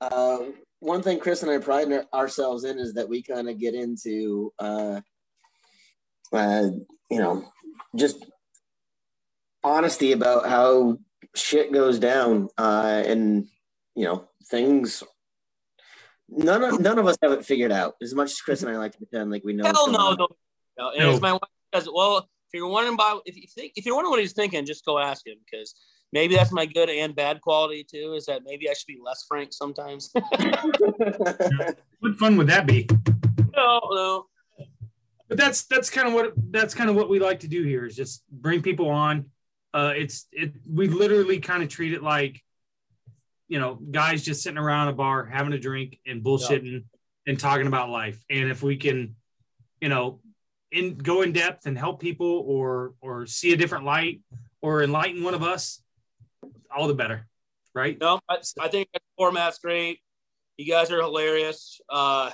uh, 0.00 0.38
one 0.80 1.02
thing 1.02 1.18
Chris 1.18 1.42
and 1.42 1.50
I 1.50 1.58
pride 1.58 1.88
ourselves 2.12 2.64
in 2.64 2.78
is 2.78 2.94
that 2.94 3.08
we 3.08 3.22
kind 3.22 3.48
of 3.48 3.58
get 3.58 3.74
into, 3.74 4.52
uh, 4.58 5.00
uh, 6.32 6.68
you 7.10 7.18
know, 7.18 7.44
just 7.96 8.24
honesty 9.64 10.12
about 10.12 10.48
how 10.48 10.98
shit 11.34 11.72
goes 11.72 11.98
down, 11.98 12.48
uh, 12.58 13.02
and 13.06 13.46
you 13.94 14.04
know 14.04 14.28
things. 14.50 15.02
None 16.28 16.62
of 16.62 16.80
none 16.80 16.98
of 16.98 17.06
us 17.06 17.16
have 17.22 17.32
it 17.32 17.44
figured 17.44 17.72
out. 17.72 17.96
As 18.02 18.14
much 18.14 18.32
as 18.32 18.40
Chris 18.40 18.62
and 18.62 18.70
I 18.70 18.76
like 18.76 18.92
to 18.92 18.98
pretend 18.98 19.30
like 19.30 19.44
we 19.44 19.54
know. 19.54 19.64
Hell 19.64 19.90
no, 19.90 20.14
no, 20.14 20.28
no. 20.78 20.90
And 20.90 21.00
no. 21.00 21.20
my 21.20 21.32
wife 21.32 21.40
says, 21.74 21.88
well, 21.92 22.18
if 22.18 22.54
you're 22.54 22.68
wondering 22.68 22.94
about 22.94 23.22
if 23.24 23.36
you 23.36 23.46
think 23.46 23.72
if 23.76 23.86
you're 23.86 23.94
wondering 23.94 24.10
what 24.10 24.20
he's 24.20 24.32
thinking, 24.32 24.66
just 24.66 24.84
go 24.84 24.98
ask 24.98 25.26
him 25.26 25.38
because 25.50 25.74
maybe 26.12 26.34
that's 26.34 26.52
my 26.52 26.66
good 26.66 26.90
and 26.90 27.14
bad 27.14 27.40
quality 27.40 27.84
too. 27.84 28.14
Is 28.14 28.26
that 28.26 28.42
maybe 28.44 28.68
I 28.68 28.74
should 28.74 28.86
be 28.86 28.98
less 29.02 29.24
frank 29.26 29.52
sometimes? 29.52 30.10
what 32.00 32.18
fun 32.18 32.36
would 32.36 32.48
that 32.48 32.66
be? 32.66 32.88
No, 33.56 33.80
no. 33.90 34.26
But 35.28 35.36
that's 35.36 35.64
that's 35.64 35.90
kind 35.90 36.08
of 36.08 36.14
what 36.14 36.32
that's 36.50 36.74
kind 36.74 36.88
of 36.88 36.96
what 36.96 37.08
we 37.08 37.18
like 37.18 37.40
to 37.40 37.48
do 37.48 37.62
here 37.62 37.84
is 37.84 37.96
just 37.96 38.22
bring 38.30 38.62
people 38.62 38.88
on. 38.88 39.26
Uh, 39.74 39.92
it's 39.94 40.26
it 40.32 40.54
we 40.70 40.88
literally 40.88 41.40
kind 41.40 41.62
of 41.62 41.68
treat 41.68 41.92
it 41.92 42.02
like 42.02 42.42
you 43.48 43.58
know 43.58 43.74
guys 43.90 44.22
just 44.22 44.42
sitting 44.42 44.58
around 44.58 44.88
a 44.88 44.92
bar 44.92 45.24
having 45.24 45.52
a 45.52 45.58
drink 45.58 45.98
and 46.06 46.22
bullshitting 46.22 46.72
yeah. 46.72 46.78
and 47.26 47.40
talking 47.40 47.66
about 47.66 47.90
life. 47.90 48.22
And 48.30 48.50
if 48.50 48.62
we 48.62 48.76
can, 48.76 49.16
you 49.80 49.88
know, 49.88 50.20
in 50.70 50.96
go 50.96 51.22
in 51.22 51.32
depth 51.32 51.66
and 51.66 51.76
help 51.76 52.00
people 52.00 52.44
or 52.46 52.94
or 53.00 53.26
see 53.26 53.52
a 53.52 53.56
different 53.56 53.84
light 53.84 54.20
or 54.60 54.82
enlighten 54.82 55.22
one 55.22 55.34
of 55.34 55.42
us 55.42 55.82
all 56.74 56.86
the 56.88 56.94
better, 56.94 57.26
right? 57.74 57.98
No, 58.00 58.20
I, 58.28 58.38
I 58.60 58.68
think 58.68 58.88
the 58.92 59.00
format's 59.16 59.58
great. 59.58 60.00
You 60.56 60.70
guys 60.70 60.90
are 60.90 61.00
hilarious. 61.00 61.80
Uh, 61.88 62.30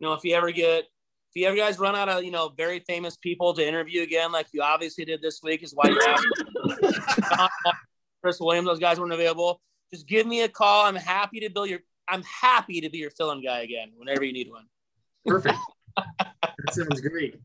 you 0.00 0.08
know, 0.08 0.14
if 0.14 0.24
you 0.24 0.34
ever 0.34 0.50
get, 0.50 0.84
if 0.84 1.36
you 1.40 1.46
ever 1.46 1.56
guys 1.56 1.78
run 1.78 1.94
out 1.94 2.08
of, 2.08 2.24
you 2.24 2.30
know, 2.30 2.48
very 2.56 2.80
famous 2.80 3.16
people 3.16 3.54
to 3.54 3.66
interview 3.66 4.02
again, 4.02 4.32
like 4.32 4.46
you 4.52 4.62
obviously 4.62 5.04
did 5.04 5.22
this 5.22 5.40
week, 5.42 5.62
is 5.62 5.72
why 5.74 5.88
you 5.88 6.00
asked 6.08 7.52
Chris 8.22 8.40
Williams. 8.40 8.66
Those 8.66 8.78
guys 8.78 8.98
weren't 8.98 9.12
available. 9.12 9.60
Just 9.92 10.06
give 10.06 10.26
me 10.26 10.42
a 10.42 10.48
call. 10.48 10.86
I'm 10.86 10.96
happy 10.96 11.40
to 11.40 11.50
be 11.50 11.68
your. 11.68 11.80
I'm 12.08 12.22
happy 12.22 12.80
to 12.80 12.90
be 12.90 12.98
your 12.98 13.10
fill-in 13.10 13.42
guy 13.42 13.60
again 13.60 13.92
whenever 13.96 14.24
you 14.24 14.32
need 14.32 14.50
one. 14.50 14.66
Perfect. 15.24 15.58
that 15.96 16.72
sounds 16.72 17.00
great. 17.00 17.36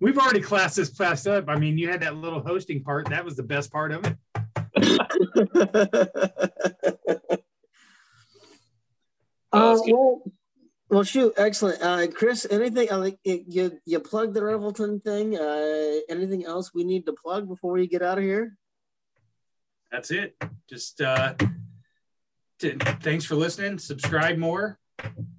We've 0.00 0.16
already 0.16 0.40
classed 0.40 0.76
this 0.76 0.88
class 0.88 1.26
up. 1.26 1.48
I 1.48 1.56
mean, 1.56 1.76
you 1.76 1.88
had 1.88 2.02
that 2.02 2.14
little 2.16 2.40
hosting 2.40 2.82
part. 2.82 3.10
That 3.10 3.24
was 3.24 3.36
the 3.36 3.42
best 3.42 3.72
part 3.72 3.92
of 3.92 4.06
it. 4.06 4.16
uh, 9.52 9.78
well, 9.86 10.22
well, 10.88 11.02
shoot, 11.02 11.34
excellent, 11.36 11.82
uh, 11.82 12.06
Chris. 12.06 12.46
Anything 12.48 12.90
uh, 12.92 12.98
like 12.98 13.18
you 13.24 13.78
you 13.84 14.00
plug 14.00 14.34
the 14.34 14.40
Revelton 14.40 15.02
thing? 15.02 15.36
Uh, 15.36 16.00
anything 16.08 16.46
else 16.46 16.72
we 16.72 16.84
need 16.84 17.04
to 17.06 17.12
plug 17.12 17.48
before 17.48 17.72
we 17.72 17.88
get 17.88 18.02
out 18.02 18.18
of 18.18 18.24
here? 18.24 18.56
That's 19.90 20.10
it. 20.10 20.36
Just 20.68 21.00
uh, 21.00 21.34
t- 21.34 21.46
thanks 22.60 23.24
for 23.24 23.34
listening. 23.34 23.78
Subscribe 23.78 24.38
more. 24.38 24.78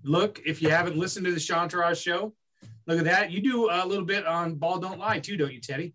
Look, 0.04 0.42
if 0.46 0.62
you 0.62 0.70
haven't 0.70 0.98
listened 0.98 1.26
to 1.26 1.32
the 1.32 1.40
Chantaraj 1.40 2.02
show, 2.02 2.34
look 2.88 3.00
at 3.00 3.06
that. 3.06 3.32
You 3.32 3.42
do 3.42 3.70
a 3.70 3.86
little 3.86 4.06
bit 4.06 4.26
on 4.26 4.56
Ball 4.56 4.80
Don't 4.80 5.00
Lie 5.00 5.20
too, 5.20 5.38
don't 5.38 5.54
you, 5.54 5.60
Teddy? 5.60 5.94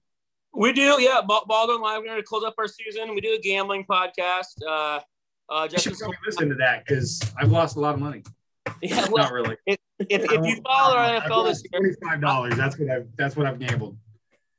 We 0.52 0.72
do, 0.72 0.96
yeah. 1.00 1.20
Ball, 1.26 1.66
Don't 1.66 1.82
Lie. 1.82 1.98
We're 1.98 2.04
going 2.04 2.16
to 2.16 2.22
close 2.22 2.44
up 2.44 2.54
our 2.58 2.68
season. 2.68 3.14
We 3.14 3.20
do 3.20 3.34
a 3.34 3.40
gambling 3.40 3.84
podcast. 3.90 4.54
Uh, 4.66 5.00
uh, 5.48 5.68
just 5.68 5.84
should 5.84 5.98
probably 5.98 6.16
listen 6.24 6.48
to 6.48 6.54
that 6.56 6.84
because 6.86 7.20
I've 7.36 7.50
lost 7.50 7.76
a 7.76 7.80
lot 7.80 7.94
of 7.94 8.00
money. 8.00 8.22
Yeah, 8.82 9.06
well, 9.10 9.24
not 9.24 9.32
really. 9.32 9.56
If, 9.66 9.76
if, 10.08 10.24
if 10.32 10.44
you 10.44 10.60
follow 10.66 10.96
our 10.96 11.20
NFL 11.20 11.46
this 11.48 11.62
year, 11.62 11.80
twenty-five 11.80 12.20
dollars. 12.20 12.56
That's 12.56 12.78
what 12.78 12.90
I've 12.90 13.06
that's 13.16 13.36
what 13.36 13.46
I've 13.46 13.58
gambled. 13.58 13.98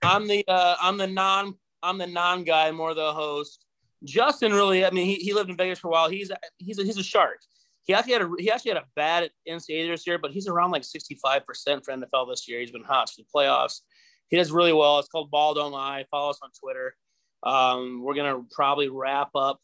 I'm 0.03 0.27
the 0.27 0.45
uh, 0.47 0.75
I'm 0.79 0.97
the 0.97 1.07
non 1.07 1.55
I'm 1.81 1.97
the 1.97 2.07
non 2.07 2.43
guy, 2.43 2.71
more 2.71 2.93
the 2.93 3.13
host. 3.13 3.64
Justin 4.03 4.51
really, 4.51 4.85
I 4.85 4.91
mean, 4.91 5.05
he, 5.05 5.15
he 5.15 5.33
lived 5.33 5.49
in 5.49 5.57
Vegas 5.57 5.79
for 5.79 5.87
a 5.87 5.91
while. 5.91 6.09
He's 6.09 6.31
he's 6.57 6.79
a, 6.79 6.83
he's 6.83 6.97
a 6.97 7.03
shark. 7.03 7.39
He 7.83 7.93
actually 7.93 8.13
had 8.13 8.21
a 8.23 8.29
he 8.37 8.51
actually 8.51 8.71
had 8.71 8.77
a 8.77 8.85
bad 8.95 9.29
NCAA 9.47 9.89
this 9.89 10.05
year, 10.05 10.17
but 10.17 10.31
he's 10.31 10.47
around 10.47 10.71
like 10.71 10.83
65 10.83 11.45
percent 11.45 11.85
for 11.85 11.93
NFL 11.93 12.29
this 12.29 12.47
year. 12.47 12.59
He's 12.59 12.71
been 12.71 12.83
hot 12.83 13.09
for 13.09 13.21
the 13.21 13.27
playoffs 13.33 13.81
he 14.29 14.37
does 14.37 14.51
really 14.51 14.73
well. 14.73 14.99
It's 14.99 15.07
called 15.07 15.31
Ball 15.31 15.53
Don't 15.53 15.71
Lie. 15.71 16.05
Follow 16.09 16.31
us 16.31 16.39
on 16.41 16.49
Twitter. 16.59 16.95
Um, 17.43 18.01
we're 18.03 18.15
gonna 18.15 18.41
probably 18.51 18.89
wrap 18.89 19.29
up. 19.35 19.59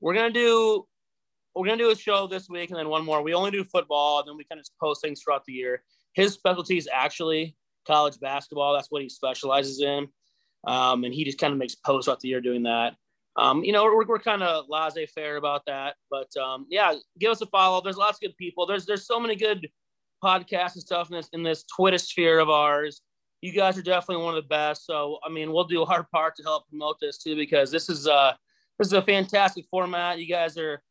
We're 0.00 0.14
gonna 0.14 0.32
do 0.32 0.86
we're 1.54 1.66
gonna 1.66 1.78
do 1.78 1.90
a 1.90 1.96
show 1.96 2.26
this 2.26 2.48
week 2.48 2.70
and 2.70 2.78
then 2.78 2.88
one 2.88 3.04
more. 3.04 3.22
We 3.22 3.34
only 3.34 3.50
do 3.50 3.64
football, 3.64 4.20
and 4.20 4.28
then 4.28 4.36
we 4.36 4.44
kind 4.44 4.60
of 4.60 4.66
post 4.80 5.02
things 5.02 5.22
throughout 5.22 5.44
the 5.44 5.52
year. 5.52 5.82
His 6.14 6.32
specialty 6.32 6.78
is 6.78 6.88
actually 6.92 7.56
college 7.86 8.18
basketball. 8.18 8.74
That's 8.74 8.90
what 8.90 9.02
he 9.02 9.08
specializes 9.08 9.80
in, 9.80 10.08
um, 10.66 11.04
and 11.04 11.14
he 11.14 11.24
just 11.24 11.38
kind 11.38 11.52
of 11.52 11.58
makes 11.58 11.76
posts 11.76 12.06
throughout 12.06 12.20
the 12.20 12.28
year 12.28 12.40
doing 12.40 12.64
that. 12.64 12.94
Um, 13.36 13.62
you 13.62 13.72
know, 13.72 13.84
we're, 13.84 14.04
we're 14.06 14.18
kind 14.18 14.42
of 14.42 14.66
laissez-faire 14.68 15.36
about 15.36 15.62
that, 15.66 15.94
but 16.10 16.28
um, 16.36 16.66
yeah, 16.68 16.94
give 17.18 17.30
us 17.30 17.40
a 17.40 17.46
follow. 17.46 17.80
There's 17.80 17.96
lots 17.96 18.18
of 18.18 18.22
good 18.22 18.36
people. 18.36 18.66
There's 18.66 18.86
there's 18.86 19.06
so 19.06 19.20
many 19.20 19.36
good 19.36 19.68
podcasts 20.22 20.74
and 20.74 20.82
stuff 20.82 21.10
in 21.10 21.16
this 21.16 21.28
in 21.32 21.42
this 21.42 21.64
Twitter 21.64 21.98
sphere 21.98 22.40
of 22.40 22.50
ours 22.50 23.02
you 23.40 23.52
guys 23.52 23.78
are 23.78 23.82
definitely 23.82 24.22
one 24.24 24.36
of 24.36 24.42
the 24.42 24.48
best. 24.48 24.84
So, 24.84 25.18
I 25.24 25.30
mean, 25.30 25.52
we'll 25.52 25.64
do 25.64 25.82
our 25.84 26.02
part 26.12 26.36
to 26.36 26.42
help 26.42 26.68
promote 26.68 26.98
this 27.00 27.18
too, 27.18 27.36
because 27.36 27.70
this 27.70 27.88
is 27.88 28.06
uh 28.06 28.32
this 28.78 28.88
is 28.88 28.92
a 28.92 29.02
fantastic 29.02 29.66
format. 29.70 30.18
You 30.18 30.26
guys 30.26 30.56
are 30.56 30.82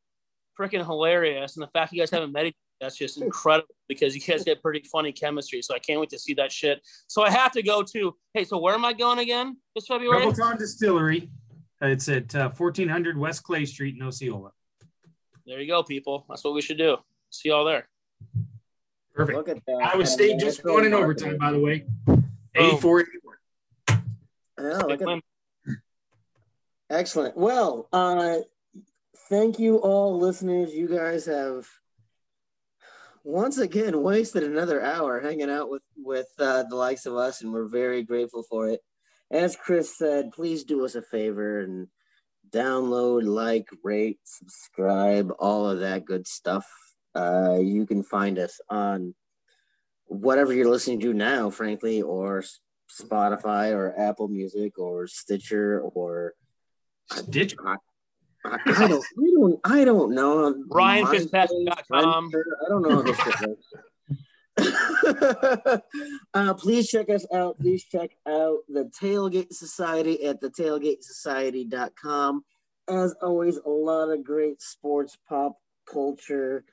freaking 0.60 0.86
hilarious, 0.86 1.56
and 1.56 1.64
the 1.64 1.72
fact 1.72 1.92
you 1.92 2.00
guys 2.00 2.12
haven't 2.12 2.32
met 2.32 2.48
each 2.48 2.56
that's 2.80 2.96
just 2.96 3.22
incredible 3.22 3.68
because 3.90 4.16
you 4.16 4.22
guys 4.22 4.46
get 4.46 4.62
pretty 4.62 4.82
funny 4.90 5.12
chemistry. 5.12 5.62
So 5.62 5.76
I 5.76 5.80
can't 5.80 6.00
wait 6.00 6.10
to 6.12 6.20
see 6.20 6.34
that 6.36 6.50
shit. 6.50 6.82
So 7.08 7.24
I 7.24 7.30
have 7.30 7.52
to 7.52 7.62
go 7.62 7.84
to. 7.84 8.16
Hey, 8.34 8.46
so 8.46 8.58
where 8.58 8.74
am 8.74 8.86
I 8.86 8.94
going 8.94 9.20
again 9.20 9.58
this 9.76 9.86
February? 9.88 10.26
Revelton 10.26 10.58
Distillery. 10.58 11.30
It's 11.82 12.10
at 12.10 12.36
uh, 12.36 12.50
1400 12.50 13.18
West 13.18 13.44
Clay 13.44 13.66
Street 13.66 13.96
in 13.96 14.02
Osceola. 14.02 14.52
There 15.46 15.62
you 15.62 15.68
go, 15.68 15.82
people. 15.82 16.26
That's 16.28 16.44
what 16.44 16.54
we 16.54 16.62
should 16.62 16.78
do. 16.78 16.98
See 17.30 17.50
y'all 17.50 17.66
there. 17.66 17.88
Perfect. 19.14 19.38
Look 19.38 19.50
at 19.50 19.66
that. 19.66 19.92
Iowa 19.94 20.06
State 20.06 20.40
just 20.40 20.64
won 20.64 20.86
in 20.86 20.94
overtime, 20.94 21.38
by 21.38 21.52
the 21.52 21.60
way. 21.60 21.86
84 22.56 23.06
oh, 24.60 25.20
Excellent. 26.90 27.38
Well, 27.38 27.88
uh, 27.94 28.38
thank 29.30 29.60
you 29.60 29.78
all, 29.78 30.20
listeners. 30.20 30.74
You 30.74 30.88
guys 30.88 31.26
have 31.28 31.68
once 33.24 33.58
again 33.58 34.02
wasted 34.02 34.44
another 34.44 34.84
hour 34.84 35.20
hanging 35.20 35.50
out 35.50 35.70
with 35.70 35.84
with 35.98 36.28
uh, 36.40 36.64
the 36.64 36.76
likes 36.76 37.06
of 37.06 37.16
us, 37.16 37.42
and 37.42 37.54
we're 37.54 37.68
very 37.68 38.04
grateful 38.04 38.44
for 38.44 38.70
it. 38.70 38.82
As 39.32 39.56
Chris 39.56 39.98
said, 39.98 40.32
please 40.32 40.64
do 40.64 40.86
us 40.86 40.96
a 40.96 41.02
favor 41.02 41.60
and 41.60 41.88
download, 42.50 43.24
like, 43.24 43.68
rate, 43.84 44.20
subscribe, 44.24 45.32
all 45.40 45.70
of 45.70 45.80
that 45.80 46.06
good 46.06 46.28
stuff. 46.28 46.66
Uh, 47.16 47.58
you 47.62 47.86
can 47.86 48.04
find 48.04 48.40
us 48.40 48.60
on 48.70 49.14
whatever 50.06 50.54
you're 50.54 50.70
listening 50.70 51.00
to 51.02 51.14
now, 51.14 51.50
frankly, 51.50 52.02
or 52.02 52.44
Spotify 52.90 53.72
or 53.74 53.94
Apple 54.00 54.28
Music 54.28 54.80
or 54.80 55.06
Stitcher 55.06 55.82
or 55.82 56.34
Stitcher. 57.12 57.58
I, 57.68 57.76
I, 58.46 58.58
I, 58.66 58.88
don't, 58.88 59.06
I 59.18 59.32
don't, 59.36 59.60
I 59.66 59.86
don't 59.86 60.16
know. 60.16 60.56
RyanFitzpatrick.com. 60.70 62.32
I 62.66 62.70
don't 62.70 62.82
know 62.82 63.02
this 63.04 63.18
shit 63.18 63.58
uh, 66.34 66.54
please 66.56 66.88
check 66.90 67.10
us 67.10 67.26
out. 67.34 67.60
Please 67.60 67.84
check 67.84 68.12
out 68.28 68.60
the 68.68 68.90
Tailgate 69.02 69.54
Society 69.54 70.26
at 70.26 70.42
the 70.42 70.50
tailgatesociety.com. 70.50 72.44
As 72.88 73.16
always, 73.22 73.58
a 73.58 73.70
lot 73.70 74.10
of 74.10 74.24
great 74.24 74.62
sports, 74.62 75.18
pop 75.28 75.58
culture. 75.92 76.64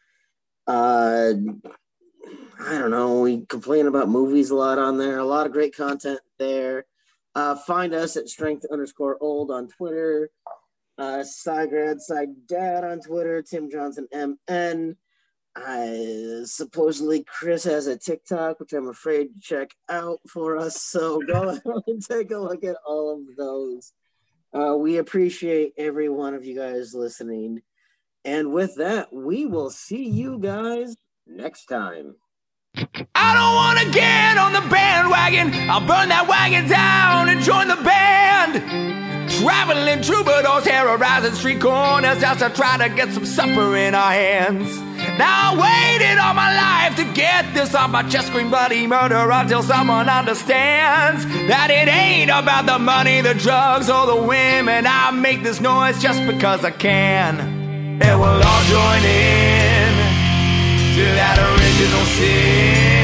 Uh, 0.67 1.33
I 2.61 2.79
don't 2.79 2.91
know. 2.91 3.21
We 3.21 3.45
complain 3.47 3.87
about 3.87 4.09
movies 4.09 4.51
a 4.51 4.57
lot 4.57 4.79
on 4.79 4.99
there. 4.99 5.19
A 5.19 5.25
lot 5.25 5.47
of 5.47 5.53
great 5.53 5.77
content 5.77 6.21
there. 6.39 6.87
Uh, 7.35 7.55
find 7.55 7.95
us 7.95 8.17
at 8.17 8.29
strength 8.29 8.65
underscore 8.73 9.19
old 9.21 9.51
on 9.51 9.69
Twitter. 9.69 10.31
Uh, 10.99 11.23
Side 11.23 11.71
Dad 12.47 12.85
on 12.85 13.01
Twitter. 13.01 13.43
Tim 13.43 13.71
Johnson 13.71 14.09
MN. 14.13 14.97
I 15.57 16.43
supposedly 16.45 17.25
Chris 17.25 17.65
has 17.65 17.87
a 17.87 17.97
TikTok, 17.97 18.61
which 18.61 18.75
I'm 18.75 18.89
afraid 18.89 19.35
to 19.35 19.41
check 19.41 19.71
out 19.89 20.21
for 20.29 20.57
us. 20.59 20.83
So 20.83 21.21
go 21.21 21.49
ahead 21.49 21.63
and 21.87 22.05
take 22.05 22.31
a 22.31 22.39
look 22.39 22.63
at 22.63 22.77
all 22.87 23.15
of 23.15 23.37
those. 23.37 23.93
Uh, 24.53 24.77
we 24.77 24.99
appreciate 24.99 25.73
every 25.79 26.09
one 26.09 26.35
of 26.35 26.45
you 26.45 26.57
guys 26.57 26.95
listening. 26.95 27.63
And 28.25 28.53
with 28.53 28.77
that, 28.77 29.13
we 29.13 29.47
will 29.47 29.71
see 29.71 30.09
you 30.09 30.39
guys 30.39 30.95
next 31.27 31.67
time. 31.67 32.17
I 33.15 33.35
don't 33.35 33.55
wanna 33.55 33.91
get 33.93 34.37
on 34.37 34.53
the 34.53 34.69
bandwagon. 34.69 35.71
I'll 35.71 35.81
burn 35.81 36.11
that 36.11 36.27
wagon 36.29 36.69
down 36.69 37.31
and 37.31 37.41
join 37.41 37.69
the 37.69 37.77
band. 37.77 39.31
Traveling 39.31 40.03
troubadours 40.03 40.65
terrorizing 40.65 41.35
street 41.35 41.61
corners 41.61 42.21
just 42.21 42.41
to 42.41 42.51
try 42.51 42.77
to 42.77 42.95
get 42.95 43.13
some 43.13 43.25
supper 43.25 43.77
in 43.77 43.95
our 43.95 44.13
hands. 44.13 44.96
Now 45.19 45.53
I 45.53 45.57
waited 45.57 46.19
all 46.19 46.35
my 46.35 46.53
life 46.55 46.97
to 46.97 47.05
get 47.15 47.55
this 47.55 47.75
off 47.75 47.91
my 47.91 48.03
chest, 48.03 48.29
scream 48.29 48.51
bloody 48.51 48.87
murder 48.87 49.31
until 49.31 49.63
someone 49.63 50.09
understands 50.09 51.25
that 51.49 51.71
it 51.71 51.89
ain't 51.89 52.31
about 52.31 52.67
the 52.67 52.79
money, 52.79 53.23
the 53.23 53.35
drugs, 53.35 53.89
or 53.89 54.07
the 54.07 54.17
women. 54.17 54.87
I 54.87 55.11
make 55.13 55.43
this 55.43 55.61
noise 55.61 56.03
just 56.03 56.21
because 56.27 56.65
I 56.65 56.71
can, 56.71 57.41
and 58.03 58.21
we'll 58.21 58.43
all 58.43 58.65
join 58.65 59.03
in 59.05 59.93
to 60.97 61.05
that 61.17 61.39
original 61.39 62.05
sin. 62.17 62.96